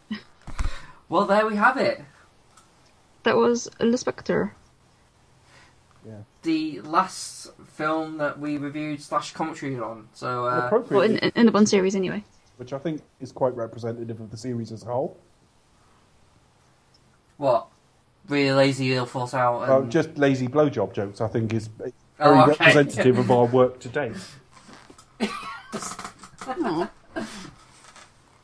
[1.10, 2.02] Well, there we have it.
[3.24, 4.54] That was Le Spectre.
[6.06, 6.22] Yeah.
[6.44, 10.08] The last film that we reviewed slash commentary on.
[10.14, 12.24] So, uh, Well, in, in the Bond series, anyway.
[12.60, 15.18] Which I think is quite representative of the series as a whole.
[17.38, 17.68] what?
[18.28, 19.62] Really lazy, ill falls out.
[19.64, 19.72] And...
[19.72, 22.50] Uh, just lazy blowjob jokes, I think, is very Oh, okay.
[22.50, 24.14] representative of our work to date.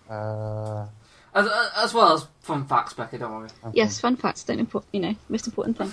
[0.08, 0.86] Uh,
[1.34, 3.50] as, as well as fun facts, Becky, Don't worry.
[3.74, 4.86] Yes, fun facts don't import.
[4.94, 5.92] You know, most important thing.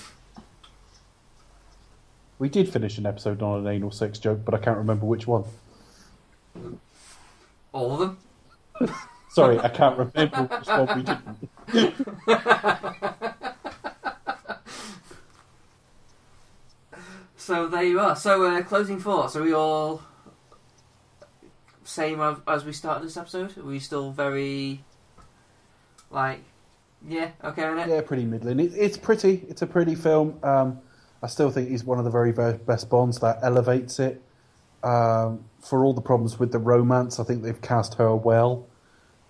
[2.39, 5.27] we did finish an episode on an anal sex joke, but I can't remember which
[5.27, 5.45] one.
[7.73, 8.19] All of them.
[9.31, 12.73] Sorry, I can't remember which one we didn't.
[17.43, 18.15] So there you are.
[18.15, 19.35] So uh, closing thoughts.
[19.35, 20.01] Are we all
[21.83, 23.59] same as, as we started this episode?
[23.59, 24.85] Are we still very
[26.09, 26.45] like
[27.05, 27.89] yeah okay on it?
[27.89, 28.61] Yeah, pretty middling.
[28.61, 29.45] It, it's pretty.
[29.49, 30.39] It's a pretty film.
[30.45, 30.79] Um,
[31.21, 33.19] I still think he's one of the very, very best Bonds.
[33.19, 34.23] That elevates it.
[34.83, 38.67] Um, for all the problems with the romance, I think they've cast her well.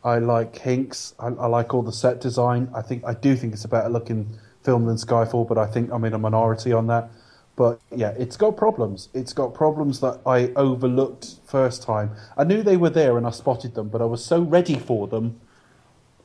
[0.03, 1.15] I like Hinx.
[1.19, 2.71] I, I like all the set design.
[2.75, 5.91] I think I do think it's a better looking film than Skyfall, but I think
[5.93, 7.11] I'm in a minority on that.
[7.55, 9.09] But yeah, it's got problems.
[9.13, 12.13] It's got problems that I overlooked first time.
[12.37, 15.07] I knew they were there and I spotted them, but I was so ready for
[15.07, 15.41] them,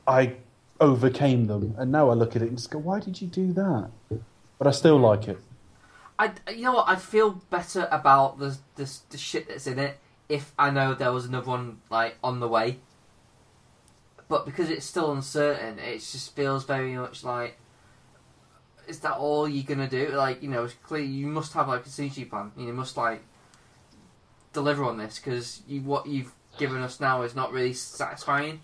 [0.06, 0.36] I
[0.80, 1.74] overcame them.
[1.76, 3.90] And now I look at it and just go, why did you do that?
[4.58, 5.38] But I still like it.
[6.18, 6.88] I you know what?
[6.88, 9.98] I'd feel better about the the the shit that's in it
[10.28, 12.78] if I know there was another one like on the way.
[14.28, 17.56] But because it's still uncertain, it just feels very much like.
[18.86, 20.08] Is that all you're gonna do?
[20.08, 22.52] Like you know, it's clear you must have like a contingency plan.
[22.56, 23.22] You must like
[24.52, 28.60] deliver on this because you what you've given us now is not really satisfying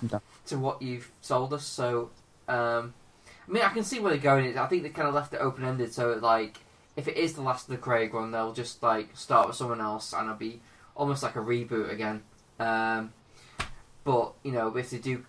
[0.00, 0.22] No.
[0.46, 1.66] to what you've sold us.
[1.66, 2.10] So,
[2.48, 2.94] um,
[3.46, 4.56] I mean, I can see where they're going.
[4.56, 5.92] I think they kind of left it open ended.
[5.92, 6.58] So, like,
[6.96, 9.80] if it is the last of the Craig one, they'll just like start with someone
[9.80, 10.60] else, and it'll be
[10.96, 12.22] almost like a reboot again.
[12.58, 13.12] Um,
[14.02, 15.24] but you know, if they do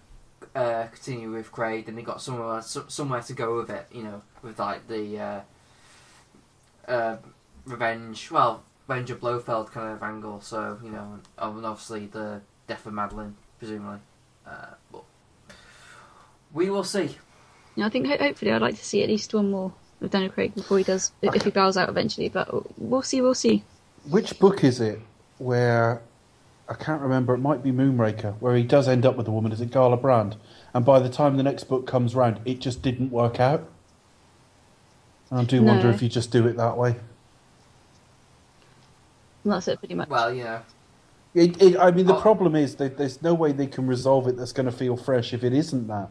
[0.56, 3.86] uh, continue with Craig, then they got somewhere so- somewhere to go with it.
[3.92, 5.42] You know, with like the uh,
[6.88, 7.18] uh,
[7.66, 10.40] revenge, well, revenge of Blofeld kind of angle.
[10.40, 14.00] So you know, and obviously the death of Madeleine, presumably.
[14.46, 15.04] Uh, but
[16.54, 17.18] we will see.
[17.76, 20.32] Know, I think ho- hopefully I'd like to see at least one more of Daniel
[20.32, 22.30] Craig before he does, if if he bows out eventually.
[22.30, 22.48] But
[22.80, 23.64] we'll see, we'll see.
[24.10, 25.00] Which book is it
[25.38, 26.02] where
[26.70, 27.34] I can't remember?
[27.34, 29.52] It might be Moonraker, where he does end up with a woman.
[29.52, 30.36] Is it Gala Brand?
[30.74, 33.68] And by the time the next book comes round, it just didn't work out.
[35.30, 36.96] And I do wonder if you just do it that way.
[39.44, 40.10] And that's it, pretty much.
[40.10, 40.62] Well, yeah.
[41.34, 42.22] It, it, I mean, the Oh.
[42.22, 45.34] problem is that there's no way they can resolve it that's going to feel fresh
[45.34, 46.10] if it isn't that.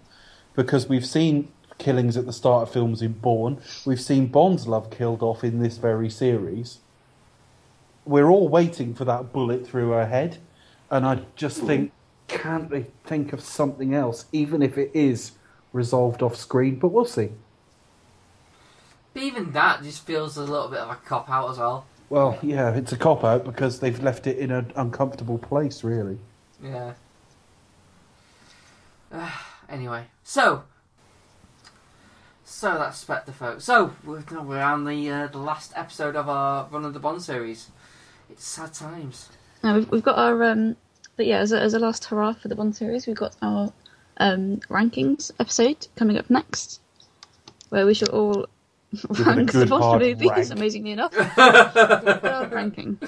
[0.55, 1.49] Because we've seen
[1.79, 3.61] killings at the start of films in Bourne.
[3.85, 6.79] We've seen Bond's love killed off in this very series.
[8.05, 10.39] we're all waiting for that bullet through her head,
[10.91, 11.93] and I just think,
[12.29, 15.33] can't they think of something else, even if it is
[15.73, 16.79] resolved off screen?
[16.79, 17.31] But we'll see.
[19.13, 21.87] But even that just feels a little bit of a cop out as well.
[22.09, 26.19] Well, yeah, it's a cop out because they've left it in an uncomfortable place, really.
[26.63, 26.93] Yeah.
[29.69, 30.65] anyway, so
[32.57, 33.65] so that's Spectre, folks.
[33.65, 37.21] So we're, we're on the uh, the last episode of our Run of the Bond
[37.21, 37.69] series.
[38.31, 39.29] It's sad times.
[39.63, 40.75] Now we've, we've got our um,
[41.17, 43.71] but yeah, as a, as a last hurrah for the Bond series, we've got our
[44.17, 46.81] um, rankings episode coming up next,
[47.69, 50.31] where we shall all it a rank the good Bond movies.
[50.31, 50.51] rank.
[50.53, 52.99] Amazingly enough, Good hard ranking.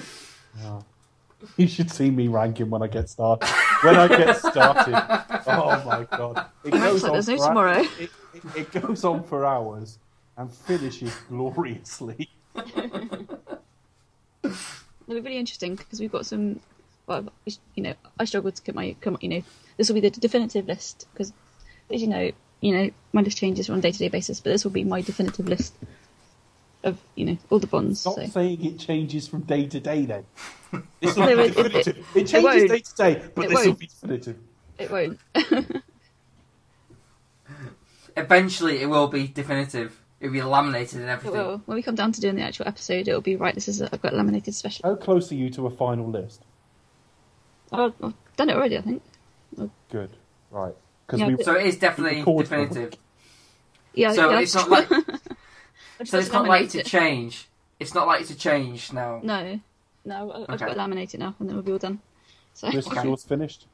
[1.57, 3.47] You should see me ranking when I get started.
[3.81, 4.93] When I get started,
[5.47, 7.81] oh my god, it Ranks like there's no for tomorrow.
[7.99, 9.99] It, it, it goes on for hours
[10.37, 12.29] and finishes gloriously.
[14.43, 14.53] It'll
[15.07, 16.59] be really interesting because we've got some.
[17.07, 17.25] Well,
[17.75, 19.17] you know, I struggled to get my come.
[19.21, 19.43] You know,
[19.77, 21.33] this will be the definitive list because,
[21.91, 24.51] as you know, you know, my list changes on a day to day basis, but
[24.51, 25.73] this will be my definitive list
[26.83, 27.99] of you know all the bonds.
[28.01, 28.25] Stop So.
[28.27, 30.05] saying it changes from day to day.
[30.05, 30.25] Then
[31.01, 31.97] this will No, it- it- definitive.
[31.97, 32.69] It, it changes won't.
[32.69, 33.79] day to day, but It this will won't.
[33.79, 34.37] be definitive.
[34.77, 35.19] It won't.
[38.17, 39.99] Eventually, it will be definitive.
[40.19, 41.39] It'll be laminated and it everything.
[41.39, 41.61] will.
[41.65, 43.55] When we come down to doing the actual episode, it'll be right.
[43.55, 44.89] This is a, I've got a laminated special.
[44.89, 46.43] How close are you to a final list?
[47.71, 49.01] Oh, I've done it already, I think.
[49.89, 50.09] Good,
[50.51, 50.73] right?
[51.07, 52.99] Because Yeah, we So it is definitely Record for a definitive.
[53.93, 54.11] Yeah.
[54.13, 54.39] So yeah.
[54.41, 55.08] it's not like I just
[56.05, 56.85] so it's not like likely to it.
[56.85, 57.47] change.
[57.79, 59.19] It's not like to change now.
[59.23, 59.59] No,
[60.05, 60.31] no.
[60.31, 60.65] I- I've Okay.
[60.65, 61.99] got to laminate it now, and then we'll be all done.
[62.53, 63.67] So Chris, is yours finished?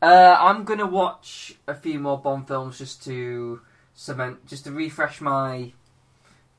[0.00, 3.60] Uh, I'm gonna watch a few more Bond films just to
[3.94, 5.72] cement, just to refresh my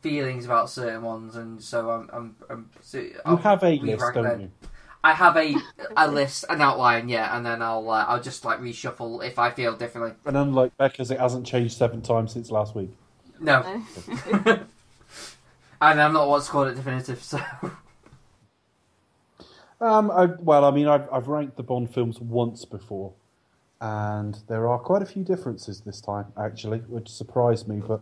[0.02, 2.10] feelings about certain ones, and so I'm.
[2.12, 4.42] I'm, I'm so You I'll have a list, don't them.
[4.42, 4.52] you?
[5.04, 5.56] I have a
[5.98, 9.52] a list, an outline, yeah, and then I'll uh, I'll just like reshuffle if I
[9.52, 10.14] feel differently.
[10.26, 12.92] And unlike Becca's, it hasn't changed seven times since last week.
[13.40, 13.84] No, No.
[15.82, 17.24] and I'm not what's called it definitive.
[17.24, 17.40] So
[19.82, 23.14] Um, I, well, I mean, I've, I've ranked the Bond films once before,
[23.80, 27.82] and there are quite a few differences this time, actually, which surprised me.
[27.86, 28.02] But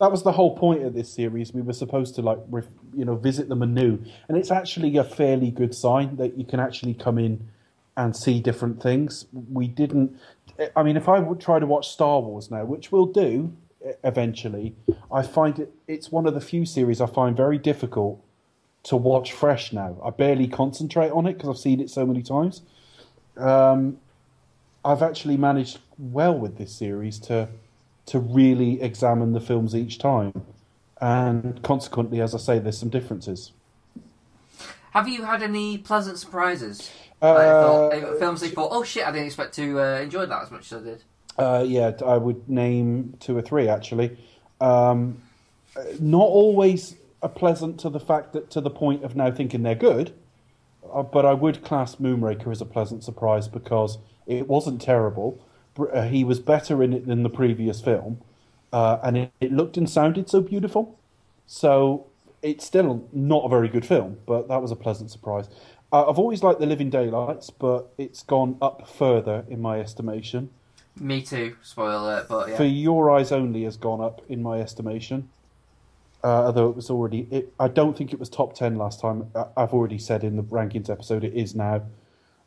[0.00, 1.52] that was the whole point of this series.
[1.52, 5.04] We were supposed to like, ref, you know, visit them anew, and it's actually a
[5.04, 7.46] fairly good sign that you can actually come in
[7.98, 9.26] and see different things.
[9.52, 10.18] We didn't.
[10.74, 13.54] I mean, if I would try to watch Star Wars now, which we'll do
[14.04, 14.74] eventually,
[15.12, 18.22] I find it it's one of the few series I find very difficult
[18.84, 19.96] to watch fresh now.
[20.04, 22.62] I barely concentrate on it because I've seen it so many times.
[23.36, 23.98] Um,
[24.84, 27.48] I've actually managed well with this series to
[28.06, 30.32] to really examine the films each time,
[31.00, 33.52] and consequently, as I say, there's some differences.
[34.92, 36.90] have you had any pleasant surprises?
[37.20, 37.34] Uh,
[37.90, 40.42] Like, thought, films that you thought, oh shit, I didn't expect to uh, enjoy that
[40.42, 41.02] as much as I did.
[41.38, 44.16] Uh, yeah, I would name two or three actually.
[44.60, 45.22] Um,
[46.00, 49.74] not always a pleasant to the fact that to the point of now thinking they're
[49.74, 50.14] good,
[50.92, 55.38] uh, but I would class Moonraker as a pleasant surprise because it wasn't terrible.
[55.78, 58.22] Uh, he was better in it than the previous film,
[58.72, 60.98] uh, and it, it looked and sounded so beautiful.
[61.46, 62.06] So
[62.42, 65.48] it's still not a very good film, but that was a pleasant surprise.
[65.92, 70.50] Uh, I've always liked The Living Daylights, but it's gone up further in my estimation.
[71.00, 71.56] Me too.
[71.62, 72.56] Spoiler but yeah.
[72.56, 75.28] For Your Eyes Only has gone up in my estimation.
[76.24, 79.30] Uh, although it was already, it, I don't think it was top ten last time.
[79.34, 81.82] I, I've already said in the rankings episode it is now.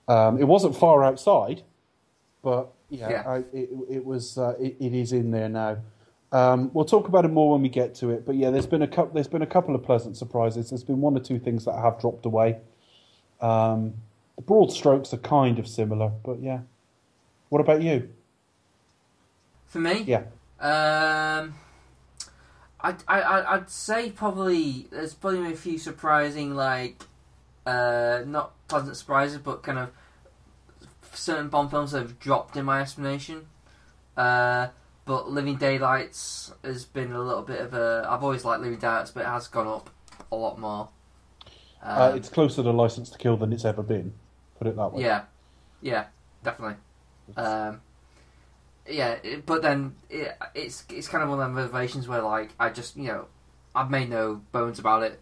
[0.07, 1.61] Um, it wasn't far outside,
[2.41, 3.23] but yeah, Yeah.
[3.27, 4.37] I, it, it was.
[4.37, 5.77] Uh, it, it is in there now.
[6.31, 8.25] Um, we'll talk about it more when we get to it.
[8.25, 9.13] But yeah, there's been a couple.
[9.13, 10.71] There's been a couple of pleasant surprises.
[10.71, 12.57] There's been one or two things that have dropped away.
[13.39, 13.93] Um,
[14.35, 16.61] the broad strokes are kind of similar, but yeah.
[17.49, 18.09] What about you?
[19.69, 20.23] For me, Yeah.
[20.59, 21.55] Um,
[22.81, 27.03] I'd, I, I- I'd say probably there's probably a few surprising, like,
[27.65, 29.89] uh, not pleasant surprises, but kind of
[31.13, 33.47] certain Bond films that have dropped in my estimation.
[34.17, 34.67] Uh,
[35.05, 38.05] but Living Daylights has been a little bit of a.
[38.09, 39.89] I've always liked Living Daylights, but it has gone up
[40.31, 40.89] a lot more.
[41.81, 44.13] Um, Uh, it's closer to License to Kill than it's ever been.
[44.57, 45.03] Put it that way.
[45.03, 45.23] Yeah,
[45.81, 46.07] yeah,
[46.43, 46.75] definitely.
[47.37, 47.81] Um,
[48.89, 52.51] yeah, it, but then it, it's it's kind of one of them reservations where like
[52.59, 53.27] I just you know
[53.75, 55.19] I've made no bones about it.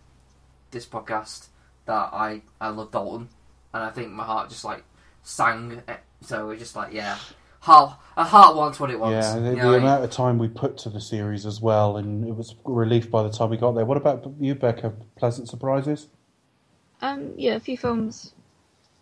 [0.71, 1.47] This podcast
[1.85, 3.29] that I I love Dalton,
[3.73, 4.83] and I think my heart just like
[5.23, 5.81] sang.
[5.87, 7.17] eh, So we're just like yeah,
[7.61, 9.35] heart a heart wants what it wants.
[9.35, 9.83] Yeah, the, you the know I mean?
[9.83, 13.23] amount of time we put to the series as well, and it was relief by
[13.23, 13.85] the time we got there.
[13.85, 14.93] What about you, Becca?
[15.17, 16.07] Pleasant surprises?
[17.01, 18.33] Um, yeah, a few films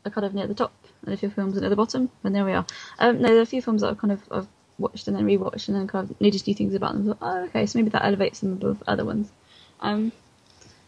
[0.06, 0.74] are kind of near the top,
[1.06, 2.66] and a few films are near the bottom, and there we are.
[3.00, 5.25] Um, no, there are a few films that I've kind of I've watched and then
[5.25, 7.08] rewatched, and then kind of noticed new things about them.
[7.08, 9.32] Thought, oh, okay, so maybe that elevates them above other ones.
[9.80, 10.11] Um,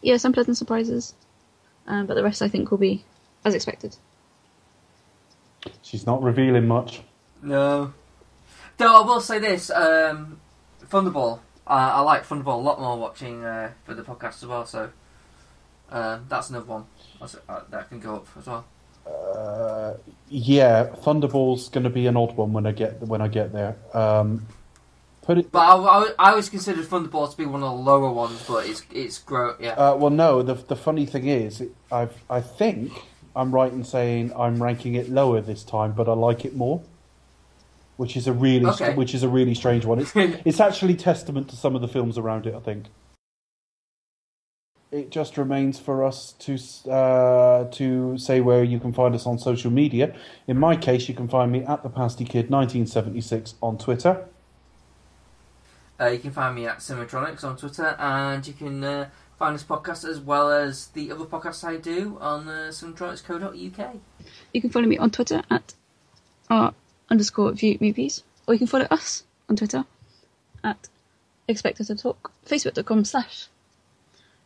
[0.02, 1.14] yeah, some pleasant surprises,
[1.86, 3.04] um, but the rest I think will be
[3.44, 3.96] as expected.
[5.82, 7.02] She's not revealing much.
[7.42, 7.92] No.
[8.76, 10.40] Though I will say this, um,
[10.84, 11.40] Thunderball.
[11.66, 14.64] Uh, I like Thunderball a lot more watching uh, for the podcast as well.
[14.64, 14.90] So
[15.90, 16.86] uh, that's another one
[17.20, 18.64] uh, that can go up as well.
[19.08, 19.94] Uh,
[20.28, 23.76] yeah, Thunderball's going to be an odd one when I get when I get there.
[23.94, 24.46] Um,
[25.22, 25.50] put it.
[25.52, 28.66] But I, I, I always considered Thunderball to be one of the lower ones, but
[28.66, 29.70] it's it's grow yeah.
[29.72, 30.42] Uh, well, no.
[30.42, 32.92] The the funny thing is, I I think
[33.34, 36.82] I'm right in saying I'm ranking it lower this time, but I like it more.
[37.96, 38.94] Which is a really Okay.
[38.94, 39.98] which is a really strange one.
[39.98, 42.54] It's it's actually testament to some of the films around it.
[42.54, 42.86] I think.
[44.90, 46.58] It just remains for us to
[46.90, 50.14] uh, to say where you can find us on social media.
[50.46, 54.26] In my case, you can find me at the Pasty Kid 1976 on Twitter.
[56.00, 59.64] Uh, you can find me at Cinematronics on Twitter, and you can uh, find this
[59.64, 63.96] podcast as well as the other podcasts I do on uh, cinematronics.co.uk.
[64.54, 65.74] You can follow me on Twitter at
[66.48, 66.72] r
[67.10, 69.84] underscore view movies, or you can follow us on Twitter
[70.64, 70.88] at
[71.46, 73.48] expect us to talk, facebook.com slash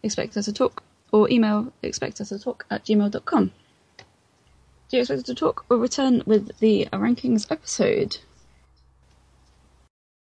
[0.03, 0.83] expect us to talk,
[1.13, 3.53] or email expect us to talk at gmail.com.
[4.89, 8.19] Do you expect us to talk or return with the rankings episode?